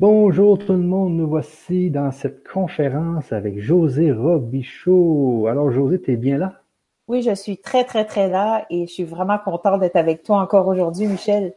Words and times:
Bonjour 0.00 0.58
tout 0.58 0.72
le 0.72 0.78
monde, 0.78 1.12
nous 1.18 1.28
voici 1.28 1.90
dans 1.90 2.10
cette 2.10 2.48
conférence 2.48 3.34
avec 3.34 3.60
José 3.60 4.12
Robichaud. 4.12 5.46
Alors 5.46 5.70
José, 5.70 6.00
t'es 6.00 6.16
bien 6.16 6.38
là? 6.38 6.62
Oui, 7.06 7.20
je 7.20 7.34
suis 7.34 7.58
très 7.58 7.84
très 7.84 8.06
très 8.06 8.30
là 8.30 8.64
et 8.70 8.86
je 8.86 8.90
suis 8.90 9.04
vraiment 9.04 9.36
contente 9.36 9.80
d'être 9.80 9.96
avec 9.96 10.22
toi 10.22 10.38
encore 10.38 10.68
aujourd'hui, 10.68 11.06
Michel. 11.06 11.52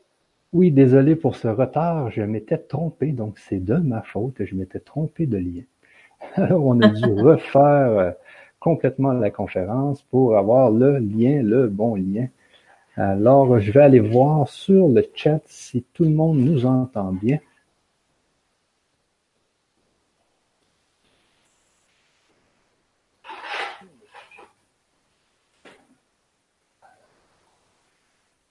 Oui, 0.52 0.72
désolé 0.72 1.16
pour 1.16 1.38
ce 1.38 1.48
retard, 1.48 2.12
je 2.12 2.22
m'étais 2.22 2.58
trompé, 2.58 3.14
donc 3.14 3.40
c'est 3.40 3.64
de 3.64 3.76
ma 3.76 4.02
faute, 4.02 4.44
je 4.44 4.56
m'étais 4.56 4.82
trompé 4.82 5.26
de 5.26 5.38
lien. 5.38 5.64
Alors 6.36 6.66
on 6.66 6.82
a 6.82 6.90
dû 6.90 7.14
refaire 7.22 7.98
euh, 7.98 8.12
complètement 8.60 9.14
la 9.14 9.32
conférence 9.32 10.02
pour 10.02 10.38
avoir 10.38 10.70
le 10.70 10.98
lien, 10.98 11.42
le 11.42 11.70
bon 11.70 11.96
lien. 11.96 12.28
Alors 12.98 13.58
je 13.62 13.72
vais 13.72 13.84
aller 13.84 14.02
voir 14.02 14.50
sur 14.50 14.90
le 14.90 15.06
chat 15.16 15.40
si 15.46 15.86
tout 15.94 16.04
le 16.04 16.10
monde 16.10 16.40
nous 16.40 16.66
entend 16.66 17.14
bien. 17.14 17.40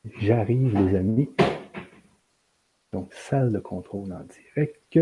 J'arrive, 0.05 0.77
les 0.77 0.97
amis. 0.97 1.31
Donc, 2.93 3.13
salle 3.13 3.53
de 3.53 3.59
contrôle 3.59 4.13
en 4.13 4.25
direct. 4.25 4.99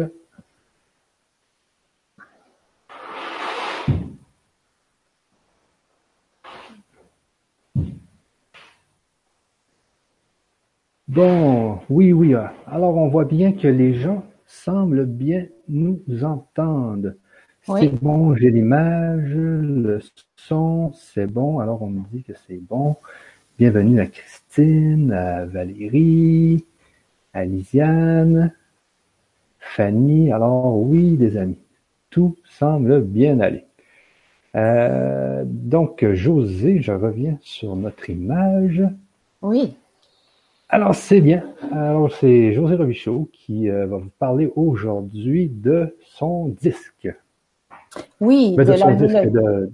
Bon, 11.08 11.80
oui, 11.88 12.12
oui. 12.12 12.34
Ah. 12.34 12.52
Alors, 12.66 12.96
on 12.96 13.08
voit 13.08 13.24
bien 13.24 13.52
que 13.52 13.66
les 13.66 13.94
gens 13.94 14.24
semblent 14.46 15.06
bien 15.06 15.46
nous 15.68 16.00
entendre. 16.22 17.14
C'est 17.62 17.88
bon, 17.88 18.34
j'ai 18.36 18.50
l'image, 18.50 19.34
le 19.34 19.98
son, 20.36 20.92
c'est 20.92 21.26
bon. 21.26 21.58
Alors, 21.58 21.82
on 21.82 21.90
me 21.90 22.02
dit 22.12 22.22
que 22.22 22.32
c'est 22.46 22.58
bon. 22.58 22.96
Bienvenue 23.60 24.00
à 24.00 24.06
Christine, 24.06 25.12
à 25.12 25.44
Valérie, 25.44 26.64
à 27.34 27.44
Lisiane, 27.44 28.54
Fanny. 29.58 30.32
Alors 30.32 30.78
oui, 30.78 31.18
les 31.20 31.36
amis, 31.36 31.58
tout 32.08 32.38
semble 32.48 33.02
bien 33.02 33.38
aller. 33.38 33.66
Euh, 34.54 35.42
donc, 35.44 36.10
José, 36.10 36.80
je 36.80 36.92
reviens 36.92 37.36
sur 37.42 37.76
notre 37.76 38.08
image. 38.08 38.82
Oui. 39.42 39.76
Alors, 40.70 40.94
c'est 40.94 41.20
bien. 41.20 41.44
Alors, 41.70 42.10
c'est 42.12 42.54
José 42.54 42.76
Robichaud 42.76 43.28
qui 43.30 43.68
euh, 43.68 43.84
va 43.84 43.98
vous 43.98 44.12
parler 44.18 44.50
aujourd'hui 44.56 45.50
de 45.50 45.98
son 46.06 46.48
disque. 46.48 47.14
Oui, 48.22 48.56
de, 48.56 48.72
son 48.72 48.94
disque 48.94 49.30
de... 49.30 49.70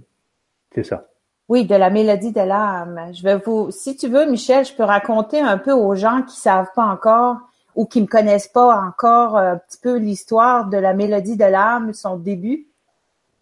C'est 0.75 0.83
ça. 0.83 1.07
Oui, 1.49 1.65
de 1.65 1.75
la 1.75 1.91
mélodie 1.91 2.33
de 2.33 2.41
l'âme. 2.41 3.11
Je 3.13 3.23
vais 3.23 3.37
vous, 3.37 3.71
si 3.71 3.97
tu 3.97 4.09
veux, 4.09 4.27
Michel, 4.27 4.65
je 4.65 4.75
peux 4.75 4.83
raconter 4.83 5.41
un 5.41 5.59
peu 5.59 5.73
aux 5.73 5.95
gens 5.95 6.23
qui 6.23 6.37
savent 6.37 6.71
pas 6.75 6.85
encore 6.85 7.37
ou 7.75 7.87
qui 7.87 8.01
me 8.01 8.07
connaissent 8.07 8.49
pas 8.49 8.81
encore 8.81 9.37
euh, 9.37 9.53
un 9.53 9.57
petit 9.59 9.79
peu 9.79 9.97
l'histoire 9.97 10.69
de 10.69 10.79
la 10.79 10.95
mélodie 10.95 11.37
de 11.37 11.45
l'âme, 11.45 11.93
son 11.93 12.17
début. 12.17 12.67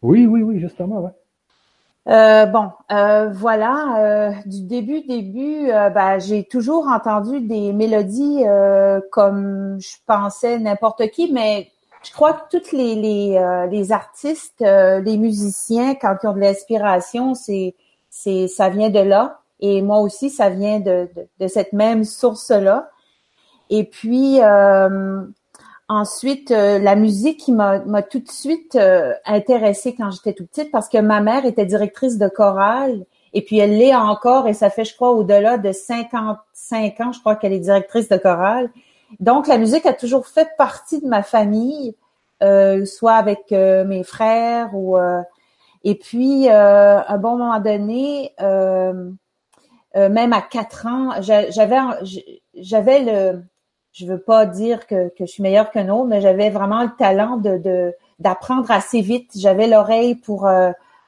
Oui, 0.03 0.27
oui, 0.27 0.43
oui, 0.43 0.61
justement, 0.61 1.01
ouais. 1.01 1.13
Euh, 2.07 2.45
bon, 2.45 2.71
euh, 2.93 3.31
voilà, 3.33 3.97
euh, 3.99 4.31
du 4.45 4.63
début, 4.63 5.01
début, 5.03 5.69
ben, 5.69 6.19
j'ai 6.19 6.45
toujours 6.45 6.89
entendu 6.89 7.41
des 7.41 7.73
mélodies 7.73 8.45
comme 9.11 9.79
je 9.81 9.97
pensais 10.07 10.59
n'importe 10.59 11.09
qui, 11.11 11.33
mais 11.33 11.71
je 12.03 12.13
crois 12.13 12.35
que 12.35 12.59
tous 12.59 12.73
les 12.73 12.95
les, 12.95 13.67
les 13.71 13.93
artistes, 13.93 14.61
les 14.61 15.17
musiciens, 15.17 15.95
quand 15.95 16.17
ils 16.23 16.27
ont 16.27 16.35
de 16.35 16.41
l'inspiration, 16.41 17.35
c'est 17.35 17.75
c'est 18.15 18.47
ça 18.47 18.69
vient 18.69 18.91
de 18.91 19.01
là. 19.01 19.41
Et 19.59 19.83
moi 19.83 19.99
aussi, 19.99 20.31
ça 20.31 20.49
vient 20.49 20.79
de, 20.79 21.09
de, 21.41 21.49
cette 21.49 21.73
même 21.73 22.05
source-là. 22.05 22.89
Et 23.71 23.85
puis 23.85 24.41
euh, 24.41 25.21
ensuite, 25.89 26.53
euh, 26.53 26.79
la 26.79 26.95
musique 26.95 27.41
qui 27.41 27.51
m'a 27.53 27.81
tout 28.03 28.21
de 28.21 28.31
suite 28.31 28.77
euh, 28.77 29.13
intéressée 29.27 29.97
quand 29.97 30.13
j'étais 30.13 30.33
tout 30.33 30.47
petite 30.47 30.71
parce 30.71 30.89
que 30.89 30.99
ma 30.99 31.21
mère 31.21 31.45
était 31.45 31.67
directrice 31.67 32.17
de 32.17 32.29
chorale 32.29 33.05
et 33.33 33.43
puis 33.43 33.59
elle 33.59 33.77
l'est 33.79 33.95
encore 33.97 34.47
et 34.47 34.55
ça 34.55 34.71
fait, 34.71 34.85
je 34.85 34.95
crois, 34.95 35.11
au-delà 35.11 35.59
de 35.59 35.73
55 35.73 37.01
ans, 37.01 37.13
je 37.13 37.19
crois 37.19 37.35
qu'elle 37.35 37.53
est 37.53 37.59
directrice 37.59 38.09
de 38.09 38.17
chorale. 38.17 38.71
Donc 39.19 39.49
la 39.49 39.59
musique 39.59 39.87
a 39.87 39.93
toujours 39.93 40.29
fait 40.29 40.51
partie 40.57 41.01
de 41.01 41.09
ma 41.09 41.25
famille, 41.25 41.97
soit 42.41 43.15
avec 43.15 43.51
mes 43.51 44.05
frères 44.05 44.71
ou 44.75 44.99
et 45.85 45.97
puis, 45.97 46.49
euh, 46.49 47.01
un 47.07 47.19
bon 47.19 47.37
moment 47.37 47.61
donné, 47.61 48.33
euh, 48.41 49.11
euh, 49.97 50.09
même 50.09 50.33
à 50.33 50.41
quatre 50.41 50.87
ans, 50.87 51.21
j'avais, 51.21 51.79
j'avais 52.55 53.01
le, 53.03 53.45
je 53.93 54.07
veux 54.07 54.19
pas 54.19 54.47
dire 54.47 54.87
que, 54.87 55.11
que 55.11 55.27
je 55.27 55.31
suis 55.31 55.43
meilleure 55.43 55.71
qu'un 55.71 55.91
autre, 55.91 56.07
mais 56.07 56.23
j'avais 56.23 56.49
vraiment 56.49 56.83
le 56.83 56.91
talent 56.99 57.37
de, 57.37 57.95
d'apprendre 58.19 58.71
assez 58.71 59.03
vite. 59.03 59.31
J'avais 59.37 59.67
l'oreille 59.67 60.15
pour, 60.15 60.49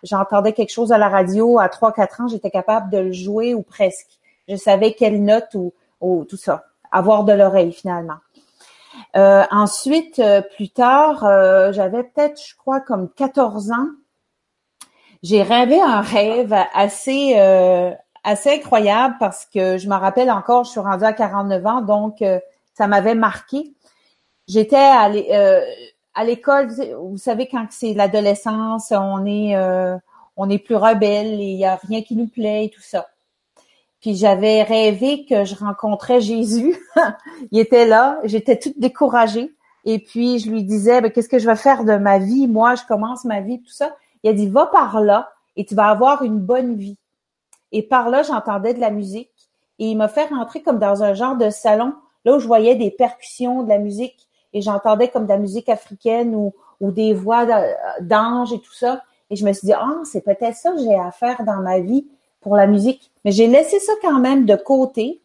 j'entendais 0.02 0.52
quelque 0.52 0.72
chose 0.72 0.92
à 0.92 0.98
la 0.98 1.08
radio 1.08 1.58
à 1.58 1.70
trois, 1.70 1.92
quatre 1.92 2.20
ans, 2.20 2.28
j'étais 2.28 2.50
capable 2.50 2.90
de 2.90 2.98
le 2.98 3.12
jouer 3.12 3.54
ou 3.54 3.62
presque. 3.62 4.18
Je 4.46 4.56
savais 4.56 4.92
quelle 4.92 5.24
note 5.24 5.54
ou, 5.54 5.72
ou 6.02 6.26
tout 6.26 6.36
ça. 6.36 6.66
Avoir 6.92 7.24
de 7.24 7.32
l'oreille 7.32 7.72
finalement. 7.72 8.18
ensuite, 9.14 10.20
plus 10.54 10.68
tard, 10.68 11.20
j'avais 11.72 12.02
peut-être, 12.04 12.38
je 12.40 12.54
crois, 12.56 12.80
comme 12.80 13.08
14 13.08 13.72
ans 13.72 13.88
j'ai 15.22 15.42
rêvé 15.42 15.80
un 15.80 16.00
rêve 16.00 16.54
assez 16.74 17.34
euh, 17.36 17.92
assez 18.24 18.50
incroyable 18.50 19.16
parce 19.20 19.46
que 19.46 19.78
je 19.78 19.88
me 19.88 19.94
rappelle 19.94 20.30
encore, 20.30 20.64
je 20.64 20.70
suis 20.70 20.80
rendue 20.80 21.04
à 21.04 21.12
49 21.12 21.66
ans, 21.66 21.80
donc 21.80 22.22
euh, 22.22 22.40
ça 22.74 22.86
m'avait 22.86 23.14
marqué. 23.14 23.72
J'étais 24.48 24.76
à 24.76 25.08
euh, 25.10 25.60
l'école, 26.24 26.68
vous 26.98 27.18
savez 27.18 27.48
quand 27.48 27.66
c'est 27.70 27.94
l'adolescence, 27.94 28.92
on 28.92 29.26
est 29.26 29.56
on 30.36 30.50
est 30.50 30.58
plus 30.58 30.76
rebelle 30.76 31.40
et 31.40 31.52
il 31.52 31.58
y 31.58 31.64
a 31.64 31.76
rien 31.76 32.02
qui 32.02 32.14
nous 32.14 32.28
plaît 32.28 32.66
et 32.66 32.70
tout 32.70 32.82
ça. 32.82 33.08
Puis 34.00 34.14
j'avais 34.14 34.62
rêvé 34.62 35.24
que 35.24 35.44
je 35.44 35.54
rencontrais 35.54 36.20
Jésus. 36.20 36.76
il 37.50 37.58
était 37.58 37.86
là, 37.86 38.18
j'étais 38.24 38.58
toute 38.58 38.78
découragée. 38.78 39.52
Et 39.84 39.98
puis 39.98 40.38
je 40.38 40.50
lui 40.50 40.64
disais, 40.64 41.00
ben, 41.00 41.10
qu'est-ce 41.10 41.28
que 41.28 41.38
je 41.38 41.46
vais 41.46 41.56
faire 41.56 41.84
de 41.84 41.96
ma 41.96 42.18
vie? 42.18 42.48
Moi, 42.48 42.74
je 42.74 42.82
commence 42.86 43.24
ma 43.24 43.40
vie, 43.40 43.60
tout 43.60 43.70
ça. 43.70 43.96
Il 44.26 44.30
a 44.30 44.32
dit, 44.32 44.48
va 44.48 44.66
par 44.66 45.00
là 45.00 45.30
et 45.54 45.64
tu 45.64 45.76
vas 45.76 45.86
avoir 45.86 46.22
une 46.22 46.40
bonne 46.40 46.74
vie. 46.74 46.98
Et 47.70 47.84
par 47.84 48.10
là, 48.10 48.24
j'entendais 48.24 48.74
de 48.74 48.80
la 48.80 48.90
musique 48.90 49.30
et 49.78 49.88
il 49.88 49.96
m'a 49.96 50.08
fait 50.08 50.26
rentrer 50.26 50.62
comme 50.62 50.80
dans 50.80 51.04
un 51.04 51.14
genre 51.14 51.36
de 51.36 51.48
salon, 51.48 51.94
là 52.24 52.34
où 52.34 52.40
je 52.40 52.46
voyais 52.48 52.74
des 52.74 52.90
percussions, 52.90 53.62
de 53.62 53.68
la 53.68 53.78
musique 53.78 54.26
et 54.52 54.62
j'entendais 54.62 55.06
comme 55.06 55.26
de 55.26 55.28
la 55.28 55.38
musique 55.38 55.68
africaine 55.68 56.34
ou, 56.34 56.52
des 56.80 57.14
voix 57.14 57.46
d'anges 58.00 58.52
et 58.52 58.58
tout 58.58 58.74
ça. 58.74 59.00
Et 59.30 59.36
je 59.36 59.46
me 59.46 59.52
suis 59.52 59.66
dit, 59.66 59.72
ah, 59.72 60.00
c'est 60.02 60.22
peut-être 60.22 60.56
ça 60.56 60.72
que 60.72 60.78
j'ai 60.78 60.96
à 60.96 61.12
faire 61.12 61.44
dans 61.44 61.60
ma 61.62 61.78
vie 61.78 62.08
pour 62.40 62.56
la 62.56 62.66
musique. 62.66 63.12
Mais 63.24 63.30
j'ai 63.30 63.46
laissé 63.46 63.78
ça 63.78 63.92
quand 64.02 64.18
même 64.18 64.44
de 64.44 64.56
côté. 64.56 65.20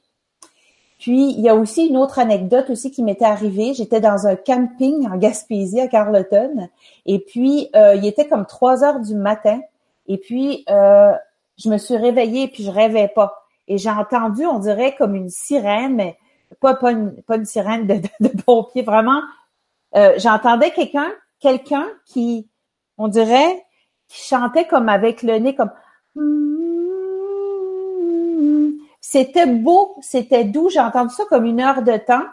Puis, 1.01 1.31
il 1.31 1.41
y 1.41 1.49
a 1.49 1.55
aussi 1.55 1.87
une 1.87 1.97
autre 1.97 2.19
anecdote 2.19 2.69
aussi 2.69 2.91
qui 2.91 3.01
m'était 3.01 3.25
arrivée. 3.25 3.73
J'étais 3.73 3.99
dans 3.99 4.27
un 4.27 4.35
camping 4.35 5.09
en 5.09 5.17
Gaspésie, 5.17 5.81
à 5.81 5.87
Carleton. 5.87 6.69
Et 7.07 7.17
puis, 7.17 7.69
euh, 7.75 7.95
il 7.95 8.05
était 8.05 8.27
comme 8.27 8.45
trois 8.45 8.83
heures 8.83 8.99
du 8.99 9.15
matin. 9.15 9.59
Et 10.05 10.19
puis, 10.19 10.63
euh, 10.69 11.11
je 11.57 11.69
me 11.69 11.79
suis 11.79 11.97
réveillée 11.97 12.49
puis 12.49 12.63
je 12.63 12.69
rêvais 12.69 13.07
pas. 13.07 13.47
Et 13.67 13.79
j'ai 13.79 13.89
entendu, 13.89 14.45
on 14.45 14.59
dirait 14.59 14.93
comme 14.95 15.15
une 15.15 15.31
sirène, 15.31 15.95
mais 15.95 16.17
pas, 16.59 16.77
une, 16.91 17.45
sirène 17.45 17.87
de, 17.87 17.95
de, 18.19 18.81
vraiment. 18.83 19.21
Euh, 19.95 20.13
j'entendais 20.19 20.69
quelqu'un, 20.69 21.11
quelqu'un 21.39 21.87
qui, 22.05 22.47
on 22.99 23.07
dirait, 23.07 23.65
qui 24.07 24.21
chantait 24.21 24.67
comme 24.67 24.87
avec 24.87 25.23
le 25.23 25.39
nez, 25.39 25.55
comme 25.55 25.71
c'était 29.01 29.47
beau, 29.47 29.95
c'était 30.01 30.45
doux. 30.45 30.69
J'ai 30.69 30.79
entendu 30.79 31.13
ça 31.13 31.23
comme 31.27 31.45
une 31.45 31.59
heure 31.59 31.81
de 31.81 31.97
temps. 31.97 32.23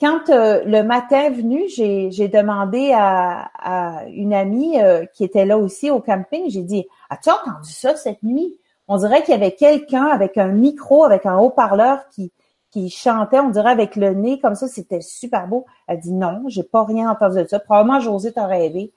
Quand 0.00 0.28
euh, 0.28 0.64
le 0.64 0.82
matin 0.82 1.30
venu, 1.30 1.64
j'ai 1.68 2.28
demandé 2.28 2.92
à, 2.96 4.02
une 4.08 4.34
amie 4.34 4.80
euh, 4.80 5.04
qui 5.14 5.22
était 5.22 5.44
là 5.44 5.56
aussi 5.56 5.90
au 5.90 6.00
camping, 6.00 6.50
j'ai 6.50 6.62
dit, 6.62 6.84
as-tu 7.10 7.30
entendu 7.30 7.70
ça 7.70 7.94
cette 7.94 8.22
nuit? 8.22 8.58
On 8.88 8.96
dirait 8.96 9.22
qu'il 9.22 9.32
y 9.32 9.36
avait 9.36 9.54
quelqu'un 9.54 10.06
avec 10.06 10.36
un 10.36 10.48
micro, 10.48 11.04
avec 11.04 11.26
un 11.26 11.38
haut-parleur 11.38 12.08
qui, 12.10 12.32
qui 12.70 12.90
chantait, 12.90 13.38
on 13.38 13.50
dirait 13.50 13.70
avec 13.70 13.94
le 13.94 14.14
nez 14.14 14.40
comme 14.40 14.56
ça, 14.56 14.66
c'était 14.66 15.00
super 15.00 15.46
beau. 15.46 15.64
Elle 15.86 16.00
dit 16.00 16.12
non, 16.12 16.42
j'ai 16.48 16.64
pas 16.64 16.84
rien 16.84 17.08
entendu 17.08 17.42
de 17.42 17.46
ça. 17.46 17.60
Probablement 17.60 18.00
José 18.00 18.32
t'a 18.32 18.46
rêvé. 18.46 18.92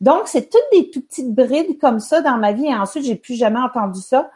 Donc, 0.00 0.22
c'est 0.26 0.48
toutes 0.48 0.60
des 0.72 0.90
tout 0.90 1.00
petites 1.00 1.34
brides 1.34 1.78
comme 1.80 1.98
ça 1.98 2.20
dans 2.20 2.36
ma 2.36 2.52
vie. 2.52 2.66
Et 2.66 2.74
ensuite, 2.74 3.04
j'ai 3.04 3.16
plus 3.16 3.34
jamais 3.34 3.58
entendu 3.58 4.00
ça. 4.00 4.30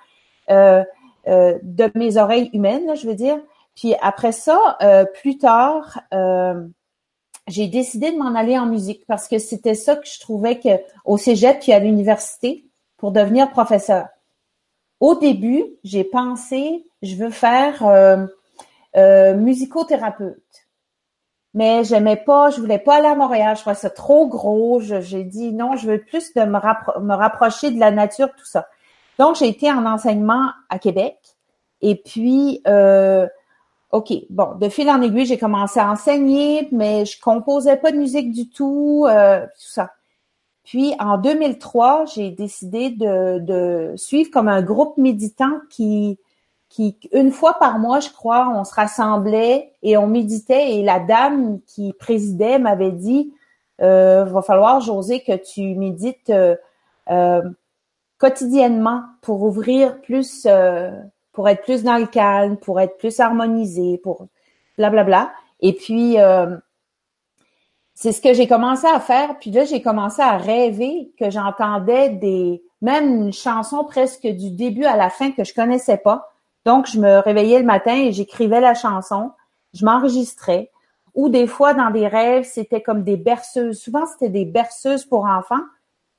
Euh, 0.51 0.83
euh, 1.31 1.59
de 1.63 1.89
mes 1.95 2.17
oreilles 2.17 2.51
humaines, 2.53 2.97
je 2.97 3.07
veux 3.07 3.15
dire. 3.15 3.39
Puis 3.77 3.95
après 4.03 4.33
ça, 4.33 4.77
euh, 4.83 5.05
plus 5.05 5.39
tard, 5.39 6.01
euh, 6.13 6.67
j'ai 7.47 7.69
décidé 7.69 8.11
de 8.11 8.19
m'en 8.19 8.35
aller 8.35 8.59
en 8.59 8.67
musique 8.67 9.07
parce 9.07 9.29
que 9.29 9.39
c'était 9.39 9.77
ça 9.77 9.95
que 9.95 10.09
je 10.09 10.19
trouvais 10.19 10.59
que 10.59 10.71
au 11.05 11.19
cégep 11.19 11.61
puis 11.61 11.73
à 11.73 11.79
l'université 11.79 12.65
pour 12.97 13.13
devenir 13.13 13.51
professeur. 13.51 14.09
Au 14.99 15.15
début, 15.15 15.65
j'ai 15.85 16.03
pensé, 16.05 16.85
je 17.03 17.15
veux 17.15 17.31
faire 17.31 18.29
musicothérapeute. 19.37 20.37
Mais 21.55 21.85
j'aimais 21.85 22.17
pas, 22.17 22.51
je 22.51 22.61
voulais 22.61 22.79
pas 22.79 22.97
aller 22.97 23.09
à 23.09 23.15
Montréal, 23.15 23.57
je 23.57 23.63
trouvais 23.63 23.77
ça 23.77 23.91
trop 23.91 24.27
gros. 24.27 24.81
J'ai 24.81 25.25
dit 25.25 25.53
non, 25.53 25.77
je 25.77 25.87
veux 25.87 26.01
plus 26.01 26.35
de 26.35 26.43
me 26.43 27.15
rapprocher 27.15 27.71
de 27.71 27.81
la 27.81 27.93
nature, 27.93 28.29
tout 28.37 28.45
ça. 28.45 28.69
Donc, 29.21 29.37
j'ai 29.37 29.49
été 29.49 29.71
en 29.71 29.85
enseignement 29.85 30.49
à 30.71 30.79
Québec. 30.79 31.19
Et 31.83 31.95
puis, 31.95 32.63
euh, 32.67 33.27
OK, 33.93 34.15
bon, 34.31 34.55
de 34.59 34.71
fil 34.71 34.89
en 34.89 35.03
aiguille, 35.03 35.27
j'ai 35.27 35.37
commencé 35.37 35.79
à 35.79 35.91
enseigner, 35.91 36.67
mais 36.73 37.05
je 37.05 37.21
composais 37.21 37.77
pas 37.77 37.93
de 37.93 37.99
musique 37.99 38.33
du 38.33 38.49
tout, 38.49 39.05
euh, 39.07 39.43
tout 39.45 39.51
ça. 39.73 39.91
Puis 40.65 40.95
en 40.99 41.19
2003, 41.19 42.07
j'ai 42.07 42.31
décidé 42.31 42.89
de, 42.89 43.41
de, 43.41 43.93
suivre 43.97 44.31
comme 44.31 44.49
un 44.49 44.63
groupe 44.63 44.97
méditant 44.97 45.61
qui, 45.69 46.19
qui, 46.71 46.99
une 47.13 47.31
fois 47.31 47.59
par 47.59 47.79
mois, 47.79 48.01
je 48.01 48.09
crois, 48.09 48.49
on 48.49 48.65
se 48.65 48.73
rassemblait 48.73 49.75
et 49.83 49.99
on 49.99 50.07
méditait. 50.07 50.77
Et 50.77 50.83
la 50.83 50.99
dame 50.99 51.61
qui 51.67 51.93
présidait 51.93 52.59
m'avait 52.59 52.93
dit, 52.93 53.35
euh, 53.83 54.25
va 54.25 54.41
falloir, 54.41 54.81
José, 54.81 55.21
que 55.21 55.37
tu 55.37 55.75
médites 55.75 56.31
euh, 56.31 56.57
euh, 57.11 57.43
quotidiennement 58.21 59.03
pour 59.23 59.43
ouvrir 59.43 60.01
plus 60.03 60.47
euh, 60.47 60.93
pour 61.33 61.49
être 61.49 61.63
plus 61.63 61.83
dans 61.83 61.99
le 61.99 62.07
calme, 62.07 62.57
pour 62.57 62.81
être 62.81 62.97
plus 62.99 63.19
harmonisé, 63.19 63.99
pour 63.99 64.27
blablabla. 64.77 65.05
Bla, 65.05 65.25
bla. 65.25 65.33
Et 65.61 65.73
puis, 65.73 66.21
euh, 66.21 66.57
c'est 67.95 68.13
ce 68.13 68.21
que 68.21 68.33
j'ai 68.33 68.47
commencé 68.47 68.87
à 68.87 69.01
faire. 69.01 69.39
Puis 69.39 69.51
là, 69.51 69.65
j'ai 69.65 69.83
commencé 69.83 70.23
à 70.23 70.37
rêver 70.37 71.13
que 71.19 71.31
j'entendais 71.31 72.11
des, 72.11 72.63
même 72.81 73.25
une 73.25 73.33
chanson 73.33 73.85
presque 73.85 74.27
du 74.27 74.51
début 74.51 74.85
à 74.85 74.97
la 74.97 75.11
fin 75.11 75.33
que 75.33 75.45
je 75.45 75.55
connaissais 75.55 75.99
pas. 75.99 76.29
Donc, 76.65 76.87
je 76.87 76.99
me 76.99 77.19
réveillais 77.19 77.59
le 77.59 77.67
matin 77.67 77.95
et 77.95 78.13
j'écrivais 78.13 78.61
la 78.61 78.75
chanson. 78.75 79.31
Je 79.75 79.85
m'enregistrais. 79.85 80.71
Ou 81.15 81.29
des 81.29 81.47
fois, 81.47 81.75
dans 81.75 81.91
des 81.91 82.07
rêves, 82.07 82.45
c'était 82.45 82.83
comme 82.83 83.03
des 83.03 83.17
berceuses. 83.17 83.81
Souvent, 83.81 84.07
c'était 84.07 84.29
des 84.29 84.45
berceuses 84.45 85.05
pour 85.05 85.25
enfants. 85.25 85.63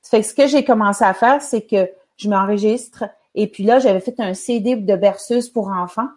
Fait 0.02 0.20
que 0.20 0.26
ce 0.26 0.34
que 0.34 0.46
j'ai 0.46 0.64
commencé 0.64 1.04
à 1.04 1.14
faire, 1.14 1.40
c'est 1.42 1.62
que 1.62 1.90
je 2.16 2.28
m'enregistre, 2.28 3.04
et 3.34 3.46
puis 3.46 3.64
là, 3.64 3.78
j'avais 3.78 4.00
fait 4.00 4.18
un 4.20 4.34
CD 4.34 4.76
de 4.76 4.96
berceuse 4.96 5.48
pour 5.48 5.68
enfants. 5.68 6.08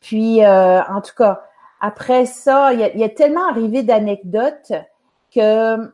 Puis, 0.00 0.44
euh, 0.44 0.82
en 0.82 1.00
tout 1.00 1.14
cas, 1.16 1.42
après 1.80 2.26
ça, 2.26 2.72
il 2.72 2.80
y 2.80 3.04
a, 3.04 3.08
tellement 3.08 3.48
arrivé 3.48 3.82
d'anecdotes 3.82 4.72
que 5.34 5.90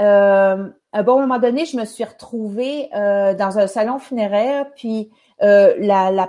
euh, 0.00 0.68
à 0.92 0.98
un 0.98 1.02
bon 1.02 1.20
moment 1.20 1.38
donné, 1.38 1.64
je 1.64 1.76
me 1.76 1.84
suis 1.84 2.04
retrouvée 2.04 2.88
euh, 2.94 3.34
dans 3.34 3.58
un 3.58 3.66
salon 3.66 3.98
funéraire, 3.98 4.66
puis 4.76 5.10
la, 5.40 6.10
la 6.10 6.28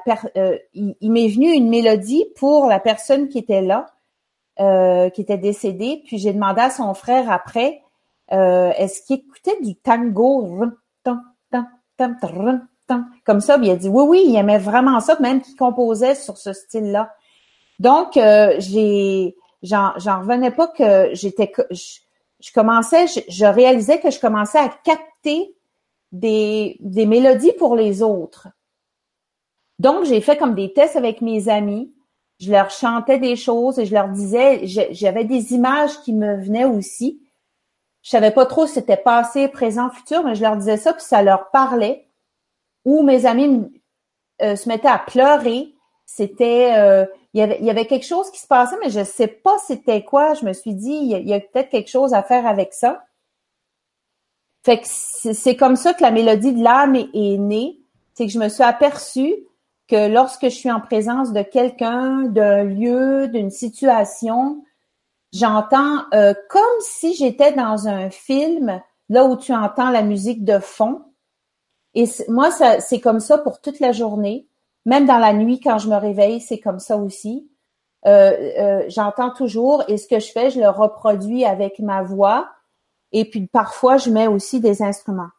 il, 0.73 0.95
il 0.99 1.11
m'est 1.11 1.27
venu 1.27 1.51
une 1.51 1.69
mélodie 1.69 2.25
pour 2.35 2.65
la 2.65 2.79
personne 2.79 3.29
qui 3.29 3.37
était 3.37 3.61
là, 3.61 3.85
qui 5.11 5.21
était 5.21 5.37
décédée. 5.37 6.01
Puis 6.05 6.17
j'ai 6.17 6.33
demandé 6.33 6.61
à 6.61 6.69
son 6.69 6.93
frère 6.93 7.31
après, 7.31 7.84
est-ce 8.29 9.01
qu'il 9.03 9.17
écoutait 9.17 9.59
du 9.61 9.75
tango? 9.75 10.47
comme 13.23 13.41
ça. 13.41 13.57
il 13.61 13.69
a 13.69 13.75
dit 13.75 13.89
oui, 13.89 14.03
oui, 14.07 14.23
il 14.27 14.35
aimait 14.35 14.57
vraiment 14.57 14.99
ça, 14.99 15.17
même 15.19 15.41
qu'il 15.41 15.55
composait 15.55 16.15
sur 16.15 16.37
ce 16.37 16.53
style-là. 16.53 17.13
Donc, 17.79 18.17
euh, 18.17 18.55
j'ai, 18.59 19.35
j'en, 19.61 19.93
revenais 19.95 20.51
pas 20.51 20.67
que 20.67 21.09
j'étais, 21.13 21.51
je, 21.71 22.51
commençais, 22.53 23.07
je, 23.07 23.45
réalisais 23.45 23.99
que 23.99 24.11
je 24.11 24.19
commençais 24.19 24.59
à 24.59 24.69
capter 24.69 25.55
des, 26.11 26.77
des 26.79 27.05
mélodies 27.05 27.53
pour 27.53 27.75
les 27.75 28.01
autres. 28.01 28.47
Donc, 29.79 30.05
j'ai 30.05 30.21
fait 30.21 30.37
comme 30.37 30.55
des 30.55 30.71
tests 30.71 30.95
avec 30.95 31.21
mes 31.21 31.49
amis. 31.49 31.91
Je 32.39 32.51
leur 32.51 32.69
chantais 32.69 33.17
des 33.17 33.35
choses 33.35 33.79
et 33.79 33.85
je 33.85 33.93
leur 33.93 34.09
disais, 34.09 34.61
j'avais 34.91 35.25
des 35.25 35.53
images 35.53 35.99
qui 36.01 36.13
me 36.13 36.41
venaient 36.41 36.65
aussi. 36.65 37.21
Je 38.05 38.11
savais 38.11 38.29
pas 38.29 38.45
trop 38.45 38.67
si 38.67 38.75
c'était 38.75 38.97
passé, 38.97 39.47
présent, 39.47 39.89
futur, 39.89 40.23
mais 40.23 40.35
je 40.35 40.43
leur 40.43 40.55
disais 40.55 40.77
ça, 40.77 40.93
puis 40.93 41.01
ça 41.01 41.23
leur 41.23 41.49
parlait 41.49 42.07
où 42.85 43.01
mes 43.01 43.25
amis 43.25 43.81
euh, 44.43 44.55
se 44.55 44.69
mettaient 44.69 44.87
à 44.87 44.99
pleurer. 44.99 45.73
C'était, 46.05 46.75
euh, 46.77 47.07
il, 47.33 47.39
y 47.39 47.69
avait, 47.71 47.87
quelque 47.87 48.05
chose 48.05 48.29
qui 48.29 48.39
se 48.39 48.45
passait, 48.45 48.75
mais 48.79 48.91
je 48.91 49.03
sais 49.03 49.25
pas 49.25 49.57
c'était 49.65 50.03
quoi. 50.03 50.35
Je 50.35 50.45
me 50.45 50.53
suis 50.53 50.75
dit, 50.75 50.93
il 50.93 51.27
y 51.27 51.33
a, 51.33 51.39
peut-être 51.39 51.69
quelque 51.69 51.89
chose 51.89 52.13
à 52.13 52.21
faire 52.21 52.45
avec 52.45 52.73
ça. 52.73 53.03
Fait 54.63 54.79
que 54.79 54.85
c'est 54.85 55.55
comme 55.55 55.75
ça 55.75 55.95
que 55.95 56.03
la 56.03 56.11
mélodie 56.11 56.53
de 56.53 56.63
l'âme 56.63 56.95
est, 56.95 57.37
née. 57.39 57.79
C'est 58.13 58.27
que 58.27 58.31
je 58.31 58.39
me 58.39 58.49
suis 58.49 58.63
aperçue 58.63 59.33
que 59.87 60.07
lorsque 60.07 60.43
je 60.43 60.49
suis 60.49 60.71
en 60.71 60.79
présence 60.79 61.33
de 61.33 61.41
quelqu'un, 61.41 62.21
d'un 62.21 62.63
lieu, 62.65 63.27
d'une 63.29 63.49
situation, 63.49 64.63
j'entends 65.35 66.05
euh, 66.13 66.33
comme 66.49 66.79
si 66.79 67.13
j'étais 67.13 67.51
dans 67.51 67.87
un 67.87 68.09
film, 68.09 68.81
là 69.09 69.25
où 69.25 69.35
tu 69.35 69.53
entends 69.53 69.89
la 69.89 70.01
musique 70.01 70.43
de 70.43 70.59
fond, 70.59 71.03
et 71.95 72.05
moi, 72.27 72.49
c'est 72.51 72.99
comme 72.99 73.21
ça 73.21 73.37
pour 73.37 73.61
toute 73.61 73.79
la 73.79 73.93
journée. 73.93 74.47
Même 74.85 75.05
dans 75.05 75.17
la 75.17 75.33
nuit, 75.33 75.61
quand 75.61 75.77
je 75.77 75.89
me 75.89 75.95
réveille, 75.95 76.41
c'est 76.41 76.59
comme 76.59 76.79
ça 76.79 76.97
aussi. 76.97 77.49
Euh, 78.05 78.33
euh, 78.59 78.83
j'entends 78.89 79.31
toujours 79.31 79.83
et 79.87 79.97
ce 79.97 80.07
que 80.07 80.19
je 80.19 80.31
fais, 80.31 80.51
je 80.51 80.59
le 80.59 80.69
reproduis 80.69 81.45
avec 81.45 81.79
ma 81.79 82.03
voix. 82.03 82.49
Et 83.13 83.25
puis 83.25 83.47
parfois, 83.47 83.97
je 83.97 84.09
mets 84.09 84.27
aussi 84.27 84.59
des 84.59 84.83
instruments. 84.83 85.29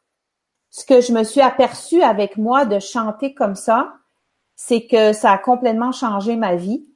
Ce 0.71 0.85
que 0.85 1.01
je 1.01 1.13
me 1.13 1.23
suis 1.23 1.43
aperçu 1.43 2.03
avec 2.03 2.39
moi 2.39 2.65
de 2.65 2.79
chanter 2.79 3.35
comme 3.35 3.55
ça, 3.55 3.93
c'est 4.57 4.87
que 4.87 5.13
ça 5.13 5.33
a 5.33 5.39
complètement 5.39 5.93
changé 5.93 6.37
ma 6.37 6.57
vie. 6.57 6.87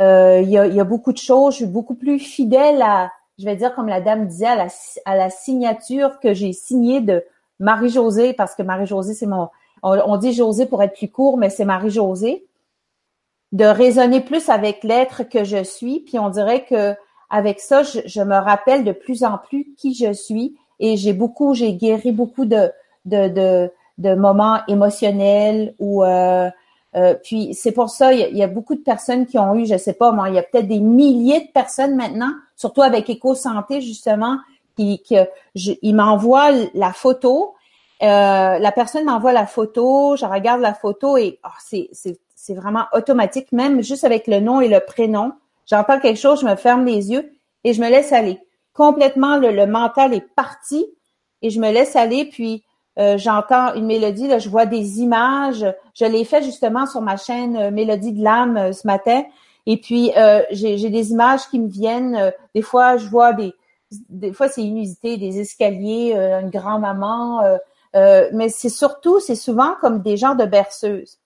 Euh, 0.00 0.40
il 0.42 0.50
y, 0.50 0.58
a, 0.58 0.66
y, 0.66 0.80
a, 0.80 0.84
beaucoup 0.84 1.12
de 1.12 1.18
choses. 1.18 1.54
Je 1.54 1.58
suis 1.58 1.66
beaucoup 1.66 1.94
plus 1.94 2.18
fidèle 2.18 2.82
à, 2.82 3.12
je 3.38 3.44
vais 3.44 3.56
dire 3.56 3.74
comme 3.74 3.88
la 3.88 4.00
dame 4.00 4.26
disait, 4.26 4.46
à 4.46 4.56
la, 4.56 4.66
à 5.04 5.16
la 5.16 5.30
signature 5.30 6.18
que 6.20 6.34
j'ai 6.34 6.52
signée 6.52 7.00
de 7.00 7.24
Marie-Josée, 7.60 8.32
parce 8.32 8.54
que 8.54 8.62
Marie-Josée, 8.62 9.14
c'est 9.14 9.26
mon, 9.26 9.48
on, 9.82 10.16
dit 10.16 10.32
Josée 10.32 10.66
pour 10.66 10.82
être 10.82 10.94
plus 10.94 11.10
court, 11.10 11.36
mais 11.36 11.50
c'est 11.50 11.64
Marie-Josée, 11.64 12.46
de 13.52 13.64
raisonner 13.64 14.20
plus 14.20 14.48
avec 14.48 14.82
l'être 14.82 15.22
que 15.24 15.44
je 15.44 15.62
suis, 15.62 16.00
puis 16.00 16.18
on 16.18 16.30
dirait 16.30 16.64
que 16.64 16.94
avec 17.30 17.60
ça, 17.60 17.82
je, 17.82 18.22
me 18.22 18.36
rappelle 18.36 18.84
de 18.84 18.92
plus 18.92 19.24
en 19.24 19.38
plus 19.38 19.74
qui 19.76 19.94
je 19.94 20.12
suis, 20.12 20.56
et 20.80 20.96
j'ai 20.96 21.12
beaucoup, 21.12 21.54
j'ai 21.54 21.74
guéri 21.74 22.12
beaucoup 22.12 22.46
de, 22.46 22.70
de, 23.04 23.28
de, 23.28 23.70
de 23.98 24.14
moments 24.14 24.60
émotionnels 24.66 25.74
ou 25.78 26.02
euh, 26.02 26.50
euh, 26.96 27.14
puis 27.14 27.54
c'est 27.54 27.72
pour 27.72 27.90
ça, 27.90 28.12
il 28.12 28.36
y, 28.36 28.42
a, 28.42 28.46
beaucoup 28.46 28.74
de 28.74 28.80
personnes 28.80 29.26
qui 29.26 29.38
ont 29.38 29.54
eu, 29.54 29.66
je 29.66 29.76
sais 29.76 29.94
pas, 29.94 30.12
moi, 30.12 30.28
il 30.28 30.36
y 30.36 30.38
a 30.38 30.42
peut-être 30.42 30.68
des 30.68 30.80
milliers 30.80 31.40
de 31.40 31.52
personnes 31.52 31.96
maintenant, 31.96 32.32
surtout 32.56 32.82
avec 32.82 33.10
Éco-Santé, 33.10 33.80
justement, 33.80 34.38
qui, 34.76 35.02
il 35.54 35.94
m'envoie 35.94 36.50
la 36.74 36.92
photo. 36.92 37.54
Euh, 38.02 38.58
la 38.58 38.72
personne 38.72 39.04
m'envoie 39.04 39.32
la 39.32 39.46
photo, 39.46 40.16
je 40.16 40.24
regarde 40.24 40.60
la 40.60 40.74
photo 40.74 41.16
et 41.16 41.38
oh, 41.44 41.48
c'est, 41.60 41.88
c'est, 41.92 42.18
c'est 42.34 42.54
vraiment 42.54 42.84
automatique, 42.92 43.52
même 43.52 43.82
juste 43.82 44.04
avec 44.04 44.26
le 44.26 44.40
nom 44.40 44.60
et 44.60 44.68
le 44.68 44.80
prénom. 44.80 45.32
J'entends 45.66 45.98
quelque 45.98 46.20
chose, 46.20 46.40
je 46.40 46.46
me 46.46 46.56
ferme 46.56 46.84
les 46.84 47.10
yeux 47.10 47.32
et 47.64 47.72
je 47.72 47.80
me 47.80 47.88
laisse 47.88 48.12
aller. 48.12 48.38
Complètement, 48.74 49.36
le, 49.38 49.66
mental 49.66 50.12
est 50.14 50.34
parti 50.34 50.84
et 51.42 51.50
je 51.50 51.60
me 51.60 51.70
laisse 51.70 51.96
aller. 51.96 52.26
Puis 52.26 52.64
euh, 52.98 53.18
j'entends 53.18 53.74
une 53.74 53.86
mélodie, 53.86 54.28
là, 54.28 54.38
je 54.38 54.48
vois 54.48 54.66
des 54.66 55.00
images. 55.00 55.66
Je 55.94 56.04
l'ai 56.04 56.24
fait 56.24 56.42
justement 56.42 56.86
sur 56.86 57.00
ma 57.00 57.16
chaîne 57.16 57.56
euh, 57.56 57.70
Mélodie 57.70 58.12
de 58.12 58.22
l'âme 58.22 58.72
ce 58.72 58.86
matin. 58.86 59.24
Et 59.66 59.78
puis 59.78 60.12
j'ai, 60.50 60.76
j'ai 60.76 60.90
des 60.90 61.10
images 61.10 61.48
qui 61.48 61.58
me 61.58 61.68
viennent. 61.68 62.32
des 62.54 62.60
fois, 62.60 62.98
je 62.98 63.06
vois 63.08 63.32
des, 63.32 63.54
des 64.08 64.32
fois 64.32 64.48
c'est 64.48 64.62
inusité, 64.62 65.16
des 65.16 65.40
escaliers, 65.40 66.14
euh, 66.16 66.40
une 66.40 66.50
grand-maman, 66.50 67.42
euh, 67.42 67.56
euh, 67.96 68.28
mais 68.32 68.48
c'est 68.48 68.68
surtout, 68.68 69.20
c'est 69.20 69.36
souvent 69.36 69.74
comme 69.80 70.02
des 70.02 70.16
genres 70.16 70.36
de 70.36 70.44
berceuses. 70.44 71.18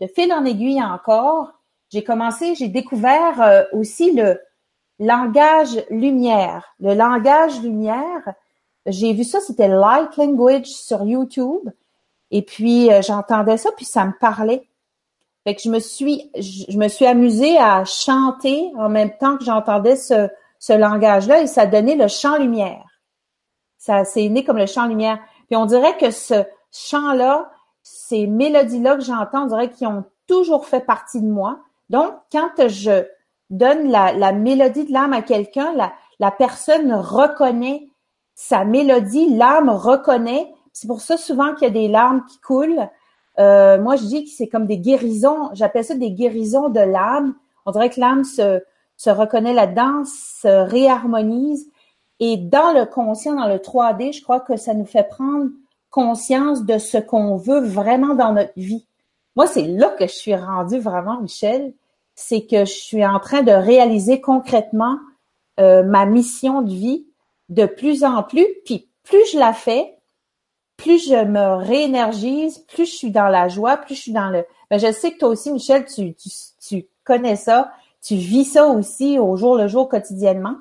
De 0.00 0.06
fil 0.06 0.32
en 0.32 0.44
aiguille 0.44 0.82
encore, 0.82 1.52
j'ai 1.90 2.04
commencé, 2.04 2.54
j'ai 2.54 2.68
découvert 2.68 3.66
aussi 3.72 4.12
le 4.12 4.38
langage 4.98 5.82
lumière. 5.88 6.74
Le 6.80 6.94
langage 6.94 7.62
lumière, 7.62 8.34
j'ai 8.86 9.12
vu 9.12 9.24
ça, 9.24 9.40
c'était 9.40 9.68
Light 9.68 10.16
Language 10.16 10.66
sur 10.66 11.04
YouTube. 11.04 11.70
Et 12.30 12.42
puis 12.42 12.90
j'entendais 13.02 13.56
ça, 13.56 13.70
puis 13.76 13.84
ça 13.84 14.04
me 14.04 14.12
parlait. 14.18 14.68
Fait 15.44 15.54
que 15.54 15.62
je 15.62 15.70
me 15.70 15.78
suis, 15.78 16.30
je 16.36 16.76
me 16.76 16.88
suis 16.88 17.06
amusée 17.06 17.56
à 17.56 17.84
chanter 17.84 18.72
en 18.76 18.88
même 18.88 19.16
temps 19.16 19.36
que 19.36 19.44
j'entendais 19.44 19.94
ce, 19.94 20.28
ce 20.58 20.72
langage-là 20.72 21.42
et 21.42 21.46
ça 21.46 21.66
donnait 21.66 21.94
le 21.94 22.08
champ 22.08 22.36
lumière. 22.36 22.84
Ça, 23.78 24.04
c'est 24.04 24.28
né 24.28 24.42
comme 24.42 24.58
le 24.58 24.66
champ 24.66 24.86
lumière. 24.86 25.20
Puis 25.46 25.56
on 25.56 25.66
dirait 25.66 25.96
que 25.96 26.10
ce 26.10 26.44
chant-là, 26.72 27.48
ces 27.82 28.26
mélodies-là 28.26 28.96
que 28.96 29.04
j'entends, 29.04 29.44
on 29.44 29.46
dirait 29.46 29.70
qu'ils 29.70 29.86
ont 29.86 30.04
toujours 30.26 30.66
fait 30.66 30.80
partie 30.80 31.20
de 31.20 31.28
moi. 31.28 31.60
Donc, 31.88 32.12
quand 32.32 32.68
je 32.68 33.06
donne 33.50 33.88
la, 33.88 34.32
mélodie 34.32 34.84
de 34.84 34.92
l'âme 34.92 35.12
à 35.12 35.22
quelqu'un, 35.22 35.72
la, 35.74 35.92
la 36.18 36.32
personne 36.32 36.92
reconnaît 36.92 37.86
sa 38.36 38.64
mélodie, 38.64 39.34
l'âme 39.34 39.70
reconnaît. 39.70 40.52
C'est 40.72 40.86
pour 40.86 41.00
ça 41.00 41.16
souvent 41.16 41.54
qu'il 41.54 41.66
y 41.66 41.70
a 41.70 41.74
des 41.74 41.88
larmes 41.88 42.22
qui 42.26 42.38
coulent. 42.38 42.88
Euh, 43.38 43.80
moi, 43.80 43.96
je 43.96 44.04
dis 44.04 44.24
que 44.24 44.30
c'est 44.30 44.46
comme 44.46 44.66
des 44.66 44.78
guérisons. 44.78 45.48
J'appelle 45.54 45.84
ça 45.84 45.94
des 45.94 46.12
guérisons 46.12 46.68
de 46.68 46.80
l'âme. 46.80 47.34
On 47.64 47.72
dirait 47.72 47.88
que 47.88 47.98
l'âme 47.98 48.24
se, 48.24 48.62
se 48.98 49.10
reconnaît 49.10 49.54
là-dedans, 49.54 50.04
se 50.04 50.48
réharmonise. 50.48 51.66
Et 52.20 52.36
dans 52.36 52.72
le 52.72 52.84
conscient, 52.84 53.34
dans 53.34 53.48
le 53.48 53.56
3D, 53.56 54.14
je 54.14 54.22
crois 54.22 54.40
que 54.40 54.56
ça 54.58 54.74
nous 54.74 54.84
fait 54.84 55.08
prendre 55.08 55.48
conscience 55.90 56.64
de 56.64 56.76
ce 56.76 56.98
qu'on 56.98 57.36
veut 57.36 57.60
vraiment 57.60 58.14
dans 58.14 58.32
notre 58.32 58.52
vie. 58.54 58.86
Moi, 59.34 59.46
c'est 59.46 59.66
là 59.66 59.88
que 59.98 60.06
je 60.06 60.12
suis 60.12 60.34
rendue 60.34 60.78
vraiment, 60.78 61.22
Michel. 61.22 61.72
C'est 62.14 62.42
que 62.42 62.66
je 62.66 62.72
suis 62.72 63.04
en 63.06 63.18
train 63.18 63.42
de 63.42 63.52
réaliser 63.52 64.20
concrètement 64.20 64.98
euh, 65.58 65.82
ma 65.82 66.04
mission 66.04 66.60
de 66.60 66.70
vie 66.70 67.06
de 67.48 67.66
plus 67.66 68.04
en 68.04 68.22
plus. 68.22 68.46
Puis 68.64 68.88
plus 69.02 69.30
je 69.32 69.38
la 69.38 69.52
fais, 69.52 69.98
plus 70.76 71.08
je 71.08 71.24
me 71.24 71.56
réénergise, 71.56 72.58
plus 72.68 72.86
je 72.86 72.96
suis 72.96 73.10
dans 73.10 73.28
la 73.28 73.48
joie, 73.48 73.76
plus 73.76 73.94
je 73.94 74.00
suis 74.02 74.12
dans 74.12 74.30
le. 74.30 74.44
Ben, 74.70 74.78
je 74.78 74.92
sais 74.92 75.12
que 75.12 75.18
toi 75.18 75.28
aussi, 75.28 75.52
Michel, 75.52 75.84
tu, 75.86 76.14
tu, 76.14 76.28
tu 76.60 76.86
connais 77.04 77.36
ça, 77.36 77.72
tu 78.02 78.16
vis 78.16 78.44
ça 78.44 78.66
aussi 78.66 79.18
au 79.18 79.36
jour 79.36 79.56
le 79.56 79.68
jour 79.68 79.88
quotidiennement. 79.88 80.56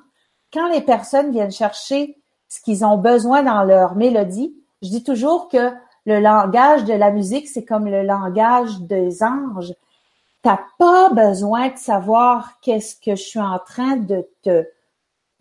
Quand 0.54 0.70
les 0.70 0.82
personnes 0.82 1.32
viennent 1.32 1.52
chercher 1.52 2.18
ce 2.48 2.62
qu'ils 2.62 2.86
ont 2.86 2.98
besoin 2.98 3.44
dans 3.44 3.64
leur 3.64 3.96
mélodie, 3.96 4.56
je 4.82 4.90
dis 4.90 5.04
toujours 5.04 5.50
que 5.50 5.72
le 6.06 6.20
langage 6.20 6.86
de 6.86 6.94
la 6.94 7.12
musique, 7.12 7.48
c'est 7.48 7.66
comme 7.66 7.88
le 7.88 8.04
langage 8.04 8.80
des 8.82 9.24
anges. 9.24 9.74
T'as 10.44 10.60
pas 10.78 11.10
besoin 11.10 11.70
de 11.70 11.78
savoir 11.78 12.60
qu'est-ce 12.62 12.96
que 12.96 13.16
je 13.16 13.24
suis 13.24 13.40
en 13.40 13.58
train 13.58 13.98
de 13.98 14.28
te 14.44 14.66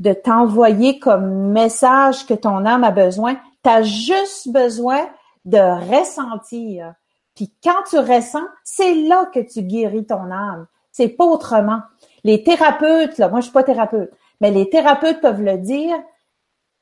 de 0.01 0.13
t'envoyer 0.13 0.99
comme 0.99 1.53
message 1.53 2.27
que 2.27 2.35
ton 2.35 2.65
âme 2.67 2.85
a 2.85 2.91
besoin. 2.91 3.37
Tu 3.63 3.71
as 3.71 3.83
juste 3.83 4.53
besoin 4.53 5.07
de 5.45 5.59
ressentir. 5.59 6.95
Puis 7.35 7.53
quand 7.63 7.83
tu 7.89 7.99
ressens, 7.99 8.47
c'est 8.63 8.95
là 8.95 9.27
que 9.27 9.41
tu 9.41 9.63
guéris 9.63 10.07
ton 10.07 10.31
âme. 10.31 10.67
C'est 10.93 11.09
pas 11.09 11.25
autrement. 11.25 11.81
Les 12.23 12.43
thérapeutes, 12.43 13.19
là, 13.19 13.29
moi 13.29 13.41
je 13.41 13.45
suis 13.45 13.53
pas 13.53 13.65
thérapeute, 13.65 14.13
mais 14.41 14.51
les 14.51 14.71
thérapeutes 14.71 15.21
peuvent 15.21 15.43
le 15.43 15.59
dire, 15.59 15.97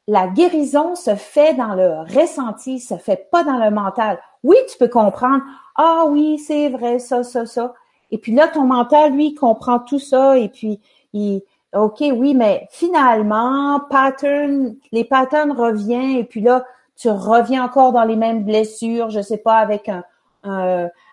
la 0.07 0.28
guérison 0.28 0.95
se 0.95 1.14
fait 1.14 1.54
dans 1.54 1.75
le 1.75 2.00
ressenti, 2.19 2.81
se 2.81 2.97
fait 2.97 3.28
pas 3.31 3.45
dans 3.45 3.59
le 3.59 3.71
mental. 3.71 4.19
Oui, 4.42 4.57
tu 4.71 4.76
peux 4.76 4.88
comprendre, 4.88 5.42
ah 5.76 6.04
oui, 6.09 6.38
c'est 6.38 6.69
vrai, 6.69 6.99
ça, 6.99 7.23
ça, 7.23 7.47
ça. 7.47 7.75
Et 8.11 8.19
puis 8.19 8.33
là, 8.33 8.49
ton 8.49 8.64
mental, 8.64 9.14
lui, 9.14 9.35
comprend 9.35 9.78
tout 9.78 9.99
ça 9.99 10.37
et 10.37 10.49
puis 10.49 10.81
il, 11.12 11.42
OK, 11.75 12.00
oui, 12.00 12.35
mais 12.35 12.69
finalement, 12.71 13.81
pattern, 13.88 14.75
les 14.93 15.05
patterns 15.05 15.52
reviennent 15.52 16.17
et 16.17 16.25
puis 16.25 16.43
là, 16.43 16.64
tu 16.97 17.09
reviens 17.09 17.64
encore 17.64 17.93
dans 17.93 18.05
les 18.05 18.17
mêmes 18.17 18.45
blessures, 18.45 19.11
je 19.11 19.23
sais 19.23 19.38
pas, 19.38 19.57
avec 19.57 19.88
un, 19.88 20.05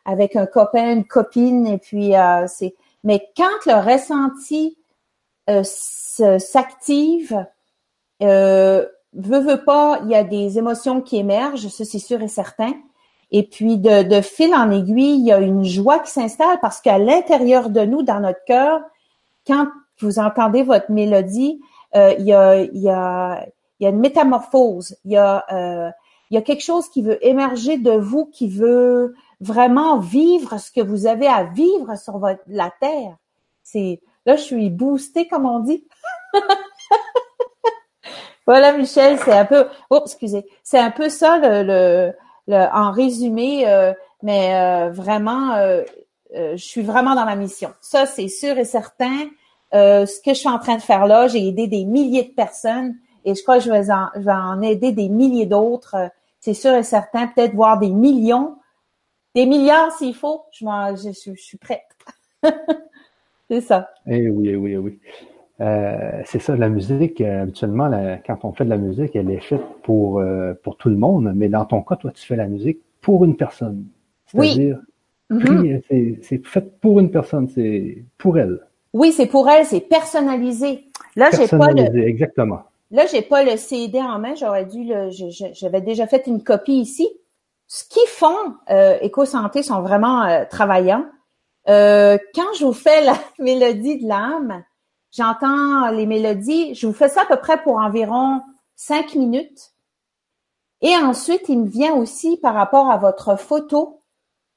avec 0.06 0.36
un 0.36 0.46
copain, 0.46 0.94
une 0.94 1.06
copine, 1.06 1.68
et 1.68 1.78
puis 1.78 2.16
euh, 2.16 2.46
c'est. 2.48 2.76
Mais 3.04 3.30
quand 3.38 3.66
le 3.66 3.76
ressenti 3.76 4.78
euh, 5.50 5.64
s'active, 5.64 7.46
euh, 8.22 8.86
veut, 9.14 9.40
veut 9.40 9.64
pas, 9.64 10.00
il 10.04 10.10
y 10.10 10.16
a 10.16 10.24
des 10.24 10.58
émotions 10.58 11.02
qui 11.02 11.18
émergent, 11.18 11.70
ça 11.70 11.86
c'est 11.86 12.00
sûr 12.00 12.22
et 12.22 12.28
certain. 12.28 12.74
Et 13.32 13.44
puis 13.44 13.78
de, 13.78 14.04
de 14.04 14.22
fil 14.22 14.54
en 14.54 14.72
aiguille, 14.72 15.20
il 15.20 15.26
y 15.26 15.32
a 15.32 15.40
une 15.40 15.64
joie 15.64 16.00
qui 16.00 16.12
s'installe 16.12 16.60
parce 16.62 16.82
qu'à 16.82 16.98
l'intérieur 16.98 17.70
de 17.70 17.82
nous, 17.82 18.02
dans 18.02 18.20
notre 18.20 18.44
cœur, 18.46 18.82
quand 19.46 19.68
vous 20.00 20.20
entendez 20.20 20.64
votre 20.64 20.92
mélodie, 20.92 21.62
euh, 21.96 22.14
il, 22.20 22.26
y 22.26 22.34
a, 22.34 22.62
y 22.64 22.90
a, 22.90 23.46
une 23.80 24.00
métamorphose, 24.00 24.96
il 25.06 25.12
y 25.12 25.18
a, 25.18 25.46
euh, 25.52 25.90
y 26.30 26.38
a 26.38 26.42
quelque 26.42 26.64
chose 26.64 26.90
qui 26.90 27.02
veut 27.02 27.26
émerger 27.26 27.78
de 27.78 27.92
vous, 27.92 28.26
qui 28.26 28.48
veut 28.48 29.16
vraiment 29.42 29.98
vivre 29.98 30.60
ce 30.60 30.72
que 30.72 30.82
vous 30.82 31.08
avez 31.08 31.28
à 31.28 31.44
vivre 31.44 31.98
sur 31.98 32.20
la 32.48 32.72
terre. 32.80 33.16
C'est 33.64 34.02
là, 34.26 34.36
je 34.36 34.42
suis 34.42 34.70
boostée, 34.70 35.28
comme 35.28 35.46
on 35.46 35.60
dit. 35.60 35.88
voilà, 38.46 38.74
Michel, 38.74 39.18
c'est 39.20 39.34
un 39.34 39.46
peu, 39.46 39.68
oh, 39.90 40.02
excusez, 40.04 40.46
c'est 40.64 40.80
un 40.80 40.92
peu 40.92 41.10
ça 41.10 41.40
en 42.48 42.92
résumé, 42.92 43.68
euh, 43.68 43.94
mais 44.22 44.56
euh, 44.56 44.90
vraiment, 44.92 45.56
je 46.34 46.56
suis 46.58 46.82
vraiment 46.82 47.16
dans 47.16 47.26
ma 47.26 47.36
mission. 47.36 47.74
Ça, 47.82 48.06
c'est 48.06 48.28
sûr 48.28 48.58
et 48.58 48.66
certain. 48.66 49.30
Euh, 49.74 50.06
ce 50.06 50.20
que 50.22 50.34
je 50.34 50.40
suis 50.40 50.50
en 50.50 50.60
train 50.60 50.76
de 50.76 50.82
faire 50.82 51.06
là, 51.06 51.28
j'ai 51.28 51.48
aidé 51.48 51.68
des 51.68 51.86
milliers 51.86 52.24
de 52.24 52.34
personnes 52.34 52.96
et 53.26 53.36
je 53.36 53.44
crois 53.44 53.60
que 53.60 53.66
je 53.66 53.72
vais 53.72 53.92
en, 53.92 54.08
je 54.16 54.22
vais 54.22 54.32
en 54.32 54.62
aider 54.62 54.92
des 54.92 55.10
milliers 55.10 55.46
d'autres. 55.46 55.96
Euh, 55.96 56.08
c'est 56.40 56.54
sûr 56.54 56.74
et 56.74 56.84
certain, 56.84 57.28
peut-être 57.28 57.54
voir 57.54 57.80
des 57.80 57.92
millions, 57.92 58.56
des 59.36 59.46
milliards 59.46 59.92
s'il 59.92 60.16
faut. 60.16 60.44
Je, 60.52 60.66
je, 60.66 61.32
je, 61.32 61.42
suis 61.42 61.58
prête. 61.58 61.84
c'est 63.50 63.62
ça. 63.62 63.90
Eh 64.08 64.30
oui, 64.30 64.50
eh 64.50 64.56
oui, 64.56 64.72
eh 64.74 64.78
oui. 64.78 65.00
Euh, 65.62 66.22
c'est 66.26 66.40
ça, 66.40 66.56
la 66.56 66.70
musique, 66.70 67.20
euh, 67.20 67.44
habituellement, 67.44 67.92
quand 68.26 68.46
on 68.46 68.54
fait 68.54 68.64
de 68.64 68.70
la 68.70 68.78
musique, 68.78 69.16
elle 69.16 69.30
est 69.30 69.42
faite 69.42 69.62
pour, 69.84 70.24
pour 70.64 70.78
tout 70.78 70.90
le 70.90 70.96
monde, 70.96 71.34
mais 71.36 71.50
dans 71.50 71.66
ton 71.66 71.82
cas, 71.82 71.98
toi, 71.98 72.12
tu 72.12 72.26
fais 72.26 72.38
la 72.38 72.48
musique 72.48 72.80
pour 73.02 73.26
une 73.26 73.36
personne. 73.36 73.86
C'est-à-dire, 74.28 74.80
oui. 75.30 75.38
Mm-hmm. 75.38 76.22
c'est 76.24 76.48
fait 76.48 76.80
pour 76.80 77.00
une 77.00 77.12
personne, 77.12 77.50
c'est 77.50 78.04
pour 78.18 78.40
elle. 78.40 78.62
Oui, 78.94 79.12
c'est 79.12 79.28
pour 79.28 79.50
elle, 79.50 79.66
c'est 79.66 79.82
personnalisé. 79.82 80.90
Là, 81.16 81.30
j'ai 81.32 81.48
pas 81.48 81.72
le. 81.72 82.08
Exactement. 82.08 82.62
Là, 82.92 83.06
j'ai 83.06 83.22
pas 83.22 83.44
le 83.44 83.58
CD 83.58 84.00
en 84.02 84.20
main. 84.20 84.36
J'aurais 84.36 84.66
dû 84.66 84.84
le. 84.84 85.10
J'avais 85.54 85.82
déjà 85.82 86.08
fait 86.08 86.26
une 86.28 86.44
copie 86.44 86.80
ici. 86.80 87.08
Ce 87.68 87.84
qu'ils 87.88 88.08
font, 88.08 88.56
euh, 88.72 88.98
Éco-Santé 89.02 89.62
sont 89.62 89.82
vraiment 89.82 90.24
euh, 90.24 90.44
travaillants. 90.50 91.06
Euh, 91.68 92.18
quand 92.34 92.52
je 92.58 92.66
vous 92.66 92.74
fais 92.74 93.04
la 93.04 93.14
mélodie 93.40 94.00
de 94.02 94.08
l'âme, 94.08 94.64
j'entends 95.12 95.92
les 95.92 96.08
mélodies. 96.08 96.74
Je 96.74 96.88
vous 96.88 96.94
fais 96.94 97.10
ça 97.10 97.22
à 97.22 97.26
peu 97.26 97.38
près 97.38 97.62
pour 97.62 97.78
environ 97.78 98.42
cinq 98.76 99.14
minutes. 99.14 99.72
Et 100.82 100.96
ensuite, 100.96 101.50
il 101.50 101.60
me 101.60 101.68
vient 101.68 101.94
aussi 101.94 102.38
par 102.38 102.54
rapport 102.56 102.90
à 102.90 102.98
votre 102.98 103.38
photo 103.38 104.02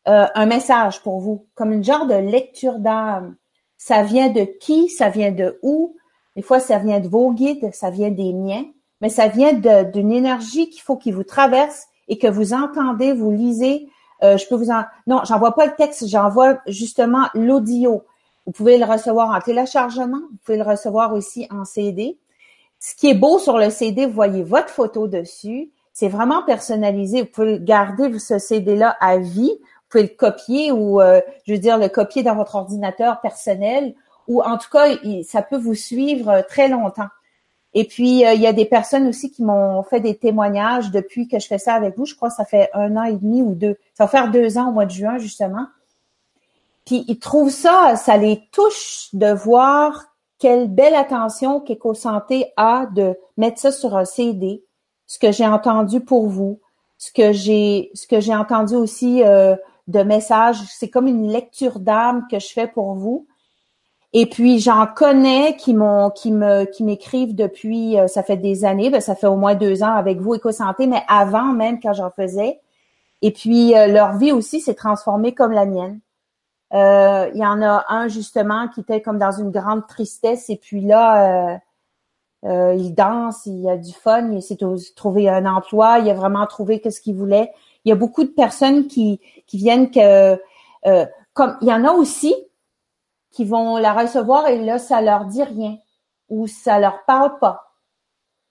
euh, 0.09 0.27
un 0.35 0.47
message 0.47 1.01
pour 1.03 1.21
vous, 1.21 1.47
comme 1.55 1.73
une 1.73 1.85
genre 1.85 2.07
de 2.07 2.15
lecture 2.15 2.79
d'âme. 2.79 3.37
Ça 3.85 4.05
vient 4.05 4.29
de 4.29 4.45
qui? 4.45 4.89
Ça 4.89 5.09
vient 5.09 5.33
de 5.33 5.59
où? 5.61 5.97
Des 6.37 6.43
fois, 6.43 6.61
ça 6.61 6.79
vient 6.79 7.01
de 7.01 7.09
vos 7.09 7.33
guides, 7.33 7.69
ça 7.75 7.91
vient 7.91 8.13
des 8.13 8.33
miens, 8.33 8.65
mais 9.01 9.09
ça 9.09 9.27
vient 9.27 9.55
d'une 9.55 10.13
énergie 10.13 10.71
qu'il 10.71 10.83
faut 10.83 10.97
qu'il 10.97 11.17
vous 11.17 11.25
traverse 11.25 11.89
et 12.07 12.17
que 12.17 12.29
vous 12.29 12.53
entendez, 12.53 13.13
vous 13.13 13.33
lisez. 13.33 13.89
Euh, 14.23 14.37
je 14.37 14.47
peux 14.47 14.55
vous 14.55 14.71
en... 14.71 14.85
Non, 15.09 15.23
j'envoie 15.25 15.57
pas 15.57 15.67
le 15.67 15.75
texte, 15.75 16.07
j'envoie 16.07 16.61
justement 16.69 17.27
l'audio. 17.35 18.05
Vous 18.47 18.53
pouvez 18.53 18.79
le 18.79 18.85
recevoir 18.85 19.31
en 19.31 19.41
téléchargement, 19.41 20.21
vous 20.31 20.39
pouvez 20.45 20.59
le 20.59 20.65
recevoir 20.65 21.13
aussi 21.13 21.49
en 21.51 21.65
CD. 21.65 22.21
Ce 22.79 22.95
qui 22.95 23.11
est 23.11 23.15
beau 23.15 23.41
sur 23.41 23.59
le 23.59 23.69
CD, 23.69 24.07
vous 24.07 24.13
voyez 24.13 24.45
votre 24.45 24.71
photo 24.71 25.09
dessus. 25.09 25.73
C'est 25.93 26.09
vraiment 26.09 26.45
personnalisé. 26.45 27.23
Vous 27.23 27.31
pouvez 27.33 27.59
garder 27.61 28.17
ce 28.21 28.39
CD-là 28.39 28.97
à 29.01 29.19
vie 29.19 29.59
pouvez 29.93 30.05
le 30.05 30.17
copier 30.17 30.73
ou, 30.73 31.01
euh, 31.01 31.21
je 31.47 31.53
veux 31.53 31.59
dire, 31.59 31.79
le 31.79 31.89
copier 31.89 32.23
dans 32.23 32.35
votre 32.35 32.57
ordinateur 32.57 33.21
personnel 33.21 33.95
ou 34.29 34.43
en 34.43 34.57
tout 34.57 34.71
cas, 34.71 34.87
ça 35.25 35.43
peut 35.43 35.57
vous 35.57 35.75
suivre 35.75 36.29
euh, 36.31 36.43
très 36.49 36.69
longtemps. 36.69 37.09
Et 37.75 37.85
puis, 37.85 38.25
euh, 38.27 38.35
il 38.35 38.41
y 38.41 38.47
a 38.47 38.53
des 38.53 38.67
personnes 38.67 39.09
aussi 39.09 39.31
qui 39.31 39.43
m'ont 39.43 39.83
fait 39.83 40.01
des 40.01 40.17
témoignages 40.17 40.91
depuis 40.91 41.27
que 41.27 41.39
je 41.39 41.47
fais 41.47 41.59
ça 41.59 41.75
avec 41.75 41.97
vous. 41.97 42.05
Je 42.05 42.15
crois 42.15 42.29
que 42.29 42.37
ça 42.37 42.45
fait 42.45 42.69
un 42.75 42.97
an 42.97 43.05
et 43.05 43.15
demi 43.15 43.43
ou 43.43 43.55
deux. 43.55 43.77
Ça 43.95 44.05
va 44.05 44.09
faire 44.09 44.31
deux 44.31 44.59
ans 44.59 44.69
au 44.69 44.73
mois 44.73 44.85
de 44.85 44.91
juin, 44.91 45.19
justement. 45.19 45.67
Puis, 46.85 47.05
ils 47.09 47.19
trouvent 47.19 47.51
ça, 47.51 47.97
ça 47.97 48.17
les 48.17 48.43
touche 48.53 49.09
de 49.13 49.33
voir 49.33 50.05
quelle 50.39 50.69
belle 50.69 50.95
attention 50.95 51.61
qu'Éco-Santé 51.61 52.53
a 52.57 52.87
de 52.87 53.17
mettre 53.37 53.61
ça 53.61 53.71
sur 53.71 53.97
un 53.97 54.05
CD, 54.05 54.65
ce 55.07 55.19
que 55.19 55.31
j'ai 55.31 55.47
entendu 55.47 56.01
pour 56.01 56.27
vous, 56.27 56.59
ce 56.99 57.13
que 57.13 57.33
j'ai, 57.33 57.91
ce 57.95 58.07
que 58.07 58.21
j'ai 58.21 58.35
entendu 58.35 58.75
aussi 58.75 59.23
euh, 59.23 59.55
de 59.89 60.03
messages. 60.03 60.61
C'est 60.69 60.89
comme 60.89 61.07
une 61.07 61.31
lecture 61.31 61.81
d'âme 61.81 62.27
que 62.31 62.39
je 62.39 62.49
fais 62.49 62.67
pour 62.67 62.95
vous. 62.95 63.27
Et 64.15 64.27
puis 64.27 64.59
j'en 64.59 64.87
connais 64.87 65.57
qui 65.57 65.73
m'ont, 65.73 66.11
qui 66.11 66.33
m'écrivent 66.33 67.35
depuis, 67.35 67.99
euh, 67.99 68.09
ça 68.09 68.23
fait 68.23 68.37
des 68.37 68.65
années, 68.65 68.91
ben, 68.91 69.01
ça 69.01 69.15
fait 69.15 69.27
au 69.27 69.37
moins 69.37 69.55
deux 69.55 69.83
ans 69.83 69.95
avec 69.95 70.19
vous 70.21 70.35
Éco-Santé, 70.35 70.87
mais 70.87 71.03
avant 71.09 71.53
même 71.53 71.81
quand 71.81 71.95
j'en 71.95 72.11
faisais. 72.11 72.61
Et 73.23 73.31
puis 73.31 73.75
euh, 73.75 73.87
leur 73.87 74.19
vie 74.19 74.33
aussi 74.33 74.61
s'est 74.61 74.75
transformée 74.75 75.33
comme 75.33 75.53
la 75.53 75.65
mienne. 75.65 76.01
Euh, 76.75 77.31
il 77.35 77.41
y 77.41 77.47
en 77.47 77.63
a 77.63 77.87
un 77.89 78.09
justement 78.09 78.69
qui 78.69 78.81
était 78.81 79.01
comme 79.01 79.19
dans 79.19 79.33
une 79.33 79.51
grande 79.51 79.87
tristesse 79.87 80.51
et 80.51 80.57
puis 80.57 80.83
là, 80.83 81.61
il 82.45 82.95
danse, 82.95 83.47
il 83.47 83.69
a 83.69 83.77
du 83.77 83.93
fun, 83.93 84.33
il 84.33 84.43
s'est 84.43 84.59
trouvé 84.97 85.29
un 85.29 85.47
emploi, 85.47 86.01
il 86.01 86.11
a 86.11 86.15
vraiment 86.15 86.47
trouvé 86.47 86.83
ce 86.91 87.01
qu'il 87.01 87.15
voulait 87.15 87.53
il 87.85 87.91
y 87.91 87.93
a 87.93 87.97
beaucoup 87.97 88.25
de 88.25 88.31
personnes 88.31 88.87
qui, 88.87 89.21
qui 89.47 89.59
viennent 89.59 89.91
que 89.91 90.41
euh, 90.87 91.07
comme 91.33 91.57
il 91.61 91.69
y 91.69 91.73
en 91.73 91.85
a 91.85 91.93
aussi 91.93 92.35
qui 93.31 93.45
vont 93.45 93.77
la 93.77 93.93
recevoir 93.93 94.49
et 94.49 94.59
là 94.59 94.79
ça 94.79 95.01
leur 95.01 95.25
dit 95.25 95.43
rien 95.43 95.79
ou 96.29 96.47
ça 96.47 96.79
leur 96.79 97.05
parle 97.05 97.39
pas. 97.39 97.73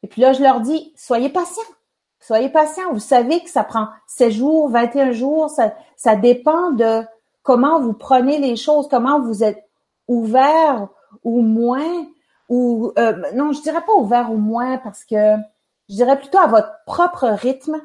Et 0.03 0.07
puis 0.07 0.21
là, 0.21 0.33
je 0.33 0.41
leur 0.41 0.61
dis, 0.61 0.93
soyez 0.95 1.29
patients. 1.29 1.61
Soyez 2.19 2.49
patients. 2.49 2.93
Vous 2.93 2.99
savez 2.99 3.43
que 3.43 3.49
ça 3.49 3.63
prend 3.63 3.87
7 4.07 4.31
jours, 4.31 4.69
21 4.69 5.11
jours. 5.11 5.49
Ça, 5.49 5.73
ça 5.95 6.15
dépend 6.15 6.71
de 6.71 7.03
comment 7.43 7.79
vous 7.79 7.93
prenez 7.93 8.39
les 8.39 8.55
choses, 8.55 8.87
comment 8.87 9.19
vous 9.19 9.43
êtes 9.43 9.67
ouvert 10.07 10.87
ou 11.23 11.41
moins, 11.41 12.05
ou 12.49 12.91
euh, 12.97 13.31
non, 13.33 13.51
je 13.51 13.61
dirais 13.61 13.81
pas 13.81 13.93
ouvert 13.93 14.31
ou 14.31 14.37
moins 14.37 14.77
parce 14.77 15.03
que 15.03 15.35
je 15.89 15.95
dirais 15.95 16.19
plutôt 16.19 16.37
à 16.37 16.47
votre 16.47 16.71
propre 16.85 17.27
rythme. 17.27 17.81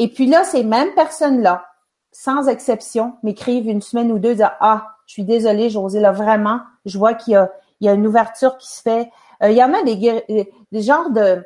Et 0.00 0.08
puis 0.08 0.26
là, 0.26 0.44
ces 0.44 0.64
mêmes 0.64 0.94
personnes-là, 0.94 1.66
sans 2.10 2.48
exception, 2.48 3.12
m'écrivent 3.22 3.68
une 3.68 3.82
semaine 3.82 4.10
ou 4.10 4.18
deux, 4.18 4.34
disent 4.34 4.48
ah, 4.60 4.88
je 5.06 5.12
suis 5.12 5.24
désolée, 5.24 5.68
José, 5.68 6.00
là 6.00 6.10
vraiment, 6.10 6.60
je 6.86 6.98
vois 6.98 7.12
qu'il 7.12 7.34
y 7.34 7.36
a, 7.36 7.52
il 7.80 7.86
y 7.86 7.90
a 7.90 7.92
une 7.92 8.06
ouverture 8.06 8.56
qui 8.56 8.68
se 8.68 8.80
fait. 8.80 9.10
Euh, 9.42 9.50
il 9.50 9.56
y 9.56 9.62
en 9.62 9.74
a 9.74 9.82
des, 9.82 10.24
des 10.72 10.82
genres 10.82 11.10
de 11.10 11.44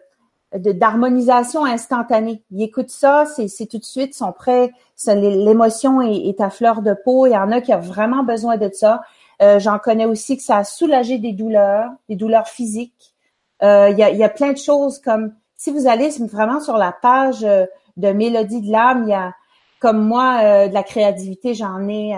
d'harmonisation 0.56 1.64
instantanée. 1.64 2.44
Ils 2.52 2.62
écoutent 2.62 2.90
ça, 2.90 3.24
c'est 3.26 3.66
tout 3.66 3.78
de 3.78 3.84
suite, 3.84 4.14
sont 4.14 4.30
prêts, 4.30 4.70
l'émotion 5.04 6.00
est, 6.00 6.14
est, 6.14 6.40
à 6.40 6.48
fleur 6.48 6.80
de 6.80 6.94
peau. 7.04 7.26
Il 7.26 7.32
y 7.32 7.36
en 7.36 7.50
a 7.50 7.60
qui 7.60 7.74
ont 7.74 7.80
vraiment 7.80 8.22
besoin 8.22 8.56
de 8.56 8.70
ça. 8.72 9.02
Euh, 9.42 9.58
J'en 9.58 9.80
connais 9.80 10.06
aussi 10.06 10.36
que 10.36 10.44
ça 10.44 10.58
a 10.58 10.62
soulagé 10.64 11.18
des 11.18 11.32
douleurs, 11.32 11.90
des 12.08 12.14
douleurs 12.14 12.46
physiques. 12.46 13.16
Euh, 13.64 13.88
il, 13.90 13.98
y 13.98 14.04
a, 14.04 14.10
il, 14.10 14.16
y 14.16 14.22
a, 14.22 14.28
plein 14.28 14.52
de 14.52 14.58
choses 14.58 15.00
comme 15.00 15.34
si 15.56 15.72
vous 15.72 15.88
allez 15.88 16.10
vraiment 16.30 16.60
sur 16.60 16.76
la 16.76 16.92
page 16.92 17.42
euh, 17.42 17.66
de 17.96 18.08
Mélodie 18.08 18.62
de 18.62 18.70
l'âme, 18.70 19.04
il 19.06 19.10
y 19.10 19.14
a 19.14 19.32
comme 19.80 20.04
moi 20.06 20.38
euh, 20.42 20.68
de 20.68 20.74
la 20.74 20.82
créativité, 20.82 21.54
j'en 21.54 21.88
ai 21.88 22.14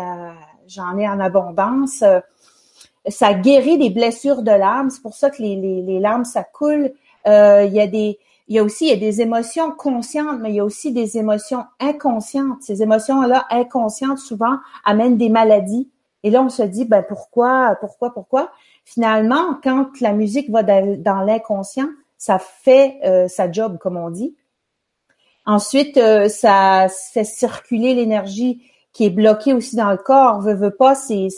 j'en 0.68 0.99
ai 0.99 1.09
en 1.09 1.21
abondance. 1.21 2.02
ça 3.09 3.35
guérit 3.35 3.78
des 3.78 3.90
blessures 3.90 4.42
de 4.42 4.50
l'âme. 4.50 4.90
C'est 4.90 5.02
pour 5.02 5.14
ça 5.14 5.30
que 5.30 5.42
les, 5.42 5.56
les, 5.56 5.83
les 5.83 6.00
larmes 6.00 6.25
ça 6.25 6.45
coule. 6.45 6.92
il 7.26 7.73
y 7.73 7.80
a 7.80 7.87
des 7.87 8.18
il 8.49 8.54
y 8.54 8.59
a 8.59 8.62
aussi 8.62 8.87
il 8.87 8.90
y 8.90 8.92
a 8.92 8.97
des 8.97 9.21
émotions 9.21 9.73
conscientes, 9.73 10.38
mais 10.40 10.50
il 10.50 10.56
y 10.56 10.61
a 10.61 10.64
aussi 10.64 10.92
des 10.92 11.18
émotions 11.18 11.64
inconscientes. 11.80 12.62
Ces 12.62 12.83
émotions-là 12.83 13.47
inconscientes 13.50 14.18
souvent 14.18 14.59
amènent 14.85 15.16
des 15.16 15.28
maladies. 15.28 15.90
Et 16.23 16.30
là, 16.30 16.42
on 16.42 16.49
se 16.49 16.62
dit, 16.62 16.85
ben 16.85 17.04
pourquoi, 17.06 17.76
pourquoi, 17.80 18.12
pourquoi? 18.12 18.50
Finalement, 18.85 19.59
quand 19.62 20.00
la 20.00 20.12
musique 20.12 20.50
va 20.50 20.64
dans 20.64 21.21
l'inconscient, 21.21 21.88
ça 22.18 22.38
fait 22.40 22.99
euh, 23.04 23.28
sa 23.28 23.50
job, 23.50 23.78
comme 23.78 23.97
on 23.97 24.11
dit. 24.11 24.35
Ensuite, 25.47 25.97
euh, 25.97 26.29
ça 26.29 26.88
fait 27.12 27.25
circuler 27.25 27.95
l'énergie 27.95 28.62
qui 28.93 29.05
est 29.07 29.11
bloquée 29.11 29.53
aussi 29.53 29.76
dans 29.76 29.91
le 29.91 29.97
corps. 29.97 30.41
Veut, 30.41 30.55
veut 30.55 30.75
pas, 30.75 30.95
c'est, 30.95 31.29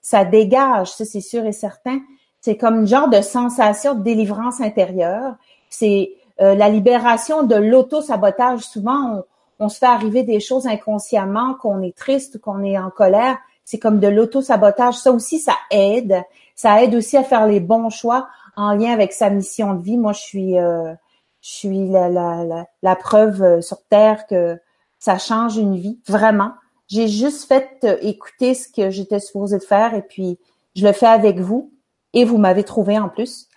ça 0.00 0.24
dégage, 0.24 0.92
ça 0.92 1.04
c'est 1.04 1.20
sûr 1.20 1.44
et 1.44 1.52
certain. 1.52 2.00
C'est 2.40 2.56
comme 2.56 2.80
une 2.80 2.86
genre 2.86 3.08
de 3.08 3.20
sensation 3.20 3.94
de 3.94 4.02
délivrance 4.02 4.60
intérieure. 4.60 5.34
C'est 5.70 6.12
euh, 6.40 6.54
la 6.54 6.68
libération 6.68 7.42
de 7.42 7.56
l'auto-sabotage. 7.56 8.60
Souvent, 8.60 9.24
on, 9.58 9.64
on, 9.64 9.68
se 9.68 9.78
fait 9.78 9.86
arriver 9.86 10.22
des 10.22 10.38
choses 10.38 10.68
inconsciemment, 10.68 11.54
qu'on 11.54 11.82
est 11.82 11.96
triste, 11.96 12.40
qu'on 12.40 12.62
est 12.62 12.78
en 12.78 12.90
colère. 12.90 13.38
C'est 13.64 13.78
comme 13.78 13.98
de 13.98 14.06
l'auto-sabotage. 14.06 14.94
Ça 14.94 15.10
aussi, 15.10 15.40
ça 15.40 15.56
aide. 15.72 16.22
Ça 16.54 16.82
aide 16.82 16.94
aussi 16.94 17.16
à 17.16 17.24
faire 17.24 17.46
les 17.46 17.60
bons 17.60 17.90
choix 17.90 18.28
en 18.56 18.72
lien 18.72 18.92
avec 18.92 19.12
sa 19.12 19.30
mission 19.30 19.74
de 19.74 19.82
vie. 19.82 19.96
Moi, 19.96 20.12
je 20.12 20.20
suis, 20.20 20.58
euh, 20.58 20.92
je 21.40 21.50
suis 21.50 21.88
la, 21.88 22.08
la, 22.08 22.66
la, 22.82 22.96
preuve 22.96 23.42
euh, 23.42 23.60
sur 23.60 23.82
Terre 23.88 24.26
que 24.26 24.58
ça 24.98 25.18
change 25.18 25.56
une 25.56 25.76
vie, 25.76 26.00
vraiment. 26.06 26.52
J'ai 26.88 27.06
juste 27.08 27.46
fait 27.46 27.86
écouter 28.02 28.54
ce 28.54 28.68
que 28.68 28.90
j'étais 28.90 29.20
supposée 29.20 29.58
de 29.58 29.62
faire 29.62 29.94
et 29.94 30.02
puis 30.02 30.38
je 30.74 30.86
le 30.86 30.92
fais 30.92 31.06
avec 31.06 31.38
vous 31.38 31.72
et 32.14 32.24
vous 32.24 32.38
m'avez 32.38 32.64
trouvé 32.64 32.98
en 32.98 33.08
plus. 33.08 33.48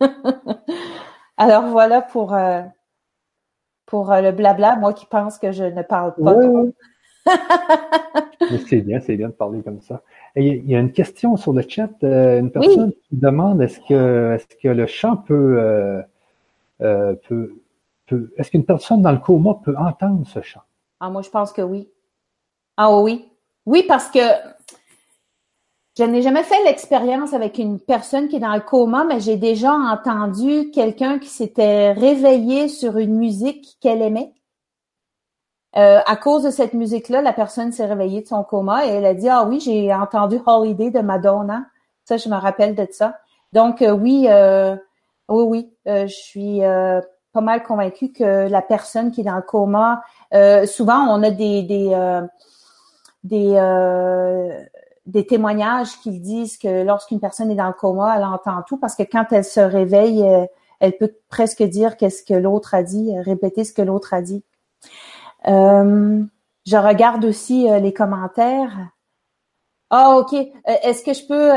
Alors 1.36 1.66
voilà 1.68 2.02
pour, 2.02 2.34
euh, 2.34 2.62
pour 3.86 4.12
euh, 4.12 4.20
le 4.20 4.32
blabla, 4.32 4.76
moi 4.76 4.92
qui 4.92 5.06
pense 5.06 5.38
que 5.38 5.52
je 5.52 5.64
ne 5.64 5.82
parle 5.82 6.14
pas. 6.14 6.36
c'est 8.68 8.80
bien, 8.80 9.00
c'est 9.00 9.16
bien 9.16 9.28
de 9.28 9.32
parler 9.32 9.62
comme 9.62 9.80
ça. 9.80 10.02
il 10.34 10.68
y 10.68 10.74
a 10.74 10.80
une 10.80 10.92
question 10.92 11.36
sur 11.36 11.52
le 11.52 11.62
chat, 11.66 11.90
euh, 12.02 12.40
une 12.40 12.50
personne 12.50 12.92
qui 12.92 13.16
demande 13.16 13.62
est-ce 13.62 13.80
que 13.80 14.34
est-ce 14.34 14.46
que 14.60 14.68
le 14.68 14.86
chant 14.86 15.16
peut, 15.16 16.02
peut 16.82 17.62
est-ce 18.36 18.50
qu'une 18.50 18.64
personne 18.64 19.02
dans 19.02 19.12
le 19.12 19.18
coma 19.18 19.54
peut 19.62 19.74
entendre 19.76 20.26
ce 20.26 20.42
chant? 20.42 20.62
Ah 21.00 21.10
moi 21.10 21.22
je 21.22 21.30
pense 21.30 21.52
que 21.52 21.62
oui. 21.62 21.88
Ah 22.76 22.96
oui. 22.98 23.28
Oui, 23.66 23.84
parce 23.86 24.08
que 24.10 24.20
je 25.96 26.04
n'ai 26.04 26.22
jamais 26.22 26.42
fait 26.42 26.62
l'expérience 26.64 27.32
avec 27.32 27.58
une 27.58 27.78
personne 27.78 28.28
qui 28.28 28.36
est 28.36 28.40
dans 28.40 28.54
le 28.54 28.60
coma, 28.60 29.04
mais 29.04 29.20
j'ai 29.20 29.36
déjà 29.36 29.72
entendu 29.72 30.70
quelqu'un 30.70 31.18
qui 31.18 31.28
s'était 31.28 31.92
réveillé 31.92 32.68
sur 32.68 32.96
une 32.96 33.16
musique 33.16 33.76
qu'elle 33.80 34.02
aimait. 34.02 34.32
Euh, 35.76 36.00
à 36.04 36.16
cause 36.16 36.42
de 36.42 36.50
cette 36.50 36.74
musique-là, 36.74 37.22
la 37.22 37.32
personne 37.32 37.72
s'est 37.72 37.86
réveillée 37.86 38.22
de 38.22 38.26
son 38.26 38.42
coma 38.42 38.86
et 38.86 38.90
elle 38.90 39.06
a 39.06 39.14
dit 39.14 39.28
ah 39.28 39.44
oui 39.44 39.58
j'ai 39.60 39.94
entendu 39.94 40.38
Holiday 40.44 40.90
de 40.90 41.00
Madonna. 41.00 41.64
Ça 42.04 42.16
je 42.16 42.28
me 42.28 42.36
rappelle 42.36 42.74
de 42.74 42.86
ça. 42.90 43.18
Donc 43.52 43.80
euh, 43.80 43.92
oui 43.92 44.26
euh, 44.28 44.76
oui 45.32 45.44
oui 45.44 45.72
je 45.86 46.12
suis 46.12 46.60
pas 46.60 47.40
mal 47.40 47.62
convaincue 47.62 48.12
que 48.12 48.48
la 48.48 48.62
personne 48.62 49.10
qui 49.10 49.22
est 49.22 49.24
dans 49.24 49.36
le 49.36 49.42
coma 49.42 50.02
souvent 50.66 51.06
on 51.08 51.22
a 51.22 51.30
des 51.30 51.62
des 51.62 52.20
des 53.24 53.56
des 55.06 55.26
témoignages 55.26 55.98
qui 56.00 56.20
disent 56.20 56.58
que 56.58 56.84
lorsqu'une 56.84 57.20
personne 57.20 57.50
est 57.50 57.56
dans 57.56 57.66
le 57.66 57.72
coma, 57.72 58.16
elle 58.16 58.24
entend 58.24 58.62
tout 58.66 58.76
parce 58.76 58.94
que 58.94 59.02
quand 59.02 59.26
elle 59.32 59.44
se 59.44 59.60
réveille, 59.60 60.22
euh, 60.22 60.46
elle 60.80 60.96
peut 60.96 61.12
presque 61.28 61.62
dire 61.62 61.96
qu'est-ce 61.96 62.22
que 62.22 62.34
l'autre 62.34 62.74
a 62.74 62.82
dit, 62.82 63.12
répéter 63.18 63.64
ce 63.64 63.72
que 63.72 63.82
l'autre 63.82 64.14
a 64.14 64.22
dit. 64.22 64.44
Euh, 65.48 66.22
je 66.66 66.76
regarde 66.76 67.24
aussi 67.24 67.68
euh, 67.68 67.78
les 67.78 67.92
commentaires. 67.92 68.91
Ah, 69.94 70.16
ok. 70.16 70.32
Est-ce 70.64 71.04
que 71.04 71.12
je 71.12 71.26
peux, 71.26 71.50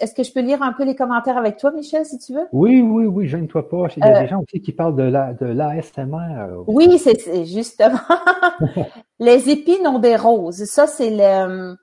est-ce 0.00 0.14
que 0.14 0.22
je 0.22 0.30
peux 0.30 0.40
lire 0.40 0.62
un 0.62 0.74
peu 0.74 0.84
les 0.84 0.94
commentaires 0.94 1.38
avec 1.38 1.56
toi, 1.56 1.70
Michel, 1.70 2.04
si 2.04 2.18
tu 2.18 2.34
veux? 2.34 2.46
Oui, 2.52 2.82
oui, 2.82 3.06
oui. 3.06 3.26
Gêne-toi 3.26 3.66
pas. 3.66 3.86
Il 3.96 4.04
y 4.04 4.06
a 4.06 4.20
des 4.20 4.28
gens 4.28 4.42
aussi 4.42 4.60
qui 4.60 4.72
parlent 4.72 4.94
de 4.94 5.04
la, 5.04 5.32
de 5.32 5.46
l'ASMR. 5.46 6.64
Oui, 6.66 6.98
c'est 6.98 7.46
justement. 7.46 7.98
les 9.18 9.48
épines 9.48 9.86
ont 9.86 9.98
des 9.98 10.16
roses. 10.16 10.64
Ça, 10.66 10.86
c'est 10.86 11.10
le 11.10 11.76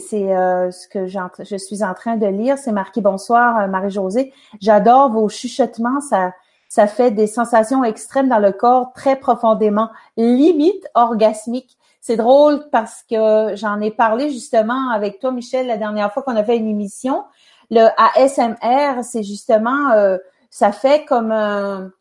c'est 0.00 0.36
euh, 0.36 0.70
ce 0.70 0.88
que 0.88 1.06
je 1.06 1.56
suis 1.56 1.82
en 1.82 1.94
train 1.94 2.16
de 2.16 2.26
lire. 2.26 2.58
C'est 2.58 2.72
marqué 2.72 3.00
Bonsoir, 3.00 3.58
euh, 3.58 3.66
Marie-Josée. 3.68 4.32
J'adore 4.60 5.10
vos 5.10 5.28
chuchotements. 5.28 6.00
Ça, 6.00 6.32
ça 6.68 6.86
fait 6.86 7.10
des 7.10 7.26
sensations 7.26 7.84
extrêmes 7.84 8.28
dans 8.28 8.38
le 8.38 8.52
corps, 8.52 8.92
très 8.92 9.16
profondément, 9.16 9.90
limite 10.16 10.86
orgasmique. 10.94 11.76
C'est 12.02 12.16
drôle 12.16 12.68
parce 12.70 13.04
que 13.08 13.54
j'en 13.54 13.80
ai 13.80 13.90
parlé 13.90 14.28
justement 14.28 14.90
avec 14.90 15.20
toi, 15.20 15.32
Michel, 15.32 15.68
la 15.68 15.78
dernière 15.78 16.12
fois 16.12 16.22
qu'on 16.22 16.36
a 16.36 16.44
fait 16.44 16.58
une 16.58 16.68
émission. 16.68 17.24
Le 17.70 17.86
ASMR, 17.96 19.02
c'est 19.02 19.22
justement, 19.22 19.92
euh, 19.92 20.18
ça 20.50 20.72
fait 20.72 21.06
comme 21.06 21.32
un, 21.32 21.92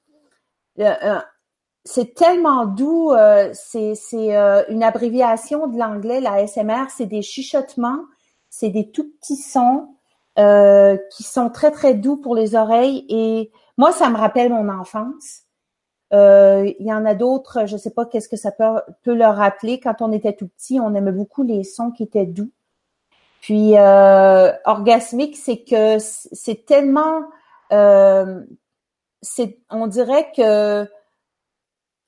c'est 1.83 2.13
tellement 2.13 2.65
doux. 2.65 3.11
Euh, 3.11 3.51
c'est 3.53 3.95
euh, 4.35 4.63
une 4.69 4.83
abréviation 4.83 5.67
de 5.67 5.77
l'anglais, 5.77 6.21
la 6.21 6.45
SMR. 6.47 6.89
C'est 6.89 7.05
des 7.05 7.21
chuchotements, 7.21 7.99
c'est 8.49 8.69
des 8.69 8.91
tout 8.91 9.09
petits 9.19 9.37
sons 9.37 9.95
euh, 10.39 10.97
qui 11.11 11.23
sont 11.23 11.49
très 11.49 11.71
très 11.71 11.93
doux 11.93 12.17
pour 12.17 12.35
les 12.35 12.55
oreilles. 12.55 13.05
Et 13.09 13.51
moi, 13.77 13.91
ça 13.91 14.09
me 14.09 14.17
rappelle 14.17 14.51
mon 14.51 14.69
enfance. 14.69 15.43
Il 16.11 16.75
y 16.85 16.93
en 16.93 17.05
a 17.05 17.15
d'autres, 17.15 17.65
je 17.65 17.77
sais 17.77 17.91
pas 17.91 18.05
qu'est-ce 18.05 18.29
que 18.29 18.37
ça 18.37 18.51
peut, 18.51 19.13
leur 19.13 19.35
rappeler. 19.35 19.79
Quand 19.79 20.01
on 20.01 20.11
était 20.11 20.33
tout 20.33 20.47
petit, 20.47 20.79
on 20.79 20.93
aimait 20.93 21.11
beaucoup 21.11 21.43
les 21.43 21.63
sons 21.63 21.91
qui 21.91 22.03
étaient 22.03 22.25
doux. 22.25 22.51
Puis 23.41 23.73
orgasmique, 24.65 25.37
c'est 25.37 25.63
que 25.63 25.97
c'est 25.99 26.65
tellement, 26.65 27.23
c'est, 29.21 29.57
on 29.69 29.87
dirait 29.87 30.31
que 30.35 30.87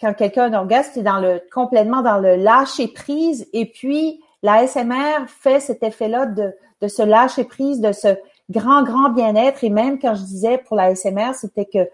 quand 0.03 0.13
quelqu'un 0.13 0.43
a 0.43 0.47
un 0.47 0.53
orgasme, 0.53 0.91
c'est 0.95 1.01
dans 1.01 1.19
le 1.19 1.41
complètement 1.53 2.01
dans 2.01 2.19
le 2.19 2.35
lâcher 2.35 2.89
prise. 2.89 3.47
Et 3.53 3.65
puis 3.65 4.21
la 4.41 4.67
SMR 4.67 5.27
fait 5.27 5.61
cet 5.61 5.81
effet-là 5.81 6.25
de, 6.25 6.53
de 6.81 6.87
se 6.89 7.01
lâcher 7.01 7.45
prise, 7.45 7.79
de 7.79 7.93
ce 7.93 8.17
grand 8.49 8.83
grand 8.83 9.09
bien-être. 9.09 9.63
Et 9.63 9.69
même 9.69 9.99
quand 9.99 10.15
je 10.15 10.23
disais 10.23 10.57
pour 10.57 10.75
la 10.75 10.93
SMR, 10.93 11.33
c'était 11.33 11.65
que 11.65 11.89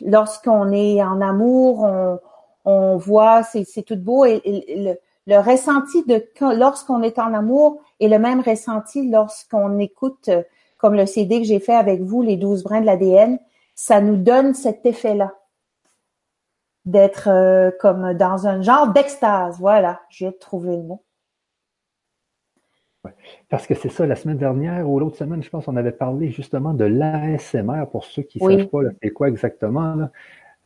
lorsqu'on 0.00 0.72
est 0.72 1.02
en 1.02 1.20
amour, 1.20 1.84
on, 1.84 2.18
on 2.66 2.96
voit, 2.96 3.42
c'est 3.44 3.82
tout 3.82 3.96
beau. 3.96 4.24
Et, 4.26 4.42
le, 5.26 5.38
ressenti 5.38 6.04
de 6.04 6.24
lorsqu'on 6.54 7.02
est 7.02 7.18
en 7.18 7.32
amour 7.32 7.80
est 8.00 8.08
le 8.08 8.18
même 8.18 8.40
ressenti 8.40 9.08
lorsqu'on 9.08 9.78
écoute, 9.78 10.30
comme 10.78 10.94
le 10.94 11.06
CD 11.06 11.40
que 11.40 11.46
j'ai 11.46 11.60
fait 11.60 11.74
avec 11.74 12.02
vous, 12.02 12.22
les 12.22 12.36
12 12.36 12.64
brins 12.64 12.80
de 12.80 12.86
l'ADN. 12.86 13.38
Ça 13.74 14.00
nous 14.00 14.16
donne 14.16 14.54
cet 14.54 14.84
effet-là 14.86 15.34
d'être 16.84 17.28
euh, 17.28 17.70
comme 17.80 18.14
dans 18.14 18.46
un 18.46 18.62
genre 18.62 18.92
d'extase. 18.92 19.58
Voilà, 19.58 20.00
j'ai 20.08 20.36
trouvé 20.36 20.76
le 20.76 20.82
mot. 20.82 21.02
Parce 23.48 23.66
que 23.66 23.74
c'est 23.74 23.88
ça, 23.88 24.06
la 24.06 24.16
semaine 24.16 24.38
dernière 24.38 24.88
ou 24.88 24.98
l'autre 24.98 25.16
semaine, 25.16 25.42
je 25.42 25.50
pense, 25.50 25.68
on 25.68 25.76
avait 25.76 25.92
parlé 25.92 26.30
justement 26.30 26.74
de 26.74 26.84
l'ASMR 26.84 27.86
pour 27.90 28.04
ceux 28.04 28.22
qui 28.22 28.42
ne 28.42 28.58
savent 28.58 28.66
pas 28.66 28.78
c'est 29.02 29.10
quoi 29.10 29.28
exactement. 29.28 30.08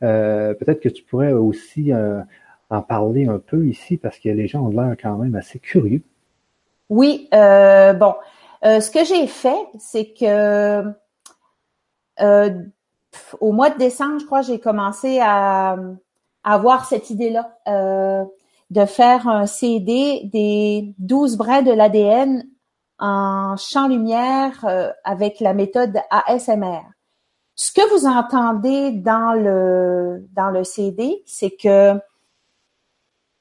Euh, 0.03 0.53
peut-être 0.53 0.79
que 0.79 0.89
tu 0.89 1.03
pourrais 1.03 1.31
aussi 1.31 1.93
euh, 1.93 2.21
en 2.69 2.81
parler 2.81 3.27
un 3.27 3.39
peu 3.39 3.67
ici 3.67 3.97
parce 3.97 4.17
que 4.17 4.29
les 4.29 4.47
gens 4.47 4.61
ont 4.61 4.69
l'air 4.69 4.95
quand 5.01 5.17
même 5.17 5.35
assez 5.35 5.59
curieux. 5.59 6.01
Oui, 6.89 7.29
euh, 7.33 7.93
bon, 7.93 8.15
ce 8.63 8.91
que 8.91 9.05
j'ai 9.05 9.27
fait, 9.27 9.67
c'est 9.79 10.13
que 10.13 10.83
au 13.39 13.51
mois 13.51 13.69
de 13.69 13.77
décembre, 13.77 14.19
je 14.19 14.25
crois, 14.25 14.41
j'ai 14.41 14.59
commencé 14.59 15.19
à, 15.19 15.77
à 16.43 16.53
avoir 16.53 16.85
cette 16.85 17.09
idée-là 17.09 17.57
de 18.71 18.85
faire 18.85 19.27
un 19.27 19.45
CD 19.45 20.21
des 20.31 20.95
12 20.97 21.35
brins 21.35 21.61
de 21.61 21.71
l'ADN 21.71 22.47
en 22.99 23.57
champ-lumière 23.57 24.65
euh, 24.65 24.91
avec 25.03 25.41
la 25.41 25.53
méthode 25.53 25.99
ASMR. 26.09 26.81
Ce 27.55 27.71
que 27.73 27.87
vous 27.91 28.05
entendez 28.07 28.91
dans 28.91 29.33
le 29.33 30.25
dans 30.31 30.49
le 30.51 30.63
CD, 30.63 31.21
c'est 31.25 31.51
que 31.51 31.99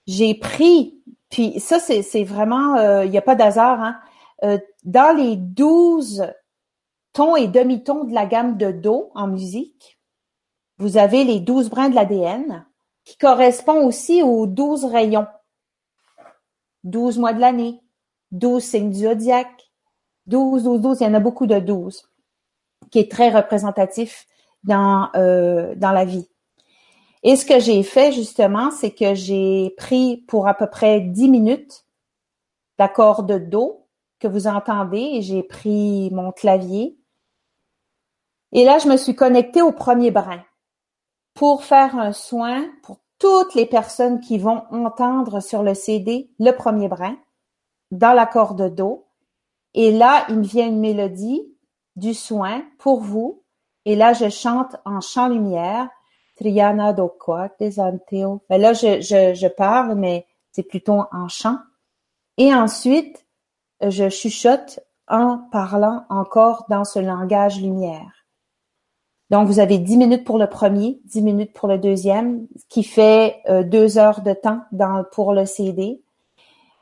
j'ai 0.09 0.35
pris, 0.35 1.01
puis 1.31 1.61
ça 1.61 1.79
c'est 1.79 2.25
vraiment, 2.25 2.77
euh, 2.77 3.05
il 3.05 3.11
n'y 3.13 3.19
a 3.19 3.23
pas 3.23 3.37
d'hasard, 3.37 3.81
hein, 3.81 3.97
euh, 4.43 4.59
dans 4.83 5.17
les 5.17 5.37
12 5.37 6.27
tons 7.13 7.37
et 7.37 7.47
demi-tons 7.47 8.05
de 8.05 8.15
la 8.15 8.27
gamme 8.27 8.57
de 8.57 8.73
Do 8.73 9.13
en 9.15 9.29
musique, 9.29 10.01
vous 10.79 10.97
avez 10.97 11.23
les 11.23 11.39
12 11.39 11.71
brins 11.71 11.89
de 11.89 11.95
l'ADN 11.95 12.67
qui 13.05 13.17
correspond 13.17 13.87
aussi 13.87 14.23
aux 14.23 14.47
douze 14.47 14.85
rayons. 14.85 15.27
Douze 16.85 17.19
mois 17.19 17.33
de 17.33 17.41
l'année, 17.41 17.81
douze 18.31 18.65
signes 18.65 18.91
du 18.91 19.01
zodiaque, 19.01 19.71
douze, 20.27 20.65
douze, 20.65 20.81
douze, 20.81 21.01
il 21.01 21.05
y 21.05 21.07
en 21.07 21.15
a 21.15 21.21
beaucoup 21.21 21.47
de 21.47 21.59
douze, 21.59 22.09
qui 22.91 22.99
est 22.99 23.11
très 23.11 23.31
représentatif 23.31 24.27
dans, 24.65 25.11
euh, 25.15 25.75
dans 25.77 25.93
la 25.93 26.05
vie. 26.05 26.29
Et 27.23 27.37
ce 27.37 27.45
que 27.45 27.61
j'ai 27.61 27.83
fait 27.83 28.13
justement, 28.13 28.71
c'est 28.71 28.93
que 28.93 29.15
j'ai 29.15 29.75
pris 29.77 30.25
pour 30.29 30.49
à 30.49 30.55
peu 30.55 30.69
près 30.69 31.01
dix 31.01 31.29
minutes 31.29 31.85
l'accord 32.79 33.25
de 33.25 33.37
Do 33.37 33.87
que 34.21 34.29
vous 34.29 34.47
entendez 34.47 35.21
j'ai 35.23 35.43
pris 35.43 36.11
mon 36.13 36.33
clavier. 36.33 36.97
Et 38.53 38.65
là, 38.65 38.79
je 38.79 38.89
me 38.89 38.97
suis 38.97 39.15
connectée 39.15 39.63
au 39.63 39.73
premier 39.73 40.11
brin 40.11 40.43
pour 41.41 41.65
faire 41.65 41.97
un 41.97 42.13
soin 42.13 42.67
pour 42.83 42.99
toutes 43.19 43.55
les 43.55 43.65
personnes 43.65 44.21
qui 44.21 44.37
vont 44.37 44.63
entendre 44.71 45.41
sur 45.41 45.63
le 45.63 45.73
CD 45.73 46.31
le 46.39 46.51
premier 46.51 46.87
brin 46.87 47.17
dans 47.91 48.13
l'accord 48.13 48.55
de 48.55 48.69
Do. 48.69 49.07
Et 49.73 49.91
là, 49.91 50.27
il 50.29 50.41
me 50.41 50.43
vient 50.43 50.67
une 50.67 50.81
mélodie 50.81 51.51
du 51.97 52.13
soin 52.13 52.63
pour 52.79 53.01
vous. 53.01 53.43
Et 53.87 53.97
là, 53.97 54.13
je 54.13 54.29
chante 54.29 54.77
en 54.85 55.01
chant 55.01 55.29
lumière. 55.29 55.89
Triana 56.37 56.93
do 56.93 57.11
des 57.59 57.81
anteo. 57.81 58.43
Ben 58.51 58.61
là, 58.61 58.75
je, 58.75 59.01
je, 59.01 59.33
je 59.33 59.49
parle, 59.49 59.95
mais 59.95 60.27
c'est 60.53 60.63
plutôt 60.63 61.05
en 61.11 61.29
chant. 61.29 61.57
Et 62.37 62.53
ensuite, 62.53 63.27
je 63.81 64.11
chuchote 64.11 64.81
en 65.09 65.39
parlant 65.51 66.05
encore 66.11 66.67
dans 66.69 66.85
ce 66.85 66.99
langage 66.99 67.63
lumière. 67.63 68.20
Donc, 69.31 69.47
vous 69.47 69.61
avez 69.61 69.79
10 69.79 69.97
minutes 69.97 70.25
pour 70.25 70.39
le 70.39 70.49
premier, 70.49 71.01
10 71.05 71.23
minutes 71.23 71.53
pour 71.53 71.69
le 71.69 71.79
deuxième, 71.79 72.49
qui 72.69 72.83
fait 72.83 73.37
euh, 73.49 73.63
deux 73.63 73.97
heures 73.97 74.23
de 74.23 74.33
temps 74.33 74.63
pour 75.13 75.33
le 75.33 75.47
CD. 75.47 76.03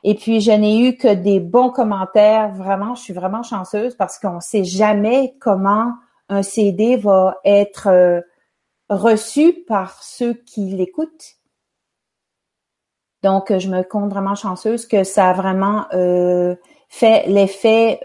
Et 0.03 0.15
puis, 0.15 0.41
je 0.41 0.51
n'ai 0.51 0.79
eu 0.79 0.97
que 0.97 1.13
des 1.13 1.39
bons 1.39 1.69
commentaires. 1.69 2.51
Vraiment, 2.55 2.95
je 2.95 3.03
suis 3.03 3.13
vraiment 3.13 3.43
chanceuse 3.43 3.95
parce 3.95 4.17
qu'on 4.17 4.35
ne 4.35 4.39
sait 4.39 4.63
jamais 4.63 5.35
comment 5.39 5.93
un 6.27 6.41
CD 6.41 6.95
va 6.95 7.37
être 7.45 7.87
euh, 7.87 8.21
reçu 8.89 9.53
par 9.67 10.01
ceux 10.01 10.33
qui 10.33 10.71
l'écoutent. 10.71 11.35
Donc, 13.21 13.55
je 13.55 13.69
me 13.69 13.83
compte 13.83 14.09
vraiment 14.09 14.35
chanceuse 14.35 14.87
que 14.87 15.03
ça 15.03 15.29
a 15.29 15.33
vraiment 15.33 15.85
euh, 15.93 16.55
fait 16.87 17.27
l'effet 17.27 17.99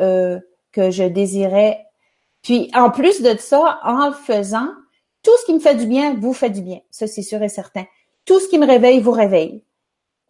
que 0.73 0.91
je 0.91 1.05
désirais 1.05 1.84
puis 2.45 2.71
en 2.75 2.91
plus 2.91 3.23
de 3.23 3.37
ça, 3.39 3.81
en 3.83 4.13
faisant, 4.13 4.69
tout 5.23 5.33
ce 5.41 5.47
qui 5.47 5.55
me 5.55 5.59
fait 5.59 5.75
du 5.75 5.87
bien 5.87 6.15
vous 6.15 6.35
fait 6.35 6.51
du 6.51 6.61
bien. 6.61 6.81
Ça, 6.91 7.07
c'est 7.09 7.23
sûr 7.23 7.43
et 7.43 7.49
certain. 7.49 7.85
Tout 8.27 8.39
ce 8.39 8.49
qui 8.49 8.59
me 8.59 8.67
réveille 8.67 9.01
vous 9.01 9.13
réveille. 9.13 9.65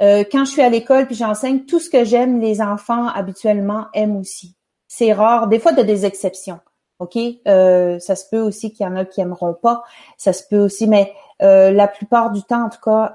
Euh, 0.01 0.23
quand 0.31 0.45
je 0.45 0.53
suis 0.53 0.63
à 0.63 0.69
l'école 0.69 1.07
puis 1.07 1.17
j'enseigne, 1.17 1.65
tout 1.65 1.81
ce 1.81 1.91
que 1.91 2.05
j'aime, 2.05 2.41
les 2.41 2.63
enfants 2.63 3.09
habituellement 3.09 3.87
aiment 3.95 4.17
aussi. 4.17 4.57
C'est 4.87 5.13
rare, 5.13 5.49
des 5.49 5.59
fois 5.59 5.73
de 5.73 5.83
des 5.83 6.07
exceptions. 6.07 6.61
OK? 7.01 7.19
Euh, 7.49 7.99
ça 7.99 8.15
se 8.15 8.29
peut 8.31 8.41
aussi 8.41 8.73
qu'il 8.73 8.87
y 8.87 8.89
en 8.89 8.95
a 8.95 9.05
qui 9.05 9.21
aimeront 9.21 9.55
pas. 9.55 9.83
Ça 10.17 10.33
se 10.33 10.45
peut 10.49 10.61
aussi, 10.61 10.87
mais 10.87 11.13
euh, 11.43 11.73
la 11.73 11.89
plupart 11.89 12.31
du 12.31 12.45
temps, 12.45 12.67
en 12.67 12.71
tout 12.71 12.81
cas, 12.81 13.15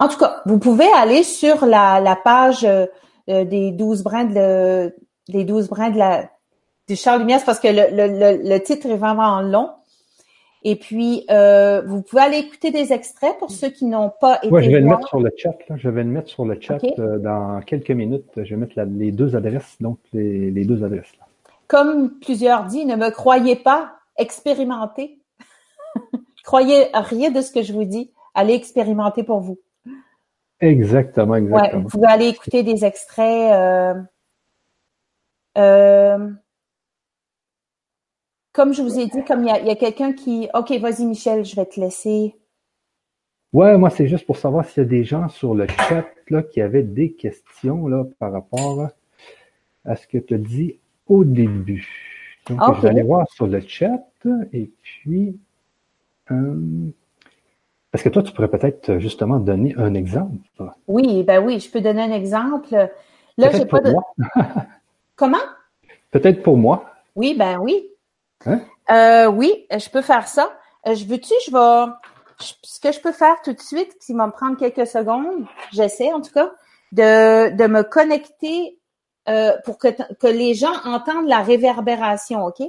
en 0.00 0.08
tout 0.08 0.18
cas, 0.18 0.42
vous 0.46 0.58
pouvez 0.58 0.88
aller 0.94 1.22
sur 1.22 1.64
la, 1.64 2.00
la 2.00 2.16
page 2.16 2.66
des 3.28 3.70
12 3.70 4.02
brins 4.02 4.24
de 4.24 4.96
des 5.28 5.44
12 5.44 5.68
brins 5.68 5.90
de 5.90 5.98
la 5.98 6.28
du 6.90 6.96
Charles 6.96 7.20
Lumière, 7.20 7.40
parce 7.46 7.60
que 7.60 7.68
le, 7.70 8.58
titre 8.58 8.88
est 8.88 8.96
vraiment 8.96 9.40
long. 9.42 9.70
Et 10.62 10.74
puis, 10.76 11.24
euh, 11.30 11.82
vous 11.86 12.02
pouvez 12.02 12.20
aller 12.20 12.38
écouter 12.38 12.72
des 12.72 12.92
extraits 12.92 13.38
pour 13.38 13.50
ceux 13.50 13.70
qui 13.70 13.86
n'ont 13.86 14.12
pas 14.20 14.38
été. 14.42 14.52
Oui, 14.52 14.64
je 14.64 14.70
vais 14.70 14.80
le 14.80 14.86
mettre 14.86 15.08
sur 15.08 15.20
le 15.20 15.30
chat. 15.36 15.56
Je 15.74 15.88
vais 15.88 16.02
le 16.02 16.10
mettre 16.10 16.28
sur 16.28 16.44
le 16.44 16.60
chat 16.60 16.78
euh, 16.98 17.18
dans 17.18 17.60
quelques 17.62 17.92
minutes. 17.92 18.28
Je 18.36 18.42
vais 18.42 18.56
mettre 18.56 18.74
les 18.76 19.12
deux 19.12 19.36
adresses, 19.36 19.76
donc 19.80 19.98
les, 20.12 20.64
deux 20.64 20.84
adresses. 20.84 21.12
Comme 21.68 22.18
plusieurs 22.20 22.64
disent, 22.64 22.86
ne 22.86 22.96
me 22.96 23.10
croyez 23.10 23.56
pas, 23.56 23.92
expérimentez. 24.18 25.20
croyez 26.44 26.88
rien 26.92 27.30
de 27.30 27.40
ce 27.40 27.52
que 27.52 27.62
je 27.62 27.72
vous 27.72 27.84
dis. 27.84 28.10
Allez 28.34 28.54
expérimenter 28.54 29.22
pour 29.22 29.40
vous. 29.40 29.58
Exactement, 30.60 31.36
exactement. 31.36 31.82
vous 31.82 31.88
pouvez 31.88 32.08
aller 32.08 32.26
écouter 32.26 32.64
des 32.64 32.84
extraits. 32.84 33.52
Euh 35.56 36.28
comme 38.52 38.72
je 38.72 38.82
vous 38.82 38.98
ai 38.98 39.06
dit, 39.06 39.24
comme 39.24 39.44
il 39.44 39.46
y 39.46 39.70
a, 39.70 39.76
quelqu'un 39.76 40.12
qui. 40.12 40.48
OK, 40.54 40.72
vas-y, 40.80 41.04
Michel, 41.04 41.44
je 41.44 41.54
vais 41.56 41.66
te 41.66 41.80
laisser. 41.80 42.34
Ouais, 43.52 43.76
moi, 43.76 43.90
c'est 43.90 44.06
juste 44.06 44.26
pour 44.26 44.36
savoir 44.36 44.64
s'il 44.64 44.82
y 44.82 44.86
a 44.86 44.88
des 44.88 45.04
gens 45.04 45.28
sur 45.28 45.54
le 45.54 45.66
chat 45.66 46.06
là, 46.28 46.42
qui 46.42 46.60
avaient 46.60 46.82
des 46.82 47.12
questions 47.12 47.88
là, 47.88 48.04
par 48.18 48.32
rapport 48.32 48.88
à 49.84 49.96
ce 49.96 50.06
que 50.06 50.18
tu 50.18 50.34
as 50.34 50.38
dit 50.38 50.78
au 51.08 51.24
début. 51.24 51.88
Donc, 52.48 52.60
je 52.76 52.80
vais 52.80 52.88
aller 52.88 53.02
voir 53.02 53.26
sur 53.30 53.46
le 53.46 53.60
chat 53.60 54.04
et 54.52 54.70
puis. 54.82 55.38
Euh, 56.30 56.90
parce 57.90 58.04
que 58.04 58.08
toi, 58.08 58.22
tu 58.22 58.32
pourrais 58.32 58.50
peut-être 58.50 58.98
justement 58.98 59.40
donner 59.40 59.74
un 59.76 59.94
exemple? 59.94 60.36
Oui, 60.86 61.24
ben 61.24 61.44
oui, 61.44 61.58
je 61.58 61.68
peux 61.68 61.80
donner 61.80 62.02
un 62.02 62.12
exemple. 62.12 62.72
Là, 63.36 63.50
j'ai 63.52 63.66
pas 63.66 63.80
de. 63.80 63.92
Comment? 65.16 65.38
Peut-être 66.12 66.42
pour 66.42 66.56
moi. 66.56 66.84
Oui, 67.14 67.36
ben 67.36 67.58
oui. 67.58 67.89
Hein? 68.46 68.60
Euh, 68.90 69.26
oui, 69.26 69.66
je 69.70 69.88
peux 69.90 70.02
faire 70.02 70.28
ça. 70.28 70.50
Euh, 70.86 70.94
je 70.94 71.04
veux-tu, 71.04 71.32
je 71.46 71.52
vais. 71.52 71.92
ce 72.62 72.80
que 72.80 72.92
je 72.92 73.00
peux 73.00 73.12
faire 73.12 73.40
tout 73.42 73.52
de 73.52 73.60
suite, 73.60 73.98
qui 74.00 74.14
va 74.14 74.26
me 74.26 74.32
prendre 74.32 74.56
quelques 74.56 74.86
secondes, 74.86 75.46
j'essaie 75.72 76.12
en 76.12 76.20
tout 76.20 76.32
cas, 76.32 76.50
de, 76.92 77.54
de 77.54 77.66
me 77.66 77.82
connecter 77.82 78.78
euh, 79.28 79.52
pour 79.64 79.78
que, 79.78 79.88
que 80.14 80.26
les 80.26 80.54
gens 80.54 80.72
entendent 80.84 81.28
la 81.28 81.42
réverbération, 81.42 82.44
OK? 82.44 82.62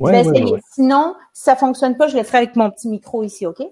je 0.00 0.10
vais 0.10 0.20
essayer. 0.20 0.54
Sinon, 0.72 1.14
si 1.32 1.44
ça 1.44 1.56
fonctionne 1.56 1.96
pas, 1.96 2.08
je 2.08 2.16
le 2.16 2.22
ferai 2.22 2.38
avec 2.38 2.56
mon 2.56 2.70
petit 2.70 2.88
micro 2.88 3.22
ici, 3.22 3.46
OK? 3.46 3.62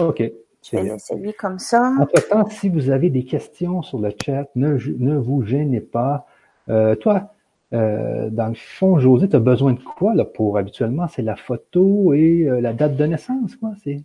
OK. 0.00 0.22
Je 0.62 0.76
vais 0.76 0.94
essayer 0.94 1.32
comme 1.32 1.58
ça. 1.58 1.92
Entre-temps, 2.00 2.48
si 2.48 2.68
vous 2.68 2.90
avez 2.90 3.10
des 3.10 3.24
questions 3.24 3.82
sur 3.82 3.98
le 3.98 4.12
chat, 4.24 4.44
ne, 4.54 4.78
ne 4.98 5.16
vous 5.16 5.42
gênez 5.42 5.80
pas. 5.80 6.26
Euh, 6.68 6.94
toi, 6.94 7.32
euh, 7.72 8.30
dans 8.30 8.48
le 8.48 8.54
fond, 8.54 8.98
José, 8.98 9.28
tu 9.28 9.36
as 9.36 9.40
besoin 9.40 9.72
de 9.74 9.80
quoi 9.80 10.14
là, 10.14 10.24
pour 10.24 10.58
habituellement? 10.58 11.08
C'est 11.08 11.22
la 11.22 11.36
photo 11.36 12.12
et 12.14 12.46
euh, 12.48 12.60
la 12.60 12.72
date 12.72 12.96
de 12.96 13.04
naissance, 13.06 13.56
quoi? 13.56 13.72
C'est? 13.84 14.02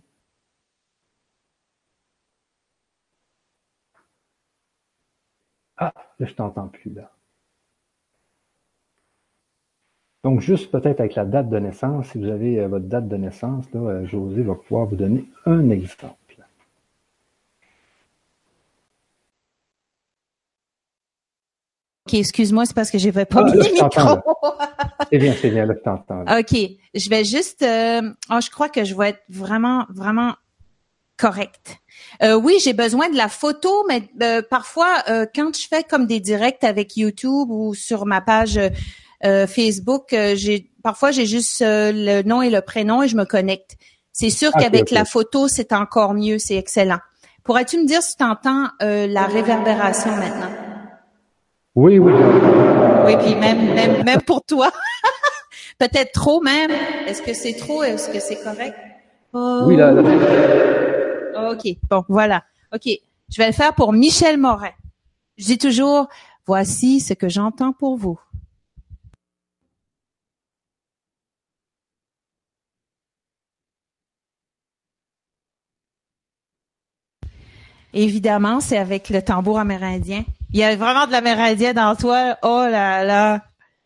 Ah, 5.76 5.92
là, 6.20 6.26
je 6.26 6.34
t'entends 6.34 6.68
plus 6.68 6.92
là. 6.94 7.10
Donc, 10.22 10.40
juste 10.40 10.70
peut-être 10.70 11.00
avec 11.00 11.16
la 11.16 11.24
date 11.24 11.48
de 11.48 11.58
naissance, 11.58 12.10
si 12.10 12.18
vous 12.18 12.28
avez 12.28 12.60
euh, 12.60 12.68
votre 12.68 12.84
date 12.86 13.08
de 13.08 13.16
naissance, 13.16 13.68
là, 13.72 14.04
José 14.04 14.42
va 14.42 14.54
pouvoir 14.54 14.86
vous 14.86 14.94
donner 14.94 15.24
un 15.44 15.70
exemple. 15.70 16.14
OK, 22.08 22.14
excuse-moi, 22.14 22.64
c'est 22.64 22.74
parce 22.74 22.90
que 22.90 22.96
je 22.96 23.10
vais 23.10 23.26
pas 23.26 23.44
ah, 23.46 23.50
bien 23.52 23.70
micro. 23.70 24.18
c'est 25.12 25.18
bien, 25.18 25.34
c'est 25.38 25.50
bien, 25.50 25.66
là, 25.66 25.74
je 25.76 25.82
t'entends. 25.82 26.22
OK, 26.38 26.56
je 26.94 27.10
vais 27.10 27.24
juste... 27.24 27.62
Euh, 27.62 28.00
oh, 28.30 28.38
je 28.42 28.48
crois 28.48 28.70
que 28.70 28.84
je 28.84 28.94
vais 28.94 29.10
être 29.10 29.22
vraiment, 29.28 29.84
vraiment 29.90 30.34
correct. 31.18 31.76
Euh, 32.22 32.34
oui, 32.34 32.56
j'ai 32.64 32.72
besoin 32.72 33.10
de 33.10 33.16
la 33.16 33.28
photo, 33.28 33.84
mais 33.88 34.04
euh, 34.22 34.40
parfois, 34.48 35.02
euh, 35.10 35.26
quand 35.34 35.54
je 35.54 35.68
fais 35.68 35.82
comme 35.82 36.06
des 36.06 36.20
directs 36.20 36.64
avec 36.64 36.96
YouTube 36.96 37.50
ou 37.50 37.74
sur 37.74 38.06
ma 38.06 38.22
page 38.22 38.58
Facebook, 39.20 40.10
j'ai 40.10 40.70
parfois 40.84 41.10
j'ai 41.10 41.26
juste 41.26 41.60
le 41.60 42.22
nom 42.22 42.40
et 42.40 42.50
le 42.50 42.60
prénom 42.60 43.02
et 43.02 43.08
je 43.08 43.16
me 43.16 43.24
connecte. 43.24 43.76
C'est 44.12 44.30
sûr 44.30 44.52
qu'avec 44.52 44.92
la 44.92 45.04
photo, 45.04 45.48
c'est 45.48 45.72
encore 45.72 46.14
mieux, 46.14 46.38
c'est 46.38 46.54
excellent. 46.54 47.00
Pourrais-tu 47.42 47.78
me 47.78 47.84
dire 47.84 48.00
si 48.00 48.16
tu 48.16 48.22
entends 48.22 48.68
la 48.78 49.26
réverbération 49.26 50.12
maintenant? 50.12 50.57
Oui, 51.80 51.96
oui. 52.00 52.12
Oui, 53.06 53.16
puis 53.18 53.36
même, 53.36 53.72
même, 53.72 54.02
même 54.02 54.20
pour 54.22 54.42
toi. 54.44 54.68
Peut-être 55.78 56.10
trop 56.10 56.40
même. 56.40 56.72
Est-ce 57.06 57.22
que 57.22 57.32
c'est 57.32 57.54
trop? 57.54 57.84
Est-ce 57.84 58.10
que 58.10 58.18
c'est 58.18 58.34
correct? 58.34 58.76
Oui, 59.32 59.76
là, 59.76 59.92
là. 59.92 61.52
OK. 61.52 61.76
Bon, 61.88 62.04
voilà. 62.08 62.42
OK. 62.74 62.88
Je 63.28 63.38
vais 63.38 63.46
le 63.46 63.52
faire 63.52 63.76
pour 63.76 63.92
Michel 63.92 64.38
Morin. 64.38 64.72
Je 65.36 65.44
dis 65.44 65.58
toujours, 65.58 66.08
voici 66.46 66.98
ce 66.98 67.14
que 67.14 67.28
j'entends 67.28 67.72
pour 67.72 67.96
vous. 67.96 68.18
Évidemment, 77.92 78.58
c'est 78.58 78.78
avec 78.78 79.10
le 79.10 79.22
tambour 79.22 79.60
amérindien. 79.60 80.24
Il 80.50 80.58
y 80.58 80.64
a 80.64 80.74
vraiment 80.76 81.06
de 81.06 81.12
l'amérindien 81.12 81.74
dans 81.74 81.94
toi. 81.94 82.36
Oh 82.42 82.66
là 82.70 83.04
là. 83.04 83.42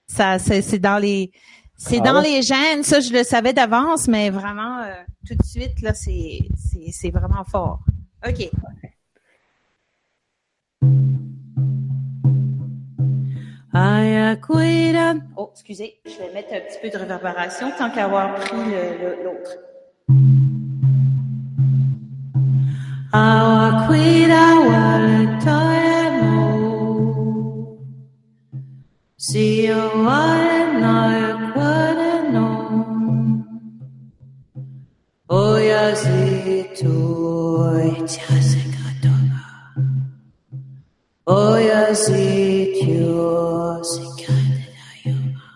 Ça, 0.07 0.39
c'est 0.39 0.79
dans 0.79 0.99
les, 0.99 1.33
c'est 1.77 1.99
ah 2.01 2.13
dans 2.13 2.21
les 2.21 2.43
gènes, 2.43 2.83
ça 2.83 3.01
je 3.01 3.13
le 3.13 3.25
savais 3.25 3.53
d'avance, 3.53 4.07
mais 4.07 4.31
vraiment 4.31 4.79
euh, 4.83 4.93
tout 5.27 5.35
de 5.35 5.43
suite 5.43 5.81
là, 5.81 5.95
c'est 5.95 6.41
c'est 6.91 7.11
vraiment 7.11 7.45
fort. 7.45 7.81
Ok. 8.27 8.51
Oh, 15.37 15.51
excusez, 15.53 15.99
je 16.05 16.19
vais 16.19 16.33
mettre 16.35 16.53
un 16.53 16.61
petit 16.61 16.79
peu 16.83 16.91
de 16.91 16.99
réverbération 16.99 17.73
tant 17.79 17.91
qu'avoir 17.91 18.35
pris 18.35 18.59
l'autre. 19.25 19.57
Szíjjainak 29.23 31.15
varanom, 31.55 33.47
olyazító, 35.27 36.97
hogy 37.57 38.05
császikatoga, 38.05 39.47
olyazítjó, 41.25 42.23
szikádena 43.83 44.91
joga, 45.05 45.47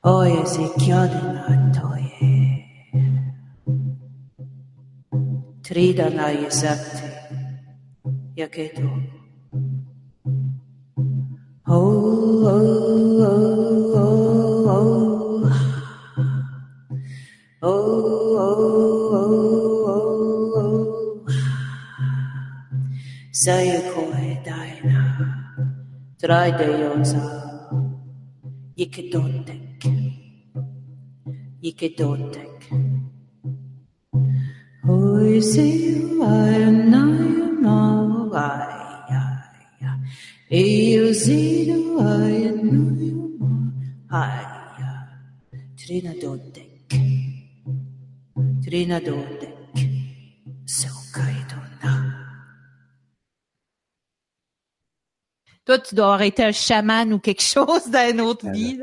olyazítjadena 0.00 1.70
toje. 1.80 2.38
Tridana 5.62 6.28
jezepti, 6.28 7.08
jaké 8.34 8.72
dolgok. 8.76 9.19
Oh, 11.70 12.46
oh, 12.46 13.96
oh. 15.46 15.52
Oh, 17.60 17.70
oh, 17.70 19.12
oh, 19.12 19.84
oh, 19.90 20.54
oh. 20.56 21.26
Sayakoi 23.32 24.42
Daina, 24.44 25.02
Tridayosa, 26.20 27.24
Yikidotek, 28.78 29.82
Yikidotek. 31.62 32.60
Oi, 34.88 35.40
see 35.40 35.96
you, 35.96 36.22
I 36.24 36.48
am 36.68 36.90
not, 36.90 38.32
I, 38.34 38.38
I, 38.38 38.69
Toi, 55.64 55.78
tu 55.78 55.94
dois 55.94 56.06
avoir 56.06 56.22
été 56.22 56.42
un 56.42 56.50
chaman 56.50 57.12
ou 57.12 57.20
quelque 57.20 57.42
chose 57.42 57.88
dans 57.88 58.10
une 58.10 58.20
autre 58.20 58.50
vie. 58.50 58.80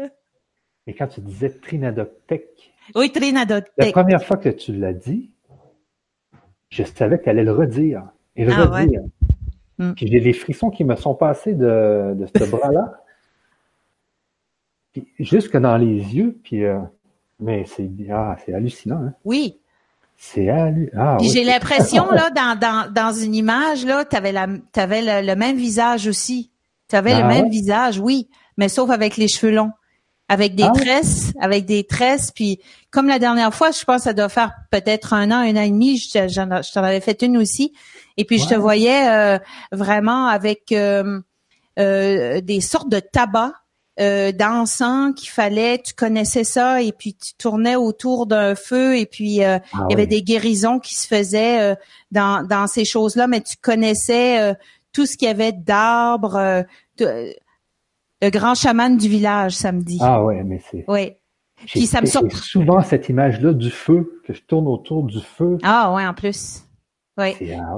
Et 0.86 0.93
quand 0.93 1.08
tu 1.08 1.19
disais 1.19 1.49
Trinadotech. 1.49 2.71
Oui, 2.95 3.12
Trinadotech. 3.12 3.73
La 3.77 3.91
première 3.91 4.23
fois 4.23 4.38
que 4.38 4.47
tu 4.47 4.71
l'as 4.71 4.93
dit, 4.93 5.32
je 6.69 6.84
savais 6.84 7.17
que 7.19 7.25
tu 7.25 7.30
allais 7.30 7.43
le 7.43 7.51
redire. 7.51 8.03
Et 8.38 8.45
le 8.45 8.53
ah, 8.53 8.67
redire. 8.67 9.01
Hmm. 9.79 9.93
Puis 9.93 10.07
j'ai 10.07 10.19
des 10.19 10.33
frissons 10.33 10.69
qui 10.69 10.83
me 10.83 10.95
sont 10.95 11.15
passés 11.15 11.53
de, 11.53 12.15
de 12.15 12.25
ce 12.25 12.43
bras-là. 12.49 13.01
jusque 15.19 15.57
dans 15.57 15.77
les 15.77 16.15
yeux. 16.15 16.37
Puis, 16.43 16.63
euh, 16.63 16.79
mais 17.39 17.65
c'est 17.65 17.89
ah, 18.11 18.35
hallucinant. 18.53 19.01
Hein? 19.07 19.13
Oui. 19.23 19.57
C'est 20.17 20.49
ah, 20.49 21.17
J'ai 21.21 21.43
l'impression 21.43 22.09
là 22.09 22.31
dans, 22.31 22.57
dans, 22.59 22.91
dans 22.91 23.13
une 23.13 23.35
image 23.35 23.85
là, 23.85 24.03
t'avais 24.03 24.31
la 24.31 24.47
t'avais 24.71 25.01
le, 25.01 25.27
le 25.27 25.35
même 25.35 25.57
visage 25.57 26.07
aussi. 26.07 26.51
T'avais 26.87 27.11
avais 27.11 27.19
le 27.21 27.25
ah 27.25 27.41
même 27.41 27.49
visage, 27.49 27.99
oui, 27.99 28.29
mais 28.57 28.69
sauf 28.69 28.89
avec 28.89 29.17
les 29.17 29.27
cheveux 29.27 29.51
longs, 29.51 29.71
avec 30.29 30.55
des 30.55 30.63
ah 30.63 30.71
tresses, 30.73 31.33
avec 31.39 31.65
des 31.65 31.83
tresses. 31.83 32.31
Puis 32.31 32.59
comme 32.91 33.07
la 33.07 33.19
dernière 33.19 33.53
fois, 33.53 33.71
je 33.71 33.83
pense 33.83 33.97
que 33.97 34.03
ça 34.03 34.13
doit 34.13 34.29
faire 34.29 34.53
peut-être 34.71 35.13
un 35.13 35.29
an, 35.31 35.39
un 35.39 35.55
an 35.55 35.61
et 35.61 35.69
demi. 35.69 35.97
Je, 35.97 36.27
je, 36.27 36.73
t'en 36.73 36.83
avais 36.83 37.01
fait 37.01 37.21
une 37.21 37.37
aussi. 37.37 37.73
Et 38.17 38.25
puis 38.25 38.39
je 38.39 38.47
te 38.47 38.56
voyais 38.56 39.10
euh, 39.10 39.39
vraiment 39.71 40.25
avec 40.27 40.71
euh, 40.71 41.21
euh, 41.80 42.41
des 42.41 42.62
sortes 42.62 42.89
de 42.89 42.99
tabac 42.99 43.53
euh, 43.99 44.32
d'encens 44.32 45.13
qu'il 45.15 45.30
fallait, 45.30 45.80
tu 45.80 45.93
connaissais 45.93 46.43
ça 46.43 46.82
et 46.82 46.91
puis 46.91 47.15
tu 47.15 47.34
tournais 47.36 47.75
autour 47.75 48.27
d'un 48.27 48.53
feu 48.53 48.97
et 48.97 49.06
puis 49.06 49.43
euh, 49.43 49.58
ah 49.73 49.86
il 49.88 49.91
y 49.91 49.95
avait 49.95 50.08
des 50.08 50.21
guérisons 50.21 50.80
qui 50.80 50.95
se 50.95 51.08
faisaient 51.08 51.62
euh, 51.62 51.75
dans, 52.12 52.45
dans 52.47 52.67
ces 52.67 52.86
choses-là, 52.86 53.27
mais 53.27 53.41
tu 53.41 53.56
connaissais 53.60 54.39
euh, 54.39 54.53
tout 54.93 55.06
ce 55.06 55.17
qu'il 55.17 55.27
y 55.27 55.32
avait 55.32 55.51
d'arbres, 55.51 56.63
le 56.99 58.30
grand 58.30 58.56
chaman 58.56 58.97
du 58.97 59.10
village 59.10 59.53
samedi. 59.53 59.99
Ah 60.01 60.23
ouais, 60.23 60.43
mais 60.43 60.62
c'est. 60.71 60.86
Oui. 60.88 61.13
Puis 61.65 61.88
ça 61.88 62.01
me 62.01 62.08
souvent 62.08 62.82
cette 62.84 63.10
image-là 63.10 63.53
du 63.53 63.71
feu 63.71 64.21
que 64.25 64.34
je 64.34 64.41
tourne 64.43 64.67
autour 64.67 65.03
du 65.03 65.19
feu. 65.21 65.58
Ah 65.63 65.93
ouais, 65.93 66.06
en 66.06 66.13
plus. 66.13 66.66
Oui. 67.17 67.36
Ah 67.51 67.75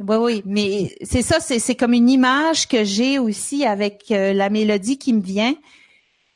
oui, 0.00 0.16
oui, 0.16 0.42
mais 0.44 0.94
c'est 1.02 1.22
ça, 1.22 1.40
c'est 1.40 1.74
comme 1.74 1.94
une 1.94 2.10
image 2.10 2.68
que 2.68 2.84
j'ai 2.84 3.18
aussi 3.18 3.64
avec 3.64 4.04
euh, 4.10 4.34
la 4.34 4.50
mélodie 4.50 4.98
qui 4.98 5.14
me 5.14 5.22
vient. 5.22 5.54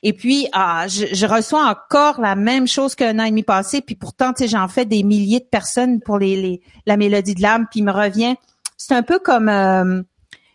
Et 0.03 0.13
puis, 0.13 0.47
ah, 0.53 0.87
je, 0.89 1.27
reçois 1.27 1.67
encore 1.69 2.21
la 2.21 2.37
même 2.37 2.69
chose 2.69 2.95
qu'un 2.95 3.19
an 3.19 3.25
et 3.25 3.31
demi 3.31 3.43
passé. 3.43 3.81
Puis 3.81 3.95
pourtant, 3.95 4.33
tu 4.33 4.45
sais, 4.45 4.49
j'en 4.49 4.69
fais 4.69 4.85
des 4.85 5.03
milliers 5.03 5.41
de 5.41 5.49
personnes 5.51 6.01
pour 6.01 6.19
les, 6.19 6.37
les 6.37 6.61
la 6.87 6.97
mélodie 6.97 7.35
de 7.35 7.43
l'âme. 7.43 7.67
Puis 7.71 7.81
il 7.81 7.85
me 7.85 7.93
revient. 7.93 8.37
C'est 8.77 8.95
un 8.95 9.03
peu 9.03 9.19
comme 9.19 9.49
euh, 9.49 10.03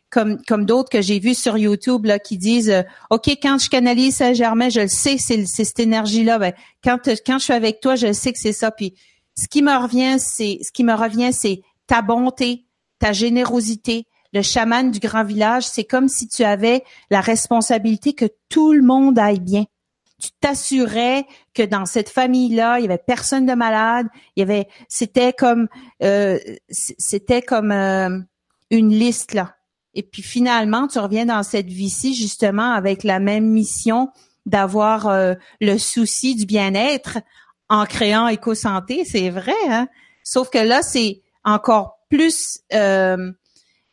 comme 0.09 0.41
comme 0.47 0.65
d'autres 0.65 0.89
que 0.89 1.01
j'ai 1.01 1.19
vus 1.19 1.35
sur 1.35 1.57
YouTube 1.57 2.05
là 2.05 2.17
qui 2.17 2.37
disent, 2.37 2.69
euh, 2.69 2.83
ok, 3.09 3.27
quand 3.41 3.59
je 3.59 3.69
canalise 3.69 4.15
Saint-Germain, 4.15 4.69
je 4.69 4.81
le 4.81 4.87
sais, 4.87 5.17
c'est 5.17 5.45
cette 5.45 5.79
énergie-là. 5.79 6.39
Ben, 6.39 6.53
quand 6.83 6.97
quand 7.25 7.37
je 7.37 7.43
suis 7.43 7.53
avec 7.53 7.81
toi, 7.81 7.95
je 7.95 8.13
sais 8.13 8.31
que 8.31 8.39
c'est 8.39 8.53
ça. 8.53 8.71
Puis 8.71 8.93
ce 9.37 9.47
qui 9.47 9.61
me 9.61 9.75
revient, 9.75 10.17
c'est 10.17 10.59
ce 10.61 10.71
qui 10.71 10.83
me 10.83 10.93
revient, 10.93 11.33
c'est 11.33 11.61
ta 11.91 12.01
bonté, 12.01 12.67
ta 12.99 13.11
générosité. 13.11 14.07
Le 14.31 14.41
chaman 14.41 14.91
du 14.91 14.99
grand 14.99 15.25
village, 15.25 15.67
c'est 15.67 15.83
comme 15.83 16.07
si 16.07 16.29
tu 16.29 16.45
avais 16.45 16.85
la 17.09 17.19
responsabilité 17.19 18.13
que 18.13 18.27
tout 18.47 18.71
le 18.71 18.81
monde 18.81 19.19
aille 19.19 19.41
bien. 19.41 19.65
Tu 20.17 20.29
t'assurais 20.39 21.25
que 21.53 21.63
dans 21.63 21.85
cette 21.85 22.07
famille-là, 22.07 22.79
il 22.79 22.83
y 22.83 22.85
avait 22.85 22.97
personne 22.97 23.45
de 23.45 23.51
malade. 23.55 24.07
Il 24.37 24.39
y 24.39 24.43
avait, 24.43 24.69
c'était 24.87 25.33
comme, 25.33 25.67
euh, 26.01 26.39
c'était 26.69 27.41
comme 27.41 27.73
euh, 27.73 28.19
une 28.69 28.91
liste 28.91 29.33
là. 29.33 29.57
Et 29.93 30.03
puis 30.03 30.21
finalement, 30.21 30.87
tu 30.87 30.97
reviens 30.97 31.25
dans 31.25 31.43
cette 31.43 31.67
vie-ci 31.67 32.13
justement 32.13 32.71
avec 32.71 33.03
la 33.03 33.19
même 33.19 33.49
mission 33.49 34.11
d'avoir 34.45 35.07
euh, 35.07 35.33
le 35.59 35.77
souci 35.77 36.35
du 36.35 36.45
bien-être 36.45 37.17
en 37.67 37.85
créant 37.85 38.29
éco-santé. 38.29 39.03
C'est 39.03 39.29
vrai, 39.29 39.51
hein? 39.67 39.89
Sauf 40.23 40.49
que 40.49 40.59
là, 40.59 40.83
c'est 40.83 41.21
encore 41.43 41.99
plus, 42.09 42.59
euh, 42.73 43.31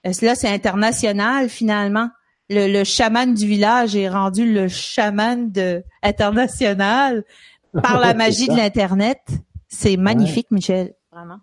là 0.05 0.35
c'est 0.35 0.49
international 0.49 1.49
finalement? 1.49 2.11
Le, 2.51 2.83
chaman 2.83 3.35
du 3.35 3.47
village 3.47 3.95
est 3.95 4.09
rendu 4.09 4.51
le 4.51 4.69
chaman 4.69 5.53
de 5.53 5.85
international 6.03 7.25
par 7.83 8.01
la 8.01 8.15
magie 8.15 8.49
de 8.49 8.57
l'internet. 8.57 9.21
C'est 9.69 9.99
magnifique, 9.99 10.51
Michel, 10.51 10.95
vraiment. 11.13 11.41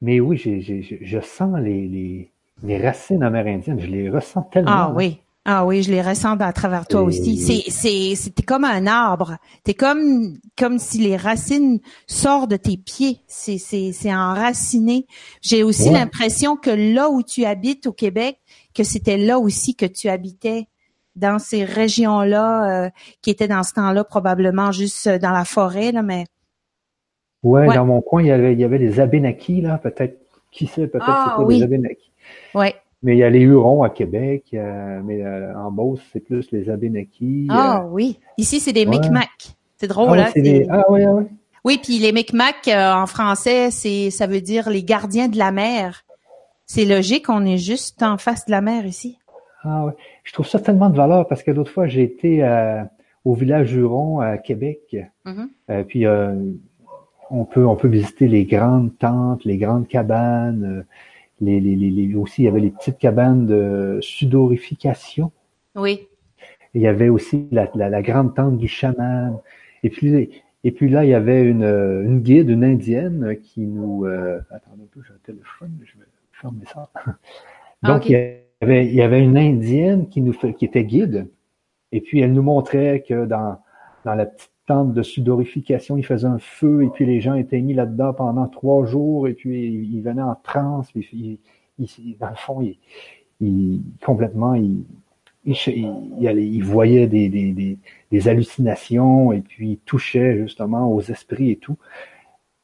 mais 0.00 0.20
oui, 0.20 0.38
je 0.38 1.20
sens 1.20 1.60
les, 1.60 2.30
les, 2.62 2.78
racines 2.78 3.22
amérindiennes, 3.22 3.78
je 3.78 3.86
les 3.86 4.08
ressens 4.08 4.42
tellement. 4.44 4.70
Ah 4.70 4.92
oui, 4.94 5.20
ah 5.46 5.66
oui, 5.66 5.82
je 5.82 5.90
les 5.90 6.00
ressens 6.00 6.38
à 6.40 6.52
travers 6.54 6.86
toi 6.86 7.02
aussi. 7.02 7.36
C'est, 7.36 7.70
c'est, 7.70 8.14
c'était 8.14 8.42
comme 8.42 8.64
un 8.64 8.86
arbre. 8.86 9.36
T'es 9.62 9.74
comme, 9.74 10.38
comme 10.56 10.78
si 10.78 10.98
les 10.98 11.18
racines 11.18 11.80
sortent 12.06 12.50
de 12.50 12.56
tes 12.56 12.78
pieds. 12.78 13.20
C'est, 13.26 13.58
c'est, 13.58 13.92
c'est 13.92 14.14
enraciné. 14.14 15.06
J'ai 15.42 15.62
aussi 15.62 15.90
l'impression 15.90 16.56
que 16.56 16.70
là 16.70 17.10
où 17.10 17.22
tu 17.22 17.44
habites 17.44 17.86
au 17.86 17.92
Québec, 17.92 18.38
que 18.74 18.84
c'était 18.84 19.18
là 19.18 19.38
aussi 19.38 19.74
que 19.74 19.84
tu 19.84 20.08
habitais 20.08 20.66
dans 21.14 21.38
ces 21.38 21.64
régions-là, 21.64 22.86
euh, 22.86 22.90
qui 23.20 23.30
étaient 23.30 23.46
dans 23.46 23.62
ce 23.62 23.74
temps-là 23.74 24.02
probablement 24.02 24.72
juste 24.72 25.08
dans 25.08 25.30
la 25.30 25.44
forêt, 25.44 25.92
là, 25.92 26.02
mais. 26.02 26.24
Ouais, 27.42 27.66
dans 27.74 27.84
mon 27.84 28.00
coin, 28.00 28.22
il 28.22 28.28
y 28.28 28.32
avait, 28.32 28.54
il 28.54 28.60
y 28.60 28.64
avait 28.64 28.78
les 28.78 28.98
Abénakis, 28.98 29.60
là, 29.60 29.76
peut-être, 29.76 30.18
qui 30.50 30.66
sait, 30.66 30.86
peut-être 30.86 31.04
ah, 31.06 31.36
c'est 31.36 31.44
oui. 31.44 31.58
les 31.58 31.64
Abénakis. 31.64 32.12
Ouais. 32.54 32.74
Mais 33.04 33.16
il 33.16 33.18
y 33.18 33.22
a 33.22 33.28
les 33.28 33.40
Hurons 33.40 33.82
à 33.82 33.90
Québec, 33.90 34.46
euh, 34.54 35.00
mais 35.04 35.22
euh, 35.22 35.54
en 35.58 35.70
Beauce, 35.70 36.00
c'est 36.10 36.20
plus 36.20 36.50
les 36.52 36.70
Abénakis. 36.70 37.46
Ah 37.50 37.82
euh, 37.82 37.88
oui. 37.90 38.18
Ici, 38.38 38.60
c'est 38.60 38.72
des 38.72 38.86
Micmacs. 38.86 39.54
C'est 39.76 39.88
drôle, 39.88 40.18
ah, 40.18 40.30
hein? 40.34 40.62
Ah 40.70 40.84
oui, 40.88 41.04
ah 41.04 41.12
oui. 41.12 41.24
Oui, 41.66 41.78
puis 41.82 41.98
les 41.98 42.12
Micmacs, 42.12 42.66
en 42.66 43.06
français, 43.06 43.70
c'est 43.70 44.10
ça 44.10 44.26
veut 44.26 44.40
dire 44.40 44.70
les 44.70 44.82
gardiens 44.82 45.28
de 45.28 45.36
la 45.36 45.52
mer. 45.52 46.04
C'est 46.64 46.86
logique, 46.86 47.28
on 47.28 47.44
est 47.44 47.58
juste 47.58 48.02
en 48.02 48.16
face 48.16 48.46
de 48.46 48.50
la 48.50 48.62
mer 48.62 48.86
ici. 48.86 49.18
Ah 49.64 49.84
oui. 49.84 49.92
Je 50.24 50.32
trouve 50.32 50.46
ça 50.46 50.58
tellement 50.58 50.88
de 50.88 50.96
valeur 50.96 51.28
parce 51.28 51.42
que 51.42 51.50
l'autre 51.50 51.70
fois, 51.70 51.86
j'ai 51.86 52.02
été 52.02 52.42
au 53.26 53.34
village 53.34 53.74
Huron 53.74 54.20
à 54.20 54.38
Québec. 54.38 54.96
Mm-hmm. 55.26 55.84
puis 55.84 56.06
on 57.30 57.44
peut 57.44 57.66
on 57.66 57.76
peut 57.76 57.88
visiter 57.88 58.28
les 58.28 58.44
grandes 58.44 58.96
tentes, 58.98 59.44
les 59.44 59.58
grandes 59.58 59.88
cabanes 59.88 60.86
les, 61.44 61.60
les, 61.60 61.76
les, 61.76 62.14
aussi, 62.14 62.42
il 62.42 62.44
y 62.46 62.48
avait 62.48 62.60
les 62.60 62.70
petites 62.70 62.98
cabanes 62.98 63.46
de 63.46 63.98
sudorification. 64.00 65.32
Oui. 65.74 66.08
il 66.74 66.82
y 66.82 66.86
avait 66.86 67.08
aussi 67.08 67.48
la, 67.50 67.68
la, 67.74 68.02
grande 68.02 68.34
tente 68.34 68.58
du 68.58 68.68
chaman. 68.68 69.38
Et 69.82 69.90
puis, 69.90 70.30
et 70.64 70.70
puis 70.70 70.88
là, 70.88 71.04
il 71.04 71.10
y 71.10 71.14
avait 71.14 71.42
une, 71.42 71.64
une 71.64 72.20
guide, 72.20 72.48
une 72.48 72.64
indienne 72.64 73.36
qui 73.42 73.60
nous... 73.60 74.06
Euh, 74.06 74.40
attendez 74.50 74.82
un 74.82 74.86
peu, 74.92 75.00
j'ai 75.06 75.12
un 75.12 75.18
téléphone, 75.24 75.78
je 75.84 75.98
vais 75.98 76.06
fermer 76.32 76.64
ça. 76.72 76.90
Ah, 76.94 77.92
Donc, 77.92 78.08
il, 78.08 78.12
y 78.12 78.16
avait, 78.62 78.86
il 78.86 78.94
y 78.94 79.02
avait 79.02 79.22
une 79.22 79.36
indienne 79.36 80.08
qui 80.08 80.22
nous 80.22 80.32
qui 80.32 80.64
était 80.64 80.84
guide. 80.84 81.28
Et 81.92 82.00
puis, 82.00 82.20
elle 82.20 82.32
nous 82.32 82.42
montrait 82.42 83.04
que 83.06 83.26
dans, 83.26 83.58
dans 84.06 84.14
la 84.14 84.24
petite 84.24 84.53
tente 84.66 84.94
de 84.94 85.02
sudorification, 85.02 85.96
il 85.96 86.04
faisait 86.04 86.26
un 86.26 86.38
feu 86.38 86.84
et 86.84 86.88
puis 86.88 87.04
les 87.06 87.20
gens 87.20 87.34
étaient 87.34 87.60
mis 87.60 87.74
là-dedans 87.74 88.14
pendant 88.14 88.46
trois 88.46 88.86
jours 88.86 89.28
et 89.28 89.34
puis 89.34 89.66
ils 89.66 90.00
venaient 90.00 90.22
en 90.22 90.36
transe. 90.36 90.90
Puis 90.92 91.38
il, 91.78 92.16
dans 92.18 92.30
le 92.30 92.36
fond, 92.36 92.62
il, 93.40 93.82
complètement, 94.04 94.54
il, 94.54 94.84
voyait 96.62 97.06
des, 97.06 97.78
hallucinations 98.26 99.32
et 99.32 99.40
puis 99.40 99.72
il 99.72 99.78
touchait 99.78 100.38
justement 100.38 100.90
aux 100.92 101.02
esprits 101.02 101.50
et 101.50 101.56
tout. 101.56 101.76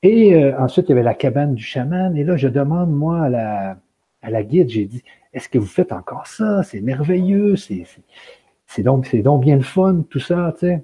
Et 0.02 0.34
euh, 0.34 0.58
ensuite, 0.58 0.86
il 0.88 0.90
y 0.90 0.92
avait 0.92 1.02
la 1.02 1.14
cabane 1.14 1.54
du 1.54 1.62
chaman. 1.62 2.16
Et 2.16 2.24
là, 2.24 2.36
je 2.36 2.48
demande, 2.48 2.90
moi, 2.90 3.24
à 3.24 3.28
la, 3.28 3.76
à 4.22 4.30
la 4.30 4.42
guide, 4.42 4.70
j'ai 4.70 4.86
dit, 4.86 5.02
est-ce 5.34 5.48
que 5.48 5.58
vous 5.58 5.66
faites 5.66 5.92
encore 5.92 6.26
ça? 6.26 6.62
C'est 6.62 6.80
merveilleux, 6.80 7.56
c'est, 7.56 7.84
donc, 8.78 9.06
c'est 9.06 9.22
donc 9.22 9.42
bien 9.42 9.56
le 9.56 9.62
fun, 9.62 10.04
tout 10.08 10.20
ça, 10.20 10.54
tu 10.58 10.66
sais. 10.66 10.82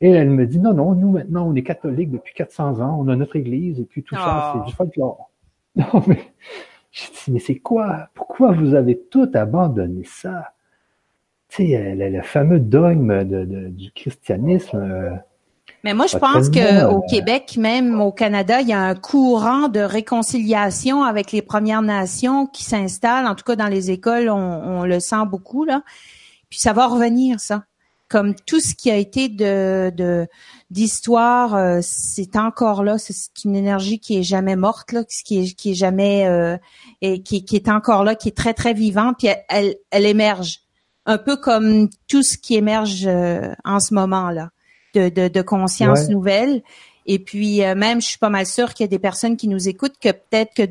Et 0.00 0.10
elle 0.10 0.30
me 0.30 0.46
dit, 0.46 0.58
non, 0.58 0.74
non, 0.74 0.94
nous 0.94 1.10
maintenant, 1.10 1.48
on 1.48 1.54
est 1.54 1.62
catholiques 1.62 2.10
depuis 2.10 2.34
400 2.34 2.80
ans, 2.80 2.98
on 3.00 3.08
a 3.08 3.16
notre 3.16 3.36
église, 3.36 3.80
et 3.80 3.84
puis 3.84 4.02
tout 4.02 4.14
ça, 4.14 4.52
c'est 4.52 4.60
oh. 4.62 4.66
du 4.66 4.74
folklore. 4.74 5.30
Non, 5.76 6.04
mais 6.06 6.20
je 6.92 7.06
dis, 7.06 7.32
mais 7.32 7.40
c'est 7.40 7.58
quoi? 7.58 8.08
Pourquoi 8.14 8.52
vous 8.52 8.76
avez 8.76 8.96
tout 9.10 9.28
abandonné 9.34 10.04
ça? 10.04 10.52
Tu 11.48 11.66
sais, 11.66 11.94
le, 11.96 12.22
fameux 12.22 12.60
dogme 12.60 13.24
de, 13.24 13.68
du 13.70 13.90
christianisme. 13.90 14.76
Euh, 14.76 15.16
mais 15.82 15.92
moi, 15.92 16.06
je 16.06 16.16
pense 16.16 16.48
qu'au 16.48 16.60
euh, 16.60 17.00
Québec, 17.10 17.56
même 17.58 18.00
au 18.00 18.12
Canada, 18.12 18.60
il 18.60 18.68
y 18.68 18.72
a 18.72 18.80
un 18.80 18.94
courant 18.94 19.66
de 19.66 19.80
réconciliation 19.80 21.02
avec 21.02 21.32
les 21.32 21.42
Premières 21.42 21.82
Nations 21.82 22.46
qui 22.46 22.62
s'installe. 22.62 23.26
En 23.26 23.34
tout 23.34 23.44
cas, 23.44 23.56
dans 23.56 23.66
les 23.66 23.90
écoles, 23.90 24.28
on, 24.28 24.36
on 24.36 24.84
le 24.84 25.00
sent 25.00 25.26
beaucoup 25.26 25.64
là. 25.64 25.82
Puis 26.50 26.60
ça 26.60 26.72
va 26.72 26.86
revenir, 26.86 27.40
ça 27.40 27.64
comme 28.08 28.34
tout 28.34 28.60
ce 28.60 28.74
qui 28.74 28.90
a 28.90 28.96
été 28.96 29.28
de 29.28 30.26
d'histoire, 30.74 31.54
euh, 31.54 31.78
c'est 31.82 32.36
encore 32.36 32.82
là. 32.82 32.98
C'est 32.98 33.14
une 33.44 33.54
énergie 33.54 34.00
qui 34.00 34.18
est 34.18 34.22
jamais 34.24 34.56
morte 34.56 34.90
là, 34.92 35.04
qui 35.04 35.38
est 35.38 35.54
qui 35.54 35.70
est 35.70 35.74
jamais 35.74 36.26
euh, 36.26 36.56
et 37.00 37.22
qui, 37.22 37.44
qui 37.44 37.54
est 37.54 37.68
encore 37.68 38.02
là, 38.02 38.16
qui 38.16 38.28
est 38.28 38.36
très 38.36 38.54
très 38.54 38.74
vivante. 38.74 39.16
Puis 39.18 39.28
elle 39.48 39.76
elle, 39.90 40.04
émerge 40.04 40.60
un 41.06 41.16
peu 41.16 41.36
comme 41.36 41.88
tout 42.08 42.22
ce 42.22 42.36
qui 42.36 42.56
émerge 42.56 43.04
euh, 43.06 43.54
en 43.64 43.78
ce 43.78 43.94
moment 43.94 44.30
là, 44.30 44.50
de 44.94 45.08
de, 45.08 45.28
de 45.28 45.42
conscience 45.42 46.08
nouvelle. 46.08 46.62
Et 47.06 47.18
puis 47.18 47.58
même, 47.60 48.00
je 48.00 48.06
suis 48.06 48.18
pas 48.18 48.30
mal 48.30 48.46
sûre 48.46 48.72
qu'il 48.72 48.84
y 48.84 48.88
a 48.88 48.88
des 48.88 48.98
personnes 48.98 49.36
qui 49.36 49.46
nous 49.46 49.68
écoutent 49.68 49.98
que 50.00 50.10
peut-être 50.10 50.54
que 50.54 50.62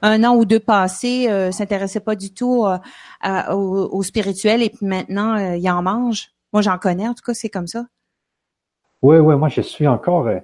un 0.00 0.24
an 0.24 0.36
ou 0.36 0.44
deux 0.44 0.60
passés 0.60 1.26
euh, 1.28 1.52
s'intéressaient 1.52 2.00
pas 2.00 2.14
du 2.16 2.32
tout 2.32 2.64
au, 2.64 3.54
au, 3.54 4.02
spirituel 4.02 4.62
et 4.62 4.70
puis 4.70 4.86
maintenant 4.86 5.36
ils 5.36 5.68
en 5.70 5.82
mangent. 5.82 6.31
Moi, 6.52 6.62
j'en 6.62 6.78
connais, 6.78 7.08
en 7.08 7.14
tout 7.14 7.22
cas, 7.24 7.34
c'est 7.34 7.48
comme 7.48 7.66
ça. 7.66 7.86
Oui, 9.02 9.16
oui, 9.16 9.36
moi, 9.36 9.48
je 9.48 9.60
suis 9.60 9.86
encore, 9.86 10.28
euh, 10.28 10.38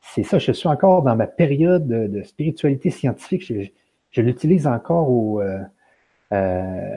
c'est 0.00 0.22
ça, 0.22 0.38
je 0.38 0.52
suis 0.52 0.68
encore 0.68 1.02
dans 1.02 1.16
ma 1.16 1.26
période 1.26 1.86
de, 1.86 2.22
spiritualité 2.22 2.90
scientifique. 2.90 3.52
Je, 4.10 4.22
l'utilise 4.22 4.66
encore 4.66 5.10
au, 5.10 5.40
euh, 5.40 5.58
euh, 6.32 6.96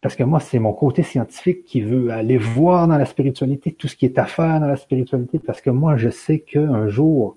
parce 0.00 0.14
que 0.14 0.24
moi, 0.24 0.40
c'est 0.40 0.58
mon 0.58 0.72
côté 0.72 1.02
scientifique 1.02 1.64
qui 1.64 1.80
veut 1.80 2.10
aller 2.10 2.36
voir 2.38 2.86
dans 2.86 2.98
la 2.98 3.06
spiritualité 3.06 3.72
tout 3.72 3.88
ce 3.88 3.96
qui 3.96 4.04
est 4.04 4.18
à 4.18 4.26
faire 4.26 4.60
dans 4.60 4.68
la 4.68 4.76
spiritualité, 4.76 5.38
parce 5.38 5.60
que 5.60 5.70
moi, 5.70 5.96
je 5.96 6.10
sais 6.10 6.40
qu'un 6.40 6.88
jour, 6.88 7.36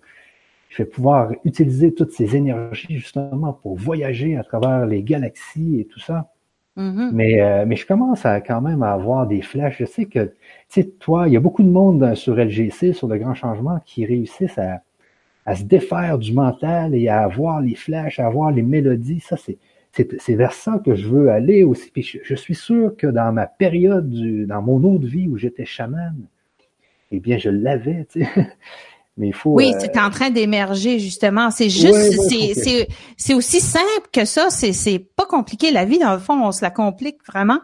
je 0.70 0.84
vais 0.84 0.86
pouvoir 0.90 1.32
utiliser 1.46 1.94
toutes 1.94 2.12
ces 2.12 2.36
énergies 2.36 2.98
justement 2.98 3.54
pour 3.54 3.76
voyager 3.76 4.38
à 4.38 4.44
travers 4.44 4.86
les 4.86 5.04
galaxies 5.04 5.80
et 5.80 5.86
tout 5.86 6.00
ça. 6.00 6.32
Mm-hmm. 6.78 7.10
Mais, 7.12 7.42
euh, 7.42 7.66
mais 7.68 7.76
je 7.76 7.86
commence 7.86 8.26
à 8.26 8.42
quand 8.42 8.62
même 8.62 8.84
à 8.84 8.94
avoir 8.94 9.28
des 9.28 9.42
flashs. 9.42 9.78
Je 9.80 9.86
sais 9.86 10.06
que, 10.06 10.26
tu 10.26 10.34
sais, 10.70 10.86
toi, 10.86 11.28
il 11.28 11.34
y 11.34 11.38
a 11.38 11.40
beaucoup 11.40 11.64
de 11.64 11.70
monde 11.70 12.16
sur 12.16 12.36
LGC, 12.36 12.94
sur 12.94 13.08
le 13.08 13.18
grand 13.18 13.34
changement, 13.34 13.80
qui 13.86 14.06
réussissent 14.06 14.58
à, 14.58 14.82
se 15.56 15.64
défaire 15.64 16.20
du 16.20 16.32
mental 16.32 16.94
et 16.94 17.08
à 17.08 17.24
avoir 17.24 17.60
les 17.60 17.74
flashs, 17.74 18.20
à 18.20 18.28
avoir 18.28 18.52
les 18.52 18.62
mélodies. 18.62 19.20
Ça, 19.20 19.36
c'est, 19.36 19.58
c'est, 19.92 20.36
vers 20.36 20.54
ça 20.54 20.80
que 20.86 20.94
je 20.94 21.08
veux 21.08 21.32
aller 21.32 21.64
aussi. 21.64 21.90
Puis 21.90 22.04
je, 22.24 22.36
suis 22.36 22.54
sûr 22.54 22.96
que 22.96 23.08
dans 23.08 23.34
ma 23.34 23.48
période, 23.48 24.12
dans 24.46 24.62
mon 24.62 24.84
autre 24.84 25.08
vie 25.08 25.28
où 25.28 25.38
j'étais 25.38 25.66
chaman, 25.66 26.16
eh 27.12 27.20
bien, 27.20 27.40
je 27.40 27.50
l'avais. 27.50 28.08
Oui, 29.46 29.74
euh, 29.74 29.78
c'est 29.80 30.00
en 30.00 30.10
train 30.10 30.30
d'émerger 30.30 31.00
justement. 31.00 31.52
C'est 31.52 31.70
juste, 31.70 32.14
c'est, 32.30 32.88
c'est, 33.18 33.34
aussi 33.34 33.60
simple 33.60 34.08
que 34.12 34.26
ça. 34.26 34.50
C'est, 34.50 34.74
c'est 34.74 35.00
pas 35.00 35.26
compliqué. 35.26 35.72
La 35.72 35.86
vie, 35.86 36.00
dans 36.00 36.14
le 36.14 36.20
fond, 36.20 36.42
on 36.42 36.52
se 36.52 36.62
la 36.62 36.72
complique 36.72 37.18
vraiment. 37.28 37.60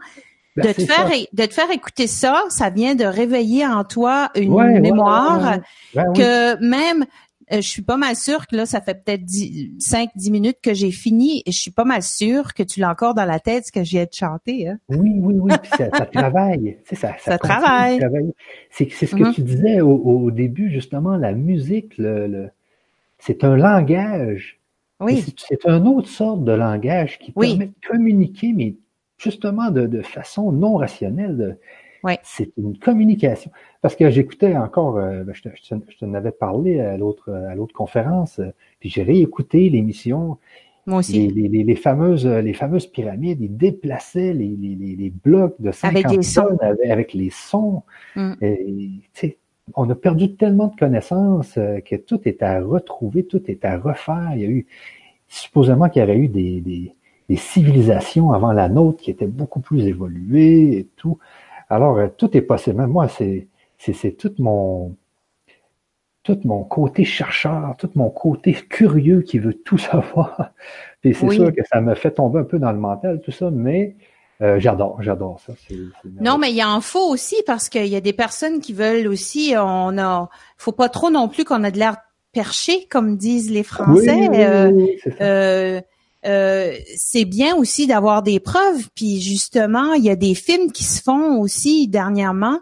Ben, 0.56 0.68
de 0.68 0.72
te 0.72 0.80
faire, 0.86 1.10
de 1.32 1.44
te 1.44 1.52
faire 1.52 1.70
écouter 1.70 2.06
ça, 2.06 2.42
ça 2.48 2.70
vient 2.70 2.94
de 2.94 3.04
réveiller 3.04 3.66
en 3.66 3.84
toi 3.84 4.30
une 4.36 4.80
mémoire 4.80 5.58
ben 5.94 6.12
que 6.14 6.56
même 6.66 7.04
je 7.50 7.60
suis 7.60 7.82
pas 7.82 7.96
mal 7.96 8.16
sûre 8.16 8.46
que 8.46 8.56
là, 8.56 8.66
ça 8.66 8.80
fait 8.80 9.02
peut-être 9.04 9.24
5-10 9.24 10.30
minutes 10.30 10.58
que 10.62 10.74
j'ai 10.74 10.90
fini 10.90 11.42
et 11.46 11.52
je 11.52 11.58
suis 11.58 11.70
pas 11.70 11.84
mal 11.84 12.02
sûre 12.02 12.54
que 12.54 12.62
tu 12.62 12.80
l'as 12.80 12.90
encore 12.90 13.14
dans 13.14 13.24
la 13.24 13.38
tête 13.38 13.66
ce 13.66 13.72
que 13.72 13.84
j'ai 13.84 14.04
de 14.04 14.12
chanter. 14.12 14.68
Hein? 14.68 14.78
Oui, 14.88 15.12
oui, 15.20 15.34
oui. 15.38 15.52
ça, 15.78 15.88
travaille. 16.12 16.78
ça, 16.84 16.96
ça, 16.96 17.14
ça 17.18 17.38
travaille. 17.38 18.00
C'est, 18.70 18.90
c'est 18.90 19.06
ce 19.06 19.14
que 19.14 19.22
mm-hmm. 19.22 19.34
tu 19.34 19.42
disais 19.42 19.80
au, 19.80 20.30
début, 20.30 20.70
justement, 20.70 21.16
la 21.16 21.32
musique, 21.32 21.96
le, 21.98 22.48
c'est 23.18 23.44
un 23.44 23.56
langage. 23.56 24.58
Oui. 24.98 25.24
C'est, 25.36 25.66
un 25.66 25.84
autre 25.86 26.08
sorte 26.08 26.44
de 26.44 26.52
langage 26.52 27.18
qui 27.18 27.30
permet 27.30 27.66
de 27.66 27.86
communiquer, 27.86 28.52
mais 28.52 28.74
justement 29.18 29.70
de, 29.70 29.86
de 29.86 30.02
façon 30.02 30.50
non 30.52 30.76
rationnelle. 30.76 31.58
C'est 32.22 32.52
une 32.56 32.78
communication. 32.78 33.50
Parce 33.82 33.96
que 33.96 34.10
j'écoutais 34.10 34.56
encore, 34.56 34.96
euh, 34.96 35.24
ben, 35.24 35.34
je, 35.34 35.42
te, 35.42 35.48
je, 35.62 35.98
t'en 35.98 36.14
avais 36.14 36.32
parlé 36.32 36.80
à 36.80 36.96
l'autre 36.96 37.32
à 37.32 37.54
l'autre 37.54 37.74
conférence, 37.74 38.38
euh, 38.38 38.52
puis 38.80 38.88
j'ai 38.88 39.02
réécouté 39.02 39.68
l'émission. 39.68 40.38
Moi 40.86 40.98
aussi. 40.98 41.28
Les, 41.28 41.48
les, 41.48 41.64
les, 41.64 41.74
fameuses 41.74 42.26
les 42.26 42.52
fameuses 42.52 42.86
pyramides, 42.86 43.40
ils 43.40 43.56
déplaçaient 43.56 44.32
les, 44.32 44.56
les 44.56 45.12
blocs 45.24 45.56
de 45.58 45.72
50 45.72 46.06
avec 46.06 46.20
tonnes 46.32 46.58
avec, 46.84 47.12
les 47.12 47.30
sons. 47.30 47.82
Mm. 48.14 48.32
Et, 48.40 49.36
on 49.74 49.88
a 49.90 49.94
perdu 49.94 50.34
tellement 50.36 50.68
de 50.68 50.76
connaissances 50.76 51.58
euh, 51.58 51.80
que 51.80 51.96
tout 51.96 52.20
est 52.26 52.42
à 52.42 52.60
retrouver, 52.60 53.24
tout 53.24 53.42
est 53.50 53.64
à 53.64 53.78
refaire. 53.78 54.30
Il 54.34 54.40
y 54.40 54.44
a 54.44 54.48
eu 54.48 54.66
supposément 55.28 55.88
qu'il 55.88 56.00
y 56.00 56.02
avait 56.02 56.16
eu 56.16 56.28
des, 56.28 56.60
des, 56.60 56.94
des 57.28 57.36
civilisations 57.36 58.32
avant 58.32 58.52
la 58.52 58.68
nôtre 58.68 59.02
qui 59.02 59.10
étaient 59.10 59.26
beaucoup 59.26 59.60
plus 59.60 59.86
évoluées 59.86 60.78
et 60.78 60.86
tout. 60.96 61.18
Alors, 61.68 61.98
euh, 61.98 62.08
tout 62.16 62.36
est 62.36 62.42
possible. 62.42 62.86
Moi, 62.86 63.08
c'est, 63.08 63.48
c'est, 63.78 64.12
tout 64.12 64.32
mon, 64.38 64.94
tout 66.22 66.38
mon 66.44 66.64
côté 66.64 67.04
chercheur, 67.04 67.74
tout 67.78 67.90
mon 67.94 68.10
côté 68.10 68.52
curieux 68.52 69.22
qui 69.22 69.38
veut 69.38 69.54
tout 69.54 69.78
savoir. 69.90 70.50
Et 71.04 71.12
c'est 71.12 71.30
sûr 71.30 71.54
que 71.54 71.62
ça 71.70 71.80
me 71.80 71.94
fait 71.94 72.12
tomber 72.12 72.40
un 72.40 72.44
peu 72.44 72.58
dans 72.58 72.72
le 72.72 72.78
mental, 72.78 73.20
tout 73.20 73.30
ça, 73.30 73.50
mais 73.50 73.94
euh, 74.42 74.58
j'adore, 74.58 75.00
j'adore 75.02 75.40
ça. 75.40 75.54
non, 76.20 76.36
mais 76.36 76.50
il 76.50 76.56
y 76.56 76.64
en 76.64 76.80
faut 76.80 77.08
aussi 77.10 77.36
parce 77.46 77.68
qu'il 77.68 77.86
y 77.86 77.96
a 77.96 78.00
des 78.00 78.12
personnes 78.12 78.60
qui 78.60 78.72
veulent 78.72 79.06
aussi, 79.06 79.54
on 79.56 79.96
a, 79.98 80.28
faut 80.58 80.72
pas 80.72 80.88
trop 80.88 81.10
non 81.10 81.28
plus 81.28 81.44
qu'on 81.44 81.62
a 81.64 81.70
de 81.70 81.78
l'air 81.78 81.96
perché, 82.32 82.86
comme 82.90 83.16
disent 83.16 83.50
les 83.50 83.62
Français. 83.62 84.28
Euh, 85.20 85.80
euh, 86.26 86.76
c'est 86.96 87.24
bien 87.24 87.54
aussi 87.56 87.86
d'avoir 87.86 88.22
des 88.22 88.40
preuves. 88.40 88.88
Puis 88.94 89.20
justement, 89.20 89.92
il 89.92 90.04
y 90.04 90.10
a 90.10 90.16
des 90.16 90.34
films 90.34 90.72
qui 90.72 90.84
se 90.84 91.00
font 91.00 91.38
aussi 91.40 91.88
dernièrement 91.88 92.60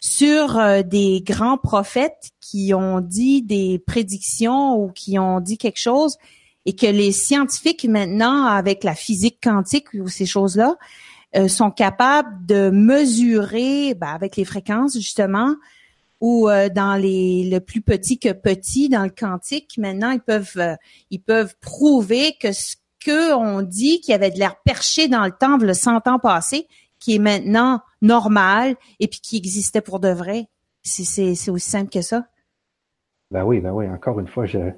sur 0.00 0.58
euh, 0.58 0.82
des 0.82 1.22
grands 1.22 1.58
prophètes 1.58 2.30
qui 2.40 2.72
ont 2.74 3.00
dit 3.00 3.42
des 3.42 3.78
prédictions 3.78 4.76
ou 4.76 4.90
qui 4.90 5.18
ont 5.18 5.40
dit 5.40 5.58
quelque 5.58 5.80
chose 5.80 6.16
et 6.66 6.74
que 6.74 6.86
les 6.86 7.12
scientifiques 7.12 7.84
maintenant, 7.84 8.44
avec 8.44 8.84
la 8.84 8.94
physique 8.94 9.38
quantique 9.42 9.92
ou 9.94 10.08
ces 10.08 10.26
choses-là, 10.26 10.76
euh, 11.36 11.48
sont 11.48 11.70
capables 11.70 12.44
de 12.46 12.70
mesurer 12.70 13.94
ben, 13.94 14.08
avec 14.08 14.36
les 14.36 14.44
fréquences 14.44 14.94
justement 14.94 15.54
ou 16.20 16.48
euh, 16.48 16.68
dans 16.68 16.94
les 16.94 17.48
le 17.50 17.60
plus 17.60 17.80
petit 17.80 18.18
que 18.18 18.32
petit 18.32 18.88
dans 18.88 19.04
le 19.04 19.10
quantique 19.10 19.76
maintenant 19.76 20.10
ils 20.10 20.22
peuvent 20.22 20.76
ils 21.10 21.20
peuvent 21.20 21.54
prouver 21.60 22.34
que 22.40 22.52
ce 22.52 22.76
que 23.08 23.34
on 23.34 23.62
dit 23.62 24.00
qui 24.00 24.12
avait 24.12 24.30
de 24.30 24.38
l'air 24.38 24.56
perché 24.64 25.08
dans 25.08 25.24
le 25.24 25.32
temps 25.32 25.56
le 25.56 25.72
100 25.72 26.06
ans 26.06 26.18
passé 26.18 26.66
qui 26.98 27.14
est 27.14 27.18
maintenant 27.18 27.80
normal 28.02 28.74
et 29.00 29.08
puis 29.08 29.20
qui 29.20 29.36
existait 29.36 29.80
pour 29.80 30.00
de 30.00 30.08
vrai. 30.08 30.46
C'est 30.82 31.50
aussi 31.50 31.70
simple 31.70 31.90
que 31.90 32.02
ça. 32.02 32.24
Ben 33.30 33.44
oui, 33.44 33.60
ben 33.60 33.72
oui, 33.72 33.86
encore 33.88 34.20
une 34.20 34.26
fois, 34.26 34.46
je. 34.46 34.58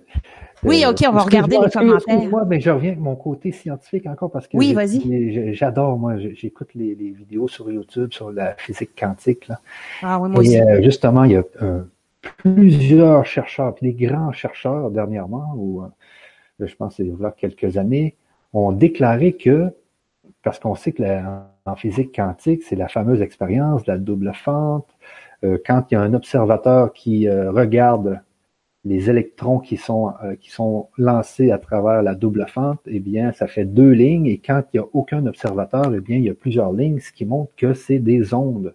Oui, 0.63 0.85
OK, 0.87 0.99
on 1.09 1.13
va 1.13 1.23
regarder 1.23 1.57
les 1.57 1.71
commentaires. 1.71 2.29
Moi, 2.29 2.45
mais 2.47 2.61
je 2.61 2.69
reviens 2.69 2.91
avec 2.91 3.01
mon 3.01 3.17
côté 3.17 3.51
scientifique 3.51 4.05
encore 4.07 4.31
parce 4.31 4.47
que 4.47 4.59
oui, 4.59 4.75
vas-y. 4.75 5.55
j'adore, 5.55 5.99
moi, 5.99 6.19
j'écoute 6.19 6.75
les, 6.75 6.93
vidéos 6.95 7.49
sur 7.49 7.73
YouTube 7.73 8.13
sur 8.13 8.31
la 8.31 8.55
physique 8.57 8.91
quantique. 8.99 9.49
Là. 9.49 9.61
Ah 10.03 10.21
oui, 10.21 10.29
moi 10.29 10.41
aussi. 10.41 10.61
Euh, 10.61 10.83
justement, 10.83 11.25
il 11.25 11.33
y 11.33 11.37
a 11.37 11.45
euh, 11.63 11.83
plusieurs 12.37 13.25
chercheurs, 13.25 13.75
des 13.81 13.95
grands 13.95 14.33
chercheurs 14.33 14.91
dernièrement, 14.91 15.51
ou 15.57 15.83
euh, 15.83 15.87
je 16.67 16.75
pense 16.77 16.97
c'est 16.97 17.07
y 17.07 17.25
a 17.25 17.31
quelques 17.31 17.79
années, 17.79 18.17
ont 18.53 18.73
déclaré 18.73 19.35
que 19.35 19.73
parce 20.43 20.59
qu'on 20.59 20.75
sait 20.75 20.93
que 20.93 21.03
en 21.67 21.77
physique 21.77 22.15
quantique, 22.15 22.63
c'est 22.63 22.77
la 22.77 22.89
fameuse 22.89 23.23
expérience 23.23 23.85
de 23.85 23.93
la 23.93 23.99
double 23.99 24.33
fente. 24.35 24.89
Euh, 25.45 25.59
quand 25.65 25.85
il 25.91 25.95
y 25.95 25.97
a 25.97 26.01
un 26.01 26.15
observateur 26.15 26.93
qui 26.93 27.29
euh, 27.29 27.51
regarde 27.51 28.21
les 28.85 29.11
électrons 29.11 29.59
qui 29.59 29.77
sont 29.77 30.15
euh, 30.25 30.35
qui 30.37 30.51
sont 30.51 30.89
lancés 30.97 31.51
à 31.51 31.59
travers 31.59 32.03
la 32.03 32.15
double 32.15 32.47
fente, 32.49 32.81
eh 32.87 33.01
bien, 33.01 33.33
ça 33.33 33.47
fait 33.47 33.65
deux 33.65 33.91
lignes. 33.91 34.27
Et 34.27 34.39
quand 34.39 34.63
il 34.73 34.81
n'y 34.81 34.85
a 34.85 34.89
aucun 34.93 35.27
observateur, 35.27 35.93
eh 35.95 36.01
bien, 36.01 36.17
il 36.17 36.25
y 36.25 36.31
a 36.31 36.35
plusieurs 36.35 36.73
lignes, 36.73 37.01
ce 37.01 37.13
qui 37.13 37.27
montre 37.27 37.53
que 37.57 37.75
c'est 37.75 37.99
des 37.99 38.33
ondes, 38.35 38.75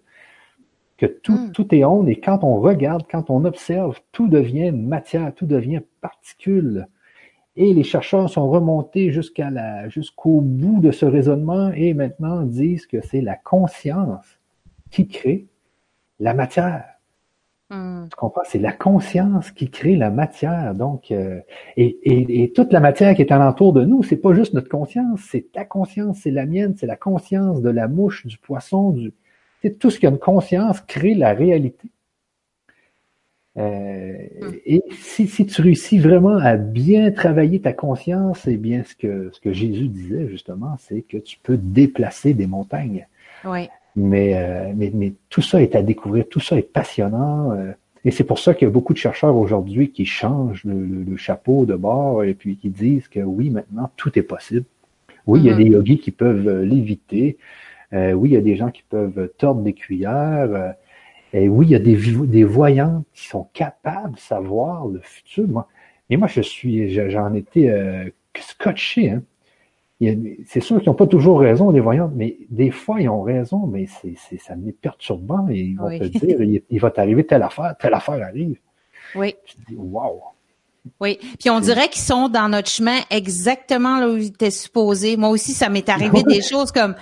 que 0.97 1.07
tout, 1.07 1.33
hmm. 1.33 1.51
tout 1.51 1.73
est 1.73 1.83
onde. 1.83 2.09
Et 2.09 2.19
quand 2.19 2.43
on 2.43 2.59
regarde, 2.59 3.03
quand 3.09 3.29
on 3.29 3.45
observe, 3.45 3.99
tout 4.11 4.27
devient 4.27 4.71
matière, 4.71 5.33
tout 5.33 5.47
devient 5.47 5.81
particule. 6.01 6.87
Et 7.57 7.73
les 7.73 7.83
chercheurs 7.83 8.29
sont 8.29 8.49
remontés 8.49 9.11
jusqu'à 9.11 9.49
la, 9.49 9.87
jusqu'au 9.87 10.41
bout 10.41 10.81
de 10.81 10.91
ce 10.91 11.05
raisonnement 11.05 11.71
et 11.73 11.93
maintenant 11.93 12.41
disent 12.41 12.85
que 12.85 13.01
c'est 13.01 13.21
la 13.21 13.35
conscience 13.35 14.25
qui 14.91 15.07
crée 15.07 15.47
la 16.19 16.33
matière. 16.33 16.85
Hmm. 17.69 18.05
Tu 18.09 18.15
comprends? 18.15 18.43
C'est 18.45 18.59
la 18.59 18.71
conscience 18.71 19.51
qui 19.51 19.69
crée 19.69 19.95
la 19.95 20.11
matière. 20.11 20.75
Donc, 20.75 21.11
euh, 21.11 21.39
et, 21.77 21.97
et, 22.03 22.43
et, 22.43 22.51
toute 22.51 22.71
la 22.71 22.79
matière 22.79 23.15
qui 23.15 23.21
est 23.21 23.31
alentour 23.31 23.73
de 23.73 23.83
nous, 23.83 24.03
c'est 24.03 24.17
pas 24.17 24.33
juste 24.33 24.53
notre 24.53 24.69
conscience, 24.69 25.21
c'est 25.31 25.51
ta 25.51 25.65
conscience, 25.65 26.19
c'est 26.23 26.31
la 26.31 26.45
mienne, 26.45 26.75
c'est 26.77 26.85
la 26.85 26.95
conscience 26.95 27.61
de 27.61 27.69
la 27.69 27.87
mouche, 27.87 28.27
du 28.27 28.37
poisson, 28.37 28.91
du, 28.91 29.13
c'est 29.61 29.79
tout 29.79 29.89
ce 29.89 29.99
qui 29.99 30.05
a 30.05 30.09
une 30.09 30.19
conscience 30.19 30.79
crée 30.81 31.15
la 31.15 31.33
réalité. 31.33 31.89
Euh, 33.57 34.13
et 34.65 34.83
si, 34.91 35.27
si, 35.27 35.45
tu 35.45 35.61
réussis 35.61 35.97
vraiment 35.97 36.37
à 36.37 36.57
bien 36.57 37.11
travailler 37.11 37.61
ta 37.61 37.71
conscience, 37.71 38.47
eh 38.47 38.57
bien, 38.57 38.83
ce 38.83 38.95
que, 38.95 39.29
ce 39.31 39.39
que 39.39 39.53
Jésus 39.53 39.87
disait 39.87 40.27
justement, 40.27 40.75
c'est 40.79 41.01
que 41.01 41.17
tu 41.17 41.37
peux 41.41 41.57
déplacer 41.57 42.33
des 42.33 42.47
montagnes. 42.47 43.07
Oui. 43.45 43.69
Mais, 43.95 44.33
euh, 44.35 44.73
mais, 44.75 44.91
mais, 44.93 45.13
tout 45.29 45.41
ça 45.41 45.61
est 45.61 45.75
à 45.75 45.81
découvrir, 45.81 46.27
tout 46.29 46.41
ça 46.41 46.57
est 46.57 46.69
passionnant. 46.69 47.51
Euh, 47.53 47.71
et 48.03 48.11
c'est 48.11 48.25
pour 48.25 48.39
ça 48.39 48.53
qu'il 48.53 48.67
y 48.67 48.69
a 48.69 48.73
beaucoup 48.73 48.93
de 48.93 48.97
chercheurs 48.97 49.35
aujourd'hui 49.37 49.89
qui 49.89 50.05
changent 50.05 50.65
le, 50.65 51.15
chapeau 51.15 51.65
de 51.65 51.75
bord 51.75 52.23
et 52.23 52.33
puis 52.33 52.57
qui 52.57 52.69
disent 52.69 53.07
que 53.07 53.21
oui, 53.21 53.49
maintenant, 53.49 53.89
tout 53.95 54.19
est 54.19 54.23
possible. 54.23 54.65
Oui, 55.27 55.39
il 55.39 55.45
y 55.45 55.49
a 55.49 55.53
mm-hmm. 55.53 55.57
des 55.57 55.69
yogis 55.69 55.99
qui 55.99 56.11
peuvent 56.11 56.61
l'éviter. 56.61 57.37
oui, 57.93 58.29
il 58.29 58.33
y 58.33 58.37
a 58.37 58.41
des 58.41 58.57
gens 58.57 58.69
qui 58.69 58.83
peuvent 58.87 59.31
tordre 59.37 59.61
des 59.61 59.73
cuillères. 59.73 60.75
Et 61.35 61.49
oui, 61.49 61.65
il 61.67 61.71
y 61.71 61.75
a 61.75 61.79
des, 61.79 61.97
des 61.97 62.43
voyants 62.45 63.03
qui 63.13 63.27
sont 63.27 63.49
capables 63.53 64.15
de 64.15 64.19
savoir 64.19 64.87
le 64.87 65.01
futur. 65.01 65.45
Moi, 65.47 65.67
mais 66.09 66.15
moi, 66.15 66.29
je 66.29 66.39
suis, 66.39 66.89
j'en 67.09 67.33
étais 67.33 67.67
euh, 67.67 68.09
scotché. 68.39 69.09
Hein. 69.09 69.21
C'est 70.45 70.61
sûr 70.61 70.79
qu'ils 70.79 70.89
n'ont 70.89 70.95
pas 70.95 71.07
toujours 71.07 71.41
raison, 71.41 71.71
les 71.71 71.81
voyants, 71.81 72.09
mais 72.15 72.37
des 72.49 72.71
fois, 72.71 73.01
ils 73.01 73.09
ont 73.09 73.21
raison, 73.21 73.67
mais 73.67 73.85
c'est, 74.01 74.37
ça 74.37 74.55
m'est 74.55 74.71
perturbant 74.71 75.47
et 75.49 75.59
ils 75.59 75.75
vont 75.75 75.89
te 75.89 76.05
dire, 76.05 76.61
il, 76.69 76.79
va 76.79 76.89
t'arriver 76.89 77.25
telle 77.25 77.43
affaire, 77.43 77.75
telle 77.79 77.93
affaire 77.93 78.21
arrive. 78.21 78.57
Oui. 79.15 79.35
Je 79.45 79.53
dis, 79.67 79.75
wow. 79.75 80.21
Oui, 81.01 81.17
puis 81.39 81.49
on 81.49 81.59
dirait 81.59 81.89
qu'ils 81.89 82.03
sont 82.03 82.29
dans 82.29 82.47
notre 82.47 82.69
chemin 82.69 82.99
exactement 83.09 83.99
là 83.99 84.07
où 84.07 84.17
ils 84.17 84.27
étaient 84.27 84.51
supposés. 84.51 85.17
Moi 85.17 85.29
aussi, 85.29 85.51
ça 85.51 85.67
m'est 85.67 85.89
arrivé 85.89 86.23
des 86.27 86.41
choses 86.41 86.71
comme 86.71 86.95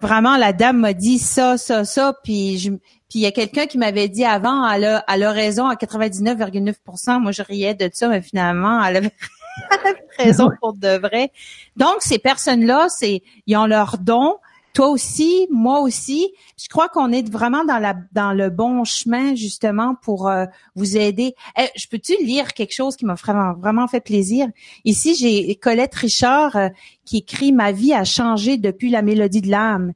vraiment 0.00 0.36
la 0.36 0.52
dame 0.52 0.78
m'a 0.78 0.92
dit 0.92 1.18
ça, 1.18 1.56
ça, 1.58 1.84
ça, 1.84 2.14
puis 2.22 2.58
je, 2.58 2.70
puis 3.08 3.20
il 3.20 3.22
y 3.22 3.26
a 3.26 3.32
quelqu'un 3.32 3.66
qui 3.66 3.78
m'avait 3.78 4.08
dit 4.08 4.24
avant, 4.24 4.68
elle 4.68 4.84
a, 4.84 5.04
elle 5.08 5.22
a 5.22 5.30
raison 5.30 5.66
à 5.66 5.74
99,9% 5.74 7.20
Moi, 7.20 7.32
je 7.32 7.42
riais 7.42 7.74
de 7.74 7.88
ça, 7.92 8.08
mais 8.08 8.20
finalement, 8.20 8.82
elle 8.84 8.96
avait, 8.96 9.12
raison 10.18 10.50
pour 10.60 10.74
de 10.74 10.98
vrai. 10.98 11.30
Donc, 11.76 11.96
ces 12.00 12.18
personnes-là, 12.18 12.88
c'est, 12.88 13.22
ils 13.46 13.56
ont 13.56 13.66
leur 13.66 13.98
don. 13.98 14.36
Toi 14.74 14.88
aussi, 14.88 15.46
moi 15.50 15.80
aussi. 15.80 16.28
Je 16.58 16.68
crois 16.68 16.90
qu'on 16.90 17.10
est 17.10 17.26
vraiment 17.30 17.64
dans 17.64 17.78
la 17.78 17.94
dans 18.12 18.32
le 18.32 18.50
bon 18.50 18.84
chemin 18.84 19.34
justement 19.34 19.94
pour 20.02 20.28
euh, 20.28 20.44
vous 20.74 20.98
aider. 20.98 21.34
Eh, 21.58 21.68
je 21.76 21.86
peux-tu 21.88 22.12
lire 22.22 22.52
quelque 22.52 22.74
chose 22.74 22.94
qui 22.94 23.06
m'a 23.06 23.14
vraiment 23.14 23.54
vraiment 23.54 23.88
fait 23.88 24.02
plaisir? 24.02 24.48
Ici, 24.84 25.14
j'ai 25.14 25.54
Colette 25.54 25.94
Richard 25.94 26.56
euh, 26.56 26.68
qui 27.06 27.18
écrit 27.18 27.52
Ma 27.52 27.72
vie 27.72 27.94
a 27.94 28.04
changé 28.04 28.58
depuis 28.58 28.90
la 28.90 29.00
mélodie 29.00 29.40
de 29.40 29.50
l'âme 29.50 29.94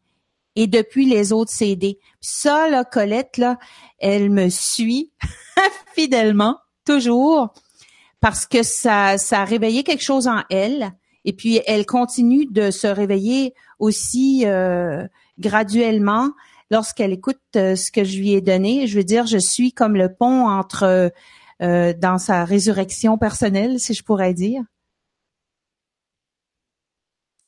et 0.56 0.66
depuis 0.66 1.04
les 1.04 1.30
autres 1.34 1.52
CD. 1.52 1.98
Ça, 2.20 2.68
là, 2.68 2.84
Colette, 2.84 3.38
là, 3.38 3.58
elle 3.98 4.30
me 4.30 4.48
suit 4.50 5.12
fidèlement, 5.94 6.58
toujours, 6.84 7.54
parce 8.20 8.46
que 8.46 8.62
ça, 8.62 9.18
ça 9.18 9.40
a 9.40 9.44
réveillé 9.44 9.82
quelque 9.84 10.04
chose 10.04 10.28
en 10.28 10.42
elle. 10.50 10.92
Et 11.24 11.32
puis, 11.32 11.60
elle 11.66 11.86
continue 11.86 12.46
de 12.46 12.70
se 12.70 12.86
réveiller 12.86 13.54
aussi 13.78 14.42
euh, 14.46 15.06
graduellement 15.38 16.30
lorsqu'elle 16.70 17.12
écoute 17.12 17.40
euh, 17.56 17.74
ce 17.74 17.90
que 17.90 18.04
je 18.04 18.18
lui 18.18 18.32
ai 18.32 18.40
donné. 18.40 18.86
Je 18.86 18.96
veux 18.96 19.04
dire, 19.04 19.26
je 19.26 19.38
suis 19.38 19.72
comme 19.72 19.96
le 19.96 20.14
pont 20.14 20.48
entre 20.48 21.12
euh, 21.62 21.92
dans 21.94 22.18
sa 22.18 22.44
résurrection 22.44 23.18
personnelle, 23.18 23.80
si 23.80 23.94
je 23.94 24.02
pourrais 24.02 24.34
dire. 24.34 24.62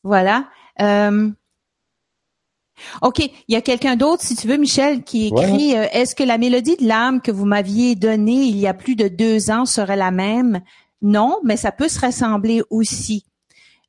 Voilà. 0.02 0.48
OK. 3.02 3.18
Il 3.20 3.52
y 3.52 3.56
a 3.56 3.60
quelqu'un 3.60 3.96
d'autre, 3.96 4.22
si 4.22 4.36
tu 4.36 4.46
veux, 4.46 4.56
Michel, 4.56 5.02
qui 5.02 5.28
écrit 5.28 5.76
euh, 5.76 5.86
Est-ce 5.92 6.14
que 6.14 6.22
la 6.22 6.38
mélodie 6.38 6.76
de 6.76 6.86
l'âme 6.86 7.20
que 7.20 7.30
vous 7.30 7.44
m'aviez 7.44 7.94
donnée 7.94 8.42
il 8.44 8.56
y 8.56 8.66
a 8.66 8.74
plus 8.74 8.96
de 8.96 9.08
deux 9.08 9.50
ans 9.50 9.66
serait 9.66 9.96
la 9.96 10.10
même? 10.10 10.60
Non, 11.00 11.38
mais 11.42 11.56
ça 11.56 11.72
peut 11.72 11.88
se 11.88 12.04
ressembler 12.04 12.62
aussi. 12.70 13.24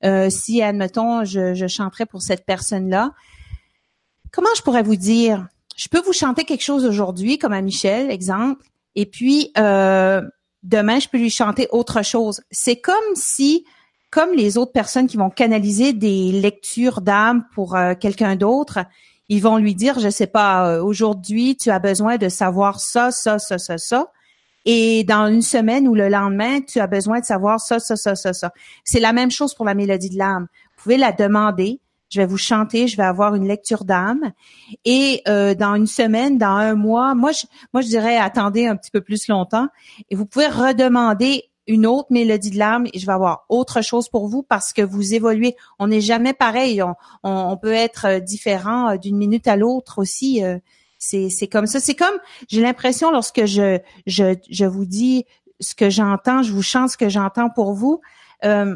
Euh, 0.03 0.29
si, 0.29 0.61
admettons, 0.61 1.23
je, 1.23 1.53
je 1.53 1.67
chanterais 1.67 2.05
pour 2.05 2.21
cette 2.21 2.45
personne-là. 2.45 3.11
Comment 4.31 4.49
je 4.57 4.61
pourrais 4.61 4.83
vous 4.83 4.95
dire? 4.95 5.47
Je 5.75 5.87
peux 5.87 6.01
vous 6.01 6.13
chanter 6.13 6.43
quelque 6.43 6.63
chose 6.63 6.85
aujourd'hui, 6.85 7.37
comme 7.37 7.53
à 7.53 7.61
Michel, 7.61 8.11
exemple, 8.11 8.65
et 8.95 9.05
puis 9.05 9.51
euh, 9.57 10.21
demain, 10.61 10.99
je 10.99 11.07
peux 11.07 11.17
lui 11.17 11.29
chanter 11.29 11.67
autre 11.71 12.03
chose. 12.03 12.41
C'est 12.51 12.77
comme 12.77 12.95
si 13.15 13.65
comme 14.13 14.33
les 14.33 14.59
autres 14.59 14.71
personnes 14.71 15.07
qui 15.07 15.17
vont 15.17 15.31
canaliser 15.31 15.91
des 15.91 16.31
lectures 16.31 17.01
d'âme 17.01 17.45
pour 17.55 17.75
euh, 17.75 17.95
quelqu'un 17.99 18.35
d'autre, 18.35 18.85
ils 19.27 19.41
vont 19.41 19.57
lui 19.57 19.73
dire, 19.73 19.99
je 19.99 20.09
sais 20.09 20.27
pas, 20.27 20.69
euh, 20.69 20.83
aujourd'hui, 20.83 21.57
tu 21.57 21.71
as 21.71 21.79
besoin 21.79 22.17
de 22.17 22.29
savoir 22.29 22.79
ça, 22.79 23.09
ça, 23.09 23.39
ça, 23.39 23.57
ça, 23.57 23.79
ça. 23.79 24.11
Et 24.65 25.03
dans 25.03 25.25
une 25.25 25.41
semaine 25.41 25.87
ou 25.87 25.95
le 25.95 26.09
lendemain, 26.09 26.61
tu 26.61 26.79
as 26.79 26.85
besoin 26.85 27.21
de 27.21 27.25
savoir 27.25 27.59
ça, 27.59 27.79
ça, 27.79 27.95
ça, 27.95 28.13
ça, 28.13 28.33
ça. 28.33 28.51
C'est 28.83 28.99
la 28.99 29.13
même 29.13 29.31
chose 29.31 29.55
pour 29.55 29.65
la 29.65 29.73
mélodie 29.73 30.11
de 30.11 30.19
l'âme. 30.19 30.45
Vous 30.77 30.83
pouvez 30.83 30.97
la 30.97 31.11
demander. 31.11 31.79
je 32.11 32.21
vais 32.21 32.27
vous 32.27 32.37
chanter, 32.37 32.87
je 32.87 32.95
vais 32.95 33.03
avoir 33.03 33.33
une 33.33 33.47
lecture 33.47 33.83
d'âme. 33.83 34.31
Et 34.85 35.23
euh, 35.27 35.55
dans 35.55 35.73
une 35.73 35.87
semaine, 35.87 36.37
dans 36.37 36.55
un 36.55 36.75
mois, 36.75 37.15
moi 37.15 37.31
je, 37.31 37.47
moi 37.73 37.81
je 37.81 37.87
dirais 37.87 38.17
attendez 38.17 38.67
un 38.67 38.75
petit 38.75 38.91
peu 38.91 39.01
plus 39.01 39.27
longtemps 39.27 39.69
et 40.11 40.15
vous 40.15 40.27
pouvez 40.27 40.45
redemander 40.45 41.49
une 41.67 41.85
autre 41.85 42.07
mélodie 42.11 42.51
de 42.51 42.57
l'âme 42.57 42.87
et 42.93 42.99
je 42.99 43.05
vais 43.05 43.13
avoir 43.13 43.45
autre 43.49 43.81
chose 43.81 44.09
pour 44.09 44.27
vous 44.27 44.43
parce 44.43 44.73
que 44.73 44.81
vous 44.81 45.13
évoluez. 45.13 45.55
On 45.79 45.87
n'est 45.87 46.01
jamais 46.01 46.33
pareil. 46.33 46.81
On, 47.23 47.57
peut 47.57 47.73
être 47.73 48.19
différent 48.19 48.97
d'une 48.97 49.17
minute 49.17 49.47
à 49.47 49.55
l'autre 49.55 49.99
aussi. 49.99 50.41
C'est, 50.99 51.29
c'est 51.29 51.47
comme 51.47 51.67
ça. 51.67 51.79
C'est 51.79 51.95
comme 51.95 52.17
j'ai 52.49 52.61
l'impression 52.61 53.11
lorsque 53.11 53.45
je, 53.45 54.65
vous 54.65 54.85
dis 54.85 55.25
ce 55.59 55.75
que 55.75 55.89
j'entends, 55.89 56.43
je 56.43 56.51
vous 56.51 56.61
chante 56.61 56.91
ce 56.91 56.97
que 56.97 57.09
j'entends 57.09 57.49
pour 57.49 57.73
vous. 57.73 58.01
Euh, 58.45 58.75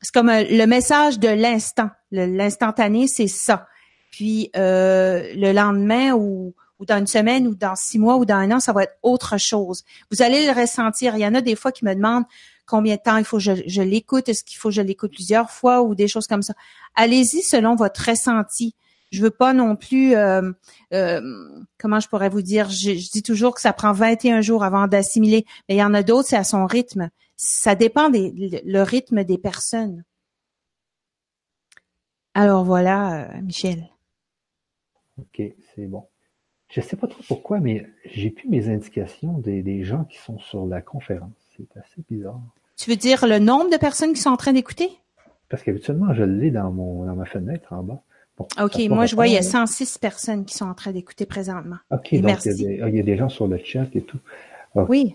c'est 0.00 0.12
comme 0.12 0.28
euh, 0.28 0.44
le 0.48 0.66
message 0.66 1.18
de 1.18 1.28
l'instant. 1.28 1.90
L'instantané, 2.10 3.06
c'est 3.06 3.26
ça. 3.26 3.66
Puis 4.10 4.50
euh, 4.56 5.32
le 5.34 5.52
lendemain 5.52 6.12
ou, 6.12 6.54
ou 6.78 6.84
dans 6.84 6.98
une 6.98 7.06
semaine 7.06 7.46
ou 7.46 7.54
dans 7.54 7.74
six 7.74 7.98
mois 7.98 8.16
ou 8.16 8.24
dans 8.24 8.36
un 8.36 8.50
an, 8.52 8.60
ça 8.60 8.72
va 8.72 8.84
être 8.84 8.96
autre 9.02 9.38
chose. 9.38 9.84
Vous 10.10 10.22
allez 10.22 10.46
le 10.46 10.52
ressentir. 10.52 11.16
Il 11.16 11.20
y 11.20 11.26
en 11.26 11.34
a 11.34 11.40
des 11.40 11.56
fois 11.56 11.72
qui 11.72 11.84
me 11.84 11.94
demandent 11.94 12.24
combien 12.66 12.96
de 12.96 13.00
temps 13.00 13.16
il 13.16 13.24
faut 13.24 13.38
que 13.38 13.42
je, 13.42 13.82
l'écoute, 13.82 14.28
est-ce 14.28 14.44
qu'il 14.44 14.58
faut 14.58 14.68
que 14.68 14.74
je 14.74 14.82
l'écoute 14.82 15.12
plusieurs 15.12 15.50
fois 15.50 15.82
ou 15.82 15.94
des 15.94 16.08
choses 16.08 16.26
comme 16.26 16.42
ça. 16.42 16.54
Allez-y 16.94 17.42
selon 17.42 17.76
votre 17.76 18.10
ressenti. 18.10 18.74
Je 19.12 19.22
veux 19.22 19.30
pas 19.30 19.52
non 19.52 19.76
plus, 19.76 20.16
euh, 20.16 20.50
euh, 20.92 21.62
comment 21.78 22.00
je 22.00 22.08
pourrais 22.08 22.28
vous 22.28 22.42
dire, 22.42 22.68
je, 22.68 22.94
je, 22.94 23.10
dis 23.10 23.22
toujours 23.22 23.54
que 23.54 23.60
ça 23.60 23.72
prend 23.72 23.92
21 23.92 24.40
jours 24.40 24.64
avant 24.64 24.88
d'assimiler, 24.88 25.46
mais 25.68 25.76
il 25.76 25.78
y 25.78 25.84
en 25.84 25.94
a 25.94 26.02
d'autres, 26.02 26.28
c'est 26.28 26.36
à 26.36 26.44
son 26.44 26.66
rythme. 26.66 27.08
Ça 27.36 27.76
dépend 27.76 28.10
des, 28.10 28.62
le 28.64 28.82
rythme 28.82 29.22
des 29.22 29.38
personnes. 29.38 30.02
Alors 32.34 32.64
voilà, 32.64 33.28
euh, 33.30 33.40
Michel. 33.42 33.88
Ok, 35.18 35.40
c'est 35.74 35.86
bon. 35.86 36.06
Je 36.76 36.82
sais 36.82 36.96
pas 36.96 37.06
trop 37.06 37.22
pourquoi, 37.26 37.58
mais 37.58 37.86
j'ai 38.04 38.28
plus 38.28 38.50
mes 38.50 38.68
indications 38.68 39.38
des, 39.38 39.62
des 39.62 39.82
gens 39.82 40.04
qui 40.04 40.18
sont 40.18 40.38
sur 40.38 40.66
la 40.66 40.82
conférence. 40.82 41.32
C'est 41.56 41.74
assez 41.78 42.02
bizarre. 42.10 42.38
Tu 42.76 42.90
veux 42.90 42.96
dire 42.96 43.26
le 43.26 43.38
nombre 43.38 43.70
de 43.70 43.78
personnes 43.78 44.12
qui 44.12 44.20
sont 44.20 44.28
en 44.28 44.36
train 44.36 44.52
d'écouter? 44.52 44.90
Parce 45.48 45.62
qu'habituellement, 45.62 46.12
je 46.12 46.22
l'ai 46.22 46.50
dans 46.50 46.70
mon 46.70 47.06
dans 47.06 47.16
ma 47.16 47.24
fenêtre 47.24 47.72
en 47.72 47.82
bas. 47.82 48.02
OK, 48.62 48.78
moi 48.90 49.06
je 49.06 49.14
vois, 49.14 49.26
il 49.26 49.32
y 49.32 49.38
a 49.38 49.42
106 49.42 49.96
personnes 49.96 50.44
qui 50.44 50.54
sont 50.54 50.66
en 50.66 50.74
train 50.74 50.92
d'écouter 50.92 51.24
présentement. 51.24 51.78
OK, 51.90 52.12
donc 52.12 52.24
merci. 52.24 52.50
Il, 52.50 52.60
y 52.60 52.66
a 52.66 52.68
des, 52.68 52.74
il 52.90 52.96
y, 52.96 53.00
a 53.00 53.02
des, 53.02 53.16
gens 53.16 53.30
sur 53.30 53.46
le 53.46 53.56
chat 53.56 53.86
et 53.94 54.02
tout. 54.02 54.18
oui. 54.74 55.14